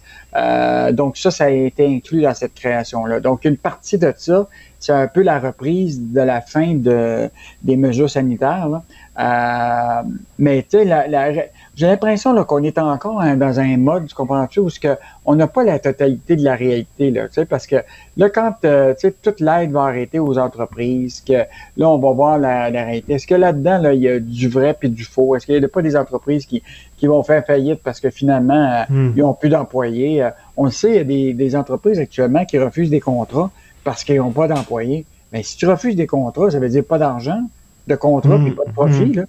donc 0.92 1.18
ça, 1.18 1.32
ça 1.32 1.46
a 1.46 1.50
été 1.50 1.88
inclus 1.88 2.22
dans 2.22 2.36
cette 2.36 2.54
création-là. 2.54 3.22
Donc 3.22 3.44
une 3.46 3.58
partie 3.58 3.98
de 3.98 4.14
ça, 4.16 4.48
c'est 4.80 4.94
un 4.94 5.08
peu 5.08 5.22
la 5.22 5.40
reprise 5.40 6.00
de 6.12 6.22
la 6.22 6.42
fin 6.42 6.76
de, 6.76 7.30
des 7.64 7.78
mesures 7.78 8.10
sanitaires. 8.10 8.82
Euh, 9.20 10.02
mais 10.38 10.64
tu 10.70 10.78
sais, 10.78 11.52
j'ai 11.76 11.88
l'impression 11.88 12.44
qu'on 12.44 12.64
est 12.64 12.78
encore 12.78 13.24
dans 13.36 13.60
un 13.60 13.78
mode, 13.78 14.06
tu 14.06 14.14
comprends-tu, 14.14 14.60
où 14.60 14.70
que 14.80 14.96
on 15.26 15.36
n'a 15.36 15.48
pas 15.48 15.64
la 15.64 15.80
totalité 15.80 16.36
de 16.36 16.44
la 16.44 16.56
réalité, 16.56 17.10
là, 17.10 17.24
parce 17.50 17.66
que 17.66 17.78
là, 18.16 18.30
quand 18.30 18.54
euh, 18.64 18.94
toute 19.24 19.40
l'aide 19.40 19.72
va 19.72 19.86
arrêter 19.86 20.20
aux 20.20 20.38
entreprises, 20.38 21.24
que 21.28 21.46
là, 21.78 21.90
on 21.90 21.98
va 21.98 22.12
voir 22.12 22.38
la, 22.38 22.70
réalité. 22.70 23.14
Est-ce 23.14 23.26
que 23.26 23.36
là-dedans, 23.36 23.80
là, 23.80 23.94
il 23.94 24.02
y 24.02 24.08
a 24.08 24.20
du 24.20 24.50
vrai 24.50 24.76
puis 24.80 24.90
du 24.90 25.04
faux? 25.04 25.36
Est-ce 25.36 25.48
qu'il 25.48 25.58
n'y 25.58 25.66
a 25.66 25.68
pas 25.68 25.82
des 25.82 25.96
entreprises 25.96 26.46
qui, 26.46 26.62
qui 26.98 27.08
vont 27.08 27.24
faire 27.24 27.44
faillite 27.44 27.82
parce 27.84 28.00
que 28.00 28.12
finalement, 28.12 28.54
euh, 28.54 28.84
hmm. 28.90 29.14
ils 29.16 29.22
n'ont 29.22 29.34
plus 29.34 29.50
d'employés? 29.50 30.30
on 30.56 30.66
le 30.66 30.72
sait, 30.72 30.90
il 30.90 30.96
y 30.96 31.00
a 31.00 31.04
des, 31.04 31.34
des 31.34 31.56
entreprises 31.56 32.00
actuellement 32.00 32.46
qui 32.46 32.60
refusent 32.60 32.90
des 32.90 33.00
contrats 33.00 33.52
parce 33.88 34.04
qu'ils 34.04 34.18
n'ont 34.18 34.32
pas 34.32 34.50
d'employés. 34.50 35.06
Mais 35.32 35.44
si 35.44 35.56
tu 35.56 35.66
refuses 35.66 35.96
des 35.96 36.08
contrats, 36.08 36.52
ça 36.52 36.60
veut 36.60 36.68
dire 36.68 36.84
pas 36.84 36.98
d'argent 36.98 37.40
de 37.88 37.96
contrat 37.96 38.38
mmh, 38.38 38.54
pas 38.54 38.66
de 38.66 38.72
profit. 38.74 39.06
Mmh. 39.06 39.14
Tu 39.14 39.26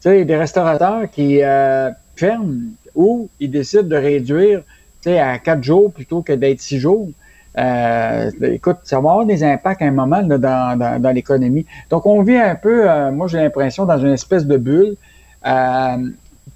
sais, 0.00 0.24
des 0.26 0.36
restaurateurs 0.36 1.10
qui 1.10 1.42
euh, 1.42 1.88
ferment 2.14 2.60
ou 2.94 3.30
ils 3.40 3.50
décident 3.50 3.84
de 3.84 3.96
réduire 3.96 4.60
à 5.06 5.38
quatre 5.38 5.64
jours 5.64 5.90
plutôt 5.90 6.20
que 6.20 6.34
d'être 6.34 6.60
six 6.60 6.78
jours. 6.78 7.08
Euh, 7.56 8.30
écoute, 8.42 8.76
ça 8.84 9.00
va 9.00 9.12
avoir 9.12 9.24
des 9.24 9.42
impacts 9.42 9.80
à 9.80 9.86
un 9.86 9.92
moment 9.92 10.22
dans, 10.22 11.12
l'économie. 11.14 11.64
Donc, 11.88 12.04
on 12.04 12.22
vit 12.22 12.36
un 12.36 12.54
peu, 12.54 12.90
euh, 12.90 13.10
moi 13.12 13.28
j'ai 13.28 13.38
l'impression, 13.38 13.86
dans 13.86 13.98
une 13.98 14.12
espèce 14.12 14.44
de 14.44 14.58
bulle. 14.58 14.94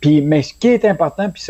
puis, 0.01 0.21
mais 0.21 0.43
ce 0.43 0.53
qui 0.53 0.69
est 0.69 0.85
important, 0.85 1.31
puis 1.31 1.43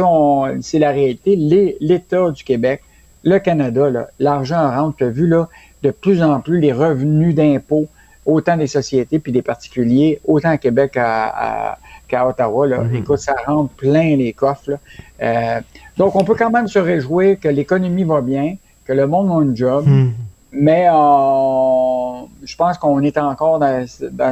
c'est 0.60 0.78
la 0.78 0.90
réalité, 0.92 1.34
l'État 1.80 2.30
du 2.30 2.44
Québec, 2.44 2.82
le 3.24 3.40
Canada, 3.40 4.06
l'argent 4.20 4.70
rentre, 4.70 4.98
tu 4.98 5.04
as 5.04 5.10
vu, 5.10 5.26
là, 5.26 5.48
de 5.86 5.90
plus 5.92 6.22
en 6.22 6.40
plus 6.40 6.60
les 6.60 6.72
revenus 6.72 7.34
d'impôts, 7.34 7.86
autant 8.24 8.56
des 8.56 8.66
sociétés 8.66 9.18
puis 9.18 9.32
des 9.32 9.42
particuliers, 9.42 10.20
autant 10.24 10.50
à 10.50 10.58
Québec 10.58 10.92
qu'à 10.92 12.26
Ottawa. 12.26 12.66
Là. 12.66 12.78
Mhm. 12.80 12.96
Écoute, 12.96 13.18
ça 13.18 13.34
rentre 13.46 13.72
plein 13.74 14.16
les 14.16 14.32
coffres. 14.32 14.78
Euh, 15.22 15.60
donc, 15.96 16.16
on 16.16 16.24
peut 16.24 16.34
quand 16.34 16.50
même 16.50 16.66
se 16.66 16.78
réjouir 16.78 17.38
que 17.40 17.48
l'économie 17.48 18.04
va 18.04 18.20
bien, 18.20 18.56
que 18.84 18.92
le 18.92 19.06
monde 19.06 19.30
a 19.30 19.42
une 19.42 19.56
job, 19.56 19.86
mhm. 19.86 20.12
mais 20.52 20.86
je 20.86 22.56
pense 22.56 22.78
qu'on 22.78 23.00
est 23.02 23.18
encore 23.18 23.58
dans, 23.58 23.86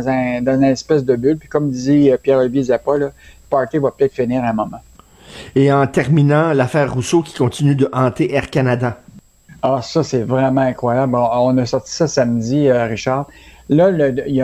un, 0.09 0.43
dans, 0.43 0.55
une 0.55 0.65
espèce 0.65 1.05
de 1.05 1.17
bulle. 1.17 1.39
Puis 1.39 1.49
comme 1.49 1.71
disait 1.71 2.19
Pierre-Olivier 2.23 2.65
Zappa, 2.65 2.97
le 2.97 3.11
party 3.49 3.79
va 3.79 3.91
peut-être 3.93 4.13
finir 4.13 4.43
à 4.45 4.49
un 4.49 4.53
moment. 4.53 4.81
Et 5.55 5.73
en 5.73 5.87
terminant, 5.87 6.53
l'affaire 6.53 6.93
Rousseau 6.93 7.23
qui 7.23 7.35
continue 7.35 7.75
de 7.75 7.89
hanter 7.93 8.33
Air 8.35 8.51
Canada. 8.51 8.99
Ah, 9.67 9.81
ça, 9.81 10.03
c'est 10.03 10.25
vraiment 10.25 10.61
incroyable. 10.61 11.17
On, 11.17 11.57
a 11.57 11.65
sorti 11.65 11.91
ça 11.91 12.07
samedi, 12.07 12.69
euh, 12.69 12.85
Richard. 12.85 13.29
Là, 13.71 13.89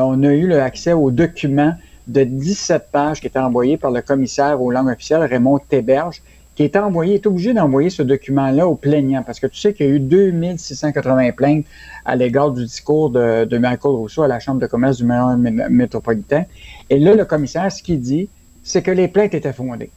on 0.02 0.22
a 0.22 0.32
eu 0.32 0.48
l'accès 0.48 0.94
aux 0.94 1.10
documents 1.10 1.74
de 2.06 2.24
17 2.24 2.86
pages 2.90 3.20
qui 3.20 3.26
étaient 3.26 3.38
envoyés 3.38 3.76
par 3.76 3.90
le 3.90 4.00
commissaire 4.00 4.62
aux 4.62 4.70
langues 4.70 4.88
officielles, 4.88 5.20
Raymond 5.24 5.58
Théberge, 5.58 6.22
qui 6.56 6.62
est 6.62 6.74
envoyé, 6.74 7.16
est 7.16 7.26
obligé 7.26 7.52
d'envoyer 7.52 7.90
ce 7.90 8.02
document-là 8.02 8.66
aux 8.66 8.76
plaignants, 8.76 9.22
parce 9.22 9.40
que 9.40 9.46
tu 9.46 9.60
sais 9.60 9.74
qu'il 9.74 9.86
y 9.86 9.90
a 9.90 9.92
eu 9.92 10.00
2680 10.00 11.32
plaintes 11.32 11.66
à 12.06 12.16
l'égard 12.16 12.52
du 12.52 12.64
discours 12.64 13.10
de, 13.10 13.58
Michael 13.58 13.92
Rousseau 13.92 14.22
à 14.22 14.28
la 14.28 14.40
Chambre 14.40 14.62
de 14.62 14.66
commerce 14.66 14.96
du 14.96 15.04
maire 15.04 15.36
métropolitain. 15.36 16.44
Et 16.88 16.98
là, 16.98 17.14
le 17.14 17.26
commissaire, 17.26 17.70
ce 17.70 17.82
qu'il 17.82 18.00
dit, 18.00 18.30
c'est 18.62 18.80
que 18.80 18.90
les 18.90 19.06
plaintes 19.06 19.34
étaient 19.34 19.52
fondées. 19.52 19.90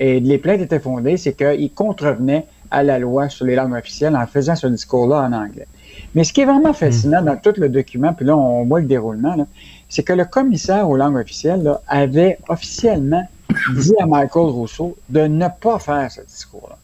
Et 0.00 0.20
les 0.20 0.36
plaintes 0.36 0.60
étaient 0.60 0.80
fondées, 0.80 1.16
c'est 1.16 1.32
qu'il 1.32 1.72
contrevenait 1.72 2.44
à 2.70 2.82
la 2.82 2.98
loi 2.98 3.28
sur 3.28 3.46
les 3.46 3.54
langues 3.54 3.74
officielles 3.74 4.16
en 4.16 4.26
faisant 4.26 4.56
ce 4.56 4.66
discours-là 4.66 5.22
en 5.22 5.32
anglais. 5.32 5.66
Mais 6.14 6.24
ce 6.24 6.32
qui 6.32 6.40
est 6.40 6.44
vraiment 6.44 6.72
fascinant 6.72 7.22
dans 7.22 7.36
tout 7.36 7.54
le 7.56 7.68
document, 7.68 8.12
puis 8.12 8.24
là, 8.24 8.36
on 8.36 8.64
voit 8.64 8.80
le 8.80 8.86
déroulement, 8.86 9.36
c'est 9.88 10.02
que 10.02 10.12
le 10.12 10.24
commissaire 10.24 10.88
aux 10.88 10.96
langues 10.96 11.16
officielles 11.16 11.70
avait 11.88 12.38
officiellement 12.48 13.26
dit 13.74 13.94
à 14.00 14.06
Michael 14.06 14.46
Rousseau 14.46 14.96
de 15.08 15.20
ne 15.20 15.46
pas 15.60 15.78
faire 15.78 16.10
ce 16.10 16.22
discours-là. 16.22 16.76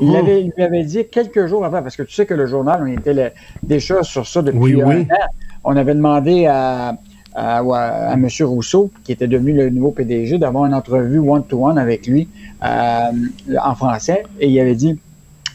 Il, 0.00 0.10
oh. 0.10 0.16
avait, 0.16 0.42
lui 0.42 0.62
avait 0.62 0.82
dit 0.82 1.06
quelques 1.10 1.46
jours 1.46 1.64
avant, 1.64 1.82
parce 1.82 1.96
que 1.96 2.02
tu 2.02 2.12
sais 2.12 2.26
que 2.26 2.34
le 2.34 2.46
journal, 2.46 2.82
on 2.82 2.86
était 2.86 3.32
déjà 3.62 4.02
sur 4.02 4.26
ça 4.26 4.42
depuis 4.42 4.82
un 4.82 5.02
an. 5.02 5.06
On 5.62 5.76
avait 5.76 5.94
demandé 5.94 6.46
à, 6.46 6.96
à, 7.34 8.14
M. 8.14 8.28
Rousseau, 8.42 8.90
qui 9.04 9.12
était 9.12 9.26
devenu 9.26 9.52
le 9.52 9.70
nouveau 9.70 9.90
PDG, 9.90 10.38
d'avoir 10.38 10.66
une 10.66 10.74
entrevue 10.74 11.18
one-to-one 11.18 11.78
avec 11.78 12.06
lui 12.06 12.28
euh, 12.64 13.10
en 13.62 13.74
français. 13.74 14.24
Et 14.40 14.48
il 14.48 14.60
avait 14.60 14.74
dit 14.74 14.98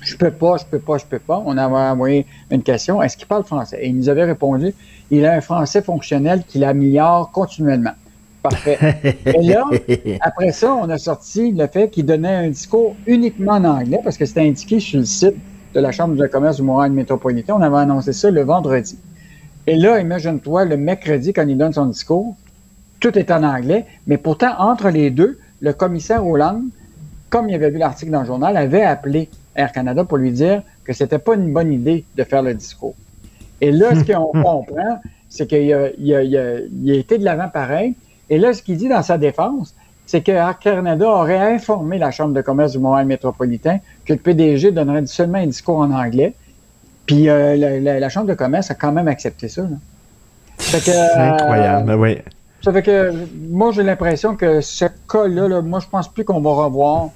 Je 0.02 0.16
peux 0.16 0.32
pas, 0.32 0.58
je 0.58 0.66
peux 0.66 0.80
pas, 0.80 0.98
je 0.98 1.06
peux 1.06 1.20
pas. 1.20 1.42
On 1.46 1.58
avait 1.58 1.76
envoyé 1.76 2.26
une 2.52 2.64
question 2.64 3.02
Est-ce 3.02 3.18
qu'il 3.18 3.28
parle 3.28 3.44
français? 3.44 3.80
Et 3.82 3.88
il 3.88 3.98
nous 3.98 4.10
avait 4.10 4.26
répondu 4.26 4.74
Il 5.12 5.26
a 5.26 5.34
un 5.34 5.42
français 5.42 5.82
fonctionnel 5.82 6.44
qu'il 6.48 6.64
améliore 6.64 7.32
continuellement. 7.32 7.94
Parfait. 8.42 8.80
Et 9.26 9.44
là, 9.44 9.66
après 10.22 10.52
ça, 10.52 10.74
on 10.74 10.90
a 10.90 10.98
sorti 10.98 11.52
le 11.52 11.68
fait 11.68 11.90
qu'il 11.90 12.06
donnait 12.06 12.36
un 12.36 12.50
discours 12.50 12.96
uniquement 13.06 13.54
en 13.54 13.66
anglais 13.66 14.00
parce 14.04 14.18
que 14.18 14.26
c'était 14.26 14.48
indiqué 14.48 14.80
sur 14.80 15.00
le 15.00 15.06
site 15.06 15.36
de 15.74 15.80
la 15.80 15.92
Chambre 15.92 16.16
de 16.16 16.26
commerce 16.26 16.56
du 16.56 16.64
Montréal 16.64 16.92
métropolitain. 16.92 17.56
On 17.56 17.62
avait 17.62 17.78
annoncé 17.78 18.14
ça 18.14 18.32
le 18.32 18.42
vendredi. 18.42 18.98
Et 19.70 19.76
là, 19.76 20.00
imagine-toi, 20.00 20.66
le 20.66 20.78
mercredi, 20.78 21.32
quand 21.32 21.48
il 21.48 21.56
donne 21.56 21.74
son 21.74 21.86
discours, 21.86 22.36
tout 23.00 23.16
est 23.20 23.30
en 23.30 23.44
anglais, 23.44 23.86
mais 24.08 24.18
pourtant, 24.18 24.56
entre 24.58 24.90
les 24.90 25.12
deux, 25.12 25.38
le 25.62 25.74
commissaire 25.74 26.26
Hollande, 26.26 26.64
comme 27.30 27.50
il 27.50 27.54
avait 27.54 27.70
vu 27.70 27.78
l'article 27.78 28.12
dans 28.12 28.22
le 28.22 28.26
journal, 28.26 28.58
avait 28.58 28.82
appelé 28.82 29.30
Air 29.54 29.72
Canada 29.72 30.04
pour 30.06 30.18
lui 30.18 30.32
dire 30.32 30.64
que 30.84 30.92
c'était 30.92 31.20
pas 31.20 31.36
une 31.36 31.54
bonne 31.54 31.72
idée 31.72 32.04
de 32.18 32.24
faire 32.24 32.42
le 32.42 32.56
discours. 32.56 32.96
Et 33.62 33.72
là, 33.72 33.94
ce 33.94 34.12
qu'on 34.12 34.32
comprend, 34.44 35.02
c'est 35.30 35.46
qu'il 35.46 35.72
a, 35.72 35.92
il 36.00 36.92
été 36.92 37.20
de 37.20 37.24
l'avant 37.24 37.50
pareil. 37.50 37.94
Et 38.32 38.40
là, 38.40 38.54
ce 38.54 38.64
qu'il 38.64 38.78
dit 38.78 38.90
dans 38.90 39.04
sa 39.04 39.20
défense, 39.20 39.76
c'est 40.08 40.22
que 40.22 40.32
Air 40.32 40.58
Canada 40.58 41.08
aurait 41.08 41.54
informé 41.54 42.00
la 42.00 42.10
Chambre 42.10 42.34
de 42.34 42.42
commerce 42.42 42.72
du 42.72 42.80
Montréal 42.80 43.06
métropolitain 43.06 43.78
que 44.04 44.14
le 44.14 44.20
PDG 44.20 44.72
donnerait 44.72 45.06
seulement 45.06 45.38
un 45.38 45.46
discours 45.46 45.78
en 45.78 45.92
anglais 45.92 46.34
puis 47.10 47.28
euh, 47.28 47.80
la, 47.82 48.10
Chambre 48.10 48.28
de 48.28 48.36
commerce 48.36 48.70
a 48.70 48.76
quand 48.76 48.92
même 48.92 49.08
accepté 49.08 49.48
ça. 49.48 49.64
C'est 50.60 50.94
incroyable, 50.94 51.88
ben 51.88 51.96
oui. 51.96 52.18
Ça 52.62 52.72
fait 52.72 52.84
que 52.84 53.12
moi, 53.50 53.72
j'ai 53.72 53.82
l'impression 53.82 54.36
que 54.36 54.62
ce 54.62 54.86
cas-là, 55.12 55.62
moi, 55.62 55.80
je 55.80 55.88
pense 55.88 56.08
plus 56.08 56.24
qu'on 56.24 56.40
va 56.40 56.52
revoir 56.52 57.10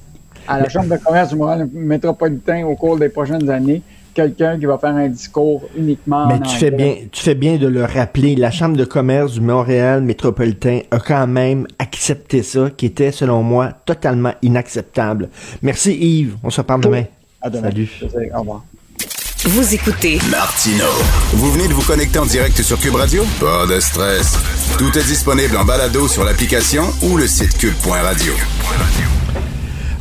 à 0.47 0.59
la 0.59 0.67
Chambre 0.67 0.89
de 0.89 0.97
commerce 0.97 1.29
du 1.29 1.35
Montréal 1.35 1.69
métropolitain 1.71 2.65
au 2.65 2.75
cours 2.75 2.97
des 2.97 3.09
prochaines 3.09 3.47
années 3.51 3.83
quelqu'un 4.15 4.59
qui 4.59 4.65
va 4.65 4.79
faire 4.79 4.95
un 4.95 5.09
discours 5.09 5.63
uniquement 5.75 6.27
Mais 6.27 6.39
tu 6.39 6.55
fais 6.55 6.71
bien, 6.71 6.95
tu 7.11 7.23
fais 7.23 7.35
bien 7.35 7.57
de 7.57 7.67
le 7.67 7.83
rappeler. 7.83 8.35
La 8.35 8.49
Chambre 8.49 8.77
de 8.77 8.85
commerce 8.85 9.33
du 9.33 9.41
Montréal 9.41 10.01
métropolitain 10.01 10.81
a 10.89 10.99
quand 10.99 11.27
même 11.27 11.67
accepté 11.77 12.41
ça, 12.41 12.69
qui 12.75 12.87
était, 12.87 13.11
selon 13.11 13.43
moi, 13.43 13.71
totalement 13.85 14.33
inacceptable. 14.41 15.29
Merci 15.61 15.93
Yves. 15.93 16.37
On 16.43 16.49
se 16.49 16.61
reparle 16.61 16.81
demain. 16.81 17.03
À 17.41 17.49
demain. 17.49 17.69
Salut. 17.69 17.89
Au 18.35 18.39
revoir. 18.39 18.63
Vous 19.45 19.73
écoutez 19.73 20.19
Martino. 20.31 20.85
Vous 21.33 21.51
venez 21.51 21.67
de 21.67 21.73
vous 21.73 21.81
connecter 21.81 22.17
en 22.19 22.25
direct 22.25 22.61
sur 22.61 22.79
Cube 22.79 22.95
Radio? 22.95 23.23
Pas 23.39 23.65
de 23.67 23.79
stress. 23.79 24.37
Tout 24.77 24.97
est 24.97 25.03
disponible 25.05 25.57
en 25.57 25.65
balado 25.65 26.07
sur 26.07 26.23
l'application 26.23 26.83
ou 27.01 27.17
le 27.17 27.27
site 27.27 27.57
cube.radio. 27.57 28.31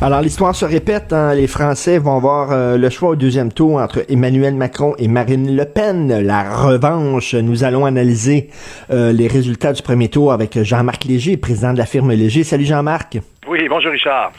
Alors, 0.01 0.21
l'histoire 0.21 0.55
se 0.55 0.65
répète. 0.65 1.11
hein. 1.13 1.33
Les 1.33 1.47
Français 1.47 1.97
vont 1.97 2.15
avoir 2.17 2.51
euh, 2.51 2.77
le 2.77 2.89
choix 2.89 3.09
au 3.09 3.15
deuxième 3.15 3.51
tour 3.51 3.77
entre 3.77 4.05
Emmanuel 4.09 4.53
Macron 4.55 4.95
et 4.97 5.07
Marine 5.07 5.55
Le 5.55 5.65
Pen. 5.65 6.21
La 6.21 6.55
revanche. 6.55 7.35
Nous 7.35 7.63
allons 7.63 7.85
analyser 7.85 8.49
euh, 8.91 9.11
les 9.11 9.27
résultats 9.27 9.73
du 9.73 9.81
premier 9.81 10.07
tour 10.09 10.31
avec 10.33 10.61
Jean-Marc 10.61 11.05
Léger, 11.05 11.37
président 11.37 11.73
de 11.73 11.77
la 11.77 11.85
firme 11.85 12.11
Léger. 12.11 12.43
Salut 12.43 12.65
Jean-Marc. 12.65 13.19
Oui, 13.53 13.67
bonjour 13.69 13.91
Richard. 13.91 14.31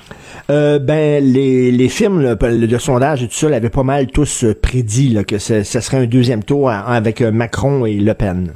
Euh, 0.50 0.80
ben 0.80 1.22
les, 1.22 1.70
les 1.70 1.88
films 1.88 2.20
là, 2.20 2.34
le 2.40 2.78
sondage 2.80 3.22
et 3.22 3.28
tout 3.28 3.34
ça 3.34 3.48
l'avaient 3.48 3.70
pas 3.70 3.84
mal 3.84 4.08
tous 4.08 4.42
euh, 4.42 4.60
prédit 4.60 5.10
là, 5.10 5.22
que 5.22 5.38
ce, 5.38 5.62
ce 5.62 5.78
serait 5.78 5.98
un 5.98 6.06
deuxième 6.06 6.42
tour 6.42 6.68
avec 6.68 7.20
euh, 7.20 7.30
Macron 7.30 7.86
et 7.86 7.94
Le 7.94 8.12
Pen. 8.14 8.54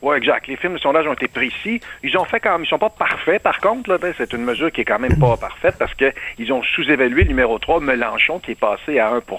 Oui, 0.00 0.16
exact. 0.16 0.48
Les 0.48 0.56
films 0.56 0.72
de 0.72 0.78
sondage 0.78 1.06
ont 1.06 1.12
été 1.12 1.28
précis. 1.28 1.82
Ils 2.02 2.16
ont 2.16 2.24
fait 2.24 2.40
quand 2.40 2.52
même, 2.52 2.64
ils 2.64 2.66
sont 2.66 2.78
pas 2.78 2.88
parfaits. 2.88 3.42
Par 3.42 3.60
contre, 3.60 3.90
là, 3.90 3.98
ben, 3.98 4.14
c'est 4.16 4.32
une 4.32 4.42
mesure 4.42 4.72
qui 4.72 4.80
est 4.80 4.86
quand 4.86 4.98
même 4.98 5.18
pas 5.18 5.36
parfaite 5.36 5.74
parce 5.78 5.92
que 5.92 6.10
ils 6.38 6.50
ont 6.50 6.62
sous-évalué 6.62 7.24
le 7.24 7.28
numéro 7.28 7.58
3, 7.58 7.82
Mélenchon, 7.82 8.38
qui 8.38 8.52
est 8.52 8.58
passé 8.58 8.98
à 8.98 9.12
1% 9.12 9.20
Vous 9.20 9.34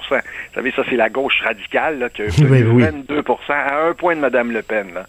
savez, 0.54 0.72
ça, 0.76 0.84
c'est 0.88 0.96
la 0.96 1.10
gauche 1.10 1.42
radicale, 1.44 1.98
là, 1.98 2.10
qui 2.10 2.22
a 2.22 2.26
obtenu 2.28 2.48
Oui, 2.52 2.62
oui. 2.62 2.84
22 2.84 3.24
à 3.50 3.88
un 3.88 3.94
point 3.96 4.16
de 4.16 4.22
Mme 4.22 4.52
Le 4.52 4.62
Pen, 4.62 4.94
là. 4.94 5.08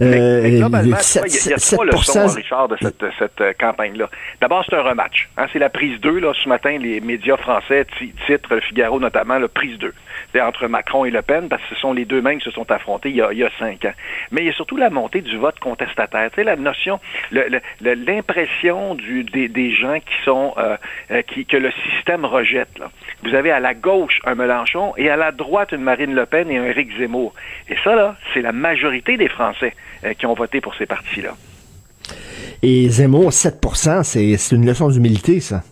Euh, 0.00 0.40
Mais 0.42 0.50
globalement, 0.58 0.96
tu 0.96 1.18
vois, 1.18 1.28
il 1.28 1.32
y 1.34 1.48
y 1.50 1.52
a 1.52 1.58
7, 1.58 1.74
trois 1.74 1.84
leçons, 1.84 2.26
7%, 2.26 2.34
Richard, 2.36 2.68
de 2.68 2.76
cette, 2.80 3.04
cette 3.18 3.40
euh, 3.40 3.52
campagne-là. 3.58 4.08
D'abord, 4.40 4.64
c'est 4.68 4.76
un 4.76 4.82
rematch. 4.82 5.28
Hein, 5.36 5.46
c'est 5.52 5.58
la 5.58 5.70
prise 5.70 6.00
2. 6.00 6.18
Là, 6.20 6.32
ce 6.42 6.48
matin, 6.48 6.76
les 6.78 7.00
médias 7.00 7.36
français 7.36 7.86
ti- 7.98 8.12
titrent, 8.26 8.54
le 8.54 8.60
Figaro 8.60 8.98
notamment, 9.00 9.38
la 9.38 9.48
prise 9.48 9.78
2. 9.78 9.92
Entre 10.34 10.68
Macron 10.68 11.04
et 11.04 11.10
Le 11.10 11.22
Pen, 11.22 11.48
parce 11.48 11.62
que 11.62 11.74
ce 11.74 11.80
sont 11.80 11.92
les 11.92 12.04
deux 12.04 12.20
mêmes 12.20 12.38
qui 12.38 12.44
se 12.44 12.50
sont 12.50 12.70
affrontés 12.70 13.08
il 13.10 13.16
y 13.16 13.22
a, 13.22 13.50
cinq 13.58 13.84
ans. 13.86 13.92
Mais 14.30 14.42
il 14.42 14.46
y 14.46 14.50
a 14.50 14.52
surtout 14.52 14.76
la 14.76 14.90
montée 14.90 15.20
du 15.20 15.36
vote 15.36 15.58
contestataire. 15.58 16.30
Tu 16.30 16.36
sais, 16.36 16.44
la 16.44 16.56
notion, 16.56 17.00
l'impression 17.80 18.94
des, 18.94 19.70
gens 19.72 19.98
qui 19.98 20.24
sont, 20.24 20.54
euh, 20.58 20.76
euh, 21.10 21.22
que 21.22 21.56
le 21.56 21.70
système 21.90 22.24
rejette. 22.24 22.78
Vous 23.24 23.34
avez 23.34 23.50
à 23.50 23.60
la 23.60 23.74
gauche 23.74 24.20
un 24.24 24.34
Mélenchon 24.34 24.92
et 24.96 25.08
à 25.08 25.16
la 25.16 25.32
droite 25.32 25.72
une 25.72 25.82
Marine 25.82 26.14
Le 26.14 26.26
Pen 26.26 26.50
et 26.50 26.58
un 26.58 26.64
Éric 26.64 26.96
Zemmour. 26.98 27.34
Et 27.68 27.76
ça, 27.82 27.94
là, 27.94 28.16
c'est 28.34 28.42
la 28.42 28.52
majorité 28.52 29.16
des 29.16 29.28
Français 29.28 29.74
euh, 30.04 30.12
qui 30.14 30.26
ont 30.26 30.34
voté 30.34 30.60
pour 30.60 30.74
ces 30.74 30.86
partis-là. 30.86 31.30
et 32.62 32.88
Zemmour 32.88 33.30
7%, 33.30 34.02
c'est 34.02 34.36
c'est 34.36 34.56
une 34.56 34.66
leçon 34.66 34.88
d'humilité 34.88 35.40
ça. 35.40 35.62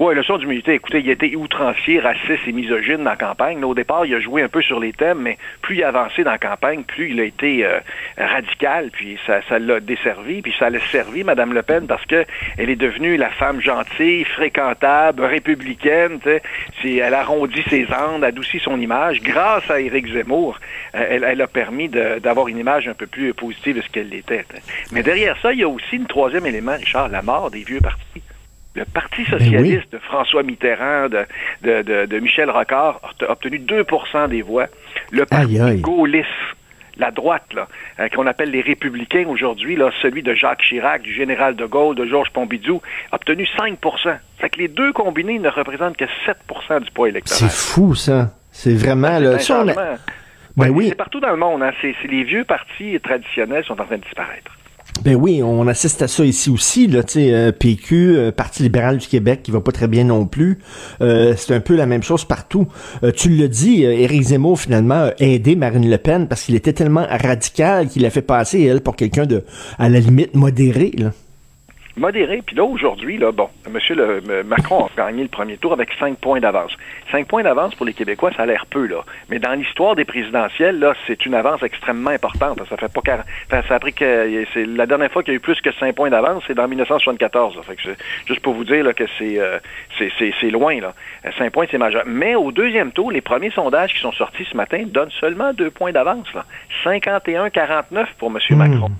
Oui, 0.00 0.12
leçon 0.16 0.38
d'humilité. 0.38 0.74
Écoutez, 0.74 0.98
il 0.98 1.08
a 1.08 1.12
été 1.12 1.36
outrancier, 1.36 2.00
raciste 2.00 2.48
et 2.48 2.52
misogyne 2.52 3.04
dans 3.04 3.10
la 3.10 3.16
campagne. 3.16 3.60
Là, 3.60 3.68
au 3.68 3.74
départ, 3.74 4.04
il 4.04 4.14
a 4.14 4.20
joué 4.20 4.42
un 4.42 4.48
peu 4.48 4.60
sur 4.60 4.80
les 4.80 4.92
thèmes, 4.92 5.20
mais 5.20 5.38
plus 5.62 5.76
il 5.76 5.84
a 5.84 5.88
avancé 5.88 6.24
dans 6.24 6.32
la 6.32 6.38
campagne, 6.38 6.82
plus 6.82 7.10
il 7.10 7.20
a 7.20 7.24
été 7.24 7.64
euh, 7.64 7.78
radical, 8.18 8.90
puis 8.92 9.18
ça, 9.24 9.40
ça 9.48 9.60
l'a 9.60 9.78
desservi, 9.78 10.42
puis 10.42 10.52
ça 10.58 10.68
l'a 10.68 10.80
servi, 10.80 11.22
Madame 11.22 11.52
Le 11.52 11.62
Pen, 11.62 11.86
parce 11.86 12.04
que 12.06 12.24
elle 12.58 12.70
est 12.70 12.76
devenue 12.76 13.16
la 13.16 13.30
femme 13.30 13.60
gentille, 13.60 14.24
fréquentable, 14.24 15.24
républicaine. 15.24 16.18
Elle 16.84 17.14
arrondit 17.14 17.62
ses 17.70 17.86
andes, 17.92 18.24
adoucit 18.24 18.58
son 18.58 18.80
image. 18.80 19.22
Grâce 19.22 19.70
à 19.70 19.80
Éric 19.80 20.12
Zemmour, 20.12 20.58
euh, 20.96 21.06
elle, 21.08 21.24
elle 21.24 21.40
a 21.40 21.46
permis 21.46 21.88
d'avoir 21.88 22.48
une 22.48 22.58
image 22.58 22.88
un 22.88 22.94
peu 22.94 23.06
plus 23.06 23.32
positive 23.32 23.76
de 23.76 23.80
ce 23.80 23.88
qu'elle 23.90 24.12
était. 24.12 24.44
sais. 24.52 24.62
Mais 24.90 25.04
derrière 25.04 25.36
ça, 25.40 25.52
il 25.52 25.60
y 25.60 25.62
a 25.62 25.68
aussi 25.68 25.96
un 25.96 26.04
troisième 26.04 26.46
élément, 26.46 26.74
Richard, 26.76 27.08
la 27.08 27.22
mort 27.22 27.50
des 27.50 27.62
vieux 27.62 27.80
partis. 27.80 28.22
Le 28.74 28.84
Parti 28.84 29.24
socialiste 29.24 29.92
de 29.92 29.98
François 29.98 30.42
Mitterrand, 30.42 31.08
de, 31.08 31.24
de, 31.62 31.82
de, 31.82 32.06
de 32.06 32.18
Michel 32.18 32.50
Rocard, 32.50 33.00
a 33.20 33.30
obtenu 33.30 33.58
2% 33.58 34.28
des 34.28 34.42
voix. 34.42 34.66
Le 35.12 35.24
Parti 35.26 35.60
Aïe, 35.60 35.60
aïe. 35.60 35.80
gaulliste, 35.80 36.28
la 36.96 37.10
droite, 37.10 37.52
là, 37.54 37.68
euh, 38.00 38.08
qu'on 38.08 38.26
appelle 38.26 38.50
les 38.50 38.60
républicains 38.60 39.26
aujourd'hui, 39.28 39.76
là, 39.76 39.90
celui 40.02 40.22
de 40.22 40.34
Jacques 40.34 40.62
Chirac, 40.62 41.02
du 41.02 41.12
général 41.12 41.54
de 41.54 41.66
Gaulle, 41.66 41.94
de 41.96 42.04
Georges 42.04 42.30
Pompidou, 42.30 42.82
a 43.12 43.16
obtenu 43.16 43.46
5% 43.56 44.16
Fait 44.38 44.50
que 44.50 44.58
les 44.58 44.68
deux 44.68 44.92
combinés 44.92 45.38
ne 45.38 45.48
représentent 45.48 45.96
que 45.96 46.06
7% 46.26 46.82
du 46.82 46.90
poids 46.90 47.08
électoral. 47.08 47.50
C'est 47.50 47.56
fou 47.56 47.94
ça. 47.94 48.30
C'est 48.50 48.74
vraiment 48.74 49.18
le. 49.18 49.36
Ben 50.56 50.70
oui. 50.70 50.86
C'est 50.88 50.94
partout 50.94 51.18
dans 51.18 51.30
le 51.30 51.36
monde. 51.36 51.62
Hein. 51.64 51.72
C'est, 51.80 51.94
c'est 52.00 52.08
les 52.08 52.22
vieux 52.22 52.44
partis 52.44 52.98
traditionnels 53.00 53.64
sont 53.64 53.80
en 53.80 53.84
train 53.84 53.96
de 53.96 54.02
disparaître. 54.02 54.52
Ben 55.02 55.16
oui, 55.16 55.42
on 55.42 55.66
assiste 55.66 56.00
à 56.02 56.08
ça 56.08 56.24
ici 56.24 56.48
aussi, 56.48 56.86
là, 56.86 57.02
tu 57.02 57.14
sais, 57.14 57.34
euh, 57.34 57.52
PQ, 57.52 58.16
euh, 58.16 58.32
Parti 58.32 58.62
libéral 58.62 58.96
du 58.96 59.06
Québec, 59.06 59.42
qui 59.42 59.50
va 59.50 59.60
pas 59.60 59.72
très 59.72 59.88
bien 59.88 60.04
non 60.04 60.24
plus. 60.24 60.60
Euh, 61.02 61.34
c'est 61.36 61.54
un 61.54 61.60
peu 61.60 61.76
la 61.76 61.84
même 61.84 62.02
chose 62.02 62.24
partout. 62.24 62.68
Tu 63.16 63.28
le 63.30 63.48
dis, 63.48 63.82
Éric 63.82 64.22
Zemmour, 64.22 64.58
finalement, 64.58 65.10
a 65.10 65.12
aidé 65.18 65.56
Marine 65.56 65.90
Le 65.90 65.98
Pen 65.98 66.26
parce 66.26 66.44
qu'il 66.44 66.54
était 66.54 66.72
tellement 66.72 67.06
radical 67.08 67.88
qu'il 67.88 68.06
a 68.06 68.10
fait 68.10 68.22
passer, 68.22 68.62
elle, 68.62 68.80
pour 68.80 68.96
quelqu'un 68.96 69.26
de, 69.26 69.44
à 69.78 69.88
la 69.88 70.00
limite, 70.00 70.34
modéré, 70.34 70.92
là. 70.96 71.12
Modéré. 71.96 72.42
Puis 72.44 72.56
là, 72.56 72.64
aujourd'hui, 72.64 73.18
là, 73.18 73.32
bon, 73.32 73.48
Monsieur 73.70 73.94
le, 73.94 74.18
M- 74.18 74.46
Macron 74.46 74.84
a 74.86 74.90
gagné 74.96 75.22
le 75.22 75.28
premier 75.28 75.56
tour 75.56 75.72
avec 75.72 75.90
cinq 75.98 76.18
points 76.18 76.40
d'avance. 76.40 76.72
Cinq 77.12 77.26
points 77.28 77.42
d'avance 77.42 77.74
pour 77.74 77.86
les 77.86 77.92
Québécois, 77.94 78.30
ça 78.36 78.42
a 78.42 78.46
l'air 78.46 78.66
peu, 78.66 78.86
là. 78.86 79.04
Mais 79.28 79.38
dans 79.38 79.52
l'histoire 79.52 79.94
des 79.94 80.04
présidentielles, 80.04 80.78
là, 80.78 80.94
c'est 81.06 81.24
une 81.26 81.34
avance 81.34 81.62
extrêmement 81.62 82.10
importante. 82.10 82.60
Ça 82.68 82.76
fait 82.76 82.88
pas 82.92 83.00
quar- 83.00 83.24
enfin, 83.50 83.62
ça 83.68 83.74
a 83.76 83.78
pris 83.78 83.92
que 83.92 84.44
c'est 84.54 84.66
la 84.66 84.86
dernière 84.86 85.10
fois 85.12 85.22
qu'il 85.22 85.32
y 85.32 85.36
a 85.36 85.38
eu 85.38 85.40
plus 85.40 85.60
que 85.60 85.72
cinq 85.72 85.94
points 85.94 86.10
d'avance, 86.10 86.42
c'est 86.46 86.54
dans 86.54 86.66
1974. 86.68 87.56
là. 87.56 87.62
Fait 87.62 87.76
que 87.76 87.82
c'est 87.84 87.96
juste 88.26 88.40
pour 88.40 88.54
vous 88.54 88.64
dire 88.64 88.84
là, 88.84 88.92
que 88.92 89.04
c'est 89.18 89.38
euh, 89.38 89.58
c'est- 89.98 90.10
c'est 90.18 90.32
c'est 90.40 90.50
loin, 90.50 90.80
là. 90.80 90.94
Euh, 91.26 91.30
Cinq 91.38 91.52
points, 91.52 91.66
c'est 91.70 91.78
majeur. 91.78 92.02
Mais 92.06 92.34
au 92.34 92.52
deuxième 92.52 92.92
tour, 92.92 93.10
les 93.12 93.20
premiers 93.20 93.50
sondages 93.50 93.92
qui 93.94 94.00
sont 94.00 94.12
sortis 94.12 94.46
ce 94.50 94.56
matin 94.56 94.84
donnent 94.86 95.10
seulement 95.20 95.52
deux 95.52 95.70
points 95.70 95.92
d'avance, 95.92 96.26
là. 96.34 96.44
51-49 96.84 98.06
pour 98.18 98.30
Monsieur 98.30 98.56
Macron. 98.56 98.90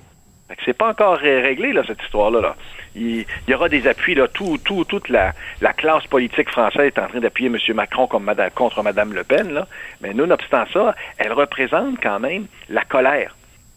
Fait 0.49 0.57
que 0.57 0.63
c'est 0.65 0.77
pas 0.77 0.89
encore 0.91 1.17
ré- 1.17 1.41
réglé, 1.41 1.73
là, 1.73 1.83
cette 1.87 2.03
histoire-là. 2.03 2.41
Là. 2.41 2.57
Il, 2.95 3.21
il 3.21 3.27
y 3.49 3.55
aura 3.55 3.69
des 3.69 3.87
appuis, 3.89 4.15
là. 4.15 4.29
Tout, 4.29 4.59
tout, 4.63 4.85
toute 4.85 5.09
la, 5.09 5.33
la 5.63 5.73
classe 5.73 6.07
politique 6.07 6.51
française 6.51 6.87
est 6.95 6.99
en 6.99 7.09
train 7.09 7.21
d'appuyer 7.21 7.49
M. 7.49 7.59
Macron 7.75 8.07
comme 8.07 8.25
madame, 8.25 8.51
contre 8.51 8.83
Mme 8.83 9.15
Le 9.15 9.25
Pen, 9.25 9.53
là. 9.53 9.67
Mais 10.03 10.13
nonobstant 10.13 10.65
ça, 10.73 10.95
elle 11.19 11.33
représente 11.33 11.99
quand 12.03 12.21
même 12.21 12.47
la 12.69 12.83
colère. 12.85 13.35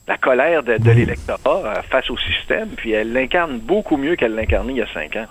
La 0.09 0.17
colère 0.17 0.63
de, 0.63 0.77
de 0.77 0.91
l'électorat 0.91 1.39
euh, 1.65 1.81
face 1.83 2.09
au 2.09 2.17
système, 2.17 2.69
puis 2.69 2.91
elle 2.91 3.11
l'incarne 3.11 3.59
beaucoup 3.59 3.97
mieux 3.97 4.15
qu'elle 4.15 4.35
l'incarnait 4.35 4.73
il 4.73 4.77
y 4.79 4.81
a 4.81 4.87
cinq 4.93 5.15
ans. 5.15 5.25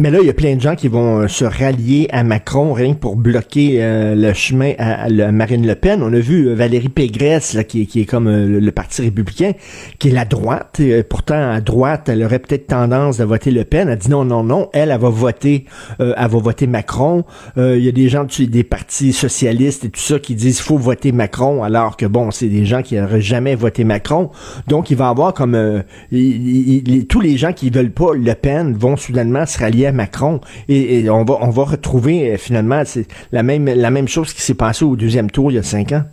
Mais 0.00 0.12
là, 0.12 0.18
il 0.20 0.28
y 0.28 0.30
a 0.30 0.34
plein 0.34 0.54
de 0.54 0.60
gens 0.60 0.76
qui 0.76 0.86
vont 0.86 1.22
euh, 1.22 1.26
se 1.26 1.44
rallier 1.44 2.06
à 2.12 2.22
Macron 2.22 2.72
rien 2.72 2.94
que 2.94 3.00
pour 3.00 3.16
bloquer 3.16 3.82
euh, 3.82 4.14
le 4.14 4.32
chemin 4.32 4.74
à, 4.78 5.08
Marine 5.32 5.66
Le 5.66 5.74
Pen. 5.74 6.04
On 6.04 6.12
a 6.12 6.20
vu 6.20 6.46
euh, 6.46 6.54
Valérie 6.54 6.88
Pégresse, 6.88 7.52
là, 7.54 7.64
qui, 7.64 7.82
est- 7.82 8.04
comme 8.04 8.30
le, 8.30 8.70
Parti 8.70 9.02
républicain, 9.02 9.54
qui 9.98 10.10
est 10.10 10.12
la 10.12 10.24
droite. 10.24 10.78
Et, 10.78 11.02
pourtant, 11.02 11.50
à 11.50 11.60
droite, 11.60 12.08
elle 12.08 12.22
aurait 12.22 12.38
peut-être 12.38 12.68
tendance 12.68 13.18
à 13.18 13.26
voter 13.26 13.50
Le 13.50 13.64
Pen. 13.64 13.88
Elle 13.88 13.98
dit 13.98 14.08
non, 14.08 14.24
non, 14.24 14.44
non. 14.44 14.70
Elle, 14.72 14.92
elle 14.92 15.00
va 15.00 15.08
voter, 15.08 15.64
elle 15.98 16.14
va 16.16 16.28
voter 16.28 16.68
Macron. 16.68 17.24
Il 17.56 17.80
y 17.80 17.88
a 17.88 17.92
des 17.92 18.08
gens 18.08 18.24
des 18.38 18.62
partis 18.62 19.12
socialistes 19.12 19.84
et 19.84 19.90
tout 19.90 20.00
ça 20.00 20.20
qui 20.20 20.36
disent 20.36 20.60
faut 20.60 20.78
voter 20.78 21.10
Macron, 21.10 21.64
alors 21.64 21.96
que 21.96 22.06
bon, 22.06 22.30
c'est 22.30 22.46
des 22.46 22.64
gens 22.66 22.82
qui 22.82 22.94
n'auraient 22.94 23.20
jamais 23.20 23.56
voté 23.56 23.82
Macron. 23.82 24.30
Donc, 24.68 24.90
il 24.90 24.96
va 24.96 25.08
avoir 25.08 25.34
comme 25.34 25.82
tous 27.08 27.20
les 27.20 27.36
gens 27.36 27.52
qui 27.52 27.70
veulent 27.70 27.90
pas 27.90 28.14
Le 28.14 28.34
Pen 28.34 28.74
vont 28.74 28.96
soudainement 28.96 29.44
se 29.44 29.58
rallier 29.58 29.87
à 29.88 29.92
Macron 29.92 30.40
et, 30.68 31.00
et 31.00 31.10
on 31.10 31.24
va 31.24 31.38
on 31.40 31.50
va 31.50 31.64
retrouver 31.64 32.32
euh, 32.32 32.36
finalement 32.36 32.82
la 33.32 33.42
même 33.42 33.66
la 33.66 33.90
même 33.90 34.08
chose 34.08 34.32
qui 34.32 34.42
s'est 34.42 34.54
passée 34.54 34.84
au 34.84 34.96
deuxième 34.96 35.30
tour 35.30 35.50
il 35.50 35.54
y 35.54 35.58
a 35.58 35.62
cinq 35.62 35.92
ans. 35.92 36.04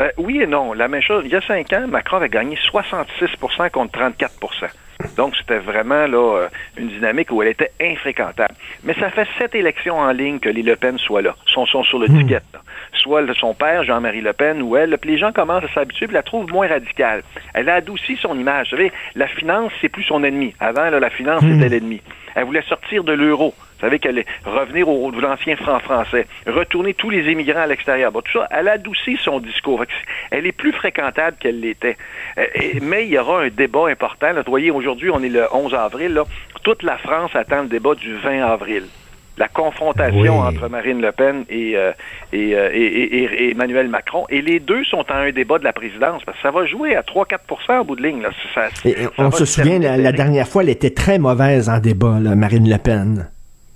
Euh, 0.00 0.10
oui 0.18 0.40
et 0.42 0.46
non. 0.46 0.72
La 0.72 0.88
même 0.88 1.02
chose. 1.02 1.22
Il 1.26 1.32
y 1.32 1.36
a 1.36 1.40
cinq 1.40 1.72
ans, 1.72 1.86
Macron 1.88 2.18
avait 2.18 2.28
gagné 2.28 2.56
66% 2.72 3.70
contre 3.70 3.98
34% 3.98 4.68
Donc, 5.16 5.34
c'était 5.36 5.58
vraiment 5.58 6.06
là 6.06 6.38
euh, 6.38 6.48
une 6.76 6.88
dynamique 6.88 7.30
où 7.30 7.42
elle 7.42 7.48
était 7.48 7.70
infréquentable. 7.80 8.54
Mais 8.84 8.94
ça 8.94 9.10
fait 9.10 9.26
sept 9.38 9.54
élections 9.54 9.98
en 9.98 10.12
ligne 10.12 10.38
que 10.38 10.48
les 10.48 10.62
Le 10.62 10.76
Pen 10.76 10.98
soient 10.98 11.22
là, 11.22 11.34
sont, 11.46 11.66
sont 11.66 11.84
sur 11.84 11.98
le 11.98 12.08
ticket. 12.08 12.42
là. 12.52 12.60
Soit 12.92 13.22
son 13.34 13.54
père, 13.54 13.84
Jean-Marie 13.84 14.20
Le 14.20 14.32
Pen, 14.32 14.62
ou 14.62 14.76
elle. 14.76 14.96
Puis 14.98 15.10
les 15.10 15.18
gens 15.18 15.32
commencent 15.32 15.64
à 15.64 15.72
s'habituer, 15.72 16.06
puis 16.06 16.14
la 16.14 16.22
trouvent 16.22 16.50
moins 16.50 16.66
radicale. 16.66 17.22
Elle 17.54 17.68
a 17.68 17.74
adouci 17.74 18.16
son 18.16 18.38
image. 18.38 18.70
Vous 18.70 18.76
savez, 18.76 18.92
la 19.14 19.28
finance, 19.28 19.72
c'est 19.80 19.88
plus 19.88 20.02
son 20.02 20.24
ennemi. 20.24 20.54
Avant, 20.60 20.90
là, 20.90 20.98
la 20.98 21.10
finance, 21.10 21.42
c'était 21.42 21.68
l'ennemi. 21.68 22.00
Elle 22.36 22.44
voulait 22.44 22.62
sortir 22.62 23.02
de 23.02 23.12
l'euro. 23.12 23.54
Vous 23.56 23.80
savez 23.80 23.98
qu'elle 23.98 24.18
est 24.18 24.26
revenir 24.44 24.88
au, 24.88 25.10
de 25.10 25.20
l'ancien 25.20 25.56
franc 25.56 25.80
français, 25.80 26.26
retourner 26.46 26.92
tous 26.92 27.08
les 27.08 27.32
immigrants 27.32 27.62
à 27.62 27.66
l'extérieur. 27.66 28.12
Tout 28.12 28.32
ça, 28.32 28.46
elle 28.50 28.68
adoucit 28.68 29.18
son 29.22 29.40
discours. 29.40 29.84
Elle 30.30 30.46
est 30.46 30.52
plus 30.52 30.72
fréquentable 30.72 31.38
qu'elle 31.40 31.60
l'était. 31.60 31.96
Euh, 32.38 32.46
mais 32.82 33.06
il 33.06 33.12
y 33.12 33.18
aura 33.18 33.42
un 33.42 33.48
débat 33.48 33.88
important. 33.88 34.32
Vous 34.34 34.42
voyez, 34.46 34.70
aujourd'hui, 34.70 35.10
on 35.10 35.22
est 35.22 35.30
le 35.30 35.46
11 35.50 35.74
avril. 35.74 36.20
Toute 36.62 36.82
la 36.82 36.98
France 36.98 37.34
attend 37.34 37.62
le 37.62 37.68
débat 37.68 37.94
du 37.94 38.14
20 38.14 38.42
avril. 38.42 38.84
La 39.38 39.48
confrontation 39.48 40.40
entre 40.40 40.68
Marine 40.68 41.00
Le 41.00 41.12
Pen 41.12 41.44
euh, 41.50 41.92
et, 42.32 42.50
et, 42.50 43.50
Emmanuel 43.50 43.88
Macron. 43.88 44.26
Et 44.30 44.40
les 44.40 44.60
deux 44.60 44.84
sont 44.84 45.04
en 45.10 45.14
un 45.14 45.30
débat 45.30 45.58
de 45.58 45.64
la 45.64 45.72
présidence, 45.72 46.22
parce 46.24 46.38
que 46.38 46.42
ça 46.42 46.50
va 46.50 46.66
jouer 46.66 46.96
à 46.96 47.02
3-4% 47.02 47.80
au 47.80 47.84
bout 47.84 47.96
de 47.96 48.02
ligne. 48.02 48.22
on 49.18 49.30
se 49.30 49.44
souvient, 49.44 49.78
la, 49.78 50.12
dernière 50.12 50.48
fois, 50.48 50.62
elle 50.62 50.70
était 50.70 50.90
très 50.90 51.18
mauvaise 51.18 51.68
en 51.68 51.78
débat, 51.78 52.18
Marine 52.20 52.68
Le 52.68 52.78
Pen. 52.78 53.28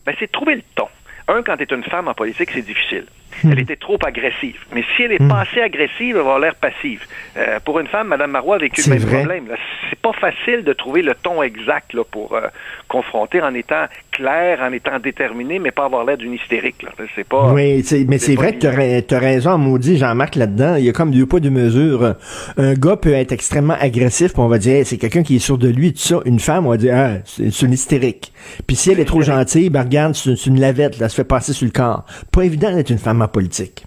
Ben, 0.07 0.15
c'est 0.19 0.31
trouver 0.33 0.57
le 0.57 0.63
ton. 0.75 0.89
Un, 1.29 1.43
quand 1.43 1.57
tu 1.57 1.63
es 1.63 1.75
une 1.75 1.85
femme 1.85 2.09
en 2.09 2.15
politique, 2.15 2.51
c'est 2.53 2.63
difficile. 2.63 3.05
Elle 3.45 3.61
était 3.61 3.77
trop 3.77 3.99
agressive. 4.05 4.59
Mais 4.75 4.85
si 4.97 5.03
elle 5.03 5.13
est 5.13 5.29
pas 5.29 5.41
assez 5.41 5.61
agressive, 5.61 6.11
elle 6.11 6.15
va 6.15 6.21
avoir 6.21 6.39
l'air 6.39 6.55
passive. 6.55 7.05
Euh, 7.37 7.59
pour 7.65 7.79
une 7.79 7.87
femme, 7.87 8.09
Mme 8.09 8.31
Marois 8.31 8.57
a 8.57 8.59
vécu 8.59 8.83
le 8.89 8.97
même 8.97 9.07
problème. 9.07 9.45
C'est 9.89 9.99
pas 9.99 10.13
facile 10.13 10.65
de 10.65 10.73
trouver 10.73 11.03
le 11.03 11.15
ton 11.15 11.43
exact 11.43 11.95
là, 11.95 12.03
pour 12.11 12.35
euh, 12.35 12.49
confronter 12.89 13.41
en 13.41 13.55
étant 13.55 13.87
clair, 14.13 14.61
en 14.63 14.73
étant 14.73 14.99
déterminé, 14.99 15.59
mais 15.59 15.71
pas 15.71 15.85
avoir 15.85 16.05
l'air 16.05 16.19
d'une 16.19 16.35
hystérique. 16.35 16.85
C'est 17.15 17.27
pas. 17.27 17.53
Oui, 17.53 17.85
mais 18.09 18.19
c'est 18.19 18.35
vrai 18.35 18.55
que 18.55 19.01
tu 19.01 19.15
as, 19.15 19.19
raison, 19.19 19.59
maudit 19.59 19.97
Jean-Marc 19.97 20.37
là-dedans. 20.37 20.77
Il 20.77 20.85
y 20.85 20.89
a 20.89 20.93
comme 20.93 21.11
deux 21.11 21.27
poids 21.27 21.41
deux 21.41 21.51
mesures. 21.51 22.15
Un 22.57 22.75
gars 22.75 22.97
peut 22.97 23.13
être 23.13 23.33
extrêmement 23.33 23.77
agressif, 23.79 24.33
puis 24.33 24.43
on 24.43 24.49
va 24.49 24.59
dire 24.59 24.87
c'est 24.87 24.99
quelqu'un 24.99 25.23
qui 25.23 25.37
est 25.37 25.41
sûr 25.41 25.59
de 25.59 25.69
lui, 25.69 25.93
tout 25.93 26.01
ça. 26.01 26.21
Une 26.25 26.41
femme, 26.41 26.67
on 26.67 26.71
va 26.71 26.77
dire 26.77 26.95
ah, 26.97 27.19
c'est 27.25 27.63
une 27.63 27.73
hystérique. 27.73 28.33
Puis 28.67 28.77
si 28.77 28.91
elle 28.91 29.01
est 29.01 29.05
trop 29.05 29.23
gentille, 29.23 29.71
ben 29.71 29.83
regarde, 29.83 30.15
c'est 30.15 30.47
une 30.47 30.61
lavette, 30.61 30.99
là, 30.99 31.09
se 31.09 31.15
fait 31.15 31.25
passer 31.25 31.53
sur 31.53 31.67
le 31.67 31.73
corps. 31.73 32.05
Pas 32.33 32.45
évident 32.45 32.75
d'être 32.75 32.91
une 32.91 32.99
femme 32.99 33.23
politique. 33.31 33.85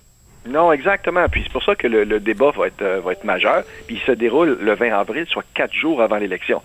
Non, 0.48 0.72
exactement. 0.72 1.28
Puis 1.30 1.44
c'est 1.44 1.52
pour 1.52 1.64
ça 1.64 1.76
que 1.76 1.88
le, 1.88 2.20
débat 2.20 2.52
va 2.52 2.68
être, 2.68 2.82
euh, 2.82 3.00
va 3.00 3.14
être 3.14 3.24
majeur. 3.24 3.64
Puis 3.88 3.96
il 3.96 4.02
se 4.02 4.12
déroule 4.12 4.58
le 4.60 4.74
20 4.74 4.92
avril, 4.92 5.26
soit 5.30 5.44
quatre 5.54 5.74
jours 5.74 6.02
avant 6.02 6.18
l'élection. 6.18 6.62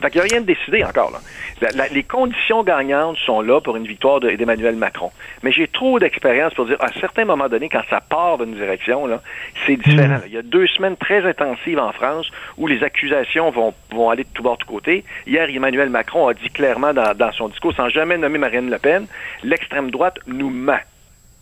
Fait 0.00 0.10
qu'il 0.10 0.20
n'y 0.20 0.28
a 0.28 0.30
rien 0.30 0.40
de 0.40 0.46
décidé 0.46 0.84
encore. 0.84 1.10
Là. 1.10 1.88
les 1.90 2.02
conditions 2.04 2.62
gagnantes 2.62 3.16
sont 3.18 3.40
là 3.40 3.60
pour 3.60 3.76
une 3.76 3.86
victoire 3.86 4.20
d'Emmanuel 4.20 4.76
Macron. 4.76 5.10
Mais 5.42 5.50
j'ai 5.50 5.66
trop 5.66 5.98
d'expérience 5.98 6.54
pour 6.54 6.66
dire, 6.66 6.76
à 6.80 6.92
certains 7.00 7.24
moments 7.24 7.48
donnés, 7.48 7.68
quand 7.68 7.82
ça 7.90 8.00
part 8.00 8.38
d'une 8.38 8.54
direction, 8.54 9.06
là, 9.06 9.20
c'est 9.66 9.76
différent. 9.76 10.18
Mm. 10.18 10.26
Il 10.26 10.32
y 10.32 10.38
a 10.38 10.42
deux 10.42 10.68
semaines 10.68 10.96
très 10.96 11.26
intensives 11.26 11.80
en 11.80 11.92
France 11.92 12.30
où 12.56 12.68
les 12.68 12.84
accusations 12.84 13.50
vont, 13.50 13.74
vont 13.90 14.10
aller 14.10 14.22
de 14.22 14.28
tout 14.32 14.42
bord, 14.42 14.56
de 14.56 14.62
tout 14.62 14.72
côté. 14.72 15.04
Hier, 15.26 15.48
Emmanuel 15.48 15.90
Macron 15.90 16.28
a 16.28 16.34
dit 16.34 16.50
clairement 16.50 16.94
dans, 16.94 17.14
dans 17.14 17.32
son 17.32 17.48
discours, 17.48 17.74
sans 17.74 17.88
jamais 17.88 18.18
nommer 18.18 18.38
Marine 18.38 18.70
Le 18.70 18.78
Pen, 18.78 19.06
l'extrême 19.42 19.90
droite 19.90 20.18
nous 20.28 20.50
ment. 20.50 20.78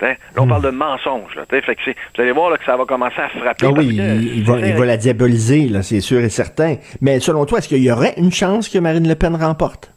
Là, 0.00 0.14
on 0.36 0.44
hmm. 0.44 0.48
parle 0.48 0.62
de 0.62 0.70
mensonge. 0.70 1.38
Fait 1.48 1.62
que 1.62 1.90
vous 1.90 2.22
allez 2.22 2.32
voir 2.32 2.58
que 2.58 2.64
ça 2.64 2.76
va 2.76 2.84
commencer 2.84 3.20
à 3.20 3.28
frapper. 3.28 3.66
Ah 3.66 3.70
oui, 3.70 3.88
il, 3.88 4.44
va, 4.44 4.58
il, 4.58 4.74
va, 4.74 4.84
la 4.84 4.96
diaboliser, 4.96 5.70
c'est 5.82 6.00
sûr 6.00 6.20
et 6.20 6.28
certain. 6.28 6.76
Mais 7.00 7.20
selon 7.20 7.46
toi, 7.46 7.58
est-ce 7.58 7.68
qu'il 7.68 7.82
y 7.82 7.90
aurait 7.90 8.14
une 8.16 8.32
chance 8.32 8.68
que 8.68 8.78
Marine 8.78 9.08
Le 9.08 9.14
Pen 9.14 9.34
remporte? 9.34 9.92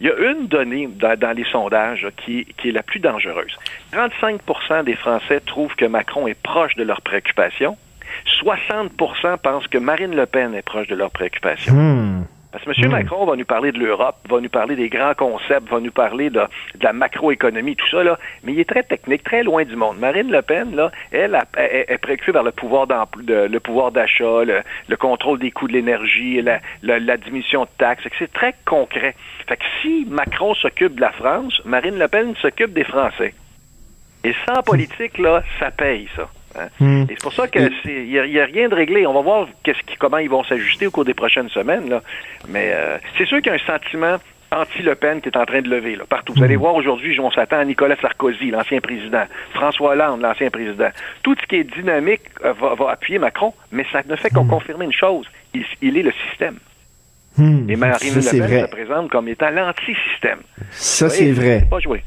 Il 0.00 0.06
y 0.06 0.10
a 0.10 0.32
une 0.32 0.48
donnée 0.48 0.88
dans, 0.98 1.36
les 1.36 1.44
sondages 1.44 2.08
qui, 2.16 2.44
qui, 2.58 2.70
est 2.70 2.72
la 2.72 2.82
plus 2.82 2.98
dangereuse. 2.98 3.56
35% 3.92 4.84
des 4.84 4.96
Français 4.96 5.40
trouvent 5.46 5.74
que 5.76 5.84
Macron 5.84 6.26
est 6.26 6.40
proche 6.40 6.74
de 6.74 6.82
leurs 6.82 7.02
préoccupations. 7.02 7.76
60% 8.44 9.38
pensent 9.38 9.68
que 9.68 9.78
Marine 9.78 10.16
Le 10.16 10.26
Pen 10.26 10.54
est 10.54 10.62
proche 10.62 10.88
de 10.88 10.96
leurs 10.96 11.12
préoccupations. 11.12 11.74
Hmm. 11.74 12.24
Parce 12.52 12.64
que 12.64 12.70
M. 12.70 12.88
Hmm. 12.88 12.92
Macron 12.92 13.24
va 13.24 13.34
nous 13.34 13.46
parler 13.46 13.72
de 13.72 13.78
l'Europe, 13.78 14.16
va 14.28 14.40
nous 14.40 14.50
parler 14.50 14.76
des 14.76 14.90
grands 14.90 15.14
concepts, 15.14 15.68
va 15.68 15.80
nous 15.80 15.90
parler 15.90 16.28
de, 16.28 16.42
la 16.82 16.92
macroéconomie, 16.92 17.76
tout 17.76 17.88
ça, 17.88 18.04
là, 18.04 18.18
mais 18.44 18.52
il 18.52 18.60
est 18.60 18.68
très 18.68 18.82
technique, 18.82 19.24
très 19.24 19.42
loin 19.42 19.64
du 19.64 19.74
monde. 19.74 19.98
Marine 19.98 20.30
Le 20.30 20.42
Pen, 20.42 20.76
là, 20.76 20.90
elle, 21.12 21.38
est 21.56 21.98
préoccupée 21.98 22.32
par 22.32 22.42
le 22.42 22.52
pouvoir 22.52 22.86
le 23.16 23.58
pouvoir 23.58 23.90
d'achat, 23.90 24.44
le, 24.44 24.96
contrôle 24.96 25.38
des 25.38 25.50
coûts 25.50 25.66
de 25.66 25.72
l'énergie, 25.72 26.42
la, 26.42 26.60
la, 26.82 27.16
diminution 27.16 27.62
de 27.64 27.70
taxes. 27.78 28.04
C'est 28.18 28.32
très 28.32 28.54
concret. 28.66 29.14
Fait 29.48 29.56
que 29.56 29.64
si 29.80 30.06
Macron 30.08 30.54
s'occupe 30.54 30.96
de 30.96 31.00
la 31.00 31.12
France, 31.12 31.60
Marine 31.64 31.98
Le 31.98 32.08
Pen 32.08 32.34
s'occupe 32.40 32.72
des 32.74 32.84
Français. 32.84 33.34
Et 34.24 34.34
sans 34.46 34.62
politique, 34.62 35.18
là, 35.18 35.42
ça 35.58 35.70
paye, 35.70 36.08
ça. 36.14 36.28
Hein? 36.58 36.68
Hmm. 36.80 37.02
Et 37.02 37.14
c'est 37.14 37.22
pour 37.22 37.32
ça 37.32 37.48
qu'il 37.48 37.70
n'y 37.86 38.18
a, 38.18 38.44
rien 38.44 38.68
de 38.68 38.74
réglé. 38.74 39.06
On 39.06 39.14
va 39.14 39.20
voir 39.20 39.48
qu'est-ce 39.62 39.82
qui, 39.82 39.96
comment 39.96 40.18
ils 40.18 40.30
vont 40.30 40.44
s'ajuster 40.44 40.86
au 40.86 40.90
cours 40.90 41.04
des 41.04 41.14
prochaines 41.14 41.48
semaines. 41.48 41.88
Là. 41.88 42.02
Mais 42.48 42.72
euh, 42.74 42.98
c'est 43.16 43.26
sûr 43.26 43.38
qu'il 43.38 43.46
y 43.46 43.50
a 43.50 43.54
un 43.54 43.66
sentiment 43.66 44.16
anti-Le 44.50 44.94
Pen 44.94 45.20
qui 45.20 45.28
est 45.28 45.36
en 45.36 45.46
train 45.46 45.62
de 45.62 45.68
lever 45.68 45.96
là, 45.96 46.04
partout. 46.08 46.34
Vous 46.36 46.42
allez 46.42 46.56
hmm. 46.56 46.60
voir 46.60 46.74
aujourd'hui, 46.74 47.18
on 47.20 47.30
s'attend 47.30 47.58
à 47.58 47.64
Nicolas 47.64 47.96
Sarkozy, 48.00 48.50
l'ancien 48.50 48.80
président, 48.80 49.24
François 49.54 49.92
Hollande, 49.92 50.20
l'ancien 50.20 50.50
président. 50.50 50.88
Tout 51.22 51.34
ce 51.40 51.46
qui 51.46 51.56
est 51.56 51.64
dynamique 51.64 52.22
euh, 52.44 52.52
va, 52.52 52.90
appuyer 52.90 53.18
Macron, 53.18 53.54
mais 53.70 53.86
ça 53.92 54.02
ne 54.06 54.16
fait 54.16 54.30
qu'en 54.30 54.44
hmm. 54.44 54.50
confirmer 54.50 54.84
une 54.84 54.92
chose. 54.92 55.26
Il, 55.54 55.96
est 55.98 56.02
le 56.02 56.12
système. 56.28 56.56
Et 57.38 57.76
Marine 57.76 58.14
Le 58.14 58.30
Pen 58.30 58.66
se 58.66 58.70
présente 58.70 59.10
comme 59.10 59.28
étant 59.28 59.50
l'anti-système. 59.50 60.40
Ça, 60.70 61.08
c'est 61.08 61.32
vrai. 61.32 61.66
Pas 61.70 61.78
joué. 61.78 62.02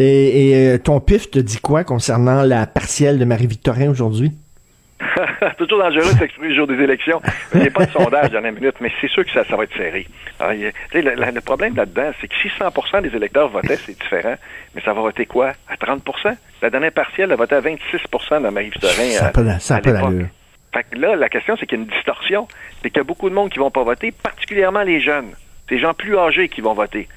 Et, 0.00 0.54
euh, 0.54 0.78
ton 0.78 1.00
pif 1.00 1.30
te 1.30 1.40
dit 1.40 1.58
quoi 1.58 1.82
concernant 1.82 2.42
la 2.42 2.66
partielle 2.66 3.18
de 3.18 3.24
Marie-Victorin 3.24 3.90
aujourd'hui? 3.90 4.32
toujours 5.58 5.78
dangereux 5.78 6.12
de 6.12 6.18
s'exprimer 6.18 6.48
le 6.48 6.54
jour 6.54 6.66
des 6.66 6.74
élections. 6.74 7.20
Il 7.54 7.60
n'y 7.60 7.66
a 7.66 7.70
pas 7.70 7.86
de 7.86 7.90
sondage 7.90 8.30
dernière 8.30 8.52
minute, 8.52 8.76
mais 8.80 8.90
c'est 9.00 9.08
sûr 9.08 9.24
que 9.24 9.30
ça, 9.30 9.44
ça 9.44 9.56
va 9.56 9.64
être 9.64 9.76
serré. 9.76 10.06
le, 10.40 11.40
problème 11.40 11.74
là-dedans, 11.76 12.10
c'est 12.20 12.28
que 12.28 12.34
si 12.40 12.48
100 12.58 13.02
des 13.02 13.14
électeurs 13.14 13.48
votaient, 13.48 13.76
c'est 13.76 13.98
différent, 13.98 14.34
mais 14.74 14.80
ça 14.82 14.92
va 14.92 15.00
voter 15.00 15.26
quoi? 15.26 15.52
À 15.68 15.74
30% 15.74 16.34
La 16.62 16.70
dernière 16.70 16.92
partielle 16.92 17.32
a 17.32 17.36
voté 17.36 17.56
à 17.56 17.60
26% 17.60 18.42
dans 18.42 18.52
Marie-Victorin. 18.52 19.10
Ça 19.10 19.32
n'a 19.42 19.58
ça 19.58 19.80
pas 19.80 20.10
Fait 20.72 20.86
que 20.90 20.98
là, 20.98 21.16
la 21.16 21.28
question, 21.28 21.56
c'est 21.58 21.66
qu'il 21.66 21.78
y 21.78 21.80
a 21.80 21.84
une 21.84 21.90
distorsion. 21.90 22.46
C'est 22.82 22.90
qu'il 22.90 22.98
y 22.98 23.00
a 23.00 23.04
beaucoup 23.04 23.30
de 23.30 23.34
monde 23.34 23.50
qui 23.50 23.58
vont 23.58 23.70
pas 23.70 23.84
voter, 23.84 24.12
particulièrement 24.12 24.82
les 24.82 25.00
jeunes. 25.00 25.30
C'est 25.68 25.76
les 25.76 25.80
gens 25.80 25.94
plus 25.94 26.16
âgés 26.16 26.48
qui 26.48 26.60
vont 26.60 26.74
voter. 26.74 27.08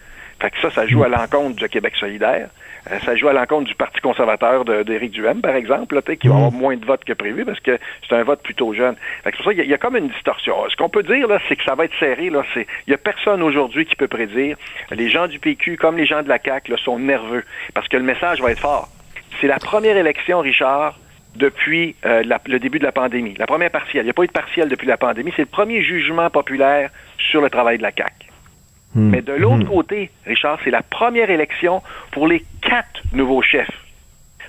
Fait 0.41 0.49
que 0.49 0.59
ça, 0.59 0.71
ça 0.71 0.87
joue 0.87 1.03
à 1.03 1.07
l'encontre 1.07 1.55
du 1.55 1.69
Québec 1.69 1.93
solidaire. 1.99 2.49
Euh, 2.89 2.97
ça 3.05 3.15
joue 3.15 3.27
à 3.27 3.33
l'encontre 3.33 3.67
du 3.67 3.75
Parti 3.75 4.01
conservateur 4.01 4.65
d'Éric 4.65 5.11
Duhem, 5.11 5.39
par 5.39 5.55
exemple, 5.55 5.93
là, 5.93 6.01
qui 6.15 6.27
va 6.27 6.35
avoir 6.35 6.51
moins 6.51 6.75
de 6.75 6.83
votes 6.83 7.03
que 7.03 7.13
prévu 7.13 7.45
parce 7.45 7.59
que 7.59 7.77
c'est 8.07 8.15
un 8.15 8.23
vote 8.23 8.41
plutôt 8.41 8.73
jeune. 8.73 8.95
Fait 9.23 9.31
que 9.31 9.37
pour 9.37 9.45
ça, 9.45 9.53
il 9.53 9.63
y, 9.63 9.73
a 9.73 9.77
comme 9.77 9.95
une 9.95 10.07
distorsion. 10.07 10.55
Ce 10.69 10.75
qu'on 10.75 10.89
peut 10.89 11.03
dire, 11.03 11.27
là, 11.27 11.37
c'est 11.47 11.55
que 11.55 11.63
ça 11.63 11.75
va 11.75 11.85
être 11.85 11.93
serré. 11.99 12.31
Là, 12.31 12.43
c'est, 12.55 12.65
il 12.87 12.91
y 12.91 12.93
a 12.93 12.97
personne 12.97 13.43
aujourd'hui 13.43 13.85
qui 13.85 13.95
peut 13.95 14.07
prédire. 14.07 14.57
Les 14.89 15.09
gens 15.09 15.27
du 15.27 15.37
PQ, 15.37 15.77
comme 15.77 15.97
les 15.97 16.07
gens 16.07 16.23
de 16.23 16.29
la 16.29 16.39
CAQ, 16.43 16.71
là, 16.71 16.77
sont 16.83 16.97
nerveux 16.97 17.43
parce 17.75 17.87
que 17.87 17.97
le 17.97 18.03
message 18.03 18.41
va 18.41 18.51
être 18.51 18.59
fort. 18.59 18.89
C'est 19.39 19.47
la 19.47 19.59
première 19.59 19.95
élection, 19.95 20.39
Richard, 20.39 20.97
depuis 21.35 21.95
euh, 22.05 22.23
le 22.47 22.59
début 22.59 22.79
de 22.79 22.83
la 22.83 22.91
pandémie. 22.91 23.35
La 23.37 23.45
première 23.45 23.69
partielle. 23.69 24.03
Il 24.03 24.05
n'y 24.05 24.11
a 24.11 24.13
pas 24.13 24.23
eu 24.23 24.27
de 24.27 24.31
partielle 24.31 24.69
depuis 24.69 24.87
la 24.87 24.97
pandémie. 24.97 25.31
C'est 25.35 25.43
le 25.43 25.47
premier 25.47 25.83
jugement 25.83 26.31
populaire 26.31 26.89
sur 27.19 27.41
le 27.41 27.49
travail 27.51 27.77
de 27.77 27.83
la 27.83 27.91
CAQ. 27.91 28.30
Hmm. 28.95 29.09
Mais 29.09 29.21
de 29.21 29.33
l'autre 29.33 29.63
hmm. 29.63 29.69
côté, 29.69 30.11
Richard, 30.25 30.59
c'est 30.63 30.71
la 30.71 30.81
première 30.81 31.29
élection 31.29 31.81
pour 32.11 32.27
les 32.27 32.43
quatre 32.61 33.03
nouveaux 33.13 33.41
chefs. 33.41 33.71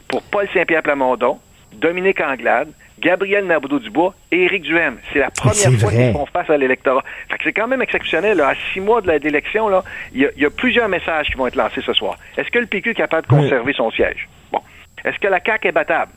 Pour 0.09 0.23
Paul 0.23 0.48
Saint-Pierre 0.52 0.82
Plamondon, 0.82 1.39
Dominique 1.74 2.20
Anglade, 2.20 2.69
Gabriel 3.02 3.47
Naboudou-Dubois 3.47 4.14
et 4.31 4.44
Éric 4.44 4.62
Duhem. 4.62 4.98
C'est 5.12 5.19
la 5.19 5.31
première 5.31 5.73
fois 5.81 5.90
qu'ils 5.90 6.12
font 6.12 6.27
face 6.27 6.48
à 6.48 6.56
l'électorat. 6.56 7.02
c'est 7.43 7.52
quand 7.52 7.66
même 7.66 7.82
exceptionnel. 7.82 8.40
À 8.40 8.55
six 8.73 8.81
mois 8.81 9.01
de 9.01 9.10
l'élection, 9.10 9.69
il 10.14 10.31
y, 10.36 10.47
a 10.47 10.51
plusieurs 10.51 10.89
messages 10.89 11.27
qui 11.27 11.35
vont 11.35 11.47
être 11.47 11.56
lancés 11.56 11.82
ce 11.85 11.93
soir. 11.93 12.16
Est-ce 12.36 12.51
que 12.51 12.59
le 12.59 12.66
PQ 12.66 12.90
est 12.90 12.94
capable 12.94 13.27
de 13.27 13.32
conserver 13.32 13.73
son 13.73 13.90
siège? 13.90 14.28
Bon. 14.52 14.60
Est-ce 15.05 15.19
que 15.19 15.27
la 15.27 15.40
CAQ 15.44 15.69
est 15.69 15.73
battable? 15.73 16.12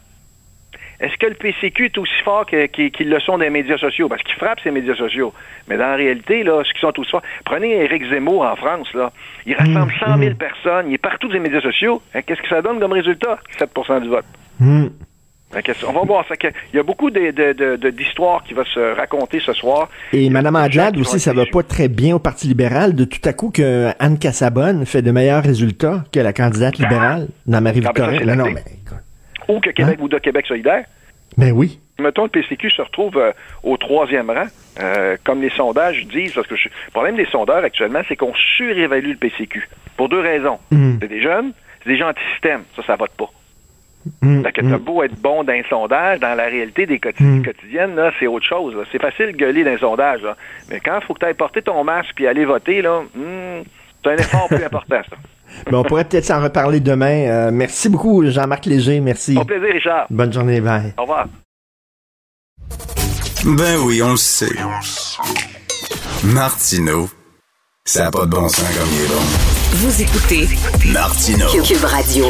Est-ce 0.99 1.17
que 1.17 1.25
le 1.25 1.33
PCQ 1.35 1.85
est 1.85 1.97
aussi 1.97 2.21
fort 2.23 2.45
qu'ils 2.45 3.09
le 3.09 3.19
sont 3.19 3.37
des 3.37 3.49
médias 3.49 3.77
sociaux? 3.77 4.07
Parce 4.07 4.23
qu'ils 4.23 4.35
frappent 4.35 4.61
ces 4.63 4.71
médias 4.71 4.95
sociaux. 4.95 5.33
Mais 5.67 5.77
dans 5.77 5.87
la 5.87 5.95
réalité, 5.95 6.43
là, 6.43 6.63
ce 6.63 6.73
qui 6.73 6.79
sont 6.79 6.91
tous 6.91 7.09
forts. 7.09 7.23
Prenez 7.43 7.83
Éric 7.83 8.09
Zemmour 8.09 8.43
en 8.43 8.55
France, 8.55 8.87
là. 8.93 9.11
Il 9.45 9.55
rassemble 9.55 9.93
100 9.99 10.17
mmh, 10.17 10.19
000 10.19 10.31
mmh. 10.31 10.37
personnes. 10.37 10.85
Il 10.89 10.93
est 10.93 10.99
partout 10.99 11.27
des 11.27 11.39
médias 11.39 11.61
sociaux. 11.61 12.01
Hein, 12.13 12.21
qu'est-ce 12.25 12.41
que 12.41 12.47
ça 12.47 12.61
donne 12.61 12.79
comme 12.79 12.93
résultat? 12.93 13.39
7% 13.59 14.01
du 14.01 14.09
vote. 14.09 14.25
Mmh. 14.59 14.87
On 15.87 15.93
va 15.93 16.01
voir. 16.01 16.25
Ça, 16.27 16.35
il 16.73 16.75
y 16.75 16.79
a 16.79 16.83
beaucoup 16.83 17.09
d'histoires 17.09 18.43
qui 18.43 18.53
vont 18.53 18.65
se 18.65 18.95
raconter 18.95 19.39
ce 19.39 19.53
soir. 19.53 19.89
Et 20.11 20.29
Mme 20.29 20.55
Adlad 20.55 20.97
aussi, 20.97 21.19
ça 21.19 21.33
va 21.33 21.45
pas 21.45 21.63
très 21.63 21.87
bien 21.87 22.15
au 22.15 22.19
Parti 22.19 22.47
libéral 22.47 22.93
de 22.95 23.05
tout 23.05 23.21
à 23.23 23.33
coup 23.33 23.51
que 23.51 23.91
Anne 23.99 24.17
Cassabonne 24.19 24.85
fait 24.85 25.01
de 25.01 25.11
meilleurs 25.11 25.43
résultats 25.43 26.03
que 26.11 26.19
la 26.19 26.33
candidate 26.33 26.77
libérale 26.77 27.27
dans 27.45 27.61
Marie-Victorin. 27.61 28.17
Ah, 28.21 28.35
non, 28.35 28.45
mais 28.45 28.63
ou 29.47 29.59
que 29.59 29.69
Québec 29.69 29.97
ou 30.01 30.07
de 30.07 30.17
Québec 30.17 30.45
solidaire. 30.47 30.85
Mais 31.37 31.51
ben 31.51 31.57
oui. 31.57 31.79
Mettons, 31.99 32.23
le 32.23 32.29
PCQ 32.29 32.71
se 32.71 32.81
retrouve 32.81 33.17
euh, 33.17 33.31
au 33.63 33.77
troisième 33.77 34.29
rang, 34.29 34.47
euh, 34.79 35.15
comme 35.23 35.41
les 35.41 35.49
sondages 35.49 36.05
disent, 36.07 36.33
parce 36.33 36.47
que 36.47 36.55
le 36.55 36.91
problème 36.91 37.15
des 37.15 37.25
sondeurs 37.25 37.63
actuellement, 37.63 38.01
c'est 38.07 38.17
qu'on 38.17 38.33
surévalue 38.57 39.11
le 39.11 39.17
PCQ. 39.17 39.67
Pour 39.95 40.09
deux 40.09 40.19
raisons. 40.19 40.59
Hmm. 40.71 40.97
C'est 41.01 41.07
des 41.07 41.21
jeunes, 41.21 41.53
c'est 41.83 41.89
des 41.89 41.97
gens 41.97 42.09
anti-système. 42.09 42.63
Ça, 42.75 42.83
ça 42.85 42.95
vote 42.95 43.11
pas. 43.17 43.29
Mmh, 44.21 44.43
que 44.43 44.61
t'as 44.61 44.77
beau 44.77 45.01
être 45.01 45.19
bon 45.19 45.43
dans 45.43 45.53
un 45.53 45.63
sondage, 45.67 46.19
dans 46.19 46.35
la 46.35 46.45
réalité 46.45 46.85
des 46.85 47.01
hmm. 47.19 47.41
quotidiennes, 47.41 47.99
c'est 48.19 48.27
autre 48.27 48.45
chose. 48.45 48.75
C'est 48.91 49.01
facile 49.01 49.27
de 49.27 49.37
gueuler 49.37 49.63
dans 49.63 49.71
un 49.71 49.77
sondage. 49.77 50.21
Mais 50.69 50.79
quand 50.79 50.99
il 50.99 51.05
faut 51.05 51.15
que 51.15 51.19
tu 51.19 51.25
ailles 51.25 51.33
porter 51.33 51.63
ton 51.63 51.83
masque 51.83 52.11
puis 52.13 52.27
aller 52.27 52.45
voter, 52.45 52.83
là, 52.83 53.01
c'est 54.03 54.09
un 54.09 54.15
effort 54.15 54.47
plus 54.47 54.63
important, 54.65 55.01
ça. 55.09 55.17
Mais 55.69 55.77
on 55.77 55.83
pourrait 55.83 56.05
peut-être 56.05 56.25
s'en 56.25 56.41
reparler 56.41 56.79
demain. 56.79 57.27
Euh, 57.27 57.49
merci 57.51 57.89
beaucoup, 57.89 58.23
Jean-Marc 58.25 58.65
Léger. 58.65 58.99
Merci. 58.99 59.37
Au 59.37 59.45
plaisir, 59.45 59.69
Richard. 59.73 60.07
Bonne 60.09 60.31
journée. 60.33 60.61
Bye. 60.61 60.93
Au 60.97 61.01
revoir. 61.01 61.27
Ben 63.45 63.77
oui, 63.85 64.01
on 64.01 64.11
le 64.11 64.17
sait. 64.17 64.49
Martineau, 66.23 67.09
ça 67.85 68.05
n'a 68.05 68.11
pas 68.11 68.25
de 68.25 68.31
bon 68.31 68.47
sens 68.49 68.65
comme 68.77 68.89
il 68.91 69.03
est 69.03 69.07
bon. 69.07 69.21
Vous 69.73 70.01
écoutez 70.01 70.47
Martino. 70.91 71.45
Cube 71.63 71.83
Radio. 71.83 72.25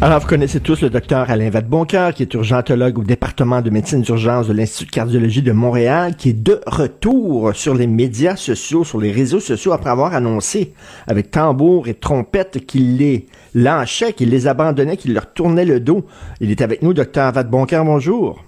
Alors, 0.00 0.20
vous 0.20 0.28
connaissez 0.28 0.60
tous 0.60 0.80
le 0.82 0.90
docteur 0.90 1.28
Alain 1.28 1.50
Vadeboncoeur, 1.50 2.14
qui 2.14 2.22
est 2.22 2.32
urgentologue 2.34 3.00
au 3.00 3.02
département 3.02 3.62
de 3.62 3.68
médecine 3.68 4.00
d'urgence 4.00 4.46
de 4.46 4.52
l'Institut 4.52 4.86
de 4.86 4.94
cardiologie 4.94 5.42
de 5.42 5.50
Montréal, 5.50 6.14
qui 6.16 6.28
est 6.28 6.40
de 6.40 6.60
retour 6.66 7.50
sur 7.56 7.74
les 7.74 7.88
médias 7.88 8.36
sociaux, 8.36 8.84
sur 8.84 9.00
les 9.00 9.10
réseaux 9.10 9.40
sociaux, 9.40 9.72
après 9.72 9.90
avoir 9.90 10.14
annoncé 10.14 10.72
avec 11.08 11.32
tambour 11.32 11.88
et 11.88 11.94
trompette 11.94 12.64
qu'il 12.64 12.96
les 12.96 13.26
lâchait, 13.56 14.12
qu'il 14.12 14.30
les 14.30 14.46
abandonnait, 14.46 14.96
qu'il 14.96 15.14
leur 15.14 15.32
tournait 15.32 15.64
le 15.64 15.80
dos. 15.80 16.06
Il 16.40 16.52
est 16.52 16.62
avec 16.62 16.80
nous, 16.82 16.94
docteur 16.94 17.32
Vadeboncoeur, 17.32 17.84
bonjour. 17.84 18.44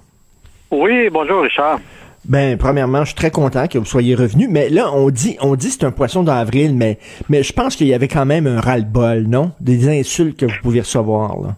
Oui, 0.71 1.11
bonjour 1.11 1.43
Richard. 1.43 1.81
Ben, 2.27 2.59
premièrement, 2.59 3.01
je 3.01 3.07
suis 3.07 3.15
très 3.15 3.31
content 3.31 3.67
que 3.67 3.79
vous 3.79 3.87
soyez 3.87 4.15
revenu, 4.15 4.47
mais 4.49 4.69
là, 4.69 4.93
on 4.93 5.11
dit, 5.11 5.37
on 5.41 5.57
dit 5.57 5.71
c'est 5.71 5.85
un 5.85 5.91
poisson 5.91 6.23
d'avril, 6.23 6.75
mais, 6.75 6.99
mais 7.29 7.43
je 7.43 7.53
pense 7.53 7.77
qu'il 7.77 7.87
y 7.87 7.95
avait 7.95 8.09
quand 8.09 8.27
même 8.27 8.47
un 8.47 8.61
ras-le-bol, 8.61 9.25
non? 9.27 9.53
Des 9.61 9.89
insultes 9.89 10.39
que 10.39 10.47
vous 10.47 10.61
pouviez 10.63 10.83
recevoir, 10.83 11.41
là. 11.41 11.57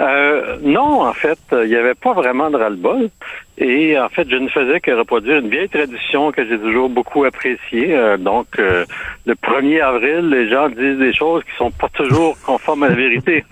Euh, 0.00 0.58
non, 0.62 1.02
en 1.02 1.12
fait, 1.12 1.38
il 1.50 1.68
n'y 1.68 1.74
avait 1.74 1.94
pas 1.94 2.12
vraiment 2.12 2.50
de 2.50 2.56
ras-le-bol. 2.56 3.10
Et 3.58 3.98
en 3.98 4.08
fait, 4.08 4.28
je 4.30 4.36
ne 4.36 4.48
faisais 4.48 4.78
que 4.78 4.92
reproduire 4.92 5.38
une 5.38 5.48
vieille 5.48 5.68
tradition 5.68 6.30
que 6.30 6.46
j'ai 6.46 6.58
toujours 6.58 6.88
beaucoup 6.88 7.24
appréciée. 7.24 7.96
Euh, 7.96 8.16
donc, 8.16 8.46
euh, 8.60 8.84
le 9.26 9.34
1er 9.34 9.80
avril, 9.80 10.28
les 10.30 10.48
gens 10.48 10.68
disent 10.68 10.98
des 10.98 11.12
choses 11.12 11.42
qui 11.42 11.56
sont 11.56 11.72
pas 11.72 11.88
toujours 11.88 12.36
conformes 12.46 12.84
à 12.84 12.90
la 12.90 12.94
vérité. 12.94 13.44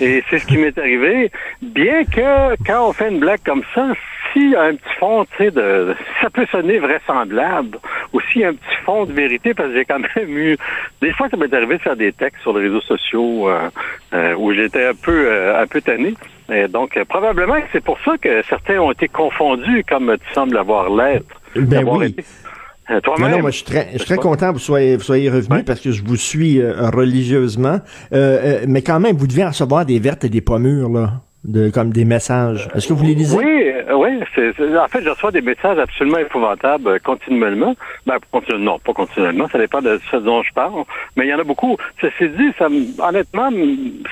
Et 0.00 0.22
c'est 0.28 0.38
ce 0.38 0.46
qui 0.46 0.58
m'est 0.58 0.76
arrivé. 0.76 1.30
Bien 1.62 2.04
que 2.04 2.62
quand 2.66 2.88
on 2.88 2.92
fait 2.92 3.08
une 3.08 3.18
blague 3.18 3.40
comme 3.44 3.62
ça, 3.74 3.92
s'il 4.36 4.50
y 4.50 4.54
a 4.54 4.64
un 4.64 4.74
petit 4.74 4.94
fond, 4.98 5.24
tu 5.24 5.44
sais, 5.44 5.50
de, 5.50 5.94
ça 6.20 6.28
peut 6.28 6.46
sonner 6.50 6.78
vraisemblable. 6.78 7.78
Aussi 8.12 8.44
un 8.44 8.52
petit 8.52 8.76
fond 8.84 9.06
de 9.06 9.12
vérité, 9.12 9.54
parce 9.54 9.70
que 9.70 9.76
j'ai 9.76 9.84
quand 9.84 9.98
même 9.98 10.36
eu, 10.36 10.56
des 11.00 11.12
fois, 11.12 11.28
ça 11.30 11.36
m'est 11.36 11.52
arrivé 11.52 11.78
de 11.78 11.82
faire 11.82 11.96
des 11.96 12.12
textes 12.12 12.42
sur 12.42 12.56
les 12.56 12.68
réseaux 12.68 12.82
sociaux 12.82 13.48
euh, 13.48 13.70
euh, 14.12 14.34
où 14.36 14.52
j'étais 14.52 14.86
un 14.86 14.94
peu, 14.94 15.26
euh, 15.26 15.62
un 15.62 15.66
peu 15.66 15.80
tanné. 15.80 16.14
Et 16.52 16.68
donc, 16.68 17.02
probablement 17.08 17.60
que 17.60 17.66
c'est 17.72 17.82
pour 17.82 17.98
ça 18.04 18.18
que 18.18 18.42
certains 18.42 18.78
ont 18.78 18.92
été 18.92 19.08
confondus, 19.08 19.84
comme 19.88 20.14
tu 20.18 20.34
sembles 20.34 20.58
avoir 20.58 20.90
l'être. 20.90 21.40
Ben 21.56 21.84
oui. 21.88 22.14
non, 22.90 23.28
non, 23.28 23.40
moi, 23.40 23.50
je 23.50 23.56
suis 23.56 23.64
très, 23.64 23.88
je 23.94 23.98
suis 23.98 24.06
très 24.06 24.16
content 24.16 24.48
que 24.48 24.54
vous 24.54 24.58
soyez, 24.58 24.96
vous 24.96 25.02
soyez 25.02 25.30
revenu 25.30 25.64
parce 25.64 25.80
que 25.80 25.90
je 25.90 26.04
vous 26.04 26.16
suis 26.16 26.62
religieusement. 26.62 27.80
mais 28.12 28.82
quand 28.82 29.00
même, 29.00 29.16
vous 29.16 29.26
devez 29.26 29.46
recevoir 29.46 29.86
des 29.86 29.98
vertes 29.98 30.24
et 30.24 30.28
des 30.28 30.42
pommures, 30.42 30.90
là 30.90 31.22
de 31.46 31.70
comme 31.70 31.90
des 31.90 32.04
messages. 32.04 32.68
Est-ce 32.74 32.88
que 32.88 32.92
vous 32.92 33.04
les 33.04 33.14
lisez? 33.14 33.36
Oui, 33.36 33.44
euh, 33.44 33.94
oui. 33.94 34.20
C'est, 34.34 34.78
en 34.78 34.88
fait, 34.88 35.02
je 35.02 35.10
reçois 35.10 35.30
des 35.30 35.40
messages 35.40 35.78
absolument 35.78 36.18
épouvantables 36.18 36.88
euh, 36.88 36.98
continuellement. 37.02 37.74
Ben, 38.06 38.18
non, 38.58 38.78
pas 38.78 38.92
continuellement, 38.92 39.48
ça 39.48 39.58
dépend 39.58 39.80
de 39.80 40.00
ce 40.10 40.16
dont 40.16 40.42
je 40.42 40.52
parle. 40.52 40.84
Mais 41.16 41.26
il 41.26 41.30
y 41.30 41.34
en 41.34 41.38
a 41.38 41.44
beaucoup. 41.44 41.76
Ceci 42.00 42.28
dit, 42.30 42.50
ça 42.58 42.66
honnêtement, 42.66 43.50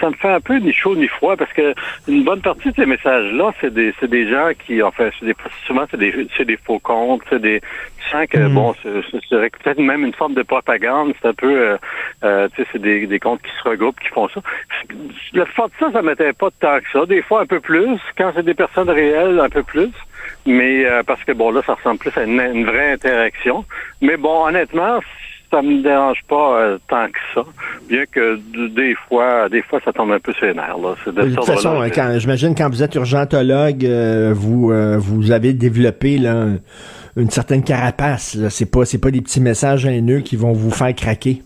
ça 0.00 0.10
me 0.10 0.14
fait 0.14 0.32
un 0.32 0.40
peu 0.40 0.56
ni 0.58 0.72
chaud 0.72 0.94
ni 0.96 1.08
froid 1.08 1.36
parce 1.36 1.52
que 1.52 1.74
une 2.08 2.24
bonne 2.24 2.40
partie 2.40 2.70
de 2.70 2.76
ces 2.76 2.86
messages-là, 2.86 3.52
c'est 3.60 3.72
des, 3.72 3.92
c'est 4.00 4.10
des 4.10 4.28
gens 4.28 4.50
qui, 4.66 4.82
enfin, 4.82 5.10
c'est 5.18 5.26
des, 5.26 5.34
souvent 5.66 5.84
c'est 5.90 5.98
des, 5.98 6.26
c'est 6.36 6.44
des 6.44 6.56
faux 6.56 6.78
comptes, 6.78 7.22
c'est 7.30 7.40
des, 7.40 7.60
sens 8.10 8.26
que 8.28 8.38
hmm. 8.38 8.54
bon, 8.54 8.74
c'est, 8.82 9.30
peut-être 9.30 9.78
même 9.78 10.04
une 10.04 10.14
forme 10.14 10.34
de 10.34 10.42
propagande. 10.42 11.12
C'est 11.20 11.28
un 11.28 11.34
peu, 11.34 11.58
euh, 11.58 11.76
euh, 12.24 12.48
tu 12.54 12.62
sais, 12.62 12.68
c'est 12.72 12.82
des, 12.82 13.06
des 13.06 13.18
comptes 13.18 13.42
qui 13.42 13.50
se 13.62 13.68
regroupent, 13.68 14.00
qui 14.00 14.08
font 14.08 14.28
ça. 14.28 14.40
La 15.32 15.44
plupart 15.44 15.68
de 15.68 15.74
ça, 15.78 15.92
ça 15.92 16.02
m'était 16.02 16.32
pas 16.32 16.48
tant 16.60 16.78
que 16.78 16.90
ça. 16.92 17.06
Des 17.06 17.22
fois 17.22 17.42
un 17.42 17.46
peu 17.46 17.60
plus. 17.60 17.98
Quand 18.16 18.32
c'est 18.34 18.44
des 18.44 18.54
personnes 18.54 18.90
réelles, 18.90 19.40
un 19.40 19.48
peu 19.48 19.62
plus. 19.62 19.90
Mais 20.46 20.84
euh, 20.86 21.02
parce 21.06 21.22
que 21.24 21.32
bon 21.32 21.50
là, 21.50 21.62
ça 21.66 21.74
ressemble 21.74 21.98
plus 21.98 22.16
à 22.16 22.24
une, 22.24 22.64
vraie 22.64 22.92
interaction. 22.92 23.64
Mais 24.00 24.16
bon, 24.16 24.46
honnêtement, 24.46 25.00
ça 25.50 25.62
me 25.62 25.82
dérange 25.82 26.22
pas 26.28 26.60
euh, 26.60 26.78
tant 26.88 27.06
que 27.06 27.18
ça. 27.34 27.42
Bien 27.88 28.04
que 28.10 28.38
des 28.68 28.94
fois, 29.08 29.48
des 29.48 29.62
fois, 29.62 29.80
ça 29.84 29.92
tombe 29.92 30.12
un 30.12 30.18
peu 30.18 30.32
sur 30.32 30.46
les 30.46 30.54
nerfs. 30.54 30.78
Là. 30.78 30.94
De, 31.06 31.34
toute 31.34 31.44
façon, 31.44 31.80
quand, 31.94 32.18
j'imagine 32.18 32.54
quand 32.54 32.68
vous 32.68 32.82
êtes 32.82 32.94
urgentologue, 32.94 33.84
euh, 33.84 34.32
vous 34.34 34.72
vous 34.98 35.30
avez 35.30 35.52
développé 35.52 36.18
là, 36.18 36.46
une 37.16 37.30
certaine 37.30 37.62
carapace. 37.62 38.36
C'est 38.50 38.66
pas 38.66 38.84
c'est 38.84 38.98
pas 38.98 39.10
des 39.10 39.20
petits 39.20 39.40
messages 39.40 39.86
haineux 39.86 40.20
qui 40.20 40.36
vont 40.36 40.52
vous 40.52 40.70
faire 40.70 40.94
craquer. 40.94 41.42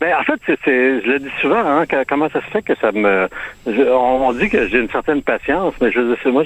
Ben, 0.00 0.14
en 0.18 0.22
fait, 0.24 0.40
c'est, 0.64 1.02
je 1.02 1.06
le 1.06 1.18
dis 1.18 1.30
souvent, 1.42 1.62
hein, 1.62 1.84
comment 2.08 2.30
ça 2.30 2.40
se 2.40 2.46
fait 2.46 2.62
que 2.62 2.74
ça 2.76 2.90
me... 2.90 3.28
on, 3.66 4.32
dit 4.32 4.48
que 4.48 4.66
j'ai 4.66 4.78
une 4.78 4.88
certaine 4.88 5.20
patience, 5.20 5.74
mais 5.78 5.92
je 5.92 6.16
sais, 6.22 6.30
moi, 6.30 6.42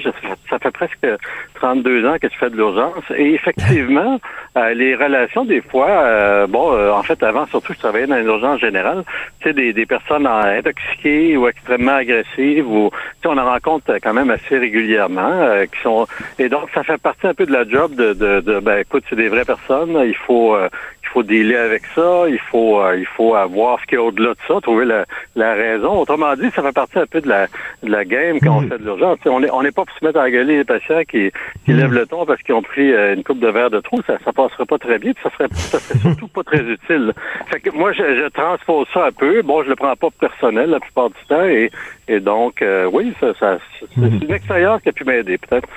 ça 0.49 0.59
fait 0.59 0.71
presque 0.71 1.07
32 1.55 2.05
ans 2.05 2.17
que 2.21 2.27
je 2.29 2.35
fais 2.37 2.49
de 2.49 2.57
l'urgence. 2.57 3.05
Et 3.15 3.33
effectivement, 3.33 4.19
euh, 4.57 4.73
les 4.73 4.93
relations, 4.95 5.45
des 5.45 5.61
fois, 5.61 5.87
euh, 5.89 6.47
bon, 6.47 6.73
euh, 6.73 6.91
en 6.91 7.01
fait, 7.03 7.23
avant, 7.23 7.45
surtout, 7.45 7.71
je 7.71 7.79
travaillais 7.79 8.07
dans 8.07 8.17
l'urgence 8.17 8.59
générale, 8.59 9.05
tu 9.39 9.47
sais, 9.47 9.53
des, 9.53 9.71
des 9.71 9.85
personnes 9.85 10.27
intoxiquées 10.27 11.37
ou 11.37 11.47
extrêmement 11.47 11.95
agressives, 11.95 12.69
ou, 12.69 12.89
tu 12.91 12.97
sais, 13.21 13.27
on 13.29 13.37
en 13.37 13.45
rencontre 13.45 13.97
quand 14.03 14.13
même 14.13 14.31
assez 14.31 14.57
régulièrement, 14.57 15.63
qui 15.71 15.81
sont... 15.81 16.07
Et 16.39 16.49
donc, 16.49 16.69
ça 16.73 16.83
fait 16.83 16.97
partie 16.97 17.27
un 17.27 17.33
peu 17.33 17.45
de 17.45 17.53
la 17.53 17.65
job 17.65 17.95
de, 17.95 18.11
de, 18.11 18.41
de 18.41 18.59
ben, 18.59 18.79
écoute, 18.79 19.05
c'est 19.09 19.15
des 19.15 19.29
vraies 19.29 19.45
personnes, 19.45 19.97
il 20.05 20.15
faut 20.15 20.57
il 20.57 20.94
faut 21.15 21.23
dealer 21.23 21.55
avec 21.55 21.83
ça, 21.95 22.25
il 22.27 22.39
faut 22.39 22.81
euh, 22.81 22.97
il 22.97 23.05
faut 23.05 23.35
voir 23.47 23.79
ce 23.79 23.85
qu'il 23.85 23.97
y 23.97 24.01
a 24.01 24.03
au-delà 24.03 24.31
de 24.31 24.39
ça, 24.47 24.59
trouver 24.61 24.83
la, 24.83 25.05
la, 25.37 25.53
raison. 25.53 25.97
Autrement 26.01 26.35
dit, 26.35 26.51
ça 26.53 26.61
fait 26.61 26.73
partie 26.73 26.99
un 26.99 27.05
peu 27.05 27.21
de 27.21 27.29
la, 27.29 27.47
de 27.83 27.89
la 27.89 28.03
game 28.03 28.37
quand 28.41 28.57
on 28.57 28.61
hmm. 28.61 28.69
fait 28.69 28.77
de 28.79 28.83
l'urgence. 28.83 29.19
On 29.25 29.39
n'est 29.39 29.49
on 29.49 29.61
est 29.61 29.71
pas 29.71 29.85
pour 29.85 29.97
se 29.97 30.03
mettre 30.03 30.19
à 30.19 30.29
gueuler 30.29 30.57
les 30.57 30.65
patients 30.65 31.03
qui, 31.09 31.31
qui 31.63 31.71
hmm. 31.71 31.77
lèvent 31.77 31.93
le 31.93 32.05
ton 32.05 32.25
parce 32.25 32.41
qu'ils 32.41 32.53
ont 32.53 32.61
pris 32.61 32.91
euh, 32.91 33.15
une 33.15 33.23
coupe 33.23 33.39
de 33.39 33.47
verre 33.47 33.69
de 33.69 33.79
trop, 33.79 34.01
ça 34.05 34.17
ça 34.25 34.33
passerait 34.33 34.65
pas 34.65 34.77
très 34.77 34.99
bien, 34.99 35.13
puis 35.13 35.23
ça 35.23 35.29
serait 35.37 35.47
ça 35.51 35.79
serait 35.79 35.99
surtout 35.99 36.27
pas 36.27 36.43
très 36.43 36.61
utile. 36.61 37.13
Fait 37.47 37.61
que 37.61 37.69
moi 37.69 37.93
je, 37.93 38.03
je, 38.03 38.27
transpose 38.27 38.87
ça 38.93 39.05
un 39.05 39.11
peu. 39.13 39.41
Bon, 39.41 39.63
je 39.63 39.69
le 39.69 39.77
prends 39.77 39.95
pas 39.95 40.09
personnel 40.19 40.69
la 40.69 40.81
plupart 40.81 41.09
du 41.09 41.25
temps 41.29 41.45
et, 41.45 41.71
et 42.09 42.19
donc 42.19 42.61
euh, 42.61 42.89
oui, 42.91 43.13
ça, 43.21 43.33
ça 43.39 43.57
c'est 43.79 43.97
hmm. 43.97 44.19
une 44.21 44.33
expérience 44.33 44.81
qui 44.81 44.89
a 44.89 44.91
pu 44.91 45.05
m'aider 45.05 45.37
peut-être. 45.37 45.69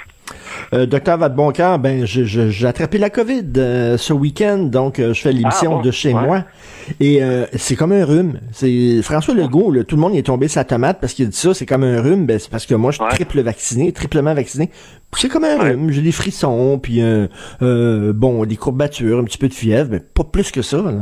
Euh, 0.72 0.86
docteur 0.86 1.18
Vadeboncoeur, 1.18 1.78
ben 1.78 2.04
j'ai 2.04 2.66
attrapé 2.66 2.98
la 2.98 3.10
COVID 3.10 3.44
euh, 3.56 3.96
ce 3.96 4.12
week-end, 4.12 4.58
donc 4.58 4.98
euh, 4.98 5.14
je 5.14 5.20
fais 5.20 5.32
l'émission 5.32 5.78
ah, 5.80 5.82
de 5.82 5.90
chez 5.90 6.12
moi. 6.12 6.44
Et 7.00 7.20
c'est 7.54 7.76
comme 7.76 7.92
un 7.92 8.04
rhume. 8.04 8.40
C'est 8.52 9.02
François 9.02 9.34
Legault, 9.34 9.82
tout 9.84 9.96
le 9.96 10.00
monde 10.00 10.14
est 10.14 10.26
tombé 10.26 10.48
sa 10.48 10.64
tomate 10.64 11.00
parce 11.00 11.14
qu'il 11.14 11.28
dit 11.28 11.36
ça, 11.36 11.54
c'est 11.54 11.66
comme 11.66 11.84
un 11.84 12.00
rhume, 12.00 12.26
ben, 12.26 12.38
c'est 12.38 12.50
parce 12.50 12.66
que 12.66 12.74
moi 12.74 12.90
je 12.90 12.98
suis 13.02 13.08
triple 13.10 13.40
vacciné, 13.40 13.92
triplement 13.92 14.34
vacciné. 14.34 14.70
C'est 15.16 15.28
comme 15.28 15.44
un 15.44 15.58
rhume, 15.58 15.90
j'ai 15.90 16.02
des 16.02 16.12
frissons, 16.12 16.78
puis 16.78 17.02
bon, 17.60 18.44
des 18.44 18.56
courbatures, 18.56 19.18
un 19.18 19.24
petit 19.24 19.38
peu 19.38 19.48
de 19.48 19.54
fièvre, 19.54 19.90
mais 19.92 20.00
pas 20.00 20.24
plus 20.24 20.50
que 20.50 20.62
ça. 20.62 20.78
Là. 20.78 20.92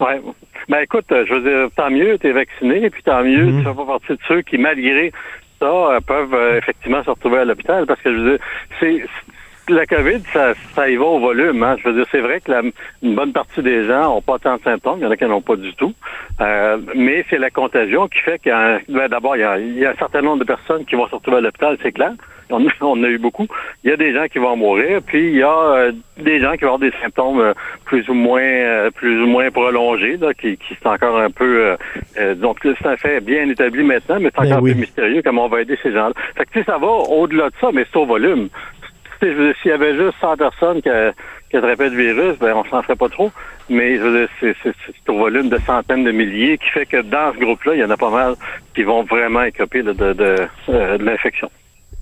Ouais. 0.00 0.20
Ben 0.68 0.80
écoute, 0.80 1.06
je 1.08 1.32
veux 1.32 1.42
dire, 1.42 1.70
tant 1.76 1.90
mieux, 1.90 2.18
t'es 2.18 2.32
vacciné, 2.32 2.84
et 2.84 2.90
puis 2.90 3.02
tant 3.02 3.22
mieux, 3.22 3.46
mm-hmm. 3.46 3.58
tu 3.58 3.64
fais 3.64 3.74
pas 3.74 3.86
partie 3.86 4.12
de 4.12 4.18
ceux 4.26 4.42
qui, 4.42 4.58
malgré 4.58 5.12
ça 5.58 5.66
euh, 5.66 6.00
peuvent 6.00 6.34
euh, 6.34 6.58
effectivement 6.58 7.02
se 7.02 7.10
retrouver 7.10 7.38
à 7.38 7.44
l'hôpital 7.44 7.86
parce 7.86 8.00
que 8.00 8.12
je 8.12 8.18
veux 8.18 8.30
dire, 8.30 8.46
c'est 8.80 9.04
la 9.74 9.86
COVID, 9.86 10.20
ça, 10.32 10.54
ça 10.74 10.88
y 10.88 10.96
va 10.96 11.04
au 11.04 11.18
volume. 11.18 11.62
Hein. 11.62 11.76
Je 11.78 11.88
veux 11.88 11.94
dire, 11.94 12.06
c'est 12.10 12.20
vrai 12.20 12.40
que 12.40 12.50
la, 12.50 12.62
une 13.02 13.14
bonne 13.14 13.32
partie 13.32 13.62
des 13.62 13.84
gens 13.84 14.14
n'ont 14.14 14.22
pas 14.22 14.38
tant 14.38 14.56
de 14.56 14.62
symptômes. 14.62 14.98
Il 14.98 15.04
y 15.04 15.06
en 15.06 15.10
a 15.10 15.16
qui 15.16 15.24
n'en 15.24 15.36
ont 15.36 15.42
pas 15.42 15.56
du 15.56 15.74
tout. 15.74 15.94
Euh, 16.40 16.78
mais 16.94 17.24
c'est 17.30 17.38
la 17.38 17.50
contagion 17.50 18.08
qui 18.08 18.18
fait 18.18 18.38
qu'il 18.38 18.50
y 18.50 18.52
a, 18.52 18.78
ben, 18.88 19.08
d'abord, 19.08 19.36
il 19.36 19.40
y 19.78 19.84
a, 19.84 19.90
un 19.90 19.96
certain 19.96 20.22
nombre 20.22 20.40
de 20.40 20.44
personnes 20.44 20.84
qui 20.84 20.94
vont 20.94 21.06
se 21.08 21.14
retrouver 21.14 21.38
à 21.38 21.40
l'hôpital, 21.40 21.76
c'est 21.82 21.92
clair. 21.92 22.12
On, 22.50 22.64
on, 22.80 23.02
a 23.02 23.08
eu 23.08 23.18
beaucoup. 23.18 23.46
Il 23.84 23.90
y 23.90 23.92
a 23.92 23.96
des 23.96 24.14
gens 24.14 24.26
qui 24.26 24.38
vont 24.38 24.56
mourir, 24.56 25.00
puis 25.04 25.28
il 25.28 25.36
y 25.36 25.42
a 25.42 25.58
euh, 25.58 25.92
des 26.18 26.40
gens 26.40 26.52
qui 26.52 26.60
vont 26.60 26.74
avoir 26.74 26.78
des 26.78 26.92
symptômes 27.02 27.40
euh, 27.40 27.54
plus 27.84 28.08
ou 28.08 28.14
moins 28.14 28.40
euh, 28.40 28.90
plus 28.90 29.22
ou 29.22 29.26
moins 29.26 29.50
prolongés, 29.50 30.16
là, 30.16 30.32
qui, 30.34 30.56
qui 30.56 30.74
sont 30.82 30.90
encore 30.90 31.18
un 31.18 31.30
peu 31.30 31.76
donc 32.36 32.58
c'est 32.62 32.86
un 32.86 32.96
fait 32.96 33.20
bien 33.20 33.48
établi 33.48 33.82
maintenant, 33.82 34.18
mais 34.20 34.30
c'est 34.34 34.42
ben 34.42 34.52
encore 34.52 34.68
un 34.68 34.72
peu 34.72 34.78
mystérieux 34.78 35.22
comment 35.24 35.46
on 35.46 35.48
va 35.48 35.62
aider 35.62 35.78
ces 35.82 35.92
gens-là. 35.92 36.12
Fait 36.36 36.44
que 36.44 36.50
tu 36.52 36.58
sais, 36.60 36.64
ça 36.64 36.78
va 36.78 36.86
au-delà 36.86 37.50
de 37.50 37.54
ça, 37.60 37.70
mais 37.72 37.84
c'est 37.90 37.98
au 37.98 38.06
volume. 38.06 38.48
S'il 39.20 39.70
y 39.70 39.70
avait 39.70 39.96
juste 39.96 40.14
100 40.20 40.36
personnes 40.36 40.82
qui, 40.82 40.90
qui 41.50 41.56
attrapaient 41.56 41.90
le 41.90 41.96
virus, 41.96 42.38
ben 42.38 42.54
on 42.54 42.64
s'en 42.64 42.82
ferait 42.82 42.96
pas 42.96 43.08
trop. 43.08 43.30
Mais 43.68 43.98
c'est 44.40 44.54
au 45.08 45.18
volume 45.18 45.48
de 45.48 45.58
centaines 45.58 46.04
de 46.04 46.12
milliers 46.12 46.58
qui 46.58 46.68
fait 46.70 46.86
que 46.86 47.02
dans 47.02 47.32
ce 47.34 47.38
groupe-là, 47.38 47.74
il 47.74 47.80
y 47.80 47.84
en 47.84 47.90
a 47.90 47.96
pas 47.96 48.10
mal 48.10 48.34
qui 48.74 48.82
vont 48.82 49.02
vraiment 49.02 49.42
écoper 49.42 49.82
de, 49.82 49.92
de, 49.92 50.12
de 50.12 51.04
l'infection. 51.04 51.50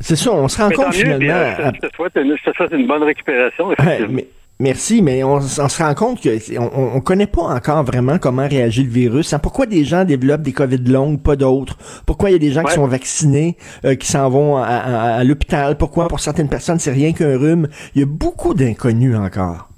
C'est 0.01 0.17
ça, 0.17 0.33
on 0.33 0.49
se 0.49 0.61
rend 0.61 0.71
compte 0.71 0.95
finalement. 0.95 1.73
je, 1.75 1.89
te 1.89 1.95
souhaite 1.95 2.17
une, 2.17 2.37
une 2.79 2.87
bonne 2.87 3.05
récupération, 3.05 3.73
effectivement. 3.73 4.21
Merci, 4.61 5.03
mais 5.03 5.25
on, 5.25 5.41
se 5.41 5.83
rend 5.83 5.95
compte 5.95 6.23
qu'on 6.23 6.71
on, 6.97 7.01
connaît 7.01 7.27
pas 7.27 7.43
encore 7.43 7.85
vraiment 7.85 8.19
comment 8.19 8.47
réagit 8.49 8.85
le 8.85 8.91
virus. 8.91 9.33
Hein. 9.33 9.39
Pourquoi 9.39 9.67
des 9.67 9.85
gens 9.85 10.05
développent 10.05 10.43
des 10.43 10.53
COVID 10.53 10.79
longues, 10.79 11.23
pas 11.23 11.37
d'autres? 11.37 11.77
Pourquoi 12.07 12.31
il 12.31 12.33
y 12.35 12.37
a 12.37 12.39
des 12.39 12.53
gens 12.53 12.63
qui 12.63 12.73
sont 12.73 12.87
vaccinés, 12.87 13.57
euh, 13.85 13.95
qui 13.95 14.07
s'en 14.07 14.29
vont 14.29 14.57
à, 14.57 15.23
l'hôpital? 15.25 15.77
Pourquoi 15.77 16.09
pour 16.09 16.21
certaines 16.21 16.49
personnes 16.49 16.79
c'est 16.79 16.93
rien 16.93 17.13
qu'un 17.13 17.39
rhume? 17.39 17.69
Il 17.95 18.01
y 18.01 18.03
a 18.05 18.07
beaucoup 18.07 18.55
d'inconnus 18.55 19.17
encore. 19.17 19.69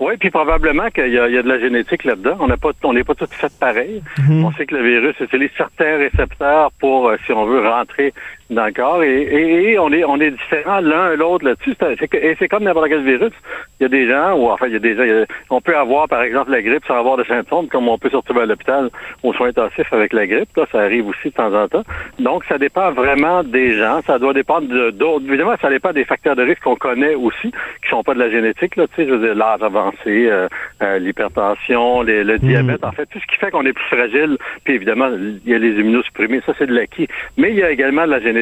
Oui, 0.00 0.14
puis 0.16 0.30
probablement 0.30 0.90
qu'il 0.90 1.12
y, 1.12 1.18
a 1.18 1.42
de 1.42 1.48
la 1.48 1.58
génétique 1.58 2.04
là-dedans. 2.04 2.36
On 2.38 2.46
n'est 2.46 2.56
pas, 2.56 2.70
on 2.84 2.92
n'est 2.92 3.02
pas 3.02 3.16
tout 3.16 3.26
fait 3.28 3.52
pareil. 3.58 4.00
Mhm. 4.18 4.44
On 4.44 4.52
sait 4.52 4.64
que 4.64 4.76
le 4.76 4.82
virus 4.88 5.18
utilise 5.18 5.50
certains 5.56 5.96
récepteurs 5.96 6.70
pour, 6.78 7.08
euh, 7.08 7.16
si 7.26 7.32
on 7.32 7.44
veut, 7.46 7.68
rentrer 7.68 8.14
le 8.50 8.72
corps 8.72 9.02
et, 9.02 9.72
et, 9.72 9.78
on 9.78 9.92
est 9.92 10.04
on 10.04 10.18
est 10.20 10.30
différents 10.30 10.80
l'un 10.80 11.14
l'autre 11.16 11.44
là-dessus. 11.44 11.74
Et 12.14 12.36
c'est 12.38 12.48
comme 12.48 12.64
n'importe 12.64 12.88
quel 12.88 13.02
virus. 13.02 13.32
Il 13.78 13.82
y 13.82 13.86
a 13.86 13.88
des 13.88 14.08
gens, 14.08 14.34
ou 14.34 14.48
enfin 14.48 14.66
il 14.66 14.72
y 14.72 14.76
a 14.76 14.78
des 14.78 14.96
gens, 14.96 15.26
on 15.50 15.60
peut 15.60 15.76
avoir 15.76 16.08
par 16.08 16.22
exemple 16.22 16.50
la 16.50 16.62
grippe 16.62 16.84
sans 16.86 16.98
avoir 16.98 17.16
de 17.16 17.24
symptômes, 17.24 17.68
comme 17.68 17.88
on 17.88 17.98
peut 17.98 18.10
se 18.10 18.16
retrouver 18.16 18.42
à 18.42 18.46
l'hôpital 18.46 18.90
aux 19.22 19.32
soins 19.34 19.48
intensifs 19.48 19.92
avec 19.92 20.12
la 20.12 20.26
grippe. 20.26 20.48
Là, 20.56 20.64
ça 20.72 20.80
arrive 20.80 21.06
aussi 21.08 21.28
de 21.28 21.34
temps 21.34 21.54
en 21.54 21.68
temps. 21.68 21.82
Donc 22.18 22.44
ça 22.44 22.58
dépend 22.58 22.90
vraiment 22.92 23.42
des 23.42 23.76
gens. 23.76 24.00
Ça 24.06 24.18
doit 24.18 24.32
dépendre 24.32 24.92
d'autres. 24.92 25.26
Évidemment, 25.26 25.54
ça 25.60 25.68
dépend 25.68 25.92
des 25.92 26.04
facteurs 26.04 26.36
de 26.36 26.42
risque 26.42 26.62
qu'on 26.62 26.76
connaît 26.76 27.14
aussi, 27.14 27.50
qui 27.50 27.90
sont 27.90 28.02
pas 28.02 28.14
de 28.14 28.20
la 28.20 28.30
génétique. 28.30 28.76
Là, 28.76 28.86
tu 28.88 28.96
sais, 28.96 29.08
je 29.08 29.14
veux 29.14 29.26
dire 29.26 29.34
l'âge 29.34 29.62
avancé, 29.62 29.98
euh, 30.06 30.48
euh, 30.82 30.98
l'hypertension, 30.98 32.02
le 32.02 32.36
hmm. 32.36 32.38
diabète. 32.38 32.84
En 32.84 32.92
fait, 32.92 33.06
tout 33.06 33.18
ce 33.18 33.26
qui 33.26 33.36
fait 33.36 33.50
qu'on 33.50 33.66
est 33.66 33.72
plus 33.72 33.96
fragile. 33.96 34.38
Puis 34.64 34.74
évidemment, 34.74 35.10
il 35.10 35.50
y 35.50 35.54
a 35.54 35.58
les 35.58 35.72
immunosupprimés. 35.72 36.40
Ça, 36.46 36.52
c'est 36.58 36.66
de 36.66 36.74
l'acquis. 36.74 37.08
Mais 37.36 37.50
il 37.50 37.56
y 37.56 37.62
a 37.62 37.70
également 37.70 38.06
de 38.06 38.10
la 38.10 38.20
génétique 38.20 38.37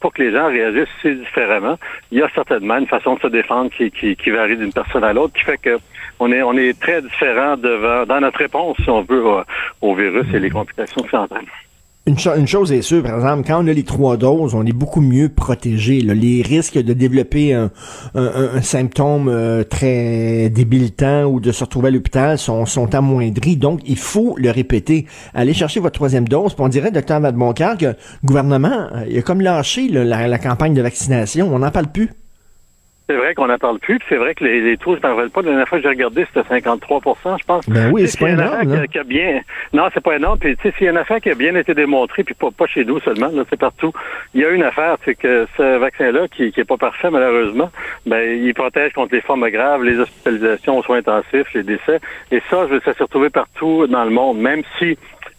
pour 0.00 0.12
que 0.12 0.22
les 0.22 0.32
gens 0.32 0.48
réagissent 0.48 0.88
si 1.02 1.14
différemment, 1.14 1.78
il 2.10 2.18
y 2.18 2.22
a 2.22 2.28
certainement 2.34 2.78
une 2.78 2.86
façon 2.86 3.14
de 3.14 3.20
se 3.20 3.26
défendre 3.28 3.70
qui, 3.70 4.30
varie 4.30 4.56
d'une 4.56 4.72
personne 4.72 5.04
à 5.04 5.12
l'autre, 5.12 5.34
qui 5.34 5.44
fait 5.44 5.58
que 5.58 5.78
on 6.18 6.30
est, 6.32 6.42
on 6.42 6.52
est 6.54 6.78
très 6.78 7.00
différent 7.00 7.56
devant, 7.56 8.04
dans 8.04 8.20
notre 8.20 8.38
réponse, 8.38 8.76
si 8.82 8.90
on 8.90 9.02
veut, 9.02 9.24
au, 9.80 9.94
virus 9.94 10.26
et 10.34 10.38
les 10.38 10.50
complications 10.50 11.02
qui 11.02 11.10
s'entraînent. 11.10 11.46
Une, 12.10 12.46
chose 12.48 12.72
est 12.72 12.82
sûre, 12.82 13.04
par 13.04 13.14
exemple, 13.14 13.46
quand 13.46 13.62
on 13.62 13.68
a 13.68 13.72
les 13.72 13.84
trois 13.84 14.16
doses, 14.16 14.54
on 14.56 14.66
est 14.66 14.72
beaucoup 14.72 15.00
mieux 15.00 15.28
protégé. 15.28 16.00
Les 16.00 16.42
risques 16.42 16.76
de 16.76 16.92
développer 16.92 17.54
un, 17.54 17.70
symptôme 18.62 19.28
euh, 19.28 19.62
très 19.62 20.50
débilitant 20.50 21.26
ou 21.26 21.38
de 21.38 21.52
se 21.52 21.62
retrouver 21.62 21.88
à 21.88 21.90
l'hôpital 21.92 22.36
sont, 22.36 22.66
sont 22.66 22.94
amoindris. 22.96 23.56
Donc, 23.56 23.80
il 23.86 23.96
faut 23.96 24.34
le 24.38 24.50
répéter. 24.50 25.06
Allez 25.34 25.54
chercher 25.54 25.78
votre 25.78 25.94
troisième 25.94 26.26
dose. 26.26 26.54
Puis 26.54 26.64
on 26.64 26.68
dirait, 26.68 26.90
docteur 26.90 27.20
Vadeboncoeur, 27.20 27.78
que 27.78 27.86
le 27.86 27.96
gouvernement 28.24 28.88
euh, 28.92 29.04
il 29.08 29.16
a 29.18 29.22
comme 29.22 29.40
lâché 29.40 29.88
la, 29.88 30.26
la 30.26 30.38
campagne 30.38 30.74
de 30.74 30.82
vaccination. 30.82 31.48
On 31.54 31.60
n'en 31.60 31.70
parle 31.70 31.92
plus. 31.92 32.10
C'est 33.10 33.16
vrai 33.16 33.34
qu'on 33.34 33.48
n'en 33.48 33.58
parle 33.58 33.80
plus, 33.80 33.98
c'est 34.08 34.14
vrai 34.14 34.36
que 34.36 34.44
les, 34.44 34.60
les 34.60 34.76
taux, 34.76 34.94
je 34.94 35.00
m'en 35.02 35.16
rappelle 35.16 35.30
pas. 35.30 35.42
La 35.42 35.48
dernière 35.48 35.68
fois 35.68 35.78
que 35.78 35.82
j'ai 35.82 35.88
regardé, 35.88 36.24
c'était 36.32 36.46
53 36.46 37.00
je 37.40 37.44
pense. 37.44 37.68
Ben 37.68 37.90
oui, 37.90 38.06
c'est 38.06 38.20
pas 38.20 38.30
énorme. 38.30 38.86
Qui 38.86 38.98
a, 39.00 39.02
bien... 39.02 39.40
Non, 39.72 39.88
c'est 39.92 40.00
pas 40.00 40.14
énorme. 40.14 40.38
Puis, 40.38 40.54
tu 40.54 40.62
sais, 40.62 40.74
s'il 40.78 40.84
y 40.84 40.88
a 40.88 40.92
une 40.92 40.96
affaire 40.96 41.20
qui 41.20 41.28
a 41.28 41.34
bien 41.34 41.56
été 41.56 41.74
démontrée, 41.74 42.22
puis 42.22 42.36
pas, 42.36 42.52
pas 42.56 42.66
chez 42.68 42.84
nous 42.84 43.00
seulement, 43.00 43.26
là, 43.26 43.42
c'est 43.50 43.58
partout. 43.58 43.92
Il 44.32 44.42
y 44.42 44.44
a 44.44 44.50
une 44.50 44.62
affaire, 44.62 44.96
c'est 45.04 45.16
que 45.16 45.48
ce 45.56 45.78
vaccin-là, 45.78 46.28
qui, 46.28 46.52
qui 46.52 46.60
est 46.60 46.64
pas 46.64 46.76
parfait, 46.76 47.10
malheureusement, 47.10 47.72
ben, 48.06 48.40
il 48.40 48.54
protège 48.54 48.92
contre 48.92 49.12
les 49.12 49.22
formes 49.22 49.50
graves, 49.50 49.82
les 49.82 49.98
hospitalisations 49.98 50.78
aux 50.78 50.84
soins 50.84 50.98
intensifs, 50.98 51.52
les 51.52 51.64
décès. 51.64 51.98
Et 52.30 52.40
ça, 52.48 52.68
je 52.70 52.78
ça 52.78 52.94
s'est 52.94 53.02
retrouvé 53.02 53.28
partout 53.28 53.88
dans 53.88 54.04
le 54.04 54.10
monde, 54.10 54.38
même 54.38 54.62
si 54.78 54.96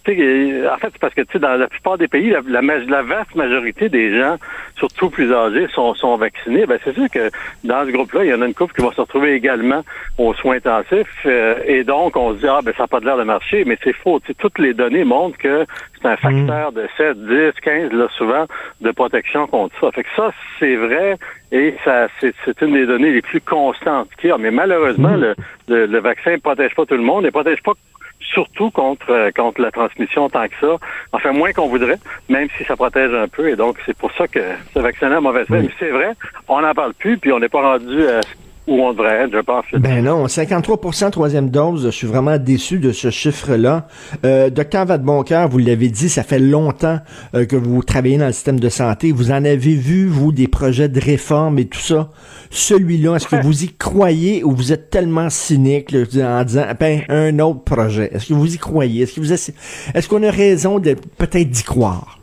en 0.09 0.77
fait, 0.77 0.89
c'est 0.91 0.99
parce 0.99 1.13
que 1.13 1.21
tu 1.21 1.33
sais, 1.33 1.39
dans 1.39 1.55
la 1.55 1.67
plupart 1.67 1.97
des 1.97 2.07
pays, 2.07 2.29
la, 2.29 2.41
la, 2.61 3.01
vaste 3.03 3.35
majorité 3.35 3.87
des 3.89 4.17
gens, 4.17 4.37
surtout 4.77 5.09
plus 5.09 5.31
âgés, 5.31 5.67
sont, 5.73 5.93
sont 5.93 6.17
vaccinés. 6.17 6.65
Ben, 6.65 6.79
c'est 6.83 6.93
sûr 6.93 7.07
que 7.09 7.29
dans 7.63 7.85
ce 7.85 7.91
groupe-là, 7.91 8.25
il 8.25 8.31
y 8.31 8.33
en 8.33 8.41
a 8.41 8.47
une 8.47 8.53
couple 8.53 8.73
qui 8.73 8.81
va 8.81 8.91
se 8.91 9.01
retrouver 9.01 9.33
également 9.33 9.83
aux 10.17 10.33
soins 10.33 10.55
intensifs. 10.55 11.07
Euh, 11.25 11.55
et 11.65 11.83
donc, 11.83 12.15
on 12.15 12.33
se 12.33 12.39
dit, 12.39 12.47
ah, 12.47 12.59
ben, 12.63 12.73
ça 12.75 12.83
n'a 12.83 12.87
pas 12.87 12.99
de 12.99 13.05
l'air 13.05 13.17
de 13.17 13.23
marcher, 13.23 13.63
mais 13.65 13.77
c'est 13.83 13.93
faux. 13.93 14.19
toutes 14.39 14.59
les 14.59 14.73
données 14.73 15.03
montrent 15.03 15.37
que 15.37 15.65
c'est 16.01 16.07
un 16.07 16.17
facteur 16.17 16.71
de 16.71 16.87
7, 16.97 17.25
10, 17.27 17.51
15, 17.61 17.91
là, 17.91 18.07
souvent, 18.17 18.45
de 18.81 18.91
protection 18.91 19.45
contre 19.45 19.75
ça. 19.79 19.91
Fait 19.91 20.03
que 20.03 20.09
ça, 20.15 20.31
c'est 20.59 20.75
vrai. 20.75 21.17
Et 21.51 21.75
ça, 21.83 22.07
c'est, 22.19 22.33
une 22.61 22.73
des 22.73 22.85
données 22.85 23.11
les 23.11 23.21
plus 23.21 23.41
constantes 23.41 24.09
qu'il 24.19 24.29
y 24.29 24.33
a. 24.33 24.37
Mais 24.37 24.51
malheureusement, 24.51 25.15
le, 25.15 25.35
le, 25.67 25.85
le, 25.85 25.99
vaccin 25.99 26.31
ne 26.31 26.37
protège 26.37 26.73
pas 26.73 26.85
tout 26.85 26.95
le 26.95 27.03
monde. 27.03 27.23
Il 27.23 27.27
ne 27.27 27.31
protège 27.31 27.61
pas 27.61 27.73
surtout 28.21 28.71
contre, 28.71 29.09
euh, 29.09 29.31
contre 29.31 29.61
la 29.61 29.71
transmission 29.71 30.29
tant 30.29 30.47
que 30.47 30.55
ça. 30.59 30.77
Enfin, 31.11 31.31
moins 31.31 31.51
qu'on 31.53 31.67
voudrait, 31.67 31.99
même 32.29 32.47
si 32.57 32.63
ça 32.63 32.75
protège 32.75 33.13
un 33.13 33.27
peu. 33.27 33.49
Et 33.49 33.55
donc, 33.55 33.77
c'est 33.85 33.97
pour 33.97 34.11
ça 34.13 34.27
que 34.27 34.39
ce 34.73 34.79
vaccin 34.79 35.11
a 35.11 35.19
mauvais 35.19 35.43
effet. 35.43 35.61
Mais 35.61 35.69
c'est 35.79 35.89
vrai, 35.89 36.13
on 36.47 36.61
n'en 36.61 36.73
parle 36.73 36.93
plus, 36.93 37.17
puis 37.17 37.31
on 37.31 37.39
n'est 37.39 37.49
pas 37.49 37.61
rendu 37.61 38.07
à 38.07 38.21
où 38.67 38.73
on 38.73 38.93
devrait 38.93 39.23
être, 39.23 39.33
je 39.33 39.39
pense. 39.39 39.65
Ben 39.73 40.03
non, 40.03 40.27
53 40.27 41.11
troisième 41.11 41.49
dose, 41.49 41.85
je 41.85 41.89
suis 41.89 42.07
vraiment 42.07 42.37
déçu 42.37 42.79
de 42.79 42.91
ce 42.91 43.09
chiffre-là. 43.09 43.87
Euh, 44.23 44.49
Docteur 44.49 44.85
Vadeboncoeur, 44.85 45.49
vous 45.49 45.57
l'avez 45.57 45.89
dit, 45.89 46.09
ça 46.09 46.23
fait 46.23 46.39
longtemps 46.39 46.99
euh, 47.33 47.45
que 47.45 47.55
vous 47.55 47.81
travaillez 47.83 48.17
dans 48.17 48.27
le 48.27 48.33
système 48.33 48.59
de 48.59 48.69
santé. 48.69 49.11
Vous 49.11 49.31
en 49.31 49.43
avez 49.45 49.75
vu, 49.75 50.07
vous, 50.07 50.31
des 50.31 50.47
projets 50.47 50.89
de 50.89 50.99
réforme 50.99 51.57
et 51.59 51.65
tout 51.65 51.79
ça. 51.79 52.09
Celui-là, 52.51 53.15
est-ce 53.15 53.27
que 53.27 53.41
vous 53.41 53.63
y 53.63 53.73
croyez 53.73 54.43
ou 54.43 54.51
vous 54.51 54.71
êtes 54.71 54.89
tellement 54.89 55.29
cynique 55.29 55.95
en 56.15 56.43
disant, 56.43 56.65
ben, 56.79 57.01
un 57.09 57.39
autre 57.39 57.63
projet? 57.63 58.09
Est-ce 58.13 58.27
que 58.27 58.33
vous 58.33 58.53
y 58.53 58.57
croyez? 58.57 59.03
Est-ce 59.03 59.15
que 59.15 59.21
vous 59.21 59.31
est-ce 59.31 60.07
qu'on 60.07 60.23
a 60.23 60.31
raison 60.31 60.79
de 60.79 60.95
peut-être 61.17 61.49
d'y 61.49 61.63
croire? 61.63 62.20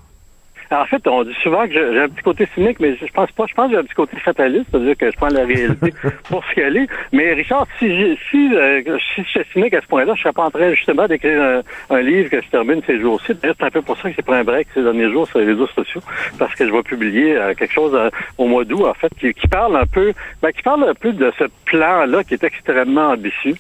En 0.71 0.85
fait, 0.85 1.07
on 1.09 1.25
dit 1.25 1.35
souvent 1.43 1.67
que 1.67 1.73
j'ai 1.73 2.01
un 2.01 2.09
petit 2.09 2.23
côté 2.23 2.47
cynique, 2.55 2.79
mais 2.79 2.95
je 2.97 3.13
pense 3.13 3.31
pas. 3.33 3.47
Je 3.47 3.55
pense 3.55 3.67
que 3.69 3.73
j'ai 3.73 3.79
un 3.79 3.85
petit 3.85 3.95
côté 3.95 4.17
fataliste, 4.19 4.67
c'est-à-dire 4.71 4.97
que 4.97 5.11
je 5.11 5.17
prends 5.17 5.29
la 5.29 5.47
réalité 5.47 5.95
pour 6.29 6.45
ce 6.45 6.55
qu'elle 6.55 6.77
est. 6.77 6.87
Mais 7.13 7.33
Richard, 7.33 7.67
si, 7.79 7.87
si, 8.31 8.55
euh, 8.55 8.83
si 9.15 9.23
je 9.23 9.29
suis 9.29 9.41
cynique 9.53 9.73
à 9.73 9.81
ce 9.81 9.87
point-là, 9.87 10.13
je 10.15 10.23
serais 10.23 10.33
pas 10.33 10.45
en 10.45 10.51
train 10.51 10.71
justement 10.75 11.07
d'écrire 11.07 11.63
un, 11.91 12.01
livre 12.01 12.31
que 12.31 12.43
je 12.43 12.49
termine 12.49 12.83
ces 12.87 13.01
jours-ci. 13.01 13.35
D'ailleurs, 13.35 13.57
c'est 13.59 13.67
un 13.67 13.71
peu 13.71 13.83
pour 13.83 13.97
ça 13.97 14.11
que 14.11 14.17
j'ai 14.17 14.23
pris 14.23 14.35
un 14.35 14.45
break 14.45 14.69
ces 14.75 14.83
derniers 14.83 15.11
jours 15.11 15.27
sur 15.27 15.39
les 15.39 15.47
réseaux 15.47 15.67
sociaux, 15.69 16.01
parce 16.39 16.55
que 16.55 16.67
je 16.67 16.73
vais 16.73 16.83
publier 16.83 17.37
euh, 17.37 17.55
quelque 17.55 17.73
chose 17.73 17.95
euh, 17.95 18.11
au 18.37 18.47
mois 18.47 18.65
d'août, 18.65 18.85
en 18.87 18.95
fait, 18.95 19.11
qui, 19.19 19.33
qui, 19.33 19.49
parle 19.49 19.77
un 19.77 19.87
peu, 19.87 20.13
ben, 20.43 20.53
qui 20.53 20.63
parle 20.63 20.85
un 20.89 20.95
peu 20.95 21.13
de 21.13 21.33
ce 21.39 21.45
plan-là 21.65 22.25
qui 22.25 22.35
est 22.35 22.45
extrêmement 22.45 23.11
ambitieux 23.11 23.55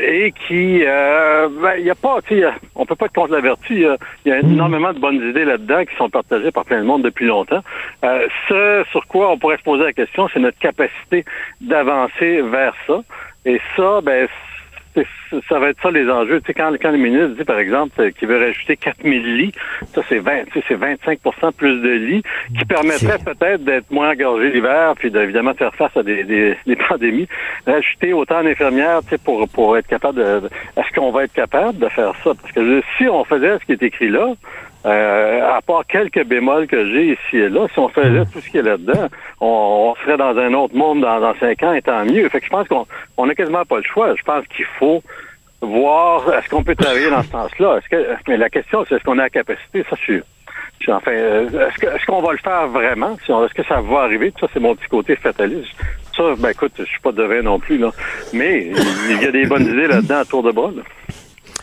et 0.00 0.32
qui, 0.46 0.80
ben, 0.80 1.74
il 1.78 1.84
y 1.84 1.90
a 1.90 1.94
pas, 1.94 2.18
tu 2.26 2.40
sais, 2.40 2.46
on 2.74 2.84
peut 2.84 2.96
pas 2.96 3.06
être 3.06 3.12
contre 3.12 3.32
la 3.32 3.40
vertu. 3.40 3.74
Il 3.74 3.80
y 3.80 3.86
a, 3.86 3.96
y 4.24 4.32
a 4.32 4.40
énormément 4.40 4.92
de 4.92 4.98
bonnes 4.98 5.22
idées 5.22 5.44
là-dedans 5.44 5.84
qui 5.84 5.94
sont 5.96 6.05
partagé 6.08 6.50
par 6.50 6.64
plein 6.64 6.80
de 6.80 6.86
monde 6.86 7.02
depuis 7.02 7.26
longtemps. 7.26 7.62
Euh, 8.04 8.26
ce 8.48 8.84
sur 8.90 9.06
quoi 9.06 9.30
on 9.30 9.38
pourrait 9.38 9.58
se 9.58 9.62
poser 9.62 9.84
la 9.84 9.92
question, 9.92 10.28
c'est 10.32 10.40
notre 10.40 10.58
capacité 10.58 11.24
d'avancer 11.60 12.42
vers 12.42 12.74
ça. 12.86 13.00
Et 13.44 13.60
ça, 13.76 14.00
ben, 14.02 14.28
ça 15.48 15.58
va 15.58 15.70
être 15.70 15.80
ça 15.82 15.90
les 15.90 16.08
enjeux. 16.10 16.40
Tu 16.40 16.46
sais, 16.46 16.54
quand, 16.54 16.72
quand 16.80 16.90
le 16.90 16.98
ministre 16.98 17.36
dit, 17.36 17.44
par 17.44 17.58
exemple, 17.58 18.12
qu'il 18.12 18.28
veut 18.28 18.38
rajouter 18.38 18.76
4000 18.76 19.36
lits, 19.36 19.52
ça, 19.94 20.02
c'est 20.08 20.18
20, 20.18 20.44
c'est 20.54 20.76
25% 20.76 21.52
plus 21.52 21.80
de 21.80 21.90
lits 21.90 22.22
qui 22.58 22.64
permettraient 22.64 23.18
peut-être 23.18 23.64
d'être 23.64 23.90
moins 23.90 24.12
engorgés 24.12 24.50
l'hiver, 24.50 24.94
puis 24.96 25.10
d'évidemment 25.10 25.54
faire 25.54 25.74
face 25.74 25.96
à 25.96 26.02
des, 26.02 26.24
des, 26.24 26.56
des, 26.66 26.76
pandémies. 26.88 27.28
Rajouter 27.66 28.12
autant 28.12 28.42
d'infirmières, 28.42 29.00
tu 29.02 29.10
sais, 29.10 29.18
pour, 29.18 29.48
pour 29.48 29.76
être 29.76 29.86
capable 29.86 30.18
de, 30.18 30.48
est-ce 30.76 30.94
qu'on 30.94 31.10
va 31.10 31.24
être 31.24 31.34
capable 31.34 31.78
de 31.78 31.88
faire 31.88 32.14
ça? 32.22 32.32
Parce 32.40 32.52
que 32.52 32.82
si 32.96 33.08
on 33.08 33.24
faisait 33.24 33.58
ce 33.58 33.64
qui 33.64 33.72
est 33.72 33.82
écrit 33.82 34.08
là, 34.08 34.34
euh, 34.84 35.56
à 35.56 35.60
part 35.62 35.84
quelques 35.86 36.24
bémols 36.24 36.66
que 36.66 36.86
j'ai 36.90 37.12
ici 37.12 37.36
et 37.38 37.48
là, 37.48 37.66
si 37.72 37.78
on 37.78 37.88
faisait 37.88 38.20
hmm. 38.20 38.30
tout 38.32 38.40
ce 38.40 38.50
qui 38.50 38.58
est 38.58 38.62
là-dedans, 38.62 39.08
on, 39.40 39.94
serait 40.04 40.16
dans 40.16 40.36
un 40.36 40.52
autre 40.54 40.76
monde 40.76 41.00
dans, 41.00 41.34
cinq 41.40 41.62
ans 41.62 41.72
et 41.72 41.82
tant 41.82 42.04
mieux. 42.04 42.28
Fait 42.28 42.40
que 42.40 42.46
je 42.46 42.50
pense 42.50 42.68
qu'on 42.68 42.86
on 43.16 43.28
a 43.28 43.34
quasiment 43.34 43.64
pas 43.64 43.78
le 43.78 43.82
choix. 43.82 44.14
Je 44.14 44.22
pense 44.22 44.46
qu'il 44.48 44.66
faut 44.78 45.02
voir 45.60 46.32
est-ce 46.34 46.48
qu'on 46.48 46.62
peut 46.62 46.76
travailler 46.76 47.10
dans 47.10 47.22
ce 47.22 47.30
sens-là? 47.30 47.78
Est-ce 47.78 47.88
que 47.88 48.06
mais 48.28 48.36
la 48.36 48.50
question 48.50 48.84
c'est 48.88 48.96
est-ce 48.96 49.04
qu'on 49.04 49.18
a 49.18 49.22
la 49.22 49.30
capacité, 49.30 49.84
ça 49.90 49.96
je 49.96 50.02
suis. 50.02 50.92
enfin, 50.92 51.10
euh, 51.10 51.68
est-ce 51.70 52.06
qu'on 52.06 52.22
va 52.22 52.32
le 52.32 52.38
faire 52.38 52.68
vraiment? 52.68 53.16
Est-ce 53.16 53.54
que 53.54 53.64
ça 53.64 53.80
va 53.80 54.00
arriver? 54.02 54.32
Ça, 54.38 54.46
c'est 54.52 54.60
mon 54.60 54.76
petit 54.76 54.88
côté 54.88 55.16
fataliste. 55.16 55.74
Ça, 56.16 56.22
ben 56.38 56.50
écoute, 56.50 56.72
je 56.78 56.84
suis 56.84 57.00
pas 57.00 57.12
devin 57.12 57.42
non 57.42 57.58
plus, 57.58 57.76
là. 57.76 57.90
Mais 58.32 58.70
il 59.10 59.22
y 59.22 59.26
a 59.26 59.32
des 59.32 59.46
bonnes 59.46 59.66
idées 59.66 59.88
là-dedans 59.88 60.18
à 60.18 60.24
tour 60.24 60.42
de 60.42 60.52
bras. 60.52 60.70
Là. 60.74 60.82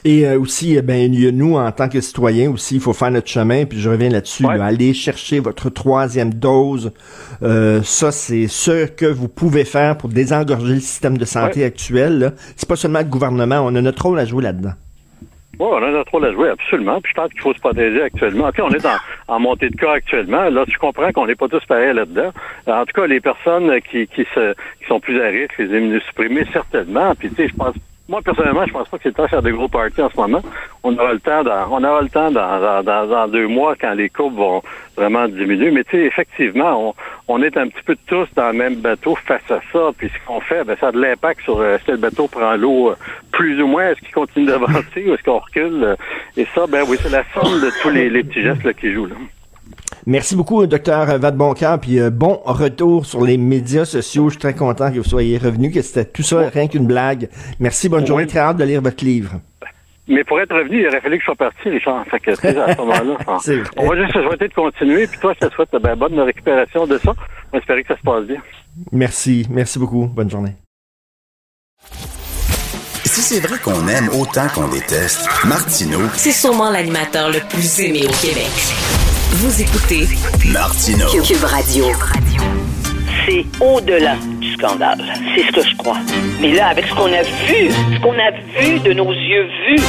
Et 0.05 0.27
euh, 0.27 0.37
aussi, 0.37 0.75
eh 0.75 0.81
ben, 0.81 1.09
nous, 1.33 1.55
en 1.55 1.71
tant 1.71 1.87
que 1.87 2.01
citoyens 2.01 2.51
aussi, 2.51 2.75
il 2.75 2.81
faut 2.81 2.91
faire 2.91 3.11
notre 3.11 3.29
chemin, 3.29 3.63
puis 3.65 3.79
je 3.79 3.89
reviens 3.89 4.09
là-dessus, 4.09 4.45
aller 4.45 4.93
chercher 4.93 5.39
votre 5.39 5.69
troisième 5.69 6.33
dose. 6.33 6.91
Euh, 7.41 7.81
ça, 7.83 8.11
c'est 8.11 8.47
ce 8.47 8.85
que 8.85 9.05
vous 9.05 9.29
pouvez 9.29 9.63
faire 9.63 9.97
pour 9.97 10.09
désengorger 10.09 10.73
le 10.73 10.79
système 10.81 11.17
de 11.17 11.25
santé 11.25 11.63
actuel. 11.63 12.33
C'est 12.57 12.67
pas 12.67 12.75
seulement 12.75 12.99
le 12.99 13.05
gouvernement, 13.05 13.61
on 13.63 13.73
a 13.75 13.81
notre 13.81 14.03
rôle 14.03 14.19
à 14.19 14.25
jouer 14.25 14.43
là-dedans. 14.43 14.73
Oui, 15.59 15.67
on 15.71 15.83
a 15.83 15.91
notre 15.91 16.11
rôle 16.11 16.25
à 16.25 16.33
jouer, 16.33 16.49
absolument. 16.49 16.99
Puis 16.99 17.13
je 17.15 17.21
pense 17.21 17.31
qu'il 17.31 17.41
faut 17.41 17.53
se 17.53 17.59
protéger 17.59 18.01
actuellement. 18.01 18.47
OK, 18.47 18.55
on 18.59 18.71
est 18.71 18.85
en, 19.27 19.39
montée 19.39 19.69
de 19.69 19.75
cas 19.75 19.93
actuellement. 19.93 20.49
Là, 20.49 20.65
je 20.67 20.77
comprends 20.79 21.11
qu'on 21.11 21.27
n'est 21.27 21.35
pas 21.35 21.47
tous 21.47 21.63
pareils 21.65 21.93
là-dedans. 21.93 22.31
En 22.67 22.85
tout 22.85 22.93
cas, 22.93 23.07
les 23.07 23.21
personnes 23.21 23.71
qui, 23.89 24.07
qui, 24.07 24.25
se, 24.33 24.53
qui 24.53 24.87
sont 24.87 24.99
plus 24.99 25.21
à 25.21 25.27
risque, 25.27 25.57
les 25.59 25.65
immunosupprimés, 25.65 26.45
certainement. 26.51 27.13
Puis, 27.15 27.29
tu 27.29 27.35
sais, 27.35 27.47
je 27.47 27.55
pense 27.55 27.75
moi, 28.09 28.21
personnellement, 28.21 28.65
je 28.65 28.73
pense 28.73 28.89
pas 28.89 28.97
que 28.97 29.03
c'est 29.03 29.09
le 29.09 29.15
temps 29.15 29.23
de 29.23 29.29
faire 29.29 29.41
des 29.41 29.51
gros 29.51 29.69
parties 29.69 30.01
en 30.01 30.09
ce 30.09 30.17
moment. 30.17 30.41
On 30.83 30.93
aura 30.97 31.13
le 31.13 31.21
temps 31.21 31.41
dans, 31.43 31.67
on 31.71 31.81
aura 31.83 32.01
le 32.01 32.09
temps 32.09 32.31
dans, 32.31 33.27
deux 33.29 33.47
mois 33.47 33.75
quand 33.79 33.93
les 33.93 34.09
courbes 34.09 34.35
vont 34.35 34.61
vraiment 34.97 35.25
diminuer. 35.29 35.71
Mais 35.71 35.85
tu 35.85 35.91
sais, 35.91 36.03
effectivement, 36.03 36.89
on, 36.89 36.93
on 37.33 37.41
est 37.41 37.55
un 37.55 37.69
petit 37.69 37.83
peu 37.85 37.95
tous 38.05 38.27
dans 38.35 38.47
le 38.47 38.57
même 38.57 38.75
bateau 38.75 39.15
face 39.15 39.49
à 39.49 39.59
ça. 39.71 39.91
Puis 39.97 40.09
ce 40.09 40.27
qu'on 40.27 40.41
fait, 40.41 40.65
ben, 40.65 40.75
ça 40.81 40.89
a 40.89 40.91
de 40.91 40.99
l'impact 40.99 41.43
sur 41.43 41.59
euh, 41.59 41.77
que 41.77 41.91
le 41.91 41.97
bateau 41.97 42.27
prend 42.27 42.55
l'eau 42.55 42.89
euh, 42.89 42.95
plus 43.31 43.61
ou 43.61 43.67
moins, 43.67 43.89
est-ce 43.89 44.01
qu'il 44.01 44.13
continue 44.13 44.47
d'avancer 44.47 45.05
ou 45.07 45.13
est-ce 45.13 45.23
qu'on 45.23 45.39
recule? 45.39 45.95
Et 46.35 46.45
ça, 46.53 46.67
ben 46.67 46.83
oui, 46.87 46.97
c'est 47.01 47.09
la 47.11 47.23
somme 47.33 47.61
de 47.61 47.71
tous 47.81 47.89
les, 47.89 48.09
les 48.09 48.23
petits 48.23 48.41
gestes 48.41 48.65
là, 48.65 48.73
qui 48.73 48.91
jouent 48.91 49.07
là. 49.07 49.15
Merci 50.05 50.35
beaucoup, 50.35 50.65
docteur 50.67 51.05
Vadeboncoeur, 51.17 51.79
puis 51.79 51.99
euh, 51.99 52.09
bon 52.09 52.39
retour 52.45 53.05
sur 53.05 53.23
les 53.23 53.37
médias 53.37 53.85
sociaux. 53.85 54.29
Je 54.29 54.33
suis 54.33 54.39
très 54.39 54.55
content 54.55 54.91
que 54.91 54.97
vous 54.97 55.03
soyez 55.03 55.37
revenu, 55.37 55.71
que 55.71 55.81
c'était 55.81 56.05
tout 56.05 56.23
ça 56.23 56.49
rien 56.49 56.67
qu'une 56.67 56.87
blague. 56.87 57.29
Merci, 57.59 57.89
bonne 57.89 58.05
journée, 58.05 58.27
très 58.27 58.39
hâte 58.39 58.57
de 58.57 58.63
lire 58.63 58.81
votre 58.81 59.03
livre. 59.03 59.39
Mais 60.07 60.23
pour 60.25 60.39
être 60.41 60.53
revenu, 60.53 60.81
il 60.81 60.87
aurait 60.87 60.99
fallu 60.99 61.17
que 61.17 61.21
je 61.21 61.25
sois 61.25 61.35
parti, 61.35 61.69
Richard. 61.69 62.05
Fait 62.07 62.19
que, 62.19 62.31
à 62.31 62.35
ce 62.73 62.77
moment-là, 62.81 63.17
on 63.77 63.87
va 63.87 63.95
juste 63.95 64.13
se 64.13 64.21
souhaiter 64.21 64.49
de 64.49 64.53
continuer. 64.53 65.07
Puis 65.07 65.19
toi, 65.19 65.33
je 65.39 65.47
te 65.47 65.53
souhaite 65.53 65.69
ben, 65.81 65.95
bonne 65.95 66.19
récupération 66.19 66.85
de 66.85 66.97
ça. 66.97 67.13
On 67.53 67.57
espère 67.57 67.77
que 67.77 67.87
ça 67.87 67.97
se 67.97 68.03
passe 68.03 68.25
bien. 68.25 68.41
Merci. 68.91 69.47
Merci 69.49 69.79
beaucoup. 69.79 70.07
Bonne 70.07 70.29
journée. 70.29 70.55
Si 73.05 73.21
c'est 73.21 73.47
vrai 73.47 73.59
qu'on 73.59 73.87
aime 73.87 74.09
autant 74.19 74.47
qu'on 74.53 74.67
déteste, 74.67 75.29
Martineau, 75.45 76.01
c'est 76.13 76.31
sûrement 76.31 76.71
l'animateur 76.71 77.29
le 77.29 77.39
plus 77.47 77.79
aimé 77.79 78.01
au 78.05 78.25
Québec. 78.25 79.12
Vous 79.35 79.61
écoutez 79.61 80.07
Martineau. 80.51 81.07
Cube 81.09 81.43
Radio. 81.43 81.85
C'est 83.25 83.43
au-delà 83.59 84.15
du 84.39 84.53
scandale. 84.53 85.03
C'est 85.33 85.47
ce 85.47 85.51
que 85.51 85.67
je 85.67 85.75
crois. 85.75 85.97
Mais 86.39 86.53
là, 86.53 86.67
avec 86.67 86.85
ce 86.85 86.93
qu'on 86.93 87.11
a 87.11 87.23
vu, 87.23 87.71
ce 87.71 87.99
qu'on 87.99 88.13
a 88.13 88.29
vu 88.61 88.79
de 88.79 88.93
nos 88.93 89.11
yeux 89.11 89.47
vus, 89.67 89.83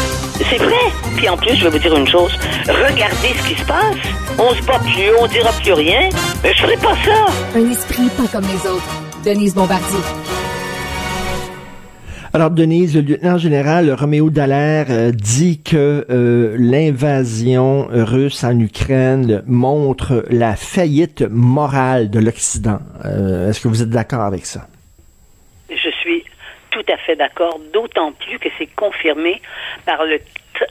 c'est 0.48 0.56
vrai. 0.56 0.90
Puis 1.16 1.28
en 1.28 1.36
plus, 1.36 1.56
je 1.56 1.64
vais 1.64 1.70
vous 1.70 1.78
dire 1.78 1.94
une 1.94 2.08
chose. 2.08 2.32
Regardez 2.66 3.34
ce 3.38 3.48
qui 3.48 3.60
se 3.60 3.66
passe. 3.66 3.96
On 4.38 4.54
se 4.54 4.62
bat 4.62 4.78
plus, 4.78 5.10
on 5.20 5.26
dira 5.26 5.52
plus 5.62 5.74
rien. 5.74 6.08
Mais 6.42 6.54
je 6.54 6.62
ferai 6.62 6.76
pas 6.78 6.96
ça. 7.04 7.26
Un 7.54 7.70
esprit 7.70 8.08
pas 8.16 8.26
comme 8.32 8.46
les 8.46 8.70
autres. 8.70 9.02
Denise 9.26 9.54
Bombardier. 9.54 10.00
Alors, 12.36 12.50
Denise, 12.50 12.96
le 12.96 13.02
lieutenant-général 13.02 13.92
Roméo 13.92 14.28
Dallaire 14.28 14.86
euh, 14.90 15.12
dit 15.12 15.62
que 15.62 16.04
euh, 16.10 16.56
l'invasion 16.58 17.86
russe 17.88 18.42
en 18.42 18.58
Ukraine 18.58 19.44
montre 19.46 20.24
la 20.30 20.56
faillite 20.56 21.22
morale 21.30 22.10
de 22.10 22.18
l'Occident. 22.18 22.80
Euh, 23.04 23.48
est-ce 23.48 23.60
que 23.60 23.68
vous 23.68 23.84
êtes 23.84 23.90
d'accord 23.90 24.22
avec 24.22 24.46
ça? 24.46 24.66
Je 25.70 25.90
suis 25.90 26.24
tout 26.72 26.82
à 26.92 26.96
fait 26.96 27.14
d'accord, 27.14 27.60
d'autant 27.72 28.10
plus 28.10 28.40
que 28.40 28.48
c'est 28.58 28.66
confirmé 28.74 29.40
par 29.86 30.04
le 30.04 30.18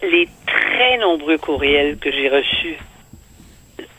les 0.02 0.28
très 0.46 0.98
nombreux 0.98 1.38
courriels 1.38 1.98
que 1.98 2.12
j'ai 2.12 2.28
reçus 2.28 2.78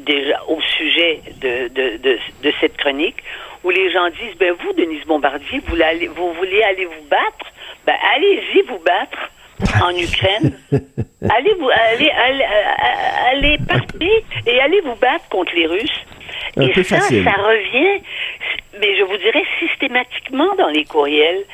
déjà 0.05 0.43
au 0.49 0.61
sujet 0.61 1.21
de, 1.41 1.69
de, 1.69 1.97
de, 1.99 2.19
de, 2.43 2.53
cette 2.61 2.77
chronique, 2.77 3.23
où 3.63 3.71
les 3.71 3.91
gens 3.91 4.09
disent, 4.11 4.37
ben 4.39 4.55
vous, 4.61 4.73
Denise 4.75 5.05
Bombardier, 5.05 5.61
vous, 5.67 5.81
allez, 5.81 6.09
vous 6.09 6.33
voulez 6.35 6.63
aller 6.63 6.85
vous 6.85 7.09
battre? 7.09 7.53
Ben 7.87 7.97
allez-y 8.15 8.63
vous 8.63 8.79
battre 8.79 9.31
en 9.83 9.91
Ukraine. 9.97 10.59
allez 11.31 11.55
vous 11.59 11.71
allez, 11.71 12.11
allez, 12.11 12.45
allez 13.31 13.59
partir 13.67 14.11
et 14.47 14.61
allez 14.61 14.81
vous 14.83 14.97
battre 14.97 15.29
contre 15.29 15.55
les 15.55 15.67
Russes. 15.67 16.05
et 16.57 16.83
ça, 16.83 17.01
ça 17.01 17.11
revient, 17.11 18.03
mais 18.81 18.97
je 18.97 19.03
vous 19.05 19.17
dirais 19.17 19.45
systématiquement 19.61 20.55
dans 20.57 20.69
les 20.69 20.85
courriels. 20.85 21.45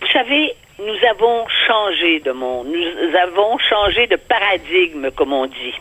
Vous 0.00 0.08
savez, 0.08 0.54
nous 0.78 1.08
avons 1.10 1.46
changé 1.66 2.20
de 2.20 2.32
monde, 2.32 2.68
nous 2.68 3.16
avons 3.16 3.58
changé 3.58 4.06
de 4.06 4.16
paradigme, 4.16 5.10
comme 5.10 5.32
on 5.32 5.46
dit. 5.46 5.74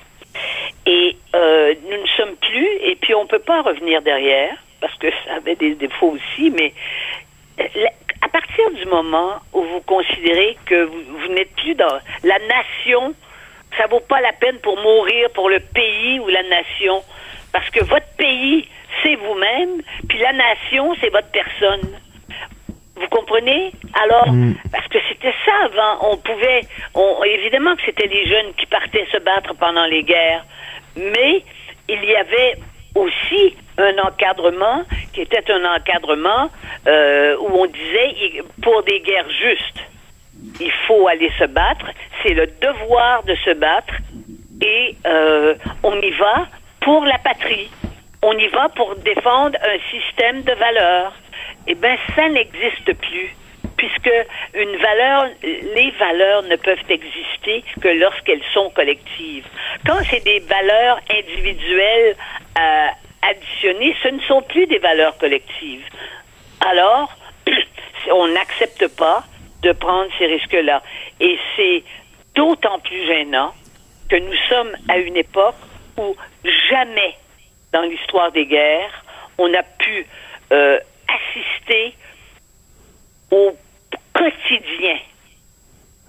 Et 0.85 1.17
euh, 1.35 1.73
nous 1.89 2.01
ne 2.01 2.07
sommes 2.17 2.35
plus, 2.35 2.69
et 2.83 2.95
puis 2.95 3.15
on 3.15 3.23
ne 3.23 3.27
peut 3.27 3.39
pas 3.39 3.61
revenir 3.61 4.01
derrière, 4.01 4.55
parce 4.79 4.95
que 4.97 5.09
ça 5.25 5.35
avait 5.37 5.55
des 5.55 5.75
défauts 5.75 6.11
aussi, 6.11 6.51
mais 6.51 6.73
à 8.21 8.27
partir 8.27 8.71
du 8.71 8.85
moment 8.85 9.35
où 9.53 9.61
vous 9.61 9.81
considérez 9.81 10.57
que 10.65 10.83
vous, 10.85 11.27
n'êtes 11.33 11.55
plus 11.55 11.75
dans 11.75 11.99
la 12.23 12.37
nation, 12.39 13.13
ça 13.77 13.87
vaut 13.87 14.01
pas 14.01 14.21
la 14.21 14.33
peine 14.33 14.57
pour 14.59 14.77
mourir 14.77 15.29
pour 15.31 15.49
le 15.49 15.59
pays 15.59 16.19
ou 16.19 16.27
la 16.27 16.43
nation, 16.43 17.03
parce 17.51 17.69
que 17.69 17.83
votre 17.83 18.07
pays, 18.17 18.67
c'est 19.03 19.15
vous-même, 19.15 19.81
puis 20.07 20.19
la 20.19 20.33
nation, 20.33 20.95
c'est 21.01 21.09
votre 21.09 21.29
personne. 21.29 21.99
Vous 22.95 23.07
comprenez? 23.09 23.71
Alors, 24.01 24.31
mm. 24.31 24.55
parce 24.71 24.87
que 24.87 24.97
c'était 25.09 25.33
ça 25.45 25.51
avant. 25.65 26.11
On 26.11 26.17
pouvait, 26.17 26.61
on, 26.93 27.23
évidemment 27.23 27.75
que 27.75 27.81
c'était 27.85 28.07
les 28.07 28.25
jeunes 28.25 28.53
qui 28.57 28.65
partaient 28.65 29.07
se 29.11 29.17
battre 29.17 29.53
pendant 29.55 29.85
les 29.85 30.03
guerres, 30.03 30.45
mais 30.95 31.43
il 31.89 32.03
y 32.03 32.15
avait 32.15 32.57
aussi 32.95 33.55
un 33.77 33.97
encadrement 33.99 34.83
qui 35.13 35.21
était 35.21 35.51
un 35.51 35.75
encadrement 35.75 36.49
euh, 36.87 37.35
où 37.39 37.49
on 37.53 37.65
disait 37.65 38.41
pour 38.61 38.83
des 38.83 39.01
guerres 39.01 39.29
justes, 39.29 39.83
il 40.59 40.71
faut 40.87 41.07
aller 41.07 41.31
se 41.37 41.45
battre, 41.45 41.85
c'est 42.23 42.33
le 42.33 42.47
devoir 42.47 43.23
de 43.23 43.35
se 43.35 43.53
battre 43.53 43.93
et 44.61 44.95
euh, 45.05 45.55
on 45.83 45.99
y 46.01 46.11
va 46.11 46.47
pour 46.81 47.03
la 47.05 47.17
patrie, 47.17 47.69
on 48.21 48.37
y 48.37 48.47
va 48.47 48.69
pour 48.69 48.95
défendre 48.97 49.57
un 49.61 49.79
système 49.91 50.41
de 50.43 50.53
valeurs. 50.53 51.13
Eh 51.67 51.75
bien, 51.75 51.97
ça 52.15 52.29
n'existe 52.29 52.93
plus 52.93 53.35
puisque 53.77 54.11
une 54.53 54.71
les 55.75 55.91
valeurs 55.99 56.43
ne 56.43 56.55
peuvent 56.55 56.89
exister 56.89 57.63
que 57.81 57.89
lorsqu'elles 57.89 58.43
sont 58.53 58.69
collectives. 58.69 59.45
Quand 59.85 59.97
c'est 60.09 60.23
des 60.23 60.39
valeurs 60.39 60.99
individuelles 61.09 62.15
euh, 62.57 62.87
additionnées, 63.21 63.95
ce 64.01 64.09
ne 64.09 64.19
sont 64.21 64.41
plus 64.43 64.67
des 64.67 64.77
valeurs 64.77 65.17
collectives. 65.17 65.83
Alors, 66.61 67.15
on 68.11 68.27
n'accepte 68.29 68.87
pas 68.95 69.23
de 69.61 69.71
prendre 69.73 70.09
ces 70.17 70.27
risques-là. 70.27 70.81
Et 71.19 71.37
c'est 71.55 71.83
d'autant 72.35 72.79
plus 72.79 73.05
gênant 73.07 73.53
que 74.09 74.15
nous 74.15 74.35
sommes 74.49 74.75
à 74.87 74.97
une 74.97 75.17
époque 75.17 75.55
où 75.97 76.15
jamais 76.69 77.15
dans 77.73 77.81
l'histoire 77.81 78.31
des 78.31 78.45
guerres, 78.45 79.03
on 79.37 79.53
a 79.53 79.63
pu 79.63 80.05
euh, 80.51 80.79
assister 81.07 81.95
au 83.31 83.55
quotidien 84.13 84.97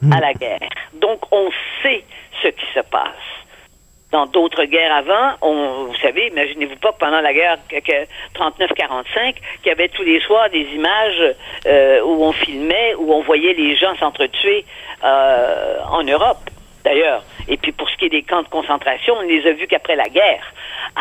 hmm. 0.02 0.12
à 0.12 0.20
la 0.20 0.34
guerre. 0.34 0.68
Donc, 0.94 1.20
on 1.32 1.50
sait 1.82 2.04
ce 2.42 2.48
qui 2.48 2.66
se 2.74 2.80
passe 2.80 3.36
dans 4.12 4.26
d'autres 4.26 4.64
guerres 4.64 4.94
avant, 4.94 5.34
on, 5.42 5.84
vous 5.86 5.96
savez, 5.96 6.28
imaginez-vous 6.28 6.76
pas 6.76 6.92
que 6.92 6.98
pendant 6.98 7.20
la 7.20 7.32
guerre 7.32 7.58
39-45, 8.34 9.34
qu'il 9.34 9.66
y 9.66 9.70
avait 9.70 9.88
tous 9.88 10.04
les 10.04 10.20
soirs 10.20 10.48
des 10.50 10.62
images 10.74 11.34
euh, 11.66 12.00
où 12.02 12.24
on 12.24 12.32
filmait, 12.32 12.94
où 12.94 13.12
on 13.12 13.22
voyait 13.22 13.54
les 13.54 13.76
gens 13.76 13.96
s'entretuer 13.96 14.64
euh, 15.04 15.78
en 15.90 16.02
Europe, 16.04 16.38
d'ailleurs. 16.84 17.24
Et 17.48 17.56
puis 17.56 17.72
pour 17.72 17.90
ce 17.90 17.96
qui 17.96 18.06
est 18.06 18.10
des 18.10 18.22
camps 18.22 18.42
de 18.42 18.48
concentration, 18.48 19.14
on 19.18 19.22
ne 19.22 19.28
les 19.28 19.46
a 19.48 19.52
vus 19.52 19.66
qu'après 19.66 19.96
la 19.96 20.08
guerre. 20.08 20.52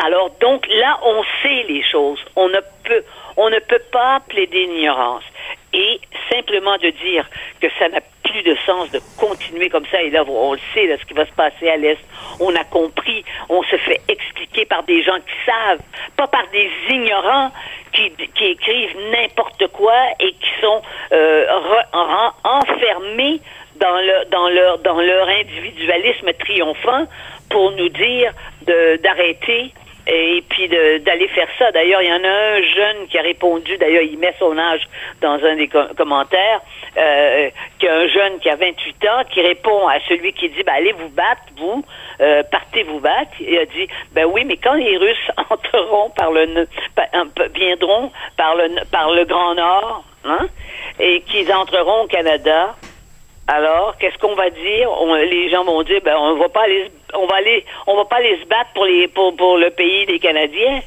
Alors 0.04 0.30
donc 0.40 0.66
là, 0.68 0.98
on 1.04 1.22
sait 1.42 1.64
les 1.68 1.82
choses. 1.84 2.18
On 2.34 2.48
ne 2.48 2.60
peut, 2.84 3.04
on 3.36 3.50
ne 3.50 3.58
peut 3.58 3.82
pas 3.92 4.20
plaider 4.28 4.66
l'ignorance 4.66 5.24
et 5.72 6.00
simplement 6.30 6.76
de 6.78 6.90
dire 6.90 7.28
que 7.60 7.68
ça 7.78 7.88
n'a 7.88 8.00
plus 8.24 8.42
de 8.42 8.56
sens 8.66 8.90
de 8.90 9.00
continuer 9.18 9.68
comme 9.68 9.84
ça. 9.86 10.00
Et 10.02 10.10
là, 10.10 10.24
on 10.26 10.54
le 10.54 10.60
sait, 10.74 10.86
là, 10.86 10.96
ce 10.98 11.04
qui 11.04 11.14
va 11.14 11.26
se 11.26 11.32
passer 11.32 11.68
à 11.68 11.76
l'Est, 11.76 11.98
on 12.40 12.54
a 12.54 12.64
compris, 12.64 13.24
on 13.48 13.62
se 13.62 13.76
fait 13.76 14.00
expliquer 14.08 14.64
par 14.64 14.82
des 14.84 15.02
gens 15.02 15.16
qui 15.16 15.34
savent, 15.44 15.80
pas 16.16 16.26
par 16.26 16.46
des 16.52 16.70
ignorants 16.88 17.50
qui, 17.92 18.10
qui 18.34 18.44
écrivent 18.44 18.96
n'importe 19.12 19.66
quoi 19.68 19.96
et 20.20 20.32
qui 20.32 20.50
sont 20.60 20.82
euh, 21.12 21.46
enfermés 22.44 23.40
dans, 23.76 23.96
le, 23.96 24.30
dans, 24.30 24.48
leur, 24.48 24.78
dans 24.78 25.00
leur 25.00 25.28
individualisme 25.28 26.32
triomphant 26.38 27.06
pour 27.50 27.72
nous 27.72 27.88
dire 27.90 28.32
d'arrêter 29.02 29.72
et 30.06 30.42
puis 30.48 30.68
d'aller 30.68 31.28
faire 31.28 31.48
ça. 31.58 31.72
D'ailleurs, 31.72 32.00
il 32.02 32.08
y 32.08 32.12
en 32.12 32.24
a 32.24 32.28
un 32.28 32.62
jeune 32.62 33.08
qui 33.08 33.18
a 33.18 33.22
répondu, 33.22 33.76
d'ailleurs, 33.76 34.02
il 34.02 34.18
met 34.18 34.34
son 34.38 34.56
âge 34.56 34.82
dans 35.20 35.42
un 35.44 35.56
des 35.56 35.68
commentaires, 35.68 36.60
euh, 36.96 37.50
qui 37.78 37.88
a 37.88 37.94
un 37.94 38.06
jeune 38.06 38.38
qui 38.38 38.48
a 38.48 38.56
28 38.56 39.04
ans, 39.08 39.24
qui 39.30 39.40
répond 39.40 39.88
à 39.88 39.98
celui 40.08 40.32
qui 40.32 40.48
dit, 40.48 40.62
ben, 40.62 40.74
allez 40.74 40.92
vous 40.92 41.08
battre, 41.08 41.42
vous, 41.56 41.84
euh, 42.20 42.42
partez 42.50 42.84
vous 42.84 43.00
battre. 43.00 43.32
Il 43.40 43.58
a 43.58 43.66
dit, 43.66 43.88
ben 44.12 44.26
oui, 44.26 44.44
mais 44.44 44.56
quand 44.56 44.74
les 44.74 44.96
Russes 44.96 45.30
entreront 45.50 46.10
par 46.10 46.30
le, 46.30 46.68
viendront 47.54 48.12
par 48.36 48.54
le, 48.54 48.84
par 48.90 49.10
le 49.10 49.24
Grand 49.24 49.54
Nord, 49.54 50.04
hein, 50.24 50.46
et 51.00 51.20
qu'ils 51.22 51.52
entreront 51.52 52.02
au 52.02 52.06
Canada, 52.06 52.76
alors, 53.48 53.94
qu'est-ce 53.98 54.18
qu'on 54.18 54.34
va 54.34 54.50
dire? 54.50 54.88
Les 55.30 55.48
gens 55.50 55.64
vont 55.64 55.82
dire, 55.84 56.00
ben, 56.04 56.16
on 56.18 56.36
va 56.36 56.48
pas 56.48 56.64
aller, 56.64 56.90
on 57.14 57.26
va 57.26 57.36
aller, 57.36 57.64
on 57.86 57.96
va 57.96 58.04
pas 58.04 58.16
aller 58.16 58.38
se 58.42 58.48
battre 58.48 58.70
pour 58.74 58.84
les, 58.84 59.06
pour, 59.08 59.36
pour 59.36 59.56
le 59.56 59.70
pays 59.70 60.04
des 60.06 60.18
Canadiens. 60.18 60.80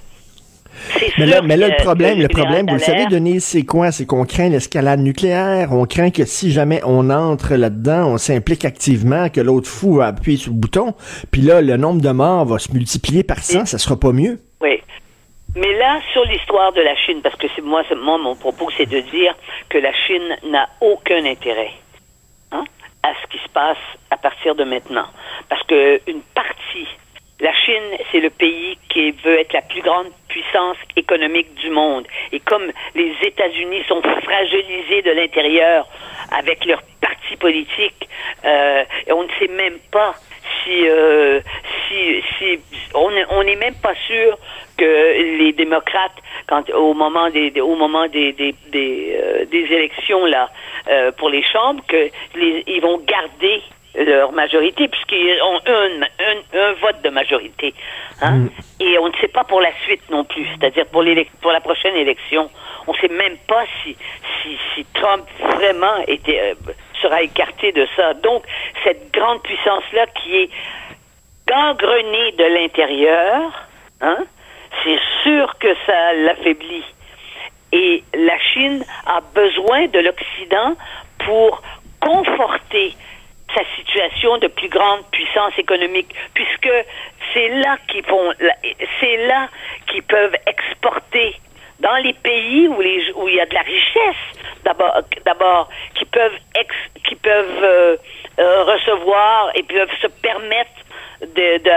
Mais 1.17 1.25
là, 1.25 1.41
mais 1.41 1.57
là, 1.57 1.69
le 1.69 1.83
problème, 1.83 2.19
le 2.19 2.27
problème, 2.27 2.65
vous 2.67 2.75
le 2.75 2.79
savez, 2.79 3.05
Denise, 3.07 3.43
c'est 3.43 3.63
quoi? 3.63 3.91
C'est 3.91 4.05
qu'on 4.05 4.25
craint 4.25 4.49
l'escalade 4.49 4.99
nucléaire. 4.99 5.69
On 5.71 5.85
craint 5.85 6.11
que 6.11 6.25
si 6.25 6.51
jamais 6.51 6.81
on 6.85 7.09
entre 7.09 7.55
là-dedans, 7.55 8.07
on 8.07 8.17
s'implique 8.17 8.65
activement, 8.65 9.29
que 9.29 9.41
l'autre 9.41 9.69
fou 9.69 9.95
va 9.95 10.07
appuyer 10.07 10.37
sur 10.37 10.51
le 10.51 10.57
bouton. 10.57 10.93
Puis 11.31 11.41
là, 11.41 11.61
le 11.61 11.77
nombre 11.77 12.01
de 12.01 12.11
morts 12.11 12.45
va 12.45 12.59
se 12.59 12.71
multiplier 12.71 13.23
par 13.23 13.39
100. 13.39 13.65
Ça 13.65 13.77
sera 13.77 13.97
pas 13.97 14.11
mieux. 14.11 14.39
Oui. 14.61 14.81
Mais 15.55 15.73
là, 15.77 15.99
sur 16.13 16.23
l'histoire 16.25 16.71
de 16.73 16.81
la 16.81 16.95
Chine, 16.95 17.21
parce 17.23 17.35
que 17.35 17.47
c'est 17.55 17.63
moi, 17.63 17.83
moi, 17.95 18.17
mon 18.17 18.35
propos, 18.35 18.69
c'est 18.77 18.89
de 18.89 18.99
dire 18.99 19.35
que 19.69 19.77
la 19.77 19.93
Chine 19.93 20.37
n'a 20.51 20.69
aucun 20.81 21.25
intérêt 21.25 21.71
à 23.03 23.13
ce 23.21 23.27
qui 23.27 23.41
se 23.43 23.49
passe 23.49 23.77
à 24.11 24.17
partir 24.17 24.55
de 24.55 24.63
maintenant. 24.63 25.07
Parce 25.47 25.63
que 25.63 26.01
une 26.07 26.21
partie, 26.21 26.87
la 27.39 27.53
Chine, 27.53 27.97
c'est 28.11 28.19
le 28.19 28.29
pays 28.29 28.77
qui 28.89 29.11
veut 29.11 29.39
être 29.39 29.53
la 29.53 29.61
plus 29.61 29.81
grande 29.81 30.07
puissance 30.27 30.77
économique 30.95 31.53
du 31.55 31.69
monde. 31.69 32.05
Et 32.31 32.39
comme 32.39 32.71
les 32.95 33.15
États-Unis 33.23 33.83
sont 33.87 34.01
fragilisés 34.01 35.01
de 35.01 35.11
l'intérieur 35.11 35.87
avec 36.31 36.65
leur 36.65 36.81
Parti 37.01 37.19
partis 37.19 37.37
politiques. 37.37 38.09
Euh, 38.45 38.83
on 39.11 39.23
ne 39.23 39.29
sait 39.39 39.47
même 39.47 39.79
pas 39.91 40.15
si, 40.63 40.87
euh, 40.87 41.41
si, 41.87 42.21
si 42.37 42.59
on 42.93 43.43
n'est 43.43 43.55
même 43.55 43.75
pas 43.75 43.93
sûr 44.07 44.37
que 44.77 45.37
les 45.37 45.53
démocrates, 45.53 46.15
quand 46.47 46.69
au 46.71 46.93
moment 46.93 47.29
des, 47.29 47.51
au 47.61 47.75
moment 47.75 48.07
des 48.07 48.31
des, 48.33 48.55
des, 48.71 49.19
euh, 49.21 49.45
des 49.45 49.65
élections 49.73 50.25
là 50.25 50.49
euh, 50.87 51.11
pour 51.11 51.29
les 51.29 51.43
chambres, 51.43 51.83
que 51.87 52.09
les, 52.35 52.63
ils 52.67 52.81
vont 52.81 52.99
garder 52.99 53.61
leur 53.95 54.31
majorité 54.31 54.87
puisqu'ils 54.87 55.41
ont 55.41 55.59
un, 55.65 56.01
un, 56.03 56.59
un, 56.59 56.73
vote 56.73 57.01
de 57.03 57.09
majorité. 57.09 57.73
Hein? 58.21 58.31
Mm. 58.31 58.49
Et 58.79 58.99
on 58.99 59.07
ne 59.07 59.13
sait 59.19 59.27
pas 59.27 59.43
pour 59.43 59.61
la 59.61 59.71
suite 59.83 60.09
non 60.09 60.23
plus, 60.23 60.45
c'est-à-dire 60.45 60.85
pour, 60.87 61.03
pour 61.41 61.51
la 61.51 61.59
prochaine 61.61 61.95
élection. 61.95 62.49
On 62.87 62.93
ne 62.93 62.97
sait 62.97 63.07
même 63.09 63.37
pas 63.47 63.63
si, 63.83 63.95
si, 64.41 64.57
si 64.73 64.85
Trump 64.93 65.25
vraiment 65.55 65.97
était, 66.07 66.39
euh, 66.39 66.71
sera 67.01 67.21
écarté 67.21 67.71
de 67.71 67.87
ça. 67.95 68.13
Donc, 68.15 68.43
cette 68.83 69.11
grande 69.11 69.41
puissance-là 69.41 70.07
qui 70.07 70.35
est 70.37 70.49
gangrenée 71.47 72.31
de 72.33 72.43
l'intérieur, 72.43 73.67
hein, 74.01 74.17
c'est 74.83 74.99
sûr 75.23 75.57
que 75.59 75.75
ça 75.85 76.13
l'affaiblit. 76.13 76.85
Et 77.71 78.03
la 78.13 78.37
Chine 78.39 78.83
a 79.05 79.21
besoin 79.33 79.87
de 79.87 79.99
l'Occident 79.99 80.75
pour 81.25 81.61
conforter 81.99 82.95
sa 83.53 83.61
situation 83.75 84.37
de 84.37 84.47
plus 84.47 84.69
grande 84.69 85.03
puissance 85.11 85.57
économique, 85.57 86.13
puisque 86.33 86.71
c'est 87.33 87.49
là 87.49 87.77
qu'ils 87.87 88.03
font, 88.03 88.31
c'est 88.99 89.27
là 89.27 89.49
qu'ils 89.87 90.03
peuvent 90.03 90.35
exporter 90.45 91.35
dans 91.79 91.95
les 91.97 92.13
pays 92.13 92.67
où, 92.67 92.79
les, 92.81 93.11
où 93.13 93.27
il 93.27 93.35
y 93.35 93.39
a 93.39 93.45
de 93.45 93.53
la 93.53 93.61
richesse, 93.61 94.43
d'abord, 94.63 95.01
d'abord, 95.25 95.69
qui 95.95 96.05
peuvent 96.05 96.37
ex, 96.55 96.75
qui 97.07 97.15
peuvent 97.15 97.63
euh, 97.63 97.95
euh, 98.39 98.63
recevoir 98.63 99.51
et 99.55 99.63
peuvent 99.63 99.89
se 100.01 100.07
permettre 100.07 100.69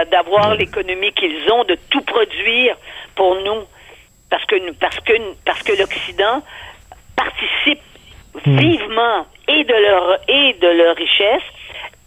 d'avoir 0.09 0.55
l'économie 0.55 1.11
qu'ils 1.13 1.51
ont, 1.51 1.63
de 1.65 1.77
tout 1.89 2.01
produire 2.01 2.77
pour 3.15 3.35
nous, 3.41 3.63
parce 4.29 4.45
que 4.45 4.71
parce 4.73 4.99
que 5.01 5.13
parce 5.45 5.61
que 5.63 5.73
l'Occident 5.73 6.41
participe 7.15 7.81
hmm. 8.45 8.57
vivement 8.57 9.25
et 9.49 9.63
de 9.65 9.73
leur 9.73 10.19
et 10.29 10.53
de 10.53 10.67
leur 10.67 10.95
richesse 10.95 11.43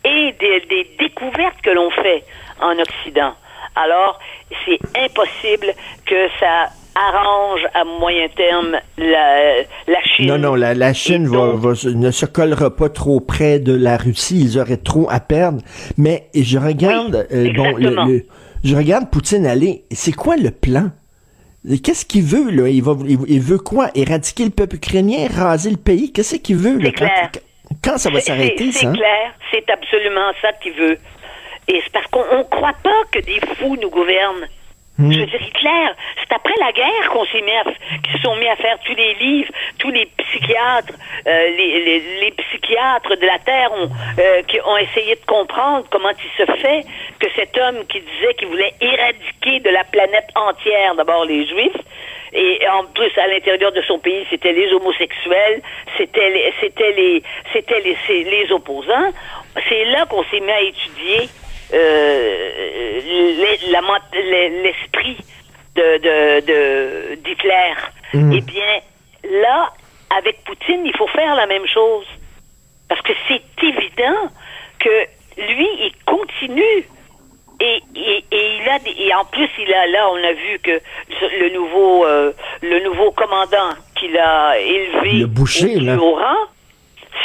et 0.05 0.33
des, 0.33 0.61
des 0.61 0.85
découvertes 0.99 1.61
que 1.63 1.71
l'on 1.71 1.91
fait 1.91 2.25
en 2.61 2.79
Occident. 2.79 3.35
Alors, 3.75 4.19
c'est 4.65 4.79
impossible 4.99 5.75
que 6.07 6.29
ça 6.41 6.69
arrange 6.97 7.61
à 7.75 7.85
moyen 7.85 8.29
terme 8.37 8.77
la, 8.97 9.63
la 9.87 10.03
Chine. 10.05 10.27
Non, 10.27 10.39
non, 10.39 10.55
la, 10.55 10.75
la 10.75 10.93
Chine 10.95 11.27
va, 11.27 11.53
va, 11.55 11.73
ne 11.85 12.11
se 12.11 12.27
collera 12.27 12.75
pas 12.75 12.89
trop 12.89 13.21
près 13.21 13.59
de 13.59 13.75
la 13.75 13.97
Russie. 13.97 14.41
Ils 14.41 14.59
auraient 14.59 14.77
trop 14.79 15.07
à 15.11 15.21
perdre. 15.21 15.61
Mais 15.99 16.29
je 16.35 16.59
regarde, 16.59 17.27
euh, 17.33 17.53
bon, 17.55 17.77
le, 17.77 18.27
je 18.65 18.77
regarde 18.77 19.11
Poutine 19.11 19.47
aller. 19.47 19.85
C'est 19.91 20.13
quoi 20.13 20.37
le 20.37 20.51
plan? 20.51 20.91
Qu'est-ce 21.83 22.07
qu'il 22.07 22.23
veut, 22.23 22.51
là? 22.51 22.69
Il, 22.69 22.83
va, 22.83 22.97
il, 23.07 23.41
veut 23.41 23.59
quoi? 23.59 23.91
Éradiquer 23.95 24.45
le 24.45 24.51
peuple 24.51 24.77
ukrainien? 24.77 25.27
Raser 25.29 25.71
le 25.71 25.77
pays? 25.77 26.13
Qu'est-ce 26.13 26.37
qu'il 26.37 26.57
veut, 26.57 26.79
là? 26.79 26.91
Clair. 26.93 27.31
Quand, 27.83 27.99
ça 27.99 28.11
va 28.11 28.21
s'arrêter, 28.21 28.71
ça? 28.71 28.81
C'est 28.81 28.97
clair. 28.97 29.35
C'est 29.51 29.69
absolument 29.71 30.31
ça 30.41 30.53
qu'il 30.63 30.73
veut. 30.75 30.97
Et 31.69 31.81
c'est 31.85 31.93
parce 31.93 32.07
qu'on 32.07 32.39
ne 32.39 32.45
croit 32.45 32.77
pas 32.85 33.03
que 33.11 33.19
des 33.19 33.41
fous 33.57 33.77
nous 33.83 33.91
gouvernent. 33.91 34.47
Hmm. 34.99 35.13
Je 35.13 35.19
dire, 35.25 35.43
Hitler, 35.43 35.89
c'est 36.21 36.35
après 36.35 36.55
la 36.59 36.73
guerre 36.73 37.11
qu'on 37.13 37.27
s'est 37.27 37.43
mis 37.43 37.53
à, 37.53 37.65
qu'ils 38.03 38.17
se 38.17 38.23
sont 38.23 38.35
mis 38.37 38.49
à 38.49 38.57
faire 38.57 38.79
tous 38.85 38.95
les 38.95 39.13
livres, 39.15 39.53
tous 39.79 39.91
les 39.91 40.07
psychiatres, 40.07 40.95
euh, 41.27 41.51
les, 41.51 41.85
les, 41.85 42.21
les, 42.23 42.31
psychiatres 42.31 43.15
de 43.15 43.27
la 43.27 43.39
Terre 43.41 43.71
ont, 43.73 43.91
euh, 44.19 44.43
qui 44.49 44.59
ont 44.65 44.79
essayé 44.79 45.17
de 45.17 45.25
comprendre 45.27 45.87
comment 45.91 46.09
il 46.11 46.47
se 46.47 46.51
fait 46.63 46.87
que 47.21 47.27
cet 47.37 47.59
homme 47.59 47.85
qui 47.89 48.01
disait 48.01 48.35
qu'il 48.39 48.49
voulait 48.49 48.73
éradiquer 48.81 49.61
de 49.61 49.69
la 49.69 49.85
planète 49.85 50.29
entière 50.35 50.95
d'abord 50.95 51.27
les 51.27 51.47
Juifs, 51.47 51.77
et 52.33 52.67
en 52.69 52.85
plus 52.87 53.13
à 53.19 53.27
l'intérieur 53.27 53.73
de 53.73 53.83
son 53.83 53.99
pays 53.99 54.27
c'était 54.31 54.53
les 54.53 54.73
homosexuels, 54.73 55.61
c'était 55.99 56.31
les, 56.31 56.55
c'était 56.59 56.93
les, 56.93 57.23
c'était 57.53 57.81
les, 57.81 58.25
les 58.25 58.53
opposants. 58.53 59.13
C'est 59.69 59.85
là 59.87 60.07
qu'on 60.07 60.25
s'est 60.25 60.41
mis 60.41 60.51
à 60.51 60.61
étudier 60.61 61.29
l'esprit 64.63 65.17
de, 65.75 67.15
d'Hitler. 67.17 67.75
Mm. 68.15 68.33
Eh 68.33 68.41
bien, 68.41 68.81
là, 69.43 69.73
avec 70.17 70.45
Poutine, 70.45 70.85
il 70.85 70.97
faut 70.97 71.09
faire 71.09 71.35
la 71.35 71.47
même 71.47 71.67
chose. 71.67 72.07
Parce 72.89 73.01
que 73.03 73.13
c'est 73.29 73.43
évident 73.63 74.31
que 74.79 75.07
lui, 75.37 75.69
il 75.81 75.93
continue. 76.05 76.87
Et, 77.59 77.83
et, 77.95 78.25
il 78.31 78.69
a 78.69 78.79
et 78.85 79.15
en 79.15 79.25
plus 79.25 79.49
il 79.59 79.73
a 79.73 79.87
là 79.87 80.11
on 80.11 80.17
a 80.17 80.33
vu 80.35 80.59
que 80.63 80.79
le 81.41 81.55
nouveau 81.55 82.05
euh, 82.05 82.31
le 82.61 82.85
nouveau 82.85 83.13
commandant 83.13 83.71
qu'il 83.99 84.15
a 84.19 84.59
élevé 84.59 85.21
le 85.21 85.99
au, 85.99 86.17
rang 86.17 86.37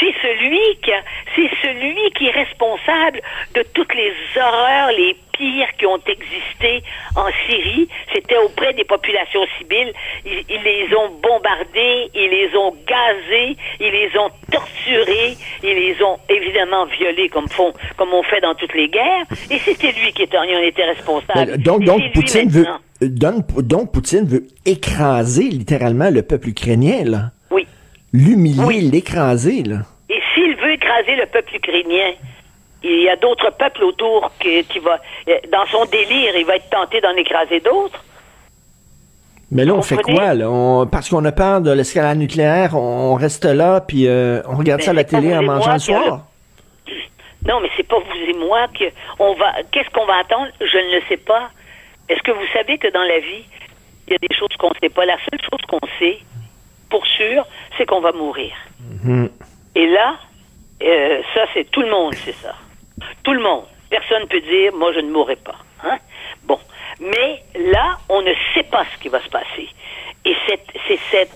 c'est 0.02 0.14
celui 0.22 0.60
qui 0.82 0.92
c'est 1.36 1.50
celui 1.62 2.12
qui 2.18 2.28
est 2.28 2.32
responsable 2.32 3.22
de 3.56 3.64
toutes 3.74 3.94
les 3.94 4.12
horreurs 4.36 4.90
les 4.98 5.16
pires 5.32 5.68
qui 5.78 5.86
ont 5.86 6.02
existé 6.08 6.84
en 7.16 7.28
Syrie. 7.46 7.88
C'était 8.14 8.38
auprès 8.38 8.74
des 8.74 8.84
populations 8.84 9.46
civiles. 9.58 9.94
Ils, 10.26 10.62
les 10.64 10.94
ont 10.96 11.10
bombardés, 11.22 12.10
ils 12.14 12.30
les 12.30 12.50
ont 12.58 12.76
gazés, 12.86 13.56
ils 13.80 13.92
les 13.92 14.10
ont 14.20 14.30
torturés, 14.52 15.38
ils 15.64 15.76
les 15.76 16.04
ont 16.04 16.18
évidemment 16.30 16.86
violés 16.86 17.30
comme 17.30 17.48
font, 17.48 17.74
comme 17.98 18.14
on 18.14 18.24
fait 18.24 18.42
dans 18.42 18.56
toutes 18.56 18.74
les 18.74 18.90
guerres. 18.90 19.26
Et 19.50 19.58
c'était 19.60 19.94
lui 19.94 20.12
qui 20.12 20.24
était, 20.24 20.38
responsable. 20.38 21.58
Donc, 21.60 21.84
donc 21.84 22.02
Poutine 22.14 22.50
veut, 22.50 22.66
donc 23.02 23.92
Poutine 23.94 24.26
veut 24.26 24.48
écraser 24.66 25.44
littéralement 25.44 26.10
le 26.10 26.24
peuple 26.24 26.50
ukrainien, 26.50 27.04
là 27.06 27.32
l'humilier, 28.14 28.82
l'écraser, 28.82 29.64
là. 29.64 29.86
Et 30.12 30.22
s'il 30.34 30.56
veut 30.58 30.74
écraser 30.74 31.16
le 31.16 31.26
peuple 31.26 31.56
ukrainien, 31.56 32.12
il 32.84 33.04
y 33.04 33.10
a 33.10 33.16
d'autres 33.16 33.50
peuples 33.52 33.86
autour 33.86 34.30
qui, 34.42 34.62
qui 34.66 34.80
va, 34.80 35.00
dans 35.50 35.66
son 35.68 35.86
délire, 35.86 36.36
il 36.36 36.46
va 36.46 36.58
être 36.58 36.70
tenté 36.70 37.00
d'en 37.00 37.16
écraser 37.16 37.62
d'autres. 37.62 38.04
Mais 39.52 39.64
là, 39.64 39.74
on 39.74 39.82
fait 39.82 40.02
quoi, 40.02 40.34
là? 40.34 40.86
parce 40.92 41.10
qu'on 41.10 41.24
a 41.24 41.32
peur 41.32 41.62
de 41.62 41.72
l'escalade 41.72 42.18
nucléaire, 42.18 42.76
on 42.76 43.16
reste 43.16 43.46
là, 43.46 43.80
puis 43.80 44.08
euh, 44.08 44.42
on 44.48 44.58
regarde 44.58 44.82
ça 44.82 44.92
à 44.92 44.94
la 44.94 45.06
télé 45.06 45.34
en 45.36 45.44
mangeant 45.44 45.74
le 45.74 45.80
soir? 45.80 46.26
Non, 47.48 47.62
mais 47.62 47.70
c'est 47.78 47.88
pas 47.88 47.98
vous 47.98 48.30
et 48.30 48.34
moi 48.34 48.68
que 48.68 48.86
on 49.18 49.34
va. 49.34 49.64
Qu'est-ce 49.72 49.90
qu'on 49.90 50.06
va 50.06 50.18
attendre? 50.20 50.48
Je 50.60 50.78
ne 50.78 50.96
le 50.96 51.02
sais 51.10 51.18
pas. 51.18 51.50
Est-ce 52.08 52.22
que 52.22 52.32
vous 52.32 52.46
savez 52.54 52.78
que 52.78 52.92
dans 52.92 53.04
la 53.04 53.20
vie, 53.20 53.44
il 54.08 54.14
y 54.14 54.16
a 54.16 54.20
des 54.20 54.36
choses 54.38 54.56
qu'on 54.60 54.70
ne 54.70 54.76
sait 54.82 54.90
pas? 54.90 55.06
La 55.06 55.18
seule 55.18 55.42
chose 55.42 55.62
qu'on 55.68 55.80
sait, 55.98 56.20
pour 56.90 57.06
sûr, 57.08 57.46
c'est 57.78 57.86
qu'on 57.86 58.02
va 58.02 58.12
mourir. 58.12 58.54
Mhm. 59.04 59.30
Et 59.76 59.88
là, 59.88 60.16
euh, 60.82 61.22
ça, 61.34 61.46
c'est 61.54 61.70
tout 61.72 61.82
le 61.82 61.90
monde, 61.90 62.14
c'est 62.16 62.36
ça. 62.36 62.56
Tout 63.24 63.34
le 63.34 63.42
monde. 63.42 63.66
Personne 63.90 64.24
ne 64.24 64.28
peut 64.28 64.42
dire, 64.42 64.74
moi, 64.74 64.92
je 64.94 65.00
ne 65.00 65.12
mourrai 65.12 65.36
pas. 65.36 65.58
Hein? 65.84 65.98
Bon. 66.44 66.60
Mais 67.00 67.44
là, 67.56 67.98
on 68.10 68.22
ne 68.22 68.34
sait 68.54 68.64
pas 68.64 68.86
ce 68.94 69.02
qui 69.02 69.10
va 69.10 69.22
se 69.22 69.30
passer. 69.30 69.70
Et 70.26 70.36
c'est 70.48 71.00
cette, 71.10 71.32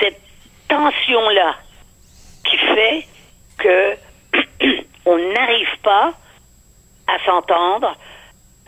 cette 0.00 0.20
tension-là 0.68 1.56
qui 2.44 2.56
fait 2.56 3.06
que 3.58 3.96
on 5.06 5.16
n'arrive 5.16 5.78
pas 5.82 6.12
à 7.06 7.18
s'entendre. 7.24 7.96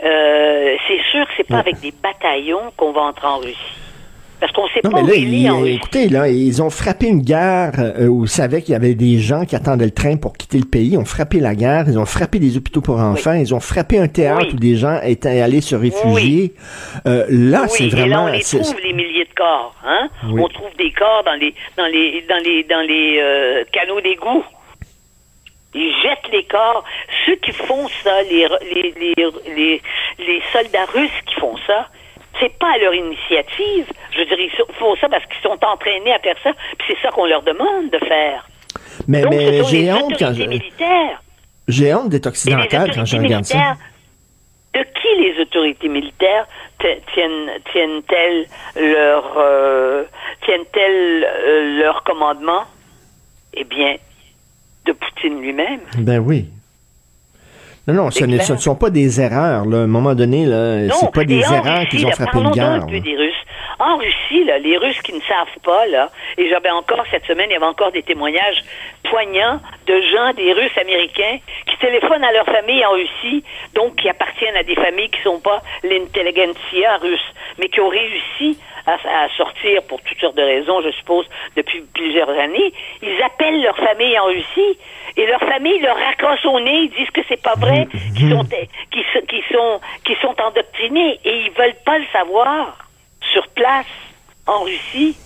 Euh, 0.03 0.77
c'est 0.87 1.01
sûr 1.11 1.27
que 1.27 1.33
c'est 1.37 1.49
pas 1.49 1.59
avec 1.59 1.81
des 1.81 1.93
bataillons 1.93 2.71
qu'on 2.77 2.93
va 2.93 3.03
entrer 3.03 3.27
en 3.27 3.39
Russie. 3.39 3.86
Parce 4.39 4.53
qu'on 4.53 4.69
sait 4.69 4.81
pas 4.83 4.91
là, 4.91 5.67
Écoutez, 5.67 6.09
là, 6.09 6.29
ils 6.29 6.63
ont 6.63 6.69
frappé 6.69 7.07
une 7.07 7.23
gare 7.23 7.73
euh, 7.79 8.07
où 8.07 8.25
ils 8.25 8.29
savaient 8.29 8.61
qu'il 8.61 8.73
y 8.73 8.75
avait 8.75 8.95
des 8.95 9.19
gens 9.19 9.47
qui 9.47 9.57
attendaient 9.57 9.87
le 9.87 9.91
train 9.91 10.17
pour 10.17 10.35
quitter 10.35 10.59
le 10.59 10.67
pays. 10.67 10.91
Ils 10.93 10.99
ont 10.99 11.07
frappé 11.07 11.41
la 11.41 11.55
gare, 11.55 11.85
ils 11.89 11.99
ont 11.99 12.05
frappé 12.07 12.39
des 12.39 12.57
hôpitaux 12.57 12.83
pour 12.83 12.99
enfants, 12.99 13.33
ils 13.33 13.55
ont 13.55 13.61
frappé 13.61 13.99
un 13.99 14.09
théâtre 14.09 14.49
où 14.53 14.57
des 14.57 14.77
gens 14.77 15.01
étaient 15.03 15.41
allés 15.41 15.63
se 15.63 15.75
réfugier. 15.75 16.53
Euh, 17.07 17.25
là, 17.31 17.67
c'est 17.69 17.89
vraiment... 17.89 18.07
Et 18.07 18.09
là, 18.09 18.23
on 18.23 18.59
les 18.59 18.63
trouve, 18.63 18.81
les 18.83 18.93
milliers 18.93 19.25
de 19.25 19.35
corps. 19.35 19.75
Hein? 19.87 20.09
On 20.25 20.49
trouve 20.49 20.77
des 20.77 20.93
corps 20.93 21.23
dans 21.25 21.35
les, 21.35 21.55
dans 21.79 21.87
les, 21.87 22.25
dans 22.29 22.43
les, 22.45 22.63
dans 22.65 22.87
les 22.87 23.19
euh, 23.19 23.65
canaux 23.73 24.01
d'égout. 24.03 24.45
Ils 25.75 25.95
jettent 26.03 26.31
les 26.33 26.45
corps. 26.45 26.85
Ceux 27.25 27.37
qui 27.37 27.53
font 27.53 27.89
ça, 28.03 28.23
les, 28.23 28.49
les, 29.57 29.83
les 30.19 30.43
soldats 30.53 30.87
russes 30.93 31.11
qui 31.27 31.35
font 31.35 31.57
ça, 31.67 31.89
c'est 32.41 32.59
pas 32.59 32.75
à 32.75 32.79
leur 32.79 32.95
initiative. 32.95 33.87
Je 34.13 34.19
veux 34.19 34.27
dire, 34.27 34.39
ils 34.39 34.51
font 34.79 34.97
ça 34.97 35.09
parce 35.09 35.25
qu'ils 35.27 35.43
sont 35.43 35.59
entraînés 35.65 36.13
à 36.13 36.19
faire 36.19 36.37
ça, 36.43 36.53
puis 36.79 36.89
c'est 36.89 37.03
ça 37.03 37.11
qu'on 37.11 37.27
leur 37.27 37.43
demande 37.43 37.91
de 37.91 37.99
faire. 37.99 38.47
Mais, 39.09 39.23
mais 39.29 39.65
j'ai 39.65 39.93
honte 39.93 40.15
quand 40.19 40.33
je... 40.35 40.45
J'ai 41.69 41.95
honte 41.95 42.11
d'être 42.11 42.27
occidental 42.27 42.93
quand 42.95 43.05
je 43.05 43.17
regarde 43.17 43.45
ça. 43.45 43.77
De 44.75 44.83
qui 44.83 45.23
les 45.23 45.41
autorités 45.41 45.89
militaires 45.89 46.47
tiennent 46.79 47.51
tiennent-elles 47.73 48.47
leur 48.77 49.25
tiennent-elles 50.45 51.25
euh, 51.25 51.79
leur 51.79 52.03
commandement? 52.05 52.65
Eh 53.55 53.65
bien, 53.65 53.97
de. 54.85 54.93
Poutine 54.93 55.41
lui-même. 55.41 55.81
Ben 55.99 56.19
oui. 56.19 56.51
Non, 57.87 57.95
non, 57.95 58.11
ce, 58.11 58.25
ne 58.25 58.39
sont 58.39 58.75
pas 58.75 58.91
des 58.91 59.21
erreurs. 59.21 59.65
Là. 59.65 59.79
À 59.79 59.81
un 59.83 59.87
moment 59.87 60.15
donné, 60.15 60.45
ce 60.45 60.89
c'est 61.01 61.13
pas 61.13 61.25
des 61.25 61.41
erreurs 61.41 61.87
qui 61.89 62.05
ont 62.05 62.11
frappé 62.11 62.39
une 62.39 62.51
guerre. 62.51 62.85
des 62.87 63.17
Russes. 63.17 63.35
En 63.79 63.97
Russie, 63.97 64.43
là, 64.45 64.59
les 64.59 64.79
Russes 64.79 65.01
qui 65.03 65.13
ne 65.13 65.21
savent 65.21 65.61
pas, 65.63 65.87
là, 65.87 66.11
et 66.39 66.49
j'avais 66.49 66.71
encore 66.71 67.05
cette 67.11 67.27
semaine, 67.27 67.47
il 67.51 67.53
y 67.53 67.57
avait 67.57 67.67
encore 67.67 67.93
des 67.93 68.03
témoignages 68.03 68.65
poignants 69.05 69.61
de 69.87 70.01
gens, 70.01 70.33
des 70.35 70.53
Russes 70.55 70.77
américains, 70.81 71.39
qui 71.67 71.77
téléphonent 71.77 72.25
à 72.25 72.33
leur 72.33 72.47
famille 72.47 72.85
en 72.87 72.93
Russie, 72.93 73.45
donc 73.75 73.97
qui 73.97 74.09
appartiennent 74.09 74.57
à 74.57 74.63
des 74.63 74.75
familles 74.77 75.11
qui 75.11 75.19
ne 75.19 75.35
sont 75.35 75.41
pas 75.41 75.61
l'intelligentsia 75.85 76.97
russe, 77.03 77.35
mais 77.59 77.69
qui 77.69 77.81
ont 77.81 77.89
réussi 77.89 78.59
à, 78.87 79.29
sortir 79.37 79.83
pour 79.85 80.01
toutes 80.03 80.21
sortes 80.21 80.37
de 80.37 80.43
raisons, 80.43 80.81
je 80.83 80.91
suppose, 80.93 81.27
depuis 81.57 81.83
plusieurs 81.93 82.31
années. 82.31 82.73
Ils 83.03 83.23
appellent 83.23 83.63
leur 83.63 83.77
famille 83.77 84.19
en 84.19 84.27
Russie 84.27 84.79
et 85.17 85.27
leur 85.27 85.41
famille 85.41 85.79
leur 85.81 85.97
raccroche 85.97 86.45
au 86.45 86.61
nez, 86.61 86.83
ils 86.85 86.91
disent 86.91 87.11
que 87.11 87.23
c'est 87.29 87.43
pas 87.43 87.55
vrai, 87.55 87.89
qu'ils 88.17 88.31
sont, 88.31 88.45
qu'ils, 88.45 89.45
sont, 89.53 89.81
qu'ils 90.05 90.17
sont 90.17 90.35
endoctrinés 90.41 91.19
et 91.25 91.41
ils 91.47 91.51
veulent 91.53 91.81
pas 91.85 91.99
le 91.99 92.07
savoir 92.13 92.79
sur 93.33 93.47
place 93.49 93.87
en 94.47 94.63
Russie 94.63 95.17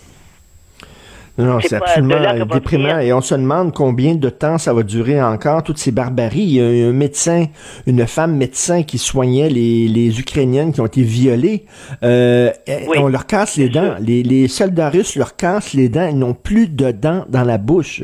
non, 1.41 1.59
c'est 1.61 1.77
absolument 1.77 2.45
déprimant. 2.53 2.99
Et 2.99 3.13
on 3.13 3.21
se 3.21 3.35
demande 3.35 3.73
combien 3.73 4.15
de 4.15 4.29
temps 4.29 4.59
ça 4.59 4.73
va 4.73 4.83
durer 4.83 5.23
encore, 5.23 5.63
toutes 5.63 5.79
ces 5.79 5.91
barbaries. 5.91 6.41
Il 6.41 6.53
y 6.53 6.61
a 6.61 6.89
un 6.89 6.93
médecin, 6.93 7.47
une 7.87 8.07
femme 8.07 8.37
médecin 8.37 8.83
qui 8.83 8.99
soignait 8.99 9.49
les, 9.49 9.89
les 9.89 10.21
Ukrainiennes 10.21 10.73
qui 10.73 10.81
ont 10.81 10.87
été 10.87 11.03
violées. 11.03 11.65
Euh, 12.03 12.51
On 12.97 13.09
leur 13.09 13.27
casse 13.27 13.57
les 13.57 13.69
dents. 13.69 13.95
Les, 14.01 14.23
les, 14.23 14.49
soldats 14.49 14.91
russes 14.91 15.17
leur 15.17 15.37
cassent 15.37 15.75
les 15.75 15.89
dents. 15.89 16.09
Ils 16.09 16.19
n'ont 16.19 16.35
plus 16.35 16.69
de 16.69 16.91
dents 16.91 17.25
dans 17.29 17.45
la 17.45 17.59
bouche. 17.59 18.03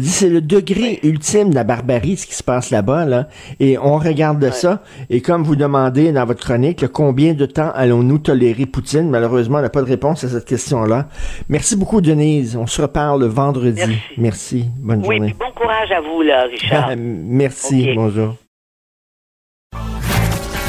C'est 0.00 0.28
le 0.28 0.40
degré 0.40 1.00
ultime 1.02 1.50
de 1.50 1.54
la 1.54 1.64
barbarie, 1.64 2.16
ce 2.16 2.26
qui 2.26 2.34
se 2.34 2.42
passe 2.42 2.70
là-bas. 2.70 3.04
Là. 3.04 3.28
Et 3.60 3.78
on 3.78 3.98
regarde 3.98 4.50
ça. 4.52 4.82
Et 5.10 5.20
comme 5.20 5.42
vous 5.42 5.56
demandez 5.56 6.12
dans 6.12 6.24
votre 6.24 6.44
chronique, 6.44 6.86
combien 6.88 7.34
de 7.34 7.46
temps 7.46 7.70
allons-nous 7.74 8.18
tolérer 8.18 8.66
Poutine? 8.66 9.08
Malheureusement, 9.10 9.58
on 9.58 9.62
n'a 9.62 9.70
pas 9.70 9.82
de 9.82 9.86
réponse 9.86 10.24
à 10.24 10.28
cette 10.28 10.44
question-là. 10.44 11.08
Merci 11.48 11.76
beaucoup, 11.76 12.00
Denise. 12.00 12.56
On 12.56 12.66
se 12.76 12.82
reparle 12.82 13.24
vendredi. 13.24 13.98
Merci. 14.18 14.66
Bonne 14.78 15.02
journée. 15.02 15.20
Oui, 15.20 15.34
bon 15.38 15.50
courage 15.52 15.90
à 15.90 16.00
vous, 16.02 16.20
là, 16.22 16.44
Richard. 16.44 16.90
Merci. 16.96 17.92
Bonjour. 17.94 18.36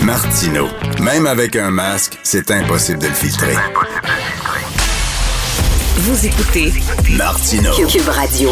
Martino. 0.03 0.67
Même 1.01 1.27
avec 1.27 1.57
un 1.57 1.69
masque, 1.69 2.17
c'est 2.23 2.49
impossible 2.51 2.99
de 2.99 3.07
le 3.07 3.13
filtrer. 3.13 3.55
Vous 5.97 6.25
écoutez 6.25 6.71
Martino. 7.17 7.71
Cube 7.73 8.07
Radio. 8.07 8.51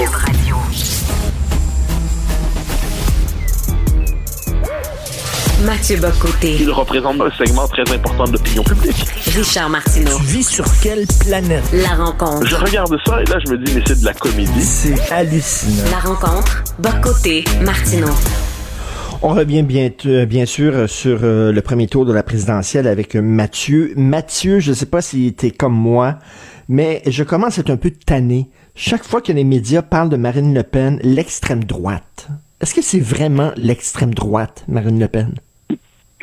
Mathieu 5.66 5.98
Bocoté. 5.98 6.58
Il 6.60 6.70
représente 6.70 7.20
un 7.20 7.32
segment 7.32 7.68
très 7.68 7.82
important 7.92 8.26
de 8.26 8.34
l'opinion 8.34 8.64
publique. 8.64 9.04
Richard 9.36 9.68
Martineau. 9.68 10.16
Tu 10.18 10.24
vis 10.26 10.44
sur 10.44 10.66
quelle 10.80 11.06
planète? 11.22 11.64
La 11.74 11.96
rencontre. 11.96 12.46
Je 12.46 12.56
regarde 12.56 12.96
ça 13.04 13.20
et 13.22 13.26
là, 13.26 13.38
je 13.44 13.52
me 13.52 13.58
dis, 13.58 13.74
mais 13.74 13.82
c'est 13.88 14.00
de 14.00 14.06
la 14.06 14.14
comédie. 14.14 14.62
C'est 14.62 15.12
hallucinant. 15.12 15.90
La 15.90 16.00
rencontre. 16.00 16.64
Bocoté. 16.78 17.46
Martineau. 17.62 18.12
On 19.24 19.30
revient 19.30 19.64
bien, 19.64 19.90
euh, 20.06 20.28
bien 20.28 20.46
sûr 20.46 20.88
sur 20.88 21.22
euh, 21.24 21.52
le 21.52 21.62
premier 21.62 21.88
tour 21.88 22.06
de 22.06 22.14
la 22.14 22.22
présidentielle 22.22 22.86
avec 22.86 23.16
Mathieu. 23.16 23.94
Mathieu, 23.98 24.60
je 24.60 24.70
ne 24.70 24.76
sais 24.76 24.86
pas 24.86 25.02
si 25.02 25.34
tu 25.34 25.48
es 25.48 25.52
comme 25.52 25.74
moi, 25.74 26.20
mais 26.70 27.02
je 27.08 27.24
commence 27.24 27.58
à 27.58 27.62
être 27.62 27.72
un 27.72 27.78
peu 27.78 27.90
tanné. 27.90 28.52
Chaque 28.76 29.04
fois 29.04 29.20
que 29.20 29.32
les 29.32 29.44
médias 29.44 29.82
parlent 29.82 30.10
de 30.10 30.18
Marine 30.18 30.54
Le 30.54 30.62
Pen, 30.62 31.00
l'extrême 31.02 31.64
droite. 31.64 32.28
Est-ce 32.62 32.76
que 32.76 32.84
c'est 32.84 33.00
vraiment 33.00 33.52
l'extrême 33.58 34.14
droite, 34.14 34.64
Marine 34.68 35.00
Le 35.00 35.08
Pen? 35.08 35.34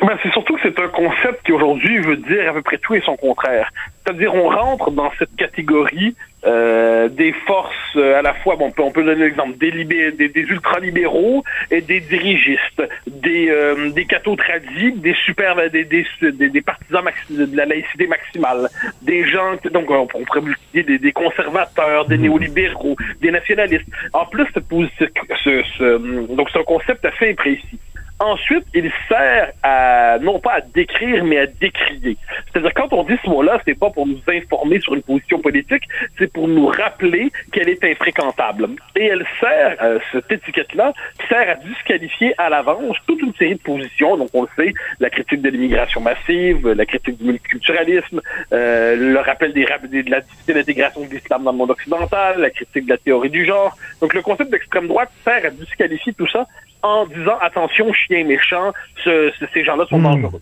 Ben, 0.03 0.17
c'est 0.21 0.31
surtout 0.33 0.55
que 0.55 0.61
c'est 0.63 0.77
un 0.79 0.89
concept 0.89 1.45
qui 1.45 1.53
aujourd'hui 1.53 1.97
veut 1.99 2.17
dire 2.17 2.49
à 2.49 2.53
peu 2.53 2.61
près 2.61 2.77
tout 2.77 2.93
et 2.93 3.01
son 3.01 3.15
contraire. 3.15 3.71
C'est-à-dire 4.03 4.35
on 4.35 4.49
rentre 4.49 4.91
dans 4.91 5.09
cette 5.17 5.33
catégorie 5.37 6.13
euh, 6.45 7.07
des 7.07 7.31
forces 7.47 7.73
euh, 7.95 8.19
à 8.19 8.21
la 8.21 8.33
fois, 8.33 8.57
bon, 8.57 8.65
on 8.65 8.71
peut, 8.71 8.81
on 8.81 8.91
peut 8.91 9.03
donner 9.03 9.23
l'exemple 9.23 9.57
des, 9.57 9.71
des, 9.85 10.27
des 10.27 10.41
ultralibéraux 10.41 11.45
et 11.71 11.79
des 11.79 12.01
dirigistes, 12.01 12.83
des, 13.07 13.49
euh, 13.49 13.91
des 13.91 14.03
cathos 14.03 14.35
tradis, 14.35 14.91
des 14.91 15.15
super, 15.25 15.55
des, 15.71 15.85
des, 15.85 16.05
des, 16.21 16.61
partisans 16.61 17.05
de 17.29 17.55
la 17.55 17.65
laïcité 17.65 18.07
maximale, 18.07 18.67
des 19.03 19.25
gens, 19.25 19.53
donc 19.71 19.89
on, 19.89 20.05
pourrait 20.05 20.41
multiplier 20.41 20.83
des, 20.83 20.97
des 20.97 21.13
conservateurs, 21.13 22.05
des 22.07 22.17
néolibéraux, 22.17 22.97
des 23.21 23.31
nationalistes. 23.31 23.87
En 24.11 24.25
plus, 24.25 24.45
ce, 24.53 25.05
ce, 25.45 25.63
ce, 25.77 26.35
donc 26.35 26.49
c'est 26.51 26.59
un 26.59 26.63
concept 26.63 27.05
assez 27.05 27.33
précis. 27.35 27.79
Ensuite, 28.19 28.65
il 28.73 28.91
sert 29.09 29.51
à, 29.63 30.17
non 30.21 30.39
pas 30.39 30.53
à 30.53 30.61
décrire, 30.61 31.23
mais 31.23 31.39
à 31.39 31.45
décrier. 31.47 32.15
C'est-à-dire, 32.45 32.73
quand 32.73 32.93
on 32.93 33.03
dit 33.03 33.17
ce 33.23 33.29
mot-là, 33.29 33.59
c'est 33.65 33.77
pas 33.77 33.89
pour 33.89 34.07
nous 34.07 34.19
informer 34.27 34.79
sur 34.79 34.93
une 34.93 35.01
position 35.01 35.39
politique, 35.39 35.83
c'est 36.17 36.31
pour 36.31 36.47
nous 36.47 36.67
rappeler 36.67 37.31
qu'elle 37.51 37.69
est 37.69 37.83
infréquentable. 37.83 38.69
Et 38.95 39.05
elle 39.05 39.25
sert, 39.39 39.77
euh, 39.81 39.99
cette 40.11 40.31
étiquette-là, 40.31 40.93
sert 41.27 41.49
à 41.49 41.55
disqualifier 41.55 42.33
à 42.37 42.49
l'avance 42.49 42.95
toute 43.07 43.21
une 43.21 43.33
série 43.33 43.55
de 43.55 43.61
positions. 43.61 44.15
Donc, 44.15 44.29
on 44.33 44.43
le 44.43 44.49
sait, 44.55 44.73
la 44.99 45.09
critique 45.09 45.41
de 45.41 45.49
l'immigration 45.49 45.99
massive, 45.99 46.67
la 46.69 46.85
critique 46.85 47.17
du 47.17 47.25
multiculturalisme, 47.25 48.21
euh, 48.53 48.95
le 48.95 49.19
rappel 49.19 49.53
des, 49.53 49.65
de 49.65 50.09
la 50.09 50.21
difficulté 50.21 50.53
d'intégration 50.53 51.01
de 51.01 51.09
l'islam 51.09 51.43
dans 51.43 51.51
le 51.51 51.57
monde 51.57 51.71
occidental, 51.71 52.39
la 52.39 52.51
critique 52.51 52.85
de 52.85 52.91
la 52.91 52.97
théorie 52.97 53.31
du 53.31 53.45
genre. 53.45 53.75
Donc, 53.99 54.13
le 54.13 54.21
concept 54.21 54.51
d'extrême 54.51 54.87
droite 54.87 55.09
sert 55.23 55.45
à 55.45 55.49
disqualifier 55.49 56.13
tout 56.13 56.27
ça 56.27 56.45
en 56.83 57.05
disant 57.07 57.37
attention, 57.41 57.91
chien 57.93 58.25
méchant, 58.25 58.71
ces 59.03 59.63
gens-là 59.63 59.85
sont 59.89 59.99
hmm. 59.99 60.03
dangereux. 60.03 60.41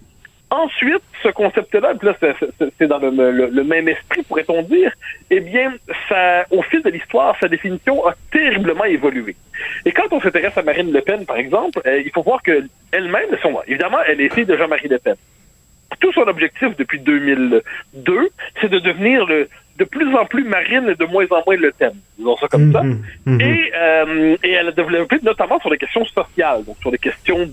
Ensuite, 0.52 1.02
ce 1.24 1.30
concept-là, 1.30 1.94
là, 2.02 2.16
c'est 2.78 2.88
dans 2.88 3.00
le, 3.00 3.64
même 3.64 3.88
esprit, 3.88 4.22
pourrait-on 4.24 4.64
dire, 4.64 4.92
eh 5.30 5.40
bien, 5.40 5.74
ça, 6.10 6.46
au 6.52 6.62
fil 6.62 6.82
de 6.82 6.90
l'histoire, 6.90 7.38
sa 7.40 7.48
définition 7.48 8.06
a 8.06 8.16
terriblement 8.32 8.84
évolué. 8.84 9.38
Et 9.86 9.94
quand 9.94 10.12
on 10.12 10.20
s'intéresse 10.20 10.58
à 10.58 10.62
Marine 10.62 10.92
Le 10.92 11.00
Pen, 11.00 11.26
par 11.26 11.38
exemple, 11.38 11.82
euh, 11.86 12.02
il 12.06 12.12
faut 12.12 12.22
voir 12.22 12.44
que 12.44 12.66
elle-même, 12.92 13.30
évidemment, 13.66 14.00
elle 14.06 14.20
est 14.20 14.28
fille 14.34 14.46
de 14.46 14.58
Jean-Marie 14.58 14.90
Le 14.90 15.00
Pen. 15.00 15.16
Tout 16.02 16.12
son 16.12 16.28
objectif 16.28 16.76
depuis 16.76 17.00
2002, 17.00 18.30
c'est 18.60 18.70
de 18.70 18.80
devenir 18.80 19.26
le, 19.26 19.48
de 19.77 19.84
plus 19.85 20.14
en 20.15 20.26
plus 20.26 20.43
marine 20.43 20.89
et 20.89 20.95
de 20.95 21.06
moins 21.06 21.26
en 21.31 21.41
moins 21.45 21.56
le 21.56 21.72
thème, 21.72 21.93
disons 22.18 22.38
ça 22.38 22.48
comme 22.48 22.72
ça. 22.72 22.84
Mhm, 22.84 23.02
mhm. 23.26 23.41
Et, 23.41 23.72
euh, 23.76 24.35
et 24.43 24.52
elle 24.52 24.68
a 24.68 24.72
développé 24.72 25.18
notamment 25.23 25.60
sur 25.60 25.69
les 25.69 25.77
questions 25.77 26.06
sociales, 26.06 26.64
donc 26.65 26.77
sur 26.81 26.91
les 26.91 26.98
questions 26.98 27.49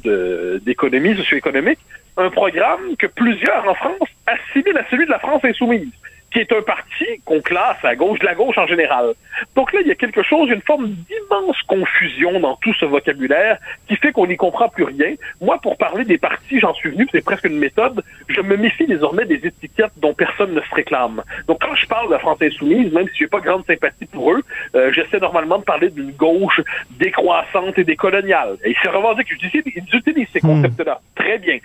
d'économie, 0.65 1.15
socio-économique, 1.17 1.79
un 2.17 2.31
programme 2.31 2.97
que 2.99 3.07
plusieurs 3.07 3.69
en 3.69 3.75
France 3.75 4.09
assimilent 4.27 4.79
à 4.79 4.89
celui 4.91 5.07
de 5.07 5.11
la 5.11 5.19
France 5.19 5.45
insoumise 5.45 5.89
qui 6.33 6.41
est 6.41 6.53
un 6.53 6.63
parti 6.63 7.07
qu'on 7.25 7.41
classe 7.41 7.83
à 7.83 7.97
gauche 7.97 8.19
de 8.19 8.27
la 8.27 8.35
gauche 8.35 8.59
en 8.59 8.67
général. 8.67 9.15
Donc 9.55 9.73
là, 9.73 9.81
il 9.83 9.89
y 9.89 9.91
a 9.91 9.95
quelque 9.95 10.23
chose, 10.23 10.51
une 10.51 10.63
forme 10.63 10.89
d'immense 10.89 11.57
confusion 11.67 12.41
dans 12.41 12.57
tout 12.57 12.75
ce 12.75 12.85
vocabulaire 12.85 13.59
qui 13.87 13.97
fait 13.97 14.13
qu'on 14.13 14.27
n'y 14.27 14.37
comprend 14.37 14.69
plus 14.69 14.85
rien. 14.85 15.15
Moi, 15.41 15.59
pour 15.63 15.77
parler 15.77 16.05
des 16.05 16.19
partis, 16.19 16.61
j'en 16.61 16.75
suis 16.75 16.91
venu, 16.91 17.09
c'est 17.13 17.25
presque 17.25 17.45
une 17.45 17.59
méthode, 17.59 18.03
je 18.29 18.41
me 18.41 18.57
méfie 18.57 18.87
désormais 18.87 19.25
des 19.25 19.47
étiquettes 19.47 19.93
dont 19.97 20.13
personne 20.13 20.55
ne 20.55 20.61
se 20.61 20.75
réclame. 20.75 21.23
Donc 21.47 21.59
quand 21.61 21.75
je 21.75 21.87
parle 21.87 22.09
de 22.09 22.13
la 22.13 22.19
France 22.19 22.39
insoumise, 22.43 22.93
même 22.93 23.07
si 23.09 23.21
j'ai 23.21 23.27
pas 23.27 23.41
grande 23.41 23.65
sympathie 23.67 24.07
pour 24.07 24.33
eux, 24.33 24.43
euh, 24.75 24.93
j'essaie 24.93 25.19
normalement 25.19 25.59
de 25.59 25.65
parler 25.65 25.89
d'une 25.91 26.13
gauche 26.13 26.61
décroissante 26.99 27.79
et 27.79 27.85
décoloniale. 27.85 28.57
Et 28.65 28.75
c'est 28.83 28.89
revendiquent, 28.89 29.29
ils 29.31 29.97
utilisent 29.97 30.29
ces 30.33 30.41
hmm. 30.41 30.63
concepts-là. 30.63 31.01
Très 31.15 31.39
bien. 31.39 31.59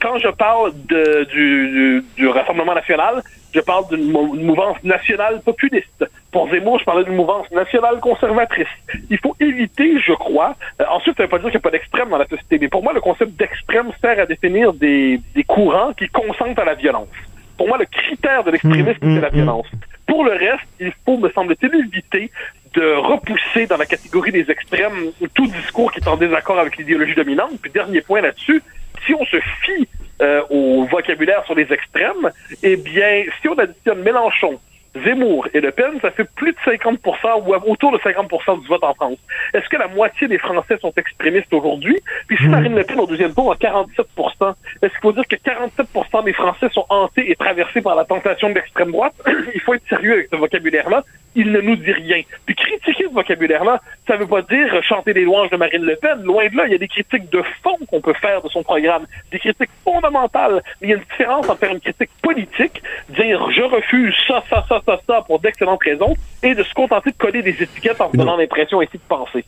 Quand 0.00 0.18
je 0.18 0.28
parle 0.28 0.72
de, 0.88 1.24
du, 1.24 2.04
du 2.16 2.28
Rassemblement 2.28 2.74
national, 2.74 3.22
je 3.52 3.60
parle 3.60 3.88
d'une 3.88 3.99
mouvance 4.00 4.82
nationale 4.84 5.40
populiste. 5.44 6.04
Pour 6.32 6.48
Zemmour, 6.50 6.78
je 6.78 6.84
parlais 6.84 7.04
d'une 7.04 7.16
mouvance 7.16 7.50
nationale 7.50 7.98
conservatrice. 8.00 8.68
Il 9.10 9.18
faut 9.18 9.34
éviter, 9.40 9.98
je 10.00 10.12
crois, 10.12 10.54
euh, 10.80 10.84
ensuite, 10.90 11.16
ça 11.16 11.24
ne 11.24 11.26
veut 11.26 11.30
pas 11.30 11.38
dire 11.38 11.50
qu'il 11.50 11.58
n'y 11.58 11.62
a 11.62 11.68
pas 11.68 11.70
d'extrême 11.70 12.08
dans 12.08 12.18
la 12.18 12.26
société, 12.26 12.58
mais 12.60 12.68
pour 12.68 12.82
moi, 12.82 12.92
le 12.92 13.00
concept 13.00 13.32
d'extrême 13.32 13.90
sert 14.00 14.18
à 14.18 14.26
définir 14.26 14.72
des, 14.72 15.20
des 15.34 15.44
courants 15.44 15.92
qui 15.92 16.08
consentent 16.08 16.58
à 16.58 16.64
la 16.64 16.74
violence. 16.74 17.08
Pour 17.56 17.68
moi, 17.68 17.78
le 17.78 17.86
critère 17.86 18.44
de 18.44 18.52
l'extrémisme, 18.52 18.98
mmh, 19.02 19.14
c'est 19.16 19.20
la 19.20 19.28
mmh, 19.28 19.32
mmh. 19.32 19.34
violence. 19.34 19.66
Pour 20.06 20.24
le 20.24 20.32
reste, 20.32 20.66
il 20.78 20.92
faut, 21.04 21.18
me 21.18 21.30
semble-t-il, 21.30 21.74
éviter 21.74 22.30
de 22.74 22.94
repousser 22.94 23.66
dans 23.66 23.76
la 23.76 23.86
catégorie 23.86 24.32
des 24.32 24.50
extrêmes 24.50 25.12
tout 25.34 25.46
discours 25.46 25.92
qui 25.92 25.98
est 25.98 26.08
en 26.08 26.16
désaccord 26.16 26.58
avec 26.58 26.76
l'idéologie 26.76 27.14
dominante. 27.14 27.52
Puis 27.60 27.70
dernier 27.70 28.00
point 28.00 28.20
là-dessus, 28.20 28.62
si 29.04 29.14
on 29.14 29.24
se 29.24 29.38
fie 29.62 29.88
euh, 30.20 30.42
au 30.50 30.84
vocabulaire 30.84 31.44
sur 31.44 31.54
les 31.54 31.72
extrêmes, 31.72 32.30
eh 32.62 32.76
bien, 32.76 33.24
si 33.40 33.48
on 33.48 33.58
additionne 33.58 34.02
Mélenchon, 34.02 34.58
Zemmour 35.04 35.46
et 35.54 35.60
Le 35.60 35.70
Pen, 35.70 35.98
ça 36.02 36.10
fait 36.10 36.28
plus 36.34 36.52
de 36.52 36.58
50% 36.58 36.98
ou 37.46 37.70
autour 37.70 37.92
de 37.92 37.98
50% 37.98 38.60
du 38.60 38.66
vote 38.66 38.82
en 38.82 38.94
France. 38.94 39.18
Est-ce 39.54 39.68
que 39.68 39.76
la 39.76 39.86
moitié 39.86 40.26
des 40.26 40.38
Français 40.38 40.78
sont 40.80 40.92
extrémistes 40.96 41.52
aujourd'hui? 41.52 41.96
Puis 42.26 42.36
si 42.38 42.44
hmm. 42.44 42.50
Marine 42.50 42.74
Le 42.74 42.84
Pen 42.84 42.98
au 42.98 43.06
deuxième 43.06 43.32
tour 43.32 43.52
a 43.52 43.56
47% 43.56 44.54
est-ce 44.82 44.92
qu'il 44.92 45.00
faut 45.02 45.12
dire 45.12 45.28
que 45.28 45.36
47% 45.36 46.24
des 46.24 46.32
Français 46.32 46.68
sont 46.72 46.86
hantés 46.88 47.30
et 47.30 47.36
traversés 47.36 47.82
par 47.82 47.94
la 47.94 48.04
tentation 48.04 48.48
de 48.48 48.54
l'extrême 48.54 48.92
droite? 48.92 49.14
Il 49.54 49.60
faut 49.60 49.74
être 49.74 49.86
sérieux 49.88 50.14
avec 50.14 50.28
ce 50.30 50.36
vocabulaire-là. 50.36 51.04
Il 51.34 51.52
ne 51.52 51.60
nous 51.60 51.76
dit 51.76 51.92
rien. 51.92 52.22
Puis 52.46 52.54
critiquer 52.54 53.04
ce 53.08 53.14
vocabulaire-là, 53.14 53.80
ça 54.06 54.14
ne 54.14 54.20
veut 54.20 54.26
pas 54.26 54.42
dire 54.42 54.82
chanter 54.82 55.12
les 55.12 55.24
louanges 55.24 55.50
de 55.50 55.56
Marine 55.56 55.82
Le 55.82 55.96
Pen. 55.96 56.22
Loin 56.22 56.48
de 56.48 56.56
là, 56.56 56.66
il 56.66 56.72
y 56.72 56.74
a 56.74 56.78
des 56.78 56.88
critiques 56.88 57.30
de 57.30 57.42
fond 57.62 57.76
qu'on 57.88 58.00
peut 58.00 58.14
faire 58.14 58.42
de 58.42 58.48
son 58.48 58.62
programme, 58.62 59.06
des 59.30 59.38
critiques 59.38 59.70
fondamentales. 59.84 60.62
Mais 60.80 60.88
il 60.88 60.90
y 60.90 60.94
a 60.94 60.96
une 60.96 61.02
différence 61.02 61.48
entre 61.48 61.58
faire 61.58 61.72
une 61.72 61.80
critique 61.80 62.10
politique, 62.22 62.82
dire 63.10 63.50
je 63.52 63.62
refuse 63.62 64.14
ça, 64.26 64.42
ça, 64.50 64.64
ça, 64.68 64.80
ça, 64.84 65.00
ça 65.06 65.22
pour 65.26 65.40
d'excellentes 65.40 65.82
raisons, 65.82 66.14
et 66.42 66.54
de 66.54 66.62
se 66.62 66.74
contenter 66.74 67.10
de 67.10 67.16
coller 67.16 67.42
des 67.42 67.62
étiquettes 67.62 68.00
en 68.00 68.10
se 68.10 68.16
donnant 68.16 68.36
l'impression 68.36 68.80
ainsi 68.80 68.98
de 68.98 69.02
penser. 69.08 69.44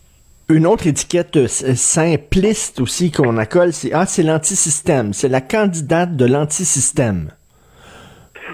Une 0.49 0.67
autre 0.67 0.87
étiquette 0.87 1.37
euh, 1.37 1.47
simpliste 1.49 2.81
aussi 2.81 3.11
qu'on 3.11 3.39
accole, 3.39 3.73
c'est 3.73 3.93
ah, 3.93 4.07
c'est 4.07 4.23
l'antisystème. 4.23 5.13
C'est 5.13 5.29
la 5.29 5.41
candidate 5.41 6.17
de 6.17 6.27
l'antisystème. 6.27 7.31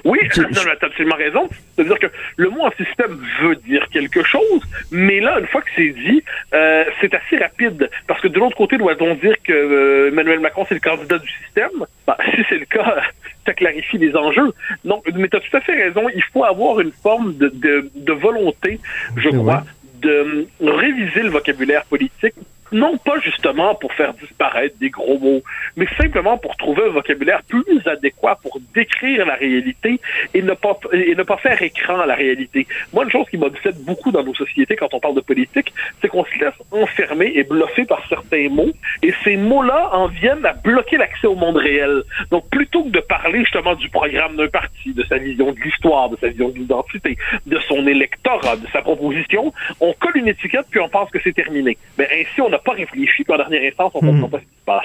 Oui, 0.08 0.18
tu 0.32 0.40
as 0.40 0.76
absolument 0.80 1.16
raison. 1.16 1.48
C'est-à-dire 1.76 1.98
que 1.98 2.06
le 2.36 2.48
mot 2.48 2.62
anti-système 2.62 3.20
veut 3.42 3.56
dire 3.56 3.86
quelque 3.90 4.22
chose, 4.22 4.62
mais 4.90 5.20
là, 5.20 5.38
une 5.38 5.46
fois 5.46 5.60
que 5.60 5.68
c'est 5.76 5.90
dit, 5.90 6.24
euh, 6.54 6.84
c'est 7.00 7.12
assez 7.14 7.36
rapide. 7.36 7.90
Parce 8.06 8.20
que 8.22 8.28
de 8.28 8.38
l'autre 8.38 8.56
côté, 8.56 8.78
doit-on 8.78 9.14
dire 9.16 9.36
que 9.44 9.52
euh, 9.52 10.08
Emmanuel 10.08 10.40
Macron, 10.40 10.64
c'est 10.66 10.74
le 10.74 10.80
candidat 10.80 11.18
du 11.18 11.28
système? 11.44 11.84
Bah, 12.06 12.16
si 12.34 12.42
c'est 12.48 12.58
le 12.58 12.64
cas, 12.64 13.02
ça 13.46 13.52
clarifie 13.52 13.98
les 13.98 14.16
enjeux. 14.16 14.52
Donc, 14.84 15.04
mais 15.14 15.28
tu 15.28 15.36
as 15.36 15.40
tout 15.40 15.56
à 15.56 15.60
fait 15.60 15.74
raison. 15.74 16.08
Il 16.14 16.24
faut 16.32 16.44
avoir 16.44 16.80
une 16.80 16.92
forme 16.92 17.36
de, 17.36 17.50
de, 17.54 17.90
de 17.94 18.12
volonté, 18.12 18.80
je 19.16 19.28
crois, 19.28 19.64
de 20.00 20.46
réviser 20.60 21.22
le 21.22 21.28
vocabulaire 21.30 21.84
politique 21.84 22.34
non 22.72 22.96
pas 22.98 23.18
justement 23.20 23.74
pour 23.74 23.92
faire 23.92 24.14
disparaître 24.14 24.76
des 24.78 24.90
gros 24.90 25.18
mots, 25.18 25.42
mais 25.76 25.86
simplement 26.00 26.38
pour 26.38 26.56
trouver 26.56 26.84
un 26.84 26.90
vocabulaire 26.90 27.42
plus 27.48 27.86
adéquat 27.86 28.38
pour 28.42 28.58
décrire 28.74 29.26
la 29.26 29.34
réalité 29.34 30.00
et 30.34 30.42
ne 30.42 30.54
pas, 30.54 30.78
et 30.92 31.14
ne 31.14 31.22
pas 31.22 31.36
faire 31.38 31.60
écran 31.62 32.00
à 32.00 32.06
la 32.06 32.14
réalité. 32.14 32.66
Moi, 32.92 33.04
une 33.04 33.10
chose 33.10 33.26
qui 33.30 33.38
m'obsède 33.38 33.76
beaucoup 33.84 34.10
dans 34.10 34.22
nos 34.22 34.34
sociétés 34.34 34.76
quand 34.76 34.92
on 34.92 35.00
parle 35.00 35.14
de 35.14 35.20
politique, 35.20 35.72
c'est 36.00 36.08
qu'on 36.08 36.24
se 36.24 36.38
laisse 36.38 36.54
enfermer 36.70 37.32
et 37.34 37.44
bluffer 37.44 37.84
par 37.84 38.06
certains 38.08 38.48
mots, 38.48 38.72
et 39.02 39.12
ces 39.24 39.36
mots-là 39.36 39.90
en 39.92 40.08
viennent 40.08 40.44
à 40.44 40.52
bloquer 40.52 40.96
l'accès 40.96 41.26
au 41.26 41.34
monde 41.34 41.56
réel. 41.56 42.02
Donc, 42.30 42.48
plutôt 42.50 42.84
que 42.84 42.90
de 42.90 43.00
parler 43.00 43.40
justement 43.40 43.74
du 43.74 43.88
programme 43.88 44.36
d'un 44.36 44.48
parti, 44.48 44.92
de 44.92 45.04
sa 45.04 45.18
vision 45.18 45.52
de 45.52 45.60
l'histoire, 45.60 46.10
de 46.10 46.16
sa 46.16 46.28
vision 46.28 46.48
de 46.50 46.58
l'identité, 46.58 47.16
de 47.46 47.58
son 47.60 47.86
électorat, 47.86 48.56
de 48.56 48.66
sa 48.72 48.82
proposition, 48.82 49.52
on 49.80 49.92
colle 49.94 50.16
une 50.16 50.28
étiquette 50.28 50.66
puis 50.70 50.80
on 50.80 50.88
pense 50.88 51.10
que 51.10 51.18
c'est 51.22 51.32
terminé. 51.32 51.76
Mais 51.96 52.08
ainsi, 52.12 52.40
pas 52.64 52.72
réfléchi, 52.72 53.24
puis 53.24 53.32
en 53.32 53.36
dernière 53.36 53.62
instance, 53.68 53.92
on 53.94 54.04
ne 54.04 54.12
comprend 54.12 54.28
pas 54.28 54.38
ce 54.38 54.44
qui 54.44 54.58
se 54.58 54.64
passe. 54.64 54.84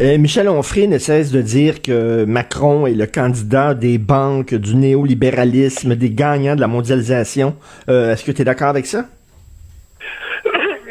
Euh, 0.00 0.16
Michel 0.16 0.48
Onfray 0.48 0.88
ne 0.88 0.96
cesse 0.96 1.30
de 1.32 1.42
dire 1.42 1.82
que 1.82 2.24
Macron 2.24 2.86
est 2.86 2.94
le 2.94 3.06
candidat 3.06 3.74
des 3.74 3.98
banques, 3.98 4.54
du 4.54 4.74
néolibéralisme, 4.74 5.94
des 5.96 6.10
gagnants 6.10 6.56
de 6.56 6.62
la 6.62 6.66
mondialisation. 6.66 7.56
Euh, 7.90 8.12
est-ce 8.12 8.24
que 8.24 8.32
tu 8.32 8.40
es 8.40 8.44
d'accord 8.44 8.68
avec 8.68 8.86
ça? 8.86 9.04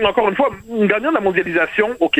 Encore 0.03 0.29
une 0.29 0.35
fois, 0.35 0.49
gagnant 0.83 1.09
de 1.09 1.15
la 1.15 1.21
mondialisation, 1.21 1.89
OK. 1.99 2.19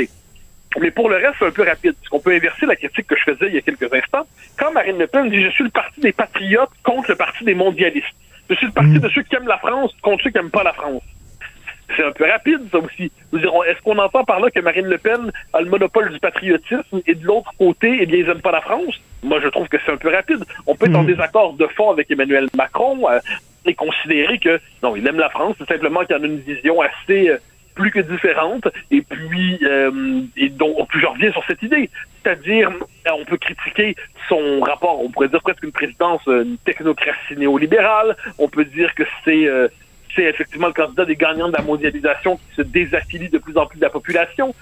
Mais 0.80 0.90
pour 0.90 1.10
le 1.10 1.18
reste, 1.18 1.36
c'est 1.38 1.46
un 1.46 1.52
peu 1.52 1.64
rapide, 1.64 1.94
parce 2.00 2.10
qu'on 2.10 2.20
peut 2.20 2.34
inverser 2.34 2.66
la 2.66 2.76
critique 2.76 3.06
que 3.06 3.16
je 3.16 3.32
faisais 3.32 3.48
il 3.48 3.56
y 3.56 3.58
a 3.58 3.62
quelques 3.62 3.94
instants. 3.94 4.26
Quand 4.58 4.72
Marine 4.72 4.98
Le 4.98 5.06
Pen 5.08 5.30
dit 5.30 5.42
«Je 5.44 5.50
suis 5.50 5.66
le 5.66 5.70
parti 5.70 6.00
des 6.00 6.14
patriotes 6.14 6.70
contre 6.84 7.12
le 7.12 7.16
parti 7.16 7.44
des 7.44 7.56
mondialistes. 7.56 8.16
Je 8.50 8.56
suis 8.56 8.68
le 8.68 8.72
parti 8.72 9.00
de 9.00 9.10
ceux 9.10 9.22
qui 9.24 9.36
aiment 9.36 9.48
la 9.48 9.58
France 9.58 9.92
contre 10.02 10.24
ceux 10.24 10.30
qui 10.30 10.38
n'aiment 10.38 10.50
pas 10.50 10.64
la 10.64 10.74
France.» 10.74 11.04
c'est 11.96 12.04
un 12.04 12.12
peu 12.12 12.30
rapide, 12.30 12.62
ça 12.72 12.80
aussi. 12.80 13.12
Est-ce 13.34 13.82
qu'on 13.84 13.98
entend 13.98 14.24
par 14.24 14.40
là 14.40 14.50
que 14.52 14.60
Marine 14.60 14.88
Le 14.88 14.98
Pen 14.98 15.32
a 15.54 15.62
le 15.62 15.70
monopole 15.70 16.12
du 16.12 16.20
patriotisme 16.20 17.02
et 17.06 17.16
de 17.16 17.26
l'autre 17.26 17.52
côté, 17.58 18.00
eh 18.02 18.06
bien, 18.06 18.20
ils 18.20 18.26
n'aiment 18.26 18.42
pas 18.42 18.52
la 18.52 18.62
France? 18.62 19.00
Moi, 19.24 19.40
je 19.42 19.48
trouve 19.48 19.68
que 19.68 19.78
c'est 19.86 19.92
un 19.92 19.98
peu 19.98 20.10
rapide. 20.10 20.44
On 20.68 20.76
peut 20.76 20.88
être 20.88 20.96
en 20.96 21.04
hmm. 21.04 21.08
désaccord 21.08 21.54
de 21.54 21.68
fond 21.68 21.92
avec 21.92 22.10
Emmanuel 22.12 22.48
Macron 22.56 23.10
euh, 23.10 23.20
et 23.66 23.74
considérer 23.74 24.38
que, 24.40 24.60
non, 24.84 24.96
il 24.96 25.08
aime 25.08 25.20
la 25.20 25.30
France, 25.30 25.56
c'est 25.60 25.68
simplement 25.68 26.04
qu'il 26.06 26.16
en 26.16 26.24
a 26.24 26.26
une 26.26 26.40
vision 26.40 26.82
assez 26.82 27.30
euh, 27.30 27.38
plus 27.76 27.92
que 27.92 28.00
différente 28.00 28.68
et 28.92 29.02
puis 29.02 29.58
euh, 29.64 30.22
et 30.36 30.50
donc 30.50 30.90
puis 30.90 31.00
je 31.00 31.06
reviens 31.06 31.32
sur 31.32 31.42
cette 31.46 31.64
idée 31.64 31.90
c'est-à-dire 32.22 32.70
on 33.10 33.24
peut 33.24 33.38
critiquer 33.38 33.96
son 34.28 34.60
rapport 34.60 35.02
on 35.02 35.10
pourrait 35.10 35.30
dire 35.30 35.42
presque 35.42 35.64
une 35.64 35.72
présidence 35.72 36.22
une 36.28 36.58
technocratie 36.66 37.38
néolibérale 37.38 38.18
on 38.40 38.50
peut 38.50 38.66
dire 38.66 38.94
que 38.94 39.04
c'est 39.24 39.48
c'est 40.16 40.24
effectivement 40.24 40.68
le 40.68 40.74
candidat 40.74 41.06
des 41.06 41.16
gagnants 41.16 41.48
de 41.48 41.54
la 41.54 41.62
mondialisation 41.62 42.38
qui 42.38 42.56
se 42.56 42.62
désaffilie 42.62 43.30
de 43.30 43.38
plus 43.38 43.58
en 43.58 43.66
plus 43.66 43.78
de 43.78 43.84
la 43.84 43.90
population 43.90 44.54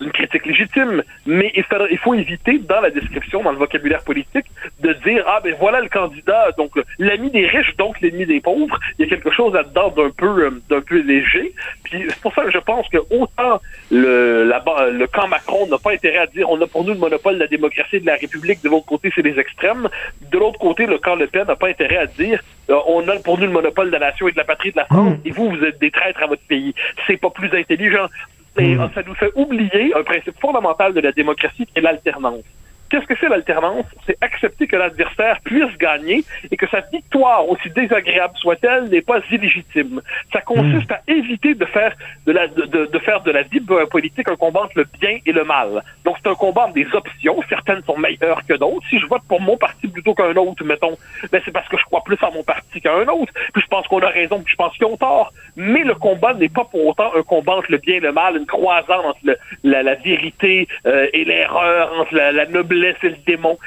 une 0.00 0.12
critique 0.12 0.46
légitime, 0.46 1.02
mais 1.26 1.52
il 1.54 1.98
faut, 1.98 2.14
éviter 2.14 2.58
dans 2.58 2.80
la 2.80 2.90
description, 2.90 3.42
dans 3.42 3.52
le 3.52 3.58
vocabulaire 3.58 4.02
politique, 4.02 4.46
de 4.80 4.92
dire 5.04 5.24
ah 5.26 5.40
ben 5.42 5.54
voilà 5.58 5.80
le 5.80 5.88
candidat, 5.88 6.50
donc 6.56 6.72
l'ami 6.98 7.30
des 7.30 7.46
riches, 7.46 7.76
donc 7.76 8.00
l'ennemi 8.00 8.26
des 8.26 8.40
pauvres. 8.40 8.78
Il 8.98 9.04
y 9.04 9.06
a 9.06 9.08
quelque 9.08 9.30
chose 9.30 9.52
là-dedans 9.54 9.90
d'un 9.90 10.10
peu 10.10 10.44
euh, 10.44 10.62
d'un 10.68 10.80
peu 10.80 11.00
léger. 11.00 11.52
Puis 11.84 12.04
c'est 12.08 12.20
pour 12.20 12.34
ça 12.34 12.44
que 12.44 12.50
je 12.50 12.58
pense 12.58 12.88
que 12.88 12.98
autant 13.10 13.60
le 13.90 14.44
la, 14.44 14.62
le 14.90 15.06
camp 15.06 15.28
Macron 15.28 15.66
n'a 15.66 15.78
pas 15.78 15.92
intérêt 15.92 16.18
à 16.18 16.26
dire 16.26 16.48
on 16.48 16.60
a 16.60 16.66
pour 16.66 16.84
nous 16.84 16.92
le 16.92 16.98
monopole 16.98 17.34
de 17.34 17.40
la 17.40 17.46
démocratie 17.46 17.96
et 17.96 18.00
de 18.00 18.06
la 18.06 18.16
République, 18.16 18.62
de 18.62 18.68
l'autre 18.68 18.86
côté 18.86 19.10
c'est 19.14 19.22
les 19.22 19.38
extrêmes. 19.38 19.88
De 20.30 20.38
l'autre 20.38 20.58
côté, 20.58 20.86
le 20.86 20.98
camp 20.98 21.14
Le 21.14 21.26
Pen 21.26 21.46
n'a 21.46 21.56
pas 21.56 21.68
intérêt 21.68 21.98
à 21.98 22.06
dire 22.06 22.42
euh, 22.70 22.76
on 22.86 23.06
a 23.08 23.16
pour 23.16 23.38
nous 23.38 23.46
le 23.46 23.52
monopole 23.52 23.88
de 23.88 23.92
la 23.92 24.10
nation 24.10 24.28
et 24.28 24.32
de 24.32 24.36
la 24.36 24.44
patrie 24.44 24.72
de 24.72 24.76
la 24.76 24.86
France, 24.86 25.18
mmh. 25.18 25.28
et 25.28 25.30
vous 25.30 25.50
vous 25.50 25.64
êtes 25.64 25.78
des 25.78 25.90
traîtres 25.90 26.22
à 26.22 26.26
votre 26.26 26.42
pays. 26.42 26.74
C'est 27.06 27.16
pas 27.16 27.30
plus 27.30 27.52
intelligent. 27.54 28.08
Et 28.58 28.74
hmm. 28.74 28.90
ça 28.94 29.02
nous 29.06 29.14
fait 29.14 29.30
oublier 29.34 29.92
un 29.94 30.02
principe 30.02 30.38
fondamental 30.40 30.94
de 30.94 31.00
la 31.00 31.12
démocratie 31.12 31.66
qui 31.66 31.78
est 31.78 31.80
l'alternance. 31.80 32.44
Qu'est-ce 32.88 33.06
que 33.06 33.14
c'est 33.18 33.28
l'alternance? 33.28 33.86
C'est 34.06 34.16
accepter 34.20 34.66
que 34.66 34.76
l'adversaire 34.76 35.40
puisse 35.44 35.76
gagner 35.78 36.24
et 36.50 36.56
que 36.56 36.66
sa 36.68 36.80
victoire, 36.80 37.48
aussi 37.48 37.68
désagréable 37.70 38.34
soit-elle, 38.36 38.84
n'est 38.84 39.02
pas 39.02 39.18
illégitime. 39.30 40.00
Ça 40.32 40.40
consiste 40.40 40.90
à 40.92 41.00
éviter 41.08 41.54
de 41.54 41.64
faire 41.64 41.94
de, 42.26 42.32
la, 42.32 42.46
de, 42.46 42.98
faire 42.98 43.20
de 43.22 43.30
la 43.32 43.42
politique 43.86 44.28
un 44.30 44.36
combat 44.36 44.62
entre 44.62 44.78
le 44.78 44.86
bien 45.00 45.18
et 45.24 45.32
le 45.32 45.44
mal. 45.44 45.82
Donc 46.04 46.16
c'est 46.22 46.30
un 46.30 46.34
combat 46.34 46.64
entre 46.64 46.74
des 46.74 46.86
options. 46.92 47.42
Certaines 47.48 47.82
sont 47.82 47.96
meilleures 47.96 48.44
que 48.46 48.54
d'autres. 48.54 48.86
Si 48.88 48.98
je 48.98 49.06
vote 49.06 49.22
pour 49.28 49.40
mon 49.40 49.56
parti 49.56 49.88
plutôt 49.88 50.14
qu'un 50.14 50.34
autre, 50.36 50.64
mettons, 50.64 50.96
ben 51.32 51.40
c'est 51.44 51.50
parce 51.50 51.68
que 51.68 51.76
je 51.76 51.84
crois 51.84 52.02
plus 52.04 52.18
en 52.22 52.32
mon 52.32 52.44
parti 52.44 52.80
qu'à 52.80 52.94
un 52.94 53.06
autre. 53.08 53.32
Puis 53.52 53.62
je 53.62 53.68
pense 53.68 53.86
qu'on 53.88 54.00
a 54.00 54.08
raison, 54.08 54.40
puis 54.40 54.52
je 54.52 54.56
pense 54.56 54.72
qu'ils 54.76 54.86
ont 54.86 54.96
tort. 54.96 55.32
Mais 55.56 55.82
le 55.82 55.94
combat 55.94 56.34
n'est 56.34 56.48
pas 56.48 56.64
pour 56.64 56.86
autant 56.86 57.10
un 57.16 57.22
combat 57.22 57.54
entre 57.54 57.72
le 57.72 57.78
bien 57.78 57.96
et 57.96 58.00
le 58.00 58.12
mal, 58.12 58.36
une 58.36 58.46
croisade 58.46 59.00
entre 59.04 59.20
la, 59.64 59.94
vérité 59.94 60.68
euh, 60.86 61.06
et 61.12 61.24
l'erreur, 61.24 61.92
entre 61.98 62.14
la 62.14 62.46
noblesse 62.46 62.76
laisser 62.92 63.08
le 63.10 63.16
démon. 63.26 63.58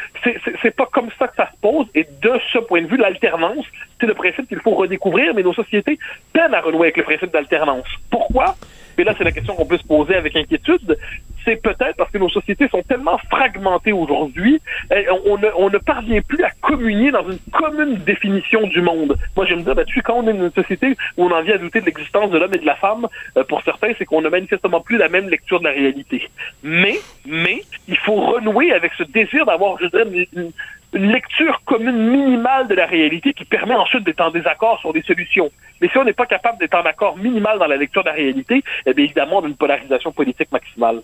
C'est 0.61 0.75
pas 0.75 0.87
comme 0.91 1.09
ça 1.17 1.27
que 1.27 1.35
ça 1.35 1.49
se 1.51 1.59
pose. 1.61 1.87
Et 1.95 2.05
de 2.21 2.33
ce 2.51 2.59
point 2.59 2.81
de 2.81 2.87
vue, 2.87 2.97
l'alternance, 2.97 3.65
c'est 3.99 4.07
le 4.07 4.13
principe 4.13 4.47
qu'il 4.47 4.59
faut 4.59 4.75
redécouvrir, 4.75 5.33
mais 5.33 5.43
nos 5.43 5.53
sociétés 5.53 5.97
peinent 6.33 6.53
à 6.53 6.61
renouer 6.61 6.87
avec 6.87 6.97
le 6.97 7.03
principe 7.03 7.31
d'alternance. 7.31 7.87
Pourquoi? 8.09 8.55
Et 8.99 9.05
là, 9.05 9.13
c'est 9.17 9.23
la 9.23 9.31
question 9.31 9.55
qu'on 9.55 9.65
peut 9.65 9.77
se 9.77 9.87
poser 9.87 10.15
avec 10.15 10.35
inquiétude. 10.35 10.97
C'est 11.45 11.55
peut-être 11.61 11.95
parce 11.95 12.11
que 12.11 12.17
nos 12.17 12.29
sociétés 12.29 12.67
sont 12.67 12.81
tellement 12.81 13.17
fragmentées 13.29 13.93
aujourd'hui, 13.93 14.59
eh, 14.93 15.05
on 15.25 15.37
ne, 15.37 15.77
parvient 15.77 16.21
plus 16.21 16.43
à 16.43 16.49
communier 16.61 17.09
dans 17.09 17.27
une 17.29 17.39
commune 17.53 17.95
définition 17.95 18.67
du 18.67 18.81
monde. 18.81 19.15
Moi, 19.37 19.45
je 19.45 19.55
me 19.55 19.61
dis, 19.61 19.73
ben, 19.73 19.85
tu 19.85 20.01
quand 20.01 20.15
on 20.15 20.27
est 20.27 20.31
une 20.31 20.51
société 20.51 20.97
où 21.15 21.23
on 21.23 21.31
en 21.31 21.41
vient 21.41 21.55
à 21.55 21.57
douter 21.57 21.79
de 21.79 21.85
l'existence 21.85 22.29
de 22.29 22.37
l'homme 22.37 22.53
et 22.53 22.57
de 22.57 22.65
la 22.65 22.75
femme, 22.75 23.07
euh, 23.37 23.45
pour 23.45 23.61
certains, 23.63 23.93
c'est 23.97 24.03
qu'on 24.03 24.21
n'a 24.21 24.29
manifestement 24.29 24.81
plus 24.81 24.97
la 24.97 25.07
même 25.07 25.29
lecture 25.29 25.59
de 25.59 25.65
la 25.65 25.71
réalité. 25.71 26.29
Mais, 26.61 26.99
mais, 27.25 27.61
il 27.87 27.97
faut 27.97 28.15
renouer 28.15 28.73
avec 28.73 28.91
ce 28.97 29.03
désir 29.03 29.45
d'avoir, 29.45 29.79
je 29.79 29.87
dirais, 29.87 30.27
une 30.35 30.51
lecture 30.93 31.61
commune 31.65 32.09
minimale 32.09 32.67
de 32.67 32.75
la 32.75 32.85
réalité 32.85 33.33
qui 33.33 33.45
permet 33.45 33.75
ensuite 33.75 34.03
d'être 34.03 34.21
en 34.21 34.31
désaccord 34.31 34.79
sur 34.79 34.93
des 34.93 35.01
solutions. 35.03 35.49
Mais 35.81 35.87
si 35.89 35.97
on 35.97 36.03
n'est 36.03 36.13
pas 36.13 36.25
capable 36.25 36.57
d'être 36.59 36.75
en 36.75 36.85
accord 36.85 37.17
minimal 37.17 37.59
dans 37.59 37.67
la 37.67 37.77
lecture 37.77 38.03
de 38.03 38.09
la 38.09 38.15
réalité, 38.15 38.63
eh 38.85 38.93
bien 38.93 39.05
évidemment, 39.05 39.37
on 39.37 39.45
a 39.45 39.47
une 39.47 39.55
polarisation 39.55 40.11
politique 40.11 40.51
maximale. 40.51 41.01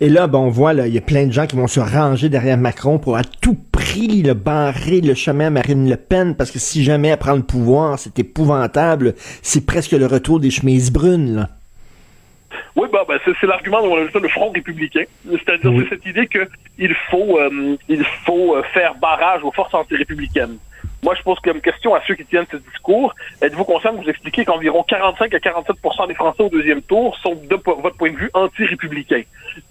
Et 0.00 0.08
là, 0.08 0.26
ben, 0.26 0.38
on 0.38 0.48
voit, 0.48 0.74
il 0.74 0.94
y 0.94 0.98
a 0.98 1.02
plein 1.02 1.26
de 1.26 1.32
gens 1.32 1.46
qui 1.46 1.56
vont 1.56 1.66
se 1.66 1.80
ranger 1.80 2.28
derrière 2.28 2.58
Macron 2.58 2.98
pour 2.98 3.16
à 3.16 3.24
tout 3.24 3.56
prix 3.72 4.22
le 4.22 4.34
barrer 4.34 5.00
le 5.00 5.14
chemin 5.14 5.46
à 5.46 5.50
Marine 5.50 5.88
Le 5.88 5.96
Pen, 5.96 6.36
parce 6.36 6.50
que 6.50 6.58
si 6.58 6.84
jamais 6.84 7.08
elle 7.08 7.16
prend 7.16 7.34
le 7.34 7.42
pouvoir, 7.42 7.98
c'est 7.98 8.18
épouvantable. 8.18 9.14
C'est 9.42 9.64
presque 9.66 9.92
le 9.92 10.06
retour 10.06 10.40
des 10.40 10.50
chemises 10.50 10.92
brunes, 10.92 11.34
là. 11.34 11.48
Oui, 12.76 12.88
bah, 12.92 13.04
bah 13.08 13.14
c'est 13.24 13.46
l'argument 13.46 13.80
dont 13.80 13.96
on 13.96 14.06
appelle 14.06 14.22
le 14.22 14.28
front 14.28 14.50
républicain. 14.50 15.04
C'est-à-dire, 15.24 15.72
c'est 15.80 15.88
cette 15.88 16.06
idée 16.06 16.28
qu'il 16.28 16.94
faut, 17.10 17.38
euh, 17.38 17.76
il 17.88 18.04
faut 18.26 18.54
euh, 18.54 18.62
faire 18.74 18.94
barrage 18.96 19.42
aux 19.42 19.50
forces 19.50 19.72
anti-républicaines. 19.72 20.58
Moi, 21.02 21.14
je 21.14 21.22
pose 21.22 21.38
comme 21.40 21.60
question 21.60 21.94
à 21.94 22.02
ceux 22.06 22.14
qui 22.14 22.24
tiennent 22.26 22.46
ce 22.50 22.58
discours. 22.58 23.14
Êtes-vous 23.40 23.64
conscient 23.64 23.92
de 23.92 24.02
vous 24.02 24.10
expliquer 24.10 24.44
qu'environ 24.44 24.82
45 24.82 25.32
à 25.32 25.38
47% 25.38 26.08
des 26.08 26.14
Français 26.14 26.42
au 26.42 26.48
deuxième 26.50 26.82
tour 26.82 27.16
sont, 27.18 27.34
de 27.34 27.56
votre 27.64 27.96
point 27.96 28.10
de 28.10 28.16
vue, 28.16 28.30
anti-républicains? 28.34 29.22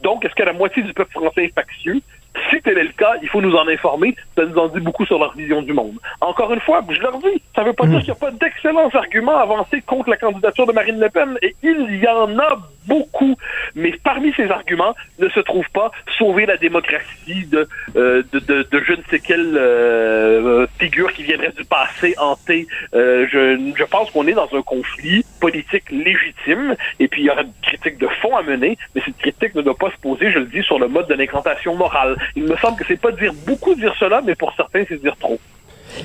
Donc, 0.01 0.25
est-ce 0.25 0.33
que 0.33 0.43
la 0.43 0.53
moitié 0.53 0.81
du 0.81 0.93
peuple 0.93 1.11
français 1.11 1.45
est 1.45 1.53
factieux? 1.53 2.01
Si 2.49 2.61
tel 2.61 2.77
est 2.77 2.83
le 2.83 2.93
cas, 2.93 3.13
il 3.21 3.29
faut 3.29 3.41
nous 3.41 3.55
en 3.55 3.67
informer. 3.67 4.15
Ça 4.35 4.45
nous 4.45 4.57
en 4.57 4.67
dit 4.67 4.79
beaucoup 4.79 5.05
sur 5.05 5.19
leur 5.19 5.35
vision 5.35 5.61
du 5.61 5.73
monde. 5.73 5.97
Encore 6.21 6.53
une 6.53 6.59
fois, 6.59 6.81
je 6.89 7.01
leur 7.01 7.17
dis, 7.19 7.41
ça 7.55 7.61
ne 7.61 7.67
veut 7.67 7.73
pas 7.73 7.87
dire 7.87 7.99
qu'il 7.99 8.11
n'y 8.11 8.17
a 8.17 8.19
pas 8.19 8.31
d'excellents 8.31 8.89
arguments 8.93 9.37
avancés 9.37 9.81
contre 9.81 10.09
la 10.09 10.17
candidature 10.17 10.67
de 10.67 10.73
Marine 10.73 10.99
Le 10.99 11.09
Pen, 11.09 11.37
et 11.41 11.55
il 11.63 11.95
y 12.01 12.07
en 12.07 12.37
a 12.39 12.57
beaucoup. 12.87 13.35
Mais 13.73 13.93
parmi 14.03 14.31
ces 14.33 14.49
arguments 14.51 14.95
ne 15.19 15.27
se 15.29 15.39
trouve 15.39 15.67
pas 15.71 15.91
sauver 16.17 16.45
la 16.45 16.57
démocratie 16.57 17.45
de, 17.47 17.67
euh, 17.95 18.23
de, 18.31 18.39
de, 18.39 18.67
de, 18.69 18.83
je 18.85 18.93
ne 18.93 19.01
sais 19.09 19.19
quelle 19.19 19.57
euh, 19.57 20.67
figure 20.79 21.11
qui 21.13 21.23
viendrait 21.23 21.51
du 21.51 21.65
passé 21.65 22.15
hanté. 22.17 22.67
Euh, 22.93 23.27
je, 23.31 23.73
je 23.75 23.83
pense 23.83 24.11
qu'on 24.11 24.27
est 24.27 24.33
dans 24.33 24.49
un 24.53 24.61
conflit 24.61 25.25
politique 25.39 25.89
légitime, 25.89 26.75
et 26.99 27.07
puis 27.07 27.23
il 27.23 27.25
y 27.25 27.29
aura 27.29 27.41
une 27.41 27.53
critique 27.61 27.97
de 27.97 28.07
fond 28.21 28.35
à 28.35 28.43
mener, 28.43 28.77
mais 28.93 29.01
cette 29.03 29.17
critique 29.17 29.55
ne 29.55 29.61
doit 29.61 29.77
pas 29.77 29.91
se 29.91 29.97
poser, 30.01 30.31
je 30.31 30.39
le 30.39 30.45
dis, 30.45 30.63
sur 30.63 30.79
le 30.79 30.87
mode 30.87 31.07
de 31.07 31.13
l'incantation 31.13 31.75
morale. 31.75 32.17
Il 32.35 32.43
me 32.43 32.55
semble 32.57 32.77
que 32.77 32.85
c'est 32.87 32.99
pas 32.99 33.11
dire 33.11 33.33
beaucoup 33.45 33.75
dire 33.75 33.93
cela, 33.99 34.21
mais 34.25 34.35
pour 34.35 34.53
certains, 34.55 34.83
c'est 34.87 35.01
dire 35.01 35.15
trop. 35.17 35.39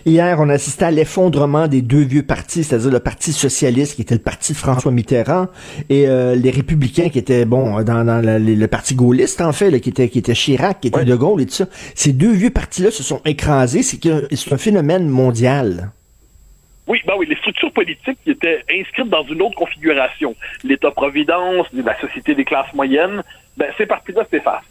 Hier, 0.07 0.37
on 0.39 0.49
assistait 0.49 0.85
à 0.85 0.91
l'effondrement 0.91 1.67
des 1.67 1.83
deux 1.83 2.03
vieux 2.03 2.23
partis, 2.23 2.65
c'est-à-dire 2.65 2.91
le 2.91 3.01
Parti 3.01 3.33
socialiste, 3.33 3.97
qui 3.97 4.03
était 4.03 4.15
le 4.15 4.21
parti 4.21 4.53
de 4.53 4.59
François 4.59 4.93
Mitterrand, 4.93 5.49
et 5.89 6.07
euh, 6.07 6.35
les 6.37 6.51
républicains, 6.51 7.09
qui 7.09 7.19
étaient, 7.19 7.45
bon, 7.45 7.83
dans, 7.83 8.05
dans 8.05 8.25
le, 8.25 8.67
parti 8.67 8.95
gaulliste, 8.95 9.41
en 9.41 9.53
fait, 9.53 9.71
là, 9.71 9.81
qui 9.81 9.91
était 9.91 10.09
qui 10.09 10.19
était 10.19 10.35
Chirac, 10.35 10.81
qui 10.81 10.89
était 10.89 11.05
De 11.05 11.17
Gaulle 11.17 11.43
et 11.43 11.47
tout 11.47 11.53
ça. 11.53 11.67
Ces 11.95 12.13
deux 12.13 12.33
vieux 12.33 12.51
partis-là 12.51 12.91
se 12.91 13.03
sont 13.03 13.21
écrasés. 13.25 13.83
C'est 13.83 13.99
c'est 14.01 14.53
un 14.53 14.59
phénomène 14.59 15.09
mondial. 15.09 15.91
Oui, 16.87 17.01
ben 17.07 17.15
oui, 17.17 17.27
les 17.29 17.37
structures 17.37 17.73
politiques 17.73 18.19
qui 18.25 18.31
étaient 18.31 18.65
inscrites 18.69 19.09
dans 19.09 19.23
une 19.25 19.43
autre 19.43 19.55
configuration, 19.55 20.35
l'État-providence, 20.65 21.67
la 21.73 21.99
société 22.01 22.35
des 22.35 22.45
classes 22.45 22.73
moyennes, 22.75 23.23
ben, 23.57 23.69
ces 23.79 23.87
partis-là 23.87 24.27
s'effacent. 24.31 24.65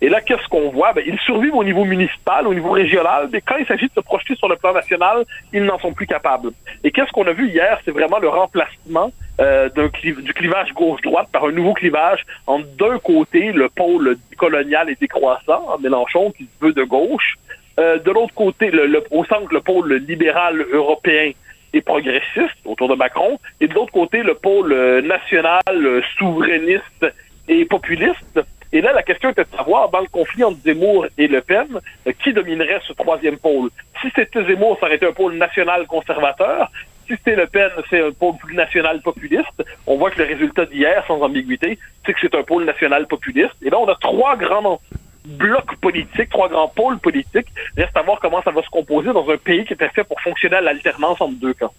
Et 0.00 0.08
là, 0.08 0.20
qu'est-ce 0.20 0.46
qu'on 0.48 0.70
voit? 0.70 0.92
Ben, 0.92 1.02
ils 1.06 1.18
survivent 1.20 1.54
au 1.54 1.64
niveau 1.64 1.84
municipal, 1.84 2.46
au 2.46 2.54
niveau 2.54 2.70
régional, 2.70 3.28
mais 3.32 3.40
quand 3.40 3.56
il 3.56 3.66
s'agit 3.66 3.86
de 3.86 3.92
se 3.94 4.00
projeter 4.00 4.34
sur 4.34 4.48
le 4.48 4.56
plan 4.56 4.72
national, 4.72 5.24
ils 5.52 5.64
n'en 5.64 5.78
sont 5.78 5.92
plus 5.92 6.06
capables. 6.06 6.50
Et 6.84 6.90
qu'est-ce 6.90 7.10
qu'on 7.12 7.26
a 7.26 7.32
vu 7.32 7.48
hier? 7.48 7.80
C'est 7.84 7.92
vraiment 7.92 8.18
le 8.18 8.28
remplacement 8.28 9.10
euh, 9.40 9.68
du 10.02 10.32
clivage 10.34 10.72
gauche-droite 10.74 11.28
par 11.32 11.44
un 11.44 11.52
nouveau 11.52 11.72
clivage 11.72 12.24
entre 12.46 12.66
d'un 12.78 12.98
côté 12.98 13.52
le 13.52 13.68
pôle 13.68 14.16
colonial 14.36 14.90
et 14.90 14.96
décroissant, 14.96 15.78
Mélenchon 15.80 16.30
qui 16.32 16.44
se 16.44 16.64
veut 16.64 16.72
de 16.72 16.84
gauche, 16.84 17.36
euh, 17.78 17.98
de 17.98 18.10
l'autre 18.10 18.34
côté, 18.34 18.70
le, 18.70 19.02
au 19.10 19.24
centre, 19.24 19.52
le 19.52 19.60
pôle 19.60 19.94
libéral 19.94 20.64
européen 20.72 21.32
et 21.72 21.80
progressiste 21.80 22.56
autour 22.64 22.88
de 22.88 22.94
Macron, 22.94 23.38
et 23.60 23.68
de 23.68 23.74
l'autre 23.74 23.92
côté, 23.92 24.22
le 24.22 24.34
pôle 24.34 24.72
euh, 24.72 25.02
national, 25.02 26.02
souverainiste 26.18 27.06
et 27.48 27.64
populiste 27.64 28.40
et 28.72 28.80
là, 28.80 28.92
la 28.92 29.02
question 29.02 29.30
était 29.30 29.44
de 29.44 29.56
savoir, 29.56 29.90
dans 29.90 30.00
le 30.00 30.08
conflit 30.08 30.44
entre 30.44 30.58
Zemmour 30.64 31.06
et 31.16 31.28
Le 31.28 31.40
Pen, 31.40 31.66
euh, 32.06 32.12
qui 32.22 32.32
dominerait 32.32 32.80
ce 32.86 32.92
troisième 32.92 33.38
pôle? 33.38 33.70
Si 34.00 34.08
c'était 34.14 34.44
Zemmour, 34.44 34.76
ça 34.80 34.86
aurait 34.86 34.96
été 34.96 35.06
un 35.06 35.12
pôle 35.12 35.34
national 35.36 35.86
conservateur. 35.86 36.70
Si 37.06 37.14
c'était 37.16 37.36
Le 37.36 37.46
Pen, 37.46 37.70
c'est 37.88 38.02
un 38.02 38.10
pôle 38.10 38.36
plus 38.36 38.54
national 38.54 39.00
populiste. 39.00 39.64
On 39.86 39.96
voit 39.96 40.10
que 40.10 40.20
le 40.20 40.28
résultat 40.28 40.66
d'hier, 40.66 41.04
sans 41.06 41.22
ambiguïté, 41.22 41.78
c'est 42.04 42.12
que 42.12 42.18
c'est 42.20 42.34
un 42.34 42.42
pôle 42.42 42.64
national 42.64 43.06
populiste. 43.06 43.54
Et 43.62 43.70
là, 43.70 43.78
on 43.78 43.88
a 43.88 43.94
trois 43.94 44.36
grands 44.36 44.80
blocs 45.24 45.76
politiques, 45.80 46.30
trois 46.30 46.48
grands 46.48 46.68
pôles 46.68 46.98
politiques. 46.98 47.48
Reste 47.76 47.96
à 47.96 48.02
voir 48.02 48.18
comment 48.20 48.42
ça 48.42 48.50
va 48.50 48.62
se 48.62 48.68
composer 48.70 49.12
dans 49.12 49.28
un 49.30 49.36
pays 49.36 49.64
qui 49.64 49.72
était 49.72 49.88
fait 49.88 50.04
pour 50.04 50.20
fonctionner 50.20 50.56
à 50.56 50.60
l'alternance 50.60 51.20
entre 51.20 51.38
deux 51.40 51.54
camps. 51.54 51.72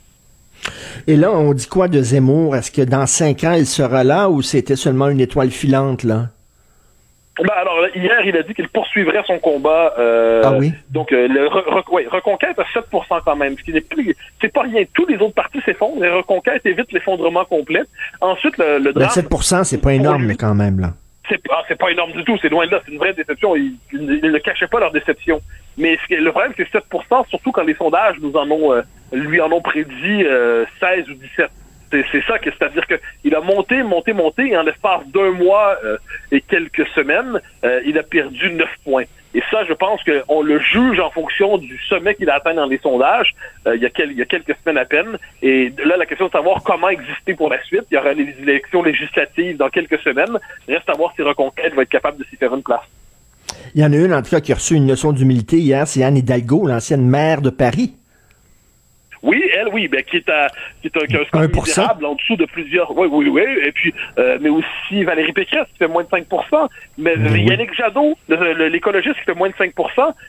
Et 1.05 1.15
là, 1.15 1.31
on 1.31 1.53
dit 1.53 1.67
quoi 1.67 1.87
de 1.87 2.01
Zemmour? 2.01 2.55
Est-ce 2.55 2.71
que 2.71 2.81
dans 2.81 3.05
cinq 3.05 3.43
ans, 3.43 3.53
il 3.53 3.67
sera 3.67 4.03
là 4.03 4.29
ou 4.29 4.41
c'était 4.41 4.75
seulement 4.75 5.09
une 5.09 5.21
étoile 5.21 5.51
filante, 5.51 6.03
là? 6.03 6.29
Ben 7.39 7.53
alors, 7.55 7.77
hier, 7.95 8.21
il 8.25 8.35
a 8.35 8.43
dit 8.43 8.53
qu'il 8.53 8.67
poursuivrait 8.69 9.23
son 9.27 9.37
combat. 9.39 9.93
Euh, 9.99 10.41
ah 10.43 10.53
oui? 10.57 10.73
Donc, 10.89 11.11
euh, 11.11 11.27
le 11.27 11.47
Reconquête 11.47 12.57
à 12.57 12.63
7% 12.63 13.21
quand 13.23 13.35
même, 13.35 13.57
ce 13.57 13.63
qui 13.63 13.73
n'est 13.73 13.81
plus... 13.81 14.15
C'est 14.41 14.51
pas 14.51 14.61
rien. 14.61 14.83
Tous 14.93 15.05
les 15.05 15.17
autres 15.17 15.35
partis 15.35 15.61
s'effondrent 15.65 16.03
et 16.03 16.09
Reconquête 16.09 16.65
évite 16.65 16.91
l'effondrement 16.91 17.45
complet. 17.45 17.83
Ensuite, 18.21 18.57
le, 18.57 18.79
le 18.79 18.91
ben, 18.91 19.09
7 19.09 19.27
c'est 19.63 19.81
pas 19.81 19.93
énorme, 19.93 20.25
mais 20.25 20.35
quand 20.35 20.55
même, 20.55 20.79
là. 20.79 20.93
C'est 21.29 21.41
ah, 21.49 21.61
pas 21.75 21.91
énorme 21.91 22.13
du 22.13 22.23
tout, 22.23 22.37
c'est 22.41 22.47
loin 22.47 22.65
de 22.65 22.71
là, 22.71 22.79
c'est 22.85 22.91
une 22.91 22.99
vraie 22.99 23.13
déception. 23.13 23.55
Ils, 23.55 23.75
ne 23.91 24.37
cachaient 24.37 24.67
pas 24.67 24.79
leur 24.79 24.91
déception. 24.91 25.41
Mais 25.77 25.97
ce 26.07 26.15
le 26.15 26.31
problème, 26.31 26.53
c'est 26.55 26.71
7% 26.71 27.27
surtout 27.27 27.51
quand 27.51 27.63
les 27.63 27.75
sondages 27.75 28.15
nous 28.21 28.33
en 28.35 28.49
ont, 28.49 28.73
euh, 28.73 28.81
lui 29.11 29.41
en 29.41 29.51
ont 29.51 29.61
prédit 29.61 30.23
16 30.23 30.25
euh, 30.25 30.63
ou 31.09 31.13
17 31.13 31.49
c'est 31.91 32.23
ça, 32.25 32.35
c'est-à-dire 32.43 32.83
qu'il 32.85 33.35
a 33.35 33.41
monté, 33.41 33.83
monté, 33.83 34.13
monté, 34.13 34.47
et 34.49 34.57
en 34.57 34.63
l'espace 34.63 35.07
d'un 35.07 35.31
mois 35.31 35.77
euh, 35.83 35.97
et 36.31 36.41
quelques 36.41 36.87
semaines, 36.89 37.39
euh, 37.63 37.81
il 37.85 37.97
a 37.97 38.03
perdu 38.03 38.51
neuf 38.51 38.69
points. 38.83 39.05
Et 39.33 39.43
ça, 39.51 39.63
je 39.65 39.73
pense 39.73 40.01
qu'on 40.03 40.41
le 40.41 40.59
juge 40.59 40.99
en 40.99 41.11
fonction 41.11 41.57
du 41.57 41.77
sommet 41.89 42.15
qu'il 42.15 42.29
a 42.29 42.35
atteint 42.35 42.55
dans 42.55 42.65
les 42.65 42.79
sondages 42.79 43.35
euh, 43.67 43.75
il, 43.75 43.81
y 43.81 43.85
a 43.85 43.89
il, 44.05 44.13
y 44.13 44.21
a 44.21 44.25
quelques 44.25 44.55
semaines 44.63 44.77
à 44.77 44.85
peine. 44.85 45.17
Et 45.41 45.71
là, 45.85 45.97
la 45.97 46.05
question 46.05 46.27
de 46.27 46.31
savoir 46.31 46.63
comment 46.63 46.89
exister 46.89 47.35
pour 47.35 47.49
la 47.49 47.61
suite. 47.63 47.83
Il 47.91 47.95
y 47.95 47.97
aura 47.97 48.13
les 48.13 48.33
élections 48.41 48.81
législatives 48.81 49.57
dans 49.57 49.69
quelques 49.69 49.99
semaines. 49.99 50.39
Reste 50.67 50.89
à 50.89 50.93
voir 50.93 51.13
si 51.15 51.21
Reconquête 51.21 51.73
va 51.75 51.83
être 51.83 51.89
capable 51.89 52.17
de 52.17 52.23
s'y 52.23 52.35
faire 52.35 52.55
une 52.55 52.63
place. 52.63 52.81
Il 53.75 53.81
y 53.81 53.85
en 53.85 53.93
a 53.93 53.95
une, 53.95 54.13
en 54.13 54.21
tout 54.21 54.31
cas, 54.31 54.41
qui 54.41 54.51
a 54.53 54.55
reçu 54.55 54.75
une 54.75 54.87
leçon 54.87 55.11
d'humilité 55.11 55.57
hier, 55.57 55.87
c'est 55.87 56.03
Anne 56.03 56.17
Hidalgo, 56.17 56.65
l'ancienne 56.65 57.07
maire 57.07 57.41
de 57.41 57.49
Paris. 57.49 57.93
Oui, 59.23 59.43
elle, 59.53 59.69
oui, 59.69 59.87
ben, 59.87 60.03
qui 60.03 60.17
est, 60.17 60.29
à, 60.29 60.47
qui 60.81 60.87
est 60.87 60.97
un, 60.97 61.21
un 61.21 61.25
score 61.25 61.41
misérable 61.41 62.05
en 62.05 62.15
dessous 62.15 62.35
de 62.35 62.45
plusieurs. 62.45 62.95
Oui, 62.97 63.07
oui, 63.11 63.29
oui. 63.29 63.43
Et 63.65 63.71
puis, 63.71 63.93
euh, 64.17 64.37
mais 64.41 64.49
aussi 64.49 65.03
Valérie 65.03 65.33
Pécresse 65.33 65.67
qui 65.71 65.77
fait 65.79 65.87
moins 65.87 66.03
de 66.03 66.09
5 66.09 66.25
Mais 66.97 67.15
Yannick 67.15 67.73
Jadot, 67.75 68.17
l'écologiste, 68.27 69.15
qui 69.15 69.25
fait 69.25 69.33
moins 69.33 69.49
de 69.49 69.55
5% 69.55 69.73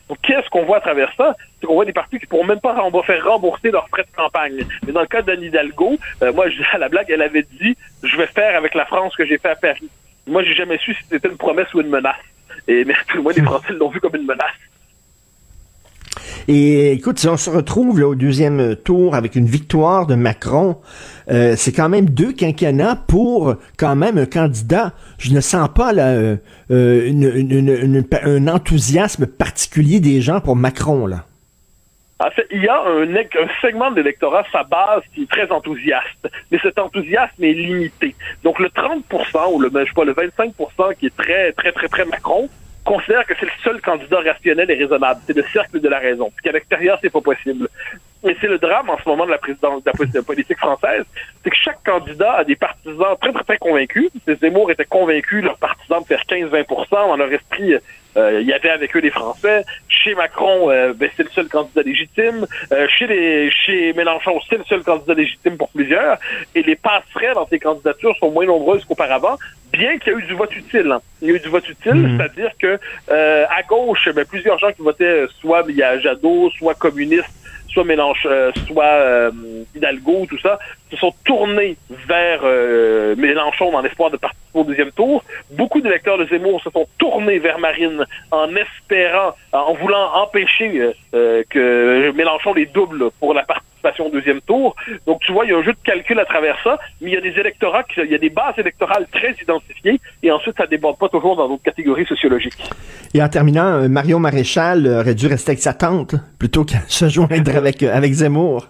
Donc, 0.09 0.19
qu'est-ce 0.23 0.49
qu'on 0.51 0.65
voit 0.65 0.79
à 0.79 0.81
travers 0.81 1.13
ça? 1.17 1.35
C'est 1.61 1.67
qu'on 1.67 1.75
voit 1.75 1.85
des 1.85 1.93
partis 1.93 2.19
qui 2.19 2.27
pourront 2.27 2.45
même 2.45 2.61
pas 2.61 2.77
on 2.83 2.91
va 2.91 3.03
faire 3.03 3.25
rembourser 3.25 3.71
leurs 3.71 3.89
frais 3.89 4.05
de 4.05 4.17
campagne. 4.17 4.65
Mais 4.87 4.93
dans 4.93 5.01
le 5.01 5.07
cas 5.07 5.23
d'Anne 5.23 5.43
Hidalgo, 5.43 5.99
euh, 6.23 6.33
moi, 6.33 6.49
je, 6.49 6.63
à 6.73 6.79
la 6.79 6.89
blague, 6.89 7.11
elle 7.11 7.23
avait 7.23 7.47
dit 7.61 7.77
je 8.03 8.17
vais 8.17 8.27
faire 8.27 8.57
avec 8.57 8.75
la 8.75 8.87
France 8.87 9.13
ce 9.13 9.19
que 9.19 9.27
j'ai 9.27 9.39
fait 9.39 9.51
à 9.51 9.57
Paris. 9.57 9.89
Moi, 10.27 10.43
j'ai 10.45 10.55
jamais 10.55 10.79
su 10.79 10.95
si 10.95 11.03
c'était 11.09 11.29
une 11.29 11.37
promesse 11.37 11.73
ou 11.75 11.81
une 11.81 11.89
menace. 11.89 12.17
Et 12.67 12.85
mais 12.85 12.95
tout 13.09 13.23
le 13.23 13.33
les 13.33 13.43
Français 13.43 13.73
l'ont 13.73 13.89
vu 13.89 14.01
comme 14.01 14.15
une 14.15 14.27
menace. 14.27 14.53
Et 16.51 16.93
écoute, 16.93 17.19
si 17.19 17.29
on 17.29 17.37
se 17.37 17.51
retrouve 17.51 18.03
au 18.03 18.15
deuxième 18.15 18.75
tour 18.75 19.15
avec 19.15 19.37
une 19.37 19.45
victoire 19.45 20.07
de 20.07 20.15
Macron, 20.15 20.79
euh, 21.31 21.53
c'est 21.57 21.73
quand 21.73 21.91
même 21.91 22.09
deux 22.09 22.33
quinquennats 22.33 22.97
pour 23.07 23.57
quand 23.77 23.95
même 23.95 24.17
un 24.17 24.25
candidat. 24.25 24.93
Je 25.19 25.35
ne 25.35 25.43
sens 25.43 25.69
pas 25.69 25.93
euh, 25.93 26.37
euh, 26.71 28.09
un 28.25 28.49
enthousiasme 28.49 29.27
particulier 29.27 30.01
des 30.01 30.23
gens 30.23 30.41
pour 30.41 30.57
Macron. 30.57 31.07
là. 31.07 31.27
Il 32.51 32.63
y 32.63 32.69
a 32.69 32.83
un, 32.83 33.15
un 33.15 33.49
segment 33.61 33.91
de 33.91 33.97
l'électorat, 33.97 34.43
sa 34.51 34.65
base, 34.65 35.03
qui 35.15 35.25
est 35.25 35.31
très 35.31 35.53
enthousiaste. 35.53 36.31
Mais 36.51 36.59
cet 36.63 36.79
enthousiasme 36.79 37.45
est 37.45 37.53
limité. 37.53 38.15
Donc 38.43 38.59
le 38.59 38.69
30% 38.69 39.53
ou 39.53 39.61
le, 39.61 39.69
ben, 39.69 39.85
je 39.85 39.91
sais 39.91 39.95
pas, 39.95 40.05
le 40.05 40.15
25% 40.15 40.97
qui 40.97 41.07
est 41.07 41.17
très, 41.17 41.53
très, 41.53 41.73
très, 41.73 41.89
très 41.89 42.07
Macron, 42.07 42.49
considère 42.89 43.27
que 43.27 43.35
c'est 43.39 43.47
le 43.47 43.53
seul 43.63 43.81
candidat 43.83 44.21
rationnel 44.21 44.71
et 44.71 44.75
raisonnable. 44.75 45.21
C'est 45.27 45.37
le 45.37 45.45
cercle 45.53 45.79
de 45.79 45.89
la 45.89 45.99
raison. 45.99 46.33
Puis 46.35 46.45
qu'à 46.45 46.53
l'extérieur, 46.53 46.99
c'est 47.03 47.11
pas 47.11 47.21
possible. 47.21 47.69
Et 48.27 48.35
c'est 48.41 48.49
le 48.49 48.59
drame 48.59 48.89
en 48.89 48.97
ce 48.99 49.09
moment 49.09 49.27
de 49.27 49.31
la 49.31 49.39
présidence 49.39 49.85
de 49.85 49.91
la 49.91 50.23
politique 50.23 50.59
française, 50.59 51.05
c'est 51.45 51.51
que 51.51 51.57
chaque 51.57 51.85
candidat 51.85 52.33
a 52.33 52.45
des 52.45 52.57
partisans 52.57 53.15
très 53.21 53.33
très 53.33 53.45
très 53.45 53.59
convaincus. 53.59 54.11
Zemmour 54.41 54.71
étaient 54.73 54.87
convaincus, 54.87 55.45
leurs 55.45 55.59
partisans 55.59 56.01
de 56.01 56.07
faire 56.07 56.23
15-20 56.29 56.91
dans 56.91 57.17
leur 57.17 57.33
esprit. 57.33 57.75
Euh, 58.19 58.41
il 58.41 58.47
y 58.47 58.53
avait 58.53 58.71
avec 58.71 58.95
eux 58.97 59.01
des 59.01 59.11
Français. 59.11 59.65
Chez 59.89 60.15
Macron, 60.15 60.71
euh, 60.71 60.93
ben, 60.95 61.09
c'est 61.17 61.23
le 61.23 61.31
seul 61.31 61.49
candidat 61.49 61.83
légitime. 61.83 62.47
Euh, 62.73 62.87
chez 62.89 63.07
les, 63.07 63.51
chez 63.51 63.93
Mélenchon, 63.93 64.39
c'est 64.49 64.59
le 64.59 64.65
seul 64.65 64.83
candidat 64.83 65.15
légitime 65.15 65.57
pour 65.57 65.69
plusieurs. 65.71 66.19
Et 66.55 66.63
les 66.63 66.77
passerelles 66.77 67.35
dans 67.35 67.47
ces 67.49 67.59
candidatures 67.59 68.17
sont 68.19 68.31
moins 68.31 68.47
nombreuses 68.47 68.85
qu'auparavant 68.85 69.37
bien 69.73 69.99
qu'il 69.99 70.13
y 70.13 70.17
a 70.17 70.19
eu 70.19 70.23
du 70.23 70.35
vote 70.35 70.55
utile. 70.57 70.91
Hein. 70.91 71.01
Il 71.21 71.29
y 71.29 71.33
a 71.33 71.35
eu 71.35 71.41
du 71.41 71.49
vote 71.49 71.69
utile, 71.69 71.95
mhm. 71.95 72.17
c'est-à-dire 72.17 72.51
que 72.59 72.79
euh, 73.11 73.45
à 73.49 73.63
gauche, 73.63 74.09
ben, 74.15 74.25
plusieurs 74.25 74.59
gens 74.59 74.73
qui 74.73 74.83
votaient 74.83 75.27
soit 75.41 75.65
il 75.69 75.77
y 75.77 75.83
a 75.83 75.99
Jadot, 75.99 76.51
soit 76.59 76.75
communiste, 76.75 77.31
soit 77.69 77.85
Mélenchon, 77.85 78.29
euh, 78.29 78.53
soit 78.67 78.85
euh, 78.85 79.31
Hidalgo, 79.75 80.27
tout 80.29 80.39
ça, 80.39 80.59
se 80.91 80.97
sont 80.97 81.13
tournés 81.25 81.77
vers 82.09 82.43
Mélenchon 83.17 83.71
dans 83.71 83.83
l'espoir 83.83 84.11
de 84.11 84.17
participer 84.17 84.59
au 84.59 84.65
deuxième 84.65 84.91
tour. 84.93 85.23
Beaucoup 85.51 85.81
d'électeurs 85.81 86.19
de 86.19 86.27
Zemmour 86.27 86.63
se 86.63 86.71
sont 86.71 86.87
tournés 86.99 87.39
vers 87.39 87.59
Marine 87.59 88.07
en 88.31 88.49
espérant, 88.57 89.35
en 89.53 89.75
voulant 89.75 90.15
empêcher 90.15 90.93
que 91.13 92.11
Mélenchon 92.13 92.55
les 92.55 92.67
double 92.67 93.11
pour 93.21 93.35
la 93.35 93.43
partie 93.43 93.68
au 94.01 94.11
deuxième 94.11 94.41
tour. 94.41 94.75
Donc, 95.07 95.21
tu 95.21 95.33
vois, 95.33 95.45
il 95.45 95.51
y 95.51 95.55
a 95.55 95.59
un 95.59 95.63
jeu 95.63 95.73
de 95.73 95.79
calcul 95.85 96.19
à 96.19 96.25
travers 96.25 96.57
ça, 96.63 96.79
mais 97.01 97.11
il 97.11 97.15
y 97.15 97.17
a 97.17 97.21
des 97.21 97.39
électorats, 97.39 97.85
il 97.97 98.11
y 98.11 98.15
a 98.15 98.19
des 98.19 98.31
bases 98.31 98.59
électorales 98.59 99.07
très 99.13 99.35
identifiées, 99.43 100.01
et 100.23 100.31
ensuite, 100.31 100.57
ça 100.57 100.65
ne 100.65 100.69
déborde 100.69 100.99
pas 100.99 101.09
toujours 101.09 101.37
dans 101.37 101.49
d'autres 101.49 101.63
catégories 101.63 102.07
sociologiques. 102.07 102.71
Et 103.15 103.23
en 103.23 103.29
terminant, 103.29 103.83
euh, 103.83 103.89
Mario 103.89 104.19
Maréchal 104.19 104.87
aurait 104.87 105.15
dû 105.15 105.27
rester 105.27 105.53
avec 105.53 105.63
sa 105.63 105.75
tante 105.75 106.15
plutôt 106.39 106.65
qu'à 106.65 106.81
se 106.89 107.09
joindre 107.09 107.57
avec, 107.57 107.83
euh, 107.83 107.95
avec 107.95 108.13
Zemmour. 108.13 108.69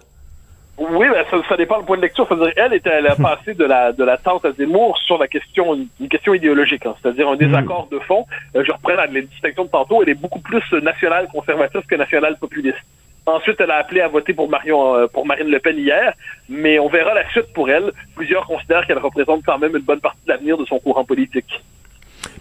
Oui, 0.79 1.07
ben, 1.11 1.25
ça, 1.29 1.37
ça, 1.49 1.57
dépend 1.57 1.79
du 1.79 1.85
point 1.85 1.97
de 1.97 2.01
lecture. 2.01 2.25
C'est-à-dire, 2.27 2.53
elle, 2.55 2.73
était, 2.73 2.89
elle 2.89 3.07
a 3.07 3.15
passé 3.17 3.53
de 3.53 3.65
la, 3.65 3.91
de 3.91 4.03
la 4.03 4.17
tente 4.17 4.45
à 4.45 4.51
Zemmour 4.53 4.97
sur 5.05 5.17
la 5.17 5.27
question, 5.27 5.75
une, 5.99 6.07
question 6.07 6.33
idéologique, 6.33 6.85
hein, 6.85 6.95
c'est-à-dire 7.01 7.27
un 7.27 7.35
désaccord 7.35 7.89
de 7.91 7.99
fond. 7.99 8.25
Euh, 8.55 8.63
je 8.65 8.71
reprends 8.71 8.93
les 9.11 9.23
distinctions 9.23 9.65
de 9.65 9.69
tantôt. 9.69 10.01
Elle 10.01 10.09
est 10.09 10.21
beaucoup 10.21 10.39
plus 10.39 10.63
nationale 10.81 11.27
conservatrice 11.33 11.85
que 11.85 11.95
nationale 11.95 12.37
populiste. 12.39 12.79
Ensuite, 13.25 13.57
elle 13.59 13.71
a 13.71 13.77
appelé 13.77 14.01
à 14.01 14.07
voter 14.07 14.33
pour 14.33 14.49
Marion, 14.49 14.95
euh, 14.95 15.07
pour 15.07 15.25
Marine 15.25 15.49
Le 15.49 15.59
Pen 15.59 15.77
hier, 15.77 16.13
mais 16.47 16.79
on 16.79 16.89
verra 16.89 17.13
la 17.13 17.29
suite 17.29 17.53
pour 17.53 17.69
elle. 17.69 17.91
Plusieurs 18.15 18.45
considèrent 18.47 18.85
qu'elle 18.87 18.97
représente 18.97 19.43
quand 19.45 19.59
même 19.59 19.75
une 19.75 19.83
bonne 19.83 19.99
partie 19.99 20.19
de 20.25 20.31
l'avenir 20.31 20.57
de 20.57 20.65
son 20.65 20.79
courant 20.79 21.03
politique. 21.03 21.61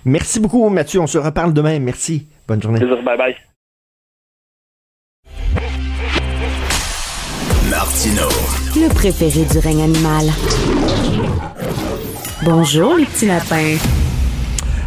Merci 0.04 0.40
beaucoup, 0.40 0.68
Mathieu. 0.68 1.00
On 1.00 1.06
se 1.06 1.18
reparle 1.18 1.52
demain. 1.52 1.78
Merci. 1.78 2.28
Bonne 2.46 2.62
journée. 2.62 2.80
Bye 2.80 3.18
bye. 3.18 3.36
Martino. 7.70 8.28
Le 8.74 8.92
préféré 8.94 9.44
du 9.44 9.58
règne 9.58 9.82
animal. 9.82 10.26
Bonjour, 12.44 12.96
les 12.96 13.04
petits 13.04 13.26
lapins. 13.26 13.76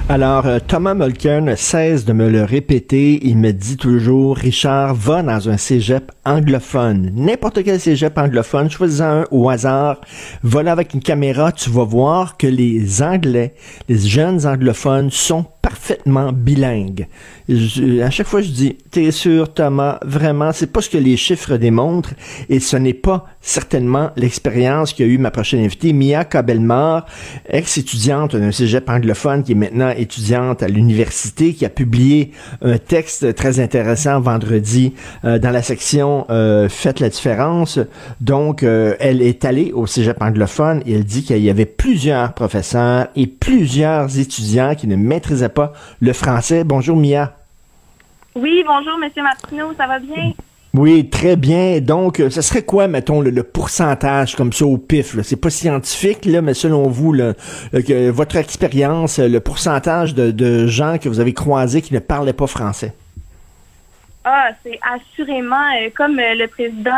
Alors, 0.10 0.46
euh, 0.46 0.60
Thomas 0.66 0.94
Mulcairn 0.94 1.56
cesse 1.56 2.04
de 2.04 2.12
me 2.12 2.30
le 2.30 2.44
répéter. 2.44 3.20
Il 3.24 3.38
me 3.38 3.52
dit 3.52 3.78
toujours, 3.78 4.36
Richard, 4.36 4.94
va 4.94 5.24
dans 5.24 5.50
un 5.50 5.58
cégep 5.58 6.12
anglophone. 6.26 7.12
N'importe 7.16 7.64
quel 7.64 7.80
cégep 7.80 8.18
anglophone, 8.18 8.70
choisis 8.70 9.02
un 9.02 9.26
au 9.32 9.50
hasard. 9.50 10.02
Va 10.44 10.70
avec 10.70 10.94
une 10.94 11.02
caméra, 11.02 11.52
tu 11.52 11.70
vas 11.70 11.86
voir 11.86 12.36
que 12.36 12.48
les 12.48 13.02
Anglais, 13.02 13.54
les 13.88 14.00
jeunes 14.00 14.46
anglophones 14.46 15.12
sont 15.12 15.46
parfaitement 15.62 16.32
bilingues. 16.32 17.08
à 17.50 18.10
chaque 18.10 18.28
fois, 18.28 18.42
je 18.42 18.50
dis, 18.50 18.78
t'es 18.90 19.12
sûr, 19.12 19.54
Thomas, 19.54 20.00
vraiment, 20.04 20.52
c'est 20.54 20.72
pas 20.72 20.82
ce 20.82 20.90
que 20.90 20.98
les 20.98 21.18
chiffres 21.18 21.58
démontrent 21.58 22.14
et 22.50 22.60
ce 22.60 22.78
n'est 22.78 22.94
pas 22.94 23.26
certainement 23.42 24.12
l'expérience 24.16 24.94
qu'a 24.94 25.06
eu 25.06 25.18
ma 25.18 25.32
prochaine 25.32 25.64
invitée, 25.64 25.94
Mia 25.94 26.26
Kabelmar, 26.26 27.06
ex-étudiante 27.50 28.36
d'un 28.36 28.52
cégep 28.52 28.90
anglophone 28.90 29.44
qui 29.44 29.54
est 29.54 29.56
maintenant 29.56 29.90
étudiante 29.90 30.64
à 30.64 30.68
l'université, 30.68 31.54
qui 31.54 31.66
a 31.66 31.70
publié 31.70 32.32
un 32.62 32.78
texte 32.78 33.34
très 33.36 33.60
intéressant 33.60 34.20
vendredi 34.20 34.94
euh, 35.26 35.40
dans 35.40 35.52
la 35.52 35.62
section 35.62 36.26
euh, 36.30 36.70
Faites 36.70 37.00
la 37.00 37.10
différence. 37.10 37.80
Donc, 38.20 38.64
euh, 38.64 38.96
elle 39.00 39.22
est 39.22 39.46
allée 39.46 39.72
au 39.74 39.88
cégep 39.88 40.22
anglophone 40.22 40.82
et 40.86 40.94
elle 40.94 41.04
dit 41.04 41.24
qu'il 41.24 41.38
y 41.38 41.50
avait 41.50 41.66
plusieurs 41.66 42.34
professeurs 42.34 43.08
et 43.16 43.28
plusieurs 43.28 44.20
étudiants 44.20 44.76
qui 44.76 44.88
ne 44.88 44.96
maîtrisaient 44.96 45.50
pas 45.52 45.74
le 46.00 46.14
français. 46.14 46.64
Bonjour 46.64 46.98
Mia. 46.98 47.34
Oui, 48.36 48.64
bonjour 48.66 48.98
Monsieur 48.98 49.24
Martineau, 49.24 49.74
ça 49.78 49.88
va 49.88 50.00
bien? 50.00 50.34
Oui, 50.74 51.10
très 51.10 51.36
bien. 51.36 51.82
Donc, 51.82 52.22
euh, 52.22 52.30
ce 52.30 52.42
serait 52.42 52.64
quoi, 52.64 52.88
mettons, 52.88 53.20
le, 53.20 53.44
pourcentage 53.44 54.36
comme 54.36 54.54
ça 54.54 54.66
au 54.66 54.78
pif? 54.78 55.22
C'est 55.22 55.36
pas 55.36 55.50
scientifique, 55.50 56.24
là, 56.26 56.42
mais 56.42 56.54
selon 56.54 56.88
vous, 56.88 57.14
votre 58.14 58.36
expérience, 58.38 59.20
le 59.20 59.40
pourcentage 59.40 60.16
de, 60.16 60.68
gens 60.68 60.98
que 60.98 61.10
vous 61.10 61.20
avez 61.20 61.34
croisés 61.34 61.82
qui 61.82 61.94
ne 61.94 62.00
parlaient 62.00 62.32
pas 62.32 62.48
français? 62.48 62.94
Ah, 64.24 64.50
c'est 64.64 64.80
assurément, 64.82 65.56
euh, 65.56 65.90
comme 65.96 66.20
euh, 66.20 66.36
le 66.36 66.48
président 66.48 66.92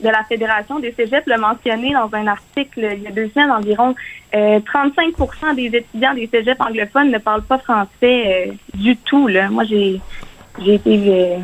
de 0.00 0.08
la 0.08 0.24
Fédération 0.24 0.80
des 0.80 0.92
cégeps 0.92 1.26
l'a 1.26 1.38
mentionné 1.38 1.92
dans 1.92 2.10
un 2.12 2.26
article 2.26 2.88
il 2.96 3.02
y 3.02 3.06
a 3.06 3.12
deux 3.12 3.28
semaines 3.28 3.52
environ, 3.52 3.94
35% 4.32 5.54
des 5.54 5.76
étudiants 5.76 6.14
des 6.14 6.26
cégeps 6.26 6.60
anglophones 6.60 7.10
ne 7.10 7.18
parlent 7.18 7.44
pas 7.44 7.58
français 7.58 8.52
du 8.74 8.96
tout. 8.96 9.28
Là. 9.28 9.50
Moi, 9.50 9.64
j'ai 9.64 10.00
j'ai 10.64 10.74
été 10.74 11.38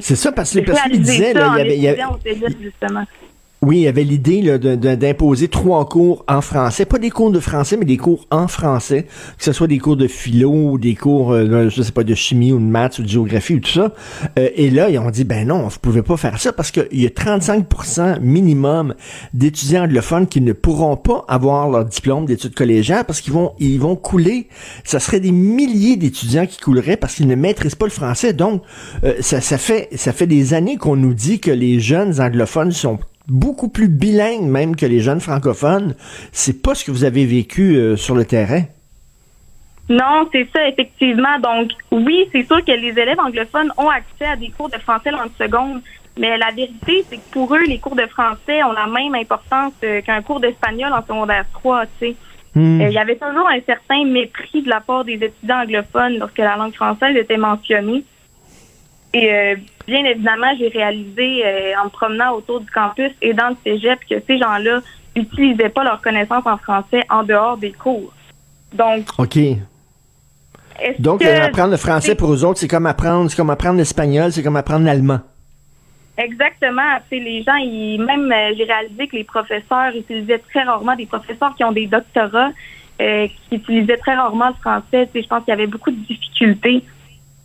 c'est 0.00 0.16
ça, 0.16 0.32
parce, 0.32 0.58
parce 0.62 0.82
qu'il 0.82 1.00
disait, 1.00 1.32
là, 1.32 1.54
il 1.58 1.74
y 1.74 1.88
avait, 1.88 2.02
oui, 3.62 3.80
il 3.80 3.82
y 3.82 3.88
avait 3.88 4.04
l'idée 4.04 4.58
d'imposer 4.58 5.48
trois 5.48 5.86
cours 5.86 6.24
en 6.26 6.40
français, 6.40 6.86
pas 6.86 6.98
des 6.98 7.10
cours 7.10 7.30
de 7.30 7.40
français, 7.40 7.76
mais 7.76 7.84
des 7.84 7.98
cours 7.98 8.26
en 8.30 8.48
français, 8.48 9.02
que 9.36 9.44
ce 9.44 9.52
soit 9.52 9.66
des 9.66 9.76
cours 9.76 9.98
de 9.98 10.06
philo 10.06 10.50
ou 10.50 10.78
des 10.78 10.94
cours, 10.94 11.32
euh, 11.32 11.68
je 11.68 11.82
sais 11.82 11.92
pas, 11.92 12.02
de 12.02 12.14
chimie 12.14 12.54
ou 12.54 12.58
de 12.58 12.64
maths 12.64 12.98
ou 12.98 13.02
de 13.02 13.08
géographie 13.08 13.56
ou 13.56 13.60
tout 13.60 13.70
ça. 13.70 13.92
Euh, 14.38 14.48
et 14.56 14.70
là, 14.70 14.88
ils 14.88 14.98
ont 14.98 15.10
dit, 15.10 15.24
ben 15.24 15.46
non, 15.46 15.68
vous 15.68 15.78
pouvez 15.78 16.00
pas 16.00 16.16
faire 16.16 16.40
ça 16.40 16.54
parce 16.54 16.70
qu'il 16.70 16.86
y 16.92 17.04
a 17.04 17.10
35% 17.10 18.20
minimum 18.20 18.94
d'étudiants 19.34 19.84
anglophones 19.84 20.26
qui 20.26 20.40
ne 20.40 20.54
pourront 20.54 20.96
pas 20.96 21.26
avoir 21.28 21.68
leur 21.68 21.84
diplôme 21.84 22.24
d'études 22.24 22.54
collégiales 22.54 23.04
parce 23.04 23.20
qu'ils 23.20 23.34
vont, 23.34 23.52
ils 23.58 23.78
vont 23.78 23.94
couler. 23.94 24.48
Ça 24.84 25.00
serait 25.00 25.20
des 25.20 25.32
milliers 25.32 25.96
d'étudiants 25.96 26.46
qui 26.46 26.58
couleraient 26.58 26.96
parce 26.96 27.14
qu'ils 27.14 27.28
ne 27.28 27.34
maîtrisent 27.34 27.74
pas 27.74 27.86
le 27.86 27.92
français. 27.92 28.32
Donc, 28.32 28.62
euh, 29.04 29.16
ça, 29.20 29.42
ça 29.42 29.58
fait, 29.58 29.90
ça 29.96 30.14
fait 30.14 30.26
des 30.26 30.54
années 30.54 30.78
qu'on 30.78 30.96
nous 30.96 31.12
dit 31.12 31.40
que 31.40 31.50
les 31.50 31.78
jeunes 31.78 32.22
anglophones 32.22 32.72
sont 32.72 32.98
beaucoup 33.30 33.68
plus 33.68 33.88
bilingue 33.88 34.42
même 34.42 34.76
que 34.76 34.84
les 34.84 35.00
jeunes 35.00 35.20
francophones. 35.20 35.94
C'est 36.32 36.62
pas 36.62 36.74
ce 36.74 36.84
que 36.84 36.90
vous 36.90 37.04
avez 37.04 37.24
vécu 37.24 37.76
euh, 37.76 37.96
sur 37.96 38.14
le 38.14 38.24
terrain? 38.24 38.62
Non, 39.88 40.28
c'est 40.30 40.48
ça, 40.52 40.68
effectivement. 40.68 41.38
Donc, 41.40 41.70
oui, 41.90 42.28
c'est 42.32 42.44
sûr 42.44 42.64
que 42.64 42.72
les 42.72 42.90
élèves 42.90 43.18
anglophones 43.18 43.72
ont 43.76 43.88
accès 43.88 44.26
à 44.26 44.36
des 44.36 44.50
cours 44.50 44.68
de 44.68 44.78
français 44.78 45.10
en 45.12 45.28
seconde, 45.42 45.80
mais 46.18 46.36
la 46.38 46.50
vérité, 46.50 47.04
c'est 47.08 47.16
que 47.16 47.30
pour 47.32 47.54
eux, 47.54 47.64
les 47.66 47.78
cours 47.78 47.96
de 47.96 48.06
français 48.06 48.62
ont 48.62 48.72
la 48.72 48.86
même 48.86 49.14
importance 49.14 49.72
euh, 49.84 50.00
qu'un 50.02 50.22
cours 50.22 50.40
d'espagnol 50.40 50.92
en 50.92 51.02
secondaire 51.02 51.44
3, 51.54 51.86
tu 51.86 51.90
sais. 52.00 52.16
Hmm. 52.54 52.80
Euh, 52.80 52.88
il 52.88 52.92
y 52.92 52.98
avait 52.98 53.16
toujours 53.16 53.48
un 53.48 53.60
certain 53.64 54.04
mépris 54.04 54.62
de 54.62 54.68
la 54.68 54.80
part 54.80 55.04
des 55.04 55.14
étudiants 55.14 55.62
anglophones 55.62 56.18
lorsque 56.18 56.38
la 56.38 56.56
langue 56.56 56.74
française 56.74 57.16
était 57.16 57.36
mentionnée. 57.36 58.04
Et 59.12 59.32
euh, 59.32 59.56
bien 59.86 60.04
évidemment, 60.04 60.52
j'ai 60.58 60.68
réalisé 60.68 61.44
euh, 61.44 61.72
en 61.80 61.86
me 61.86 61.90
promenant 61.90 62.32
autour 62.34 62.60
du 62.60 62.70
campus 62.70 63.10
et 63.20 63.34
dans 63.34 63.48
le 63.48 63.56
cégep 63.64 63.98
que 64.08 64.16
ces 64.26 64.38
gens-là 64.38 64.80
n'utilisaient 65.16 65.68
pas 65.68 65.82
leurs 65.82 66.00
connaissances 66.00 66.46
en 66.46 66.56
français 66.56 67.02
en 67.10 67.24
dehors 67.24 67.56
des 67.56 67.72
cours. 67.72 68.12
Donc. 68.72 69.06
OK. 69.18 69.38
Donc, 70.98 71.22
apprendre 71.22 71.72
le 71.72 71.76
français 71.76 72.14
pour 72.14 72.32
eux 72.32 72.44
autres, 72.44 72.58
c'est 72.58 72.68
comme 72.68 72.86
apprendre, 72.86 73.28
c'est 73.28 73.36
comme 73.36 73.50
apprendre 73.50 73.76
l'espagnol, 73.76 74.32
c'est 74.32 74.42
comme 74.42 74.56
apprendre 74.56 74.86
l'allemand. 74.86 75.20
Exactement. 76.16 76.98
les 77.10 77.42
gens, 77.42 77.56
ils, 77.56 77.98
même 77.98 78.30
euh, 78.32 78.54
j'ai 78.56 78.64
réalisé 78.64 79.08
que 79.08 79.16
les 79.16 79.24
professeurs 79.24 79.94
utilisaient 79.94 80.38
très 80.38 80.62
rarement 80.62 80.96
des 80.96 81.06
professeurs 81.06 81.54
qui 81.54 81.64
ont 81.64 81.72
des 81.72 81.86
doctorats, 81.86 82.50
qui 82.98 83.56
utilisaient 83.56 83.96
très 83.96 84.14
rarement 84.14 84.48
le 84.48 84.54
français. 84.54 85.08
je 85.14 85.26
pense 85.26 85.44
qu'il 85.44 85.52
y 85.52 85.56
avait 85.56 85.66
beaucoup 85.66 85.90
de 85.90 85.96
difficultés. 85.96 86.84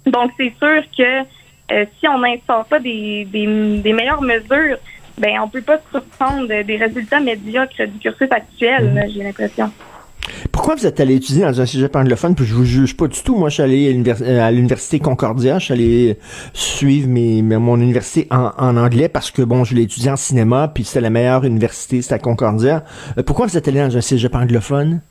Donc, 0.06 0.32
c'est 0.38 0.54
sûr 0.60 0.84
que 0.98 1.26
euh, 1.72 1.86
si 2.00 2.08
on 2.08 2.20
n'instaure 2.20 2.66
pas 2.66 2.80
des, 2.80 3.26
des, 3.26 3.94
meilleures 3.94 4.22
mesures, 4.22 4.78
ben 5.18 5.40
on 5.42 5.48
peut 5.48 5.62
pas 5.62 5.78
se 5.78 6.00
surprendre 6.00 6.48
des 6.48 6.78
résultats 6.78 7.20
médiocres 7.20 7.88
du 7.88 8.00
cursus 8.00 8.28
actuel, 8.32 8.92
mhm. 8.94 9.12
j'ai 9.14 9.24
l'impression. 9.24 9.72
Pourquoi 10.52 10.76
vous 10.76 10.88
êtes 10.88 11.00
allé 11.00 11.16
étudier 11.16 11.44
dans 11.44 11.62
un 11.62 11.66
sujet 11.66 11.96
anglophone, 11.96 12.36
puis 12.36 12.46
je 12.46 12.56
vous 12.56 12.66
juge 12.66 12.98
pas 12.98 13.08
du 13.08 13.22
tout. 13.22 13.36
Moi, 13.36 13.50
je 13.50 13.56
suis 13.56 13.64
allé 13.64 14.04
à 14.40 14.52
l'université 14.52 15.00
Concordia, 15.00 15.60
je 15.60 15.66
suis 15.66 15.74
allé 15.74 16.18
suivre 16.54 17.08
mes, 17.08 17.42
mon 17.42 17.80
université 17.80 18.28
en, 18.32 18.52
en, 18.58 18.78
anglais 18.78 19.10
parce 19.10 19.32
que, 19.32 19.42
bon, 19.42 19.64
je 19.64 19.76
l'ai 19.76 19.84
étudié 19.84 20.12
en 20.12 20.16
cinéma, 20.16 20.72
puis 20.74 20.84
c'était 20.84 21.02
la 21.02 21.10
meilleure 21.10 21.44
université, 21.46 22.02
c'était 22.02 22.16
à 22.16 22.20
Concordia. 22.20 22.84
Euh, 23.18 23.24
pourquoi 23.24 23.46
vous 23.46 23.58
êtes 23.58 23.68
allé 23.68 23.80
dans 23.80 23.96
un 23.96 24.02
cégep 24.02 24.34
anglophone? 24.34 25.02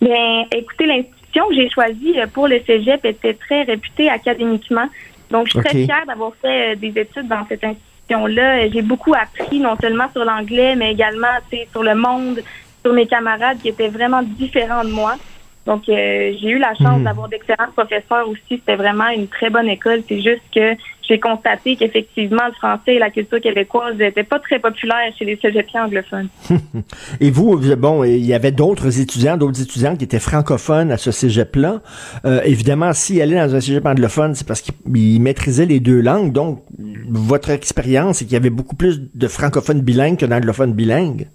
Bien, 0.00 0.44
écoutez, 0.54 0.86
l'institution 0.86 1.48
que 1.48 1.54
j'ai 1.54 1.70
choisie 1.70 2.14
pour 2.32 2.48
le 2.48 2.60
cégep 2.66 3.04
était 3.04 3.34
très 3.34 3.62
réputée 3.62 4.08
académiquement. 4.08 4.86
Donc, 5.32 5.46
je 5.46 5.52
suis 5.52 5.60
très 5.60 5.84
fière 5.84 6.04
d'avoir 6.06 6.32
fait 6.40 6.72
euh, 6.72 6.76
des 6.76 6.92
études 7.00 7.26
dans 7.26 7.44
cette 7.48 7.64
institution-là. 7.64 8.68
J'ai 8.68 8.82
beaucoup 8.82 9.14
appris, 9.14 9.58
non 9.58 9.76
seulement 9.80 10.08
sur 10.12 10.24
l'anglais, 10.24 10.76
mais 10.76 10.92
également 10.92 11.34
sur 11.72 11.82
le 11.82 11.94
monde, 11.94 12.42
sur 12.84 12.92
mes 12.92 13.06
camarades 13.06 13.58
qui 13.60 13.68
étaient 13.68 13.88
vraiment 13.88 14.22
différents 14.22 14.84
de 14.84 14.90
moi. 14.90 15.16
Donc, 15.66 15.88
euh, 15.88 16.32
j'ai 16.40 16.48
eu 16.48 16.58
la 16.58 16.74
chance 16.74 17.00
hmm. 17.00 17.04
d'avoir 17.04 17.28
d'excellents 17.28 17.70
professeurs 17.74 18.28
aussi. 18.28 18.42
C'était 18.50 18.76
vraiment 18.76 19.08
une 19.08 19.28
très 19.28 19.48
bonne 19.48 19.68
école. 19.68 20.02
C'est 20.08 20.20
juste 20.20 20.42
que 20.54 20.74
j'ai 21.08 21.20
constaté 21.20 21.76
qu'effectivement, 21.76 22.46
le 22.46 22.52
français 22.52 22.94
et 22.94 22.98
la 22.98 23.10
culture 23.10 23.40
québécoise 23.40 23.96
n'étaient 23.96 24.24
pas 24.24 24.38
très 24.38 24.58
populaires 24.58 25.12
chez 25.18 25.24
les 25.24 25.36
cégepiens 25.36 25.84
anglophones. 25.84 26.28
et 27.20 27.30
vous, 27.30 27.58
bon, 27.76 28.04
il 28.04 28.24
y 28.24 28.34
avait 28.34 28.52
d'autres 28.52 29.00
étudiants, 29.00 29.36
d'autres 29.36 29.62
étudiants 29.62 29.96
qui 29.96 30.04
étaient 30.04 30.18
francophones 30.18 30.90
à 30.90 30.96
ce 30.96 31.10
cégep-là. 31.10 31.80
Euh, 32.24 32.40
évidemment, 32.44 32.92
s'ils 32.92 33.20
allaient 33.20 33.36
dans 33.36 33.54
un 33.54 33.60
cégep 33.60 33.84
anglophone, 33.86 34.34
c'est 34.34 34.46
parce 34.46 34.62
qu'ils 34.62 35.20
maîtrisaient 35.20 35.66
les 35.66 35.80
deux 35.80 36.00
langues. 36.00 36.32
Donc, 36.32 36.64
votre 37.08 37.50
expérience, 37.50 38.18
c'est 38.18 38.24
qu'il 38.24 38.34
y 38.34 38.36
avait 38.36 38.50
beaucoup 38.50 38.76
plus 38.76 39.00
de 39.14 39.28
francophones 39.28 39.80
bilingues 39.80 40.18
que 40.18 40.26
d'anglophones 40.26 40.72
bilingues. 40.72 41.28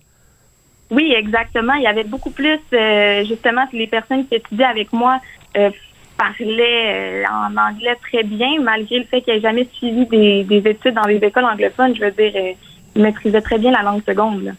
Oui, 0.89 1.13
exactement. 1.15 1.73
Il 1.73 1.83
y 1.83 1.87
avait 1.87 2.03
beaucoup 2.03 2.29
plus, 2.29 2.59
euh, 2.73 3.23
justement, 3.25 3.65
les 3.73 3.87
personnes 3.87 4.25
qui 4.27 4.35
étudiaient 4.35 4.65
avec 4.65 4.93
moi 4.93 5.19
euh, 5.57 5.69
parlaient 6.17 7.23
euh, 7.23 7.23
en 7.29 7.55
anglais 7.57 7.95
très 8.01 8.23
bien, 8.23 8.61
malgré 8.61 8.99
le 8.99 9.05
fait 9.05 9.21
qu'ils 9.21 9.33
n'aient 9.35 9.41
jamais 9.41 9.67
suivi 9.73 10.05
des, 10.05 10.61
études 10.65 10.95
dans 10.95 11.07
les 11.07 11.17
écoles 11.17 11.45
anglophones. 11.45 11.95
Je 11.95 12.05
veux 12.05 12.11
dire, 12.11 12.55
ils 12.95 13.01
maîtrisaient 13.01 13.41
très 13.41 13.57
bien 13.57 13.71
la 13.71 13.83
langue 13.83 14.01
seconde. 14.05 14.53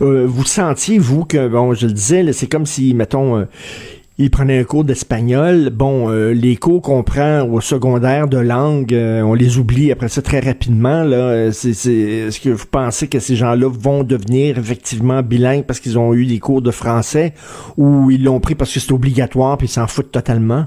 vous 0.00 0.44
sentiez, 0.44 0.98
vous, 0.98 1.24
que, 1.24 1.46
bon, 1.46 1.74
je 1.74 1.86
le 1.86 1.92
disais, 1.92 2.32
c'est 2.32 2.48
comme 2.48 2.66
si, 2.66 2.92
mettons, 2.94 3.46
il 4.22 4.30
prenait 4.30 4.58
un 4.60 4.64
cours 4.64 4.84
d'espagnol. 4.84 5.70
Bon, 5.70 6.08
euh, 6.08 6.32
les 6.32 6.56
cours 6.56 6.80
qu'on 6.80 7.02
prend 7.02 7.42
au 7.42 7.60
secondaire 7.60 8.28
de 8.28 8.38
langue, 8.38 8.94
euh, 8.94 9.20
on 9.22 9.34
les 9.34 9.58
oublie 9.58 9.90
après 9.90 10.08
ça 10.08 10.22
très 10.22 10.40
rapidement. 10.40 11.02
Là, 11.02 11.50
c'est, 11.52 11.70
est-ce 11.70 12.40
que 12.40 12.50
vous 12.50 12.66
pensez 12.66 13.08
que 13.08 13.18
ces 13.18 13.36
gens-là 13.36 13.68
vont 13.68 14.04
devenir 14.04 14.58
effectivement 14.58 15.22
bilingues 15.22 15.64
parce 15.64 15.80
qu'ils 15.80 15.98
ont 15.98 16.14
eu 16.14 16.26
des 16.26 16.38
cours 16.38 16.62
de 16.62 16.70
français 16.70 17.34
ou 17.76 18.10
ils 18.10 18.22
l'ont 18.22 18.40
pris 18.40 18.54
parce 18.54 18.72
que 18.72 18.80
c'est 18.80 18.92
obligatoire 18.92 19.58
puis 19.58 19.66
ils 19.66 19.70
s'en 19.70 19.86
foutent 19.86 20.12
totalement? 20.12 20.66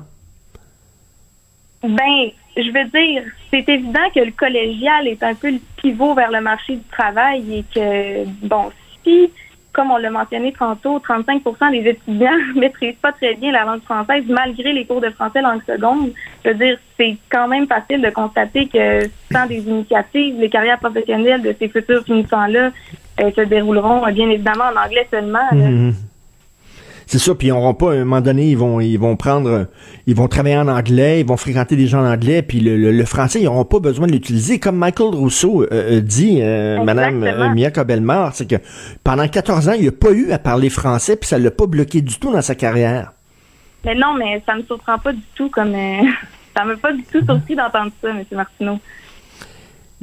Ben, 1.82 2.32
je 2.57 2.72
veux 2.72 2.90
dire, 2.90 3.23
c'est 3.52 3.68
évident 3.69 4.10
que 4.14 4.19
le 4.19 4.32
collégial 4.32 5.07
est 5.07 5.23
un 5.23 5.34
peu 5.34 5.52
le 5.52 5.60
pivot 5.77 6.14
vers 6.14 6.32
le 6.32 6.41
marché 6.41 6.76
du 6.76 6.84
travail 6.91 7.44
et 7.53 7.65
que, 7.73 8.26
bon, 8.48 8.72
si 9.03 9.30
comme 9.76 9.91
on 9.91 9.97
l'a 9.97 10.10
mentionné 10.10 10.53
tantôt, 10.57 10.99
35% 10.99 11.72
des 11.72 11.89
étudiants 11.89 12.31
ne 12.56 12.60
maîtrisent 12.61 12.95
pas 13.02 13.11
très 13.11 13.35
bien 13.35 13.52
la 13.52 13.65
langue 13.65 13.84
française 13.84 14.23
malgré 14.30 14.72
les 14.72 14.85
cours 14.85 15.02
de 15.02 15.10
français 15.10 15.41
langue 15.41 15.61
seconde. 15.68 16.11
Je 16.43 16.49
veux 16.49 16.56
dire, 16.56 16.77
c'est 16.97 17.18
quand 17.30 17.47
même 17.49 17.68
facile 17.68 18.02
de 18.02 18.10
constater 18.10 18.68
que 18.68 19.07
sans 19.31 19.45
des 19.47 19.60
initiatives, 19.60 20.39
les 20.39 20.49
carrières 20.49 20.80
professionnelles 20.80 21.41
de 21.41 21.53
ces 21.60 21.68
futurs 21.68 22.03
finissants-là 22.06 22.72
euh, 23.22 23.31
se 23.35 23.41
dérouleront 23.41 24.10
bien 24.11 24.30
évidemment 24.30 24.65
en 24.73 24.85
anglais 24.85 25.07
seulement. 25.11 25.49
C'est 27.07 27.19
ça, 27.19 27.36
puis 27.36 27.48
ils 27.48 27.52
n'auront 27.52 27.73
pas, 27.73 27.91
à 27.91 27.95
un 27.95 27.99
moment 27.99 28.22
donné, 28.22 28.49
ils 28.49 28.57
vont, 28.57 28.80
ils 28.80 28.98
vont 28.98 29.15
prendre, 29.15 29.68
ils 30.07 30.15
vont 30.15 30.27
travailler 30.27 30.57
en 30.57 30.68
anglais, 30.68 31.19
ils 31.19 31.26
vont 31.26 31.38
fréquenter 31.38 31.76
des 31.76 31.88
gens 31.88 32.02
en 32.02 32.11
anglais, 32.11 32.41
puis 32.41 32.60
le, 32.60 33.06
français, 33.06 33.41
ils 33.41 33.45
n'auront 33.45 33.65
pas 33.65 33.80
besoin 33.80 34.07
de 34.07 34.11
l'utiliser. 34.11 34.60
Comme 34.60 34.77
Michael 34.77 35.14
Rousseau 35.14 35.64
euh, 35.64 35.68
euh, 35.72 36.02
dit, 36.02 36.40
euh, 36.41 36.84
Madame 36.84 37.23
euh, 37.23 37.49
Mia 37.49 37.69
Cobelmar, 37.69 38.34
c'est 38.34 38.49
que 38.49 38.56
pendant 39.03 39.27
14 39.27 39.69
ans, 39.69 39.73
il 39.73 39.86
n'a 39.86 39.91
pas 39.91 40.11
eu 40.11 40.32
à 40.32 40.40
parler 40.40 40.69
français, 40.69 41.15
puis 41.15 41.27
ça 41.27 41.38
l'a 41.38 41.52
pas 41.52 41.68
bloqué 41.68 42.02
du 42.02 42.18
tout 42.18 42.32
dans 42.32 42.41
sa 42.41 42.56
carrière. 42.56 43.14
Mais 43.84 43.94
non, 43.94 44.15
mais 44.18 44.41
ça 44.45 44.56
me 44.56 44.64
surprend 44.64 44.98
pas 44.98 45.14
du 45.14 45.22
tout, 45.36 45.49
comme 45.49 45.73
ça 46.57 46.65
m'a 46.65 46.76
pas 46.76 46.91
du 46.91 47.03
tout 47.03 47.23
surpris 47.23 47.56
d'entendre 47.56 47.91
ça, 48.02 48.10
M. 48.10 48.23
Martineau. 48.32 48.80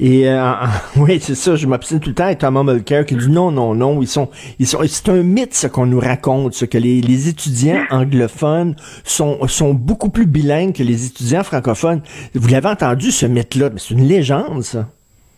Et 0.04 0.28
euh, 0.28 0.52
oui, 0.96 1.20
c'est 1.20 1.36
ça, 1.36 1.54
je 1.54 1.64
m'obstine 1.68 2.00
tout 2.00 2.08
le 2.08 2.14
temps 2.16 2.24
avec 2.24 2.38
Thomas 2.38 2.64
Mulcair 2.64 3.06
qui 3.06 3.14
dit 3.14 3.30
non, 3.30 3.52
non, 3.52 3.72
non, 3.72 4.02
ils 4.02 4.08
sont, 4.08 4.28
ils 4.58 4.66
sont, 4.66 4.80
c'est 4.84 5.08
un 5.08 5.22
mythe 5.22 5.54
ce 5.54 5.68
qu'on 5.68 5.86
nous 5.86 6.00
raconte, 6.00 6.54
ce 6.54 6.64
que 6.64 6.76
les, 6.76 7.00
les, 7.00 7.28
étudiants 7.28 7.84
anglophones 7.88 8.74
sont, 9.04 9.46
sont 9.46 9.74
beaucoup 9.74 10.10
plus 10.10 10.26
bilingues 10.26 10.74
que 10.74 10.82
les 10.82 11.06
étudiants 11.06 11.44
francophones. 11.44 12.02
Vous 12.34 12.48
l'avez 12.48 12.68
entendu 12.68 13.12
ce 13.12 13.26
mythe-là, 13.26 13.70
mais 13.70 13.78
c'est 13.78 13.94
une 13.94 14.08
légende, 14.08 14.62
ça. 14.62 14.88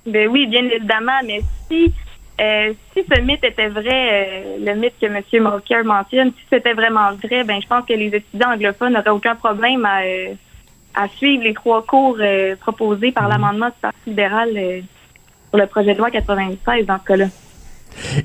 Ben 0.07 0.29
oui, 0.29 0.47
bien 0.47 0.65
évidemment, 0.65 1.21
mais 1.27 1.43
si 1.69 1.93
euh, 2.41 2.73
si 2.93 3.05
ce 3.05 3.21
mythe 3.21 3.45
était 3.45 3.69
vrai, 3.69 3.85
euh, 3.85 4.57
le 4.65 4.81
mythe 4.81 4.95
que 4.99 5.07
M. 5.07 5.21
Mulcair 5.33 5.85
mentionne, 5.85 6.31
si 6.31 6.45
c'était 6.51 6.73
vraiment 6.73 7.13
vrai, 7.23 7.45
ben 7.45 7.61
je 7.61 7.67
pense 7.67 7.85
que 7.87 7.93
les 7.93 8.07
étudiants 8.07 8.53
anglophones 8.55 8.95
n'auraient 8.95 9.11
aucun 9.11 9.35
problème 9.35 9.85
à 9.85 10.01
à 10.95 11.09
suivre 11.09 11.45
les 11.45 11.55
trois 11.55 11.83
cours 11.85 12.17
euh, 12.21 12.57
proposés 12.57 13.13
par 13.13 13.25
mhm. 13.25 13.31
l'amendement 13.31 13.67
du 13.67 13.75
Parti 13.81 13.99
libéral 14.07 14.51
euh, 14.57 14.81
pour 15.51 15.61
le 15.61 15.67
projet 15.67 15.95
de 15.95 15.99
loi 15.99 16.11
96 16.11 16.87
dans 16.87 16.99
ce 16.99 17.05
cas-là. 17.05 17.27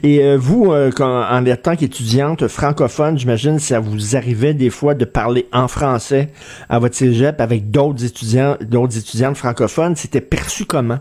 Et 0.02 0.24
euh, 0.24 0.36
vous, 0.36 0.74
quand, 0.96 1.24
en 1.30 1.44
tant 1.56 1.76
qu'étudiante 1.76 2.48
francophone, 2.48 3.20
j'imagine 3.20 3.60
ça 3.60 3.80
vous 3.80 4.16
arrivait 4.16 4.56
des 4.56 4.72
fois 4.72 4.96
de 4.96 5.06
parler 5.06 5.48
en 5.54 5.68
français 5.68 6.30
à 6.70 6.80
votre 6.80 6.96
cégep 6.96 7.40
avec 7.40 7.70
d'autres 7.70 8.04
étudiants, 8.04 8.58
d'autres 8.62 8.98
étudiantes 8.98 9.38
francophones. 9.38 9.96
C'était 9.96 10.22
perçu 10.22 10.66
comment? 10.66 10.98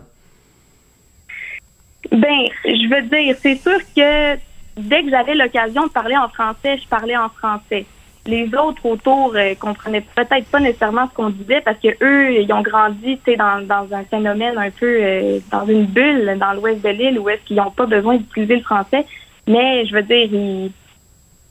Ben, 2.11 2.47
je 2.63 2.95
veux 2.95 3.01
dire, 3.09 3.35
c'est 3.41 3.55
sûr 3.55 3.79
que 3.95 4.35
dès 4.77 5.03
que 5.03 5.09
j'avais 5.09 5.35
l'occasion 5.35 5.87
de 5.87 5.91
parler 5.91 6.15
en 6.15 6.29
français, 6.29 6.77
je 6.77 6.87
parlais 6.87 7.17
en 7.17 7.29
français 7.29 7.85
les 8.29 8.53
autres 8.55 8.85
autour 8.85 9.33
euh, 9.35 9.55
comprenaient 9.55 10.05
peut-être 10.15 10.45
pas 10.45 10.59
nécessairement 10.59 11.07
ce 11.09 11.15
qu'on 11.15 11.29
disait 11.29 11.61
parce 11.61 11.79
que 11.79 11.89
eux, 12.03 12.33
ils 12.33 12.53
ont 12.53 12.61
grandi 12.61 13.19
dans, 13.37 13.65
dans 13.65 13.93
un 13.93 14.03
phénomène 14.03 14.57
un 14.57 14.69
peu 14.69 14.97
euh, 15.01 15.39
dans 15.51 15.65
une 15.65 15.85
bulle 15.85 16.37
dans 16.39 16.53
l'ouest 16.53 16.81
de 16.81 16.89
l'île 16.89 17.19
où 17.19 17.27
est-ce 17.29 17.41
qu'ils 17.45 17.57
n'ont 17.57 17.71
pas 17.71 17.85
besoin 17.85 18.17
d'utiliser 18.17 18.57
le 18.57 18.63
français. 18.63 19.05
Mais 19.47 19.85
je 19.85 19.95
veux 19.95 20.03
dire, 20.03 20.29
ils, 20.31 20.71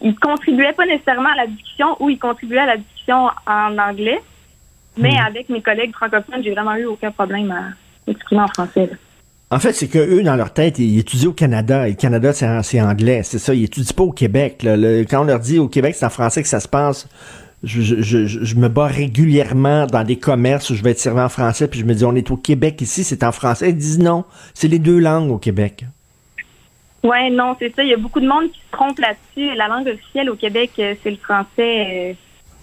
ils 0.01 0.15
contribuaient 0.19 0.73
pas 0.73 0.87
nécessairement 0.87 1.31
à 1.31 1.37
la 1.37 1.47
discussion 1.49 1.97
ou 2.01 2.11
ils 2.11 2.19
contribuaient 2.19 2.61
à 2.61 2.67
la 2.67 2.77
discussion 2.77 3.29
en 3.47 3.79
anglais. 3.79 4.21
Mais 4.97 5.13
hmm. 5.13 5.27
avec 5.27 5.49
mes 5.49 5.63
collègues 5.63 5.93
francophones, 5.93 6.43
j'ai 6.43 6.53
vraiment 6.53 6.77
eu 6.77 6.87
aucun 6.87 7.11
problème 7.11 7.51
à 7.51 8.11
exprimer 8.11 8.43
en 8.43 8.49
français. 8.49 8.91
En 9.51 9.59
fait, 9.59 9.73
c'est 9.73 9.89
que 9.89 9.99
eux, 9.99 10.23
dans 10.23 10.37
leur 10.37 10.53
tête, 10.53 10.79
ils 10.79 10.99
étudient 10.99 11.31
au 11.31 11.33
Canada. 11.33 11.87
Et 11.89 11.93
le 11.93 11.97
Canada, 11.97 12.33
c'est 12.35 12.81
anglais. 12.81 13.23
C'est 13.23 13.39
ça. 13.39 13.55
Ils 13.55 13.65
étudient 13.65 13.95
pas 13.97 14.03
au 14.03 14.13
Québec. 14.13 14.59
quand 14.63 15.23
on 15.23 15.25
leur 15.25 15.41
dit 15.41 15.59
au 15.59 15.69
Québec, 15.69 15.95
c'est 15.95 16.05
en 16.05 16.11
français 16.11 16.43
que 16.43 16.49
ça 16.49 16.61
se 16.61 16.69
passe, 16.69 17.09
je, 17.65 17.81
je, 17.83 18.27
je, 18.27 18.55
me 18.55 18.69
bats 18.69 18.87
régulièrement 18.87 19.87
dans 19.87 20.05
des 20.05 20.17
commerces 20.17 20.71
où 20.71 20.75
je 20.75 20.83
vais 20.83 20.93
être 20.93 21.01
servi 21.01 21.21
en 21.21 21.29
français, 21.29 21.67
puis 21.67 21.81
je 21.81 21.85
me 21.85 21.95
dis, 21.95 22.05
on 22.05 22.15
est 22.15 22.31
au 22.31 22.37
Québec 22.37 22.81
ici, 22.81 23.03
c'est 23.03 23.25
en 23.25 23.33
français. 23.33 23.71
Ils 23.71 23.77
disent 23.77 23.99
non, 23.99 24.25
c'est 24.55 24.69
les 24.69 24.79
deux 24.79 24.99
langues 24.99 25.33
au 25.33 25.39
Québec. 25.39 25.85
Ouais, 27.03 27.31
non, 27.31 27.57
c'est 27.59 27.75
ça. 27.75 27.83
Il 27.83 27.91
y 27.91 27.95
a 27.95 27.97
beaucoup 27.97 28.21
de 28.21 28.29
monde 28.29 28.51
qui 28.53 28.61
se 28.61 28.71
trompe 28.71 28.99
là-dessus. 28.99 29.55
La 29.57 29.69
langue 29.69 29.89
officielle 29.89 30.31
au 30.31 30.37
Québec, 30.37 30.73
euh, 30.79 30.95
c'est 31.03 31.11
le 31.11 31.17
français. 31.17 31.49
Euh, 31.59 32.13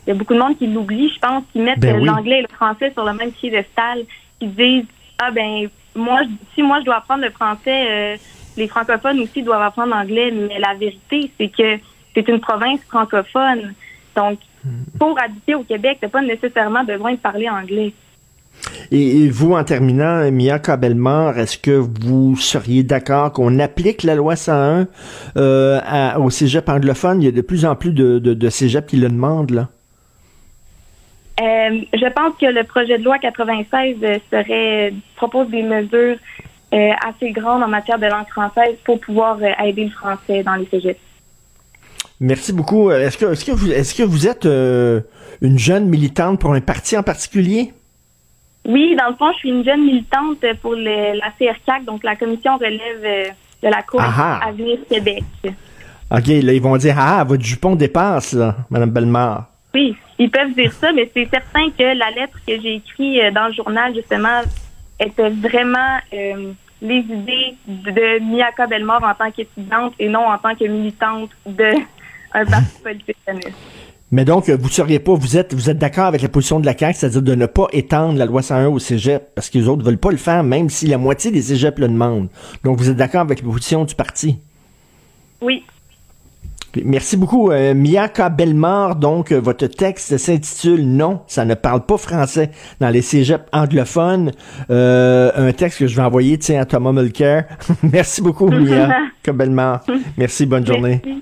il 0.06 0.10
y 0.10 0.12
a 0.12 0.14
beaucoup 0.14 0.34
de 0.34 0.40
monde 0.40 0.58
qui 0.58 0.68
l'oublie, 0.68 1.10
je 1.14 1.20
pense, 1.20 1.44
qui 1.52 1.60
mettent 1.60 1.80
ben 1.80 2.04
l'anglais 2.04 2.40
et 2.40 2.42
le 2.42 2.54
français 2.54 2.92
sur 2.92 3.04
le 3.06 3.14
même 3.14 3.32
piédestal, 3.32 4.04
qui 4.40 4.48
disent, 4.48 4.86
ah 5.18 5.32
ben, 5.32 5.68
moi, 5.96 6.22
si 6.54 6.62
moi 6.62 6.80
je 6.80 6.86
dois 6.86 6.98
apprendre 6.98 7.24
le 7.24 7.32
français, 7.32 7.88
euh, 7.90 8.18
les 8.58 8.68
francophones 8.68 9.20
aussi 9.20 9.44
doivent 9.44 9.62
apprendre 9.62 9.96
l'anglais, 9.96 10.32
mais 10.32 10.60
la 10.60 10.74
vérité, 10.74 11.32
c'est 11.38 11.50
que 11.50 11.78
c'est 12.14 12.28
une 12.28 12.40
province 12.40 12.80
francophone. 12.88 13.74
Donc, 14.16 14.40
hmm. 14.64 14.98
pour 15.00 15.20
habiter 15.22 15.56
au 15.56 15.64
Québec, 15.64 15.98
t'as 16.02 16.10
pas 16.10 16.22
nécessairement 16.22 16.84
besoin 16.84 17.14
de 17.14 17.18
parler 17.18 17.50
anglais. 17.50 17.94
Et, 18.92 19.28
vous, 19.30 19.54
en 19.54 19.64
terminant, 19.64 20.32
Mia 20.32 20.60
Cabelmar, 20.60 21.38
est-ce 21.38 21.58
que 21.58 21.72
vous 21.72 22.38
seriez 22.38 22.84
d'accord 22.84 23.34
qu'on 23.34 23.60
applique 23.60 24.04
la 24.04 24.16
loi 24.16 24.38
101 24.38 24.88
euh, 25.36 26.14
au 26.18 26.30
cégep 26.30 26.70
anglophone? 26.70 27.22
Il 27.22 27.26
y 27.26 27.28
a 27.28 27.32
de 27.32 27.42
plus 27.42 27.66
en 27.66 27.76
plus 27.76 27.92
de, 27.92 28.20
de, 28.20 28.34
de 28.34 28.50
cégeps 28.50 28.88
qui 28.88 28.98
le 28.98 29.10
demandent, 29.10 29.52
là. 29.52 29.70
Euh, 31.42 31.82
je 31.94 32.14
pense 32.14 32.38
que 32.40 32.46
le 32.46 32.64
projet 32.64 32.98
de 32.98 33.04
loi 33.04 33.20
96 33.20 33.98
euh, 34.04 34.18
serait 34.32 34.94
propose 35.18 35.50
des 35.50 35.64
mesures 35.64 36.18
euh, 36.74 36.92
assez 37.06 37.32
grandes 37.32 37.62
en 37.62 37.68
matière 37.68 38.00
de 38.00 38.06
langue 38.06 38.28
française 38.30 38.76
pour 38.86 39.00
pouvoir 39.02 39.38
aider 39.64 39.86
le 39.86 39.92
français 39.92 40.44
dans 40.44 40.56
les 40.56 40.66
cégeps. 40.68 41.00
Merci 42.22 42.54
beaucoup. 42.54 42.90
Est-ce 42.90 43.18
que, 43.18 43.26
est-ce 43.34 43.44
que 43.44 43.52
vous, 43.52 43.70
est-ce 43.70 43.94
que 43.94 44.04
vous 44.04 44.28
êtes 44.28 44.46
une 44.46 45.60
jeune 45.60 45.90
militante 45.90 46.40
pour 46.40 46.54
un 46.54 46.62
parti 46.62 46.98
en 46.98 47.04
particulier? 47.04 47.74
Oui, 48.66 48.96
dans 48.98 49.10
le 49.10 49.16
fond, 49.16 49.32
je 49.34 49.40
suis 49.40 49.50
une 49.50 49.66
jeune 49.66 49.84
militante 49.86 50.38
pour 50.62 50.76
la 50.76 51.32
CRCAC, 51.38 51.84
donc 51.84 52.04
la 52.04 52.16
Commission 52.16 52.56
relève 52.58 53.34
de 53.62 53.68
la 53.68 53.84
Cour 53.84 54.02
Avenir 54.02 54.80
Québec. 54.90 55.24
OK, 55.44 56.28
là, 56.28 56.54
ils 56.54 56.62
vont 56.62 56.78
dire, 56.78 56.96
ah, 56.98 57.24
votre 57.26 57.44
jupon 57.44 57.76
dépasse, 57.76 58.34
là, 58.34 58.56
Mme 58.70 58.92
Bellemare. 58.92 59.48
Oui, 59.74 59.96
ils 60.20 60.30
peuvent 60.30 60.54
dire 60.54 60.72
ça, 60.74 60.92
mais 60.94 61.10
c'est 61.14 61.30
certain 61.30 61.70
que 61.70 61.84
la 61.84 62.12
lettre 62.12 62.38
que 62.48 62.60
j'ai 62.62 62.76
écrite 62.76 63.22
euh, 63.22 63.32
dans 63.32 63.48
le 63.48 63.54
journal, 63.54 63.94
justement, 63.94 64.42
était 65.00 65.30
vraiment 65.30 66.00
euh, 66.14 66.54
les 66.82 67.00
idées 67.00 67.56
de 67.68 68.20
Miyaka 68.20 68.68
Belmore 68.68 69.04
en 69.04 69.14
tant 69.14 69.32
qu'étudiante 69.32 69.94
et 70.00 70.08
non 70.08 70.28
en 70.28 70.38
tant 70.38 70.56
que 70.56 70.66
militante 70.66 71.32
d'un 71.46 71.76
parti 72.46 72.82
politique 72.84 73.18
mais 74.12 74.24
donc, 74.24 74.50
vous 74.50 74.70
seriez 74.70 75.00
pas, 75.00 75.14
vous 75.14 75.36
êtes, 75.36 75.54
vous 75.54 75.70
êtes 75.70 75.80
d'accord 75.80 76.06
avec 76.06 76.22
la 76.22 76.30
position 76.30 76.60
de 76.60 76.66
la 76.66 76.78
CAQ, 76.78 76.98
c'est-à-dire 76.98 77.22
de 77.24 77.36
ne 77.36 77.48
pas 77.48 77.68
étendre 77.74 78.18
la 78.18 78.26
loi 78.26 78.42
101 78.42 78.68
au 78.68 78.80
cégep, 78.80 79.34
parce 79.34 79.50
que 79.50 79.58
les 79.58 79.68
autres 79.68 79.84
veulent 79.84 79.98
pas 79.98 80.12
le 80.12 80.18
faire, 80.18 80.44
même 80.44 80.70
si 80.70 80.86
la 80.88 80.98
moitié 80.98 81.32
des 81.32 81.42
cégeps 81.42 81.80
le 81.80 81.88
demandent. 81.88 82.30
Donc, 82.64 82.78
vous 82.78 82.90
êtes 82.90 82.96
d'accord 82.96 83.22
avec 83.22 83.42
la 83.42 83.46
position 83.46 83.84
du 83.84 83.96
parti? 83.96 84.38
Oui. 85.42 85.66
Merci 86.84 87.18
beaucoup, 87.18 87.52
euh, 87.52 87.74
Miyaka. 87.74 88.30
Donc, 89.00 89.32
euh, 89.32 89.40
votre 89.40 89.68
texte 89.68 90.18
s'intitule 90.18 90.86
Non, 90.86 91.22
ça 91.28 91.46
ne 91.46 91.54
parle 91.54 91.86
pas 91.86 91.98
français 91.98 92.52
dans 92.80 92.90
les 92.90 93.02
cégeps 93.02 93.46
anglophones. 93.54 94.32
Euh, 94.70 95.32
un 95.36 95.52
texte 95.54 95.80
que 95.80 95.88
je 95.88 95.96
vais 95.96 96.02
envoyer 96.04 96.38
tiens, 96.38 96.62
à 96.62 96.66
Thomas 96.66 96.92
Mulcair. 96.92 97.46
Merci 97.84 98.22
beaucoup, 98.22 98.48
Miyaka 98.50 99.34
Belmar. 99.34 99.84
Merci, 100.18 100.46
bonne 100.46 100.66
journée. 100.66 101.02
Merci. 101.04 101.22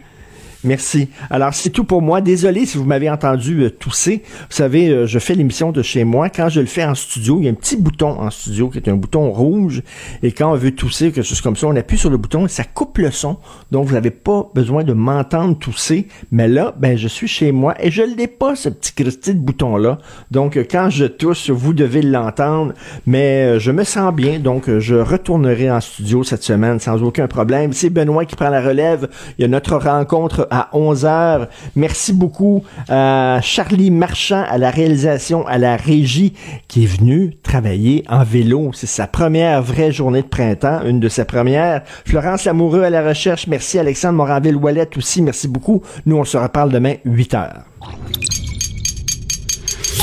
Alors, 1.30 1.54
c'est 1.54 1.70
tout 1.70 1.84
pour 1.84 2.02
moi. 2.02 2.22
Désolé 2.22 2.66
si 2.66 2.78
vous 2.78 2.86
m'avez 2.86 3.10
entendu 3.10 3.64
euh, 3.64 3.70
tousser. 3.70 4.24
Vous 4.50 4.56
savez, 4.56 4.90
euh, 4.90 5.06
je 5.06 5.20
fais 5.20 5.36
l'émission 5.36 5.72
de 5.72 5.82
chez 5.82 6.04
moi. 6.04 6.30
Quand 6.30 6.50
je 6.50 6.62
le 6.62 6.68
fais 6.68 6.86
en 6.86 6.96
studio, 6.96 7.40
il 7.40 7.46
y 7.46 7.48
a 7.48 7.52
un 7.52 7.56
petit 7.56 7.76
bouton 7.76 8.20
en 8.20 8.30
studio 8.30 8.70
qui 8.70 8.78
est 8.78 8.90
un 8.90 8.96
bouton 8.96 9.32
rouge. 9.32 9.82
Et 10.22 10.32
quand 10.32 10.52
on 10.52 10.56
veut 10.56 10.74
tousser, 10.74 11.12
quelque 11.12 11.26
chose 11.26 11.42
comme 11.42 11.56
ça, 11.56 11.68
on 11.68 11.76
appuie 11.76 11.98
sur 11.98 12.10
le 12.10 12.18
bouton 12.18 12.46
et 12.46 12.50
ça 12.50 12.64
coupe 12.64 12.98
le 12.98 13.12
son. 13.12 13.38
Donc, 13.72 13.88
vous 13.88 13.94
n'avez 13.94 14.12
pas 14.12 14.50
besoin 14.56 14.84
de 14.84 14.94
m'entendre 14.94 15.58
tousser. 15.58 16.08
Mais 16.32 16.48
là, 16.48 16.74
ben, 16.78 16.98
je 16.98 17.08
suis 17.08 17.28
chez 17.28 17.52
moi 17.52 17.76
et 17.80 17.92
je 17.92 18.04
l'ai 18.04 18.28
pas, 18.28 18.56
ce 18.56 18.70
petit 18.70 19.34
bouton-là. 19.34 19.98
Donc, 20.32 20.58
quand 20.70 20.90
je 20.90 21.06
tousse, 21.06 21.50
vous 21.50 21.74
devez 21.74 22.02
l'entendre. 22.02 22.74
Mais 23.06 23.44
euh, 23.44 23.60
je 23.60 23.72
me 23.72 23.84
sens 23.84 24.14
bien. 24.14 24.40
Donc, 24.40 24.70
je 24.80 24.96
retournerai 24.96 25.70
en 25.72 25.82
studio 25.82 26.24
cette 26.24 26.44
semaine 26.44 26.80
sans 26.80 27.04
aucun 27.04 27.28
problème. 27.28 27.74
C'est 27.74 27.90
Benoît 27.90 28.26
qui 28.26 28.36
prend 28.36 28.50
la 28.50 28.62
relève. 28.62 29.10
Il 29.38 29.42
y 29.42 29.46
a 29.46 29.48
notre 29.48 29.76
rencontre 29.76 30.48
à 30.54 30.70
11h. 30.74 31.48
Merci 31.76 32.14
beaucoup 32.14 32.64
à 32.88 33.40
Charlie 33.42 33.90
Marchand 33.90 34.46
à 34.48 34.60
la 34.60 34.70
réalisation, 34.70 35.48
à 35.48 35.58
la 35.58 35.76
régie, 35.76 36.34
qui 36.68 36.84
est 36.84 36.88
venu 36.88 37.36
travailler 37.42 38.04
en 38.08 38.24
vélo. 38.24 38.70
C'est 38.74 38.88
sa 38.88 39.08
première 39.08 39.64
vraie 39.64 39.92
journée 39.92 40.22
de 40.22 40.28
printemps, 40.28 40.82
une 40.86 41.00
de 41.00 41.10
ses 41.10 41.26
premières. 41.26 41.82
Florence 42.06 42.46
Lamoureux 42.46 42.84
à 42.84 42.92
la 42.92 43.06
recherche. 43.06 43.48
Merci 43.48 43.80
Alexandre 43.80 44.18
Moranville-Wallet 44.18 44.90
aussi. 44.96 45.24
Merci 45.24 45.48
beaucoup. 45.48 45.82
Nous, 46.06 46.18
on 46.18 46.24
se 46.24 46.38
reparle 46.38 46.72
demain, 46.72 46.94
8h. 47.04 47.50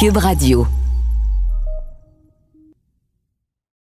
Cube 0.01 0.17
Radio. 0.17 0.67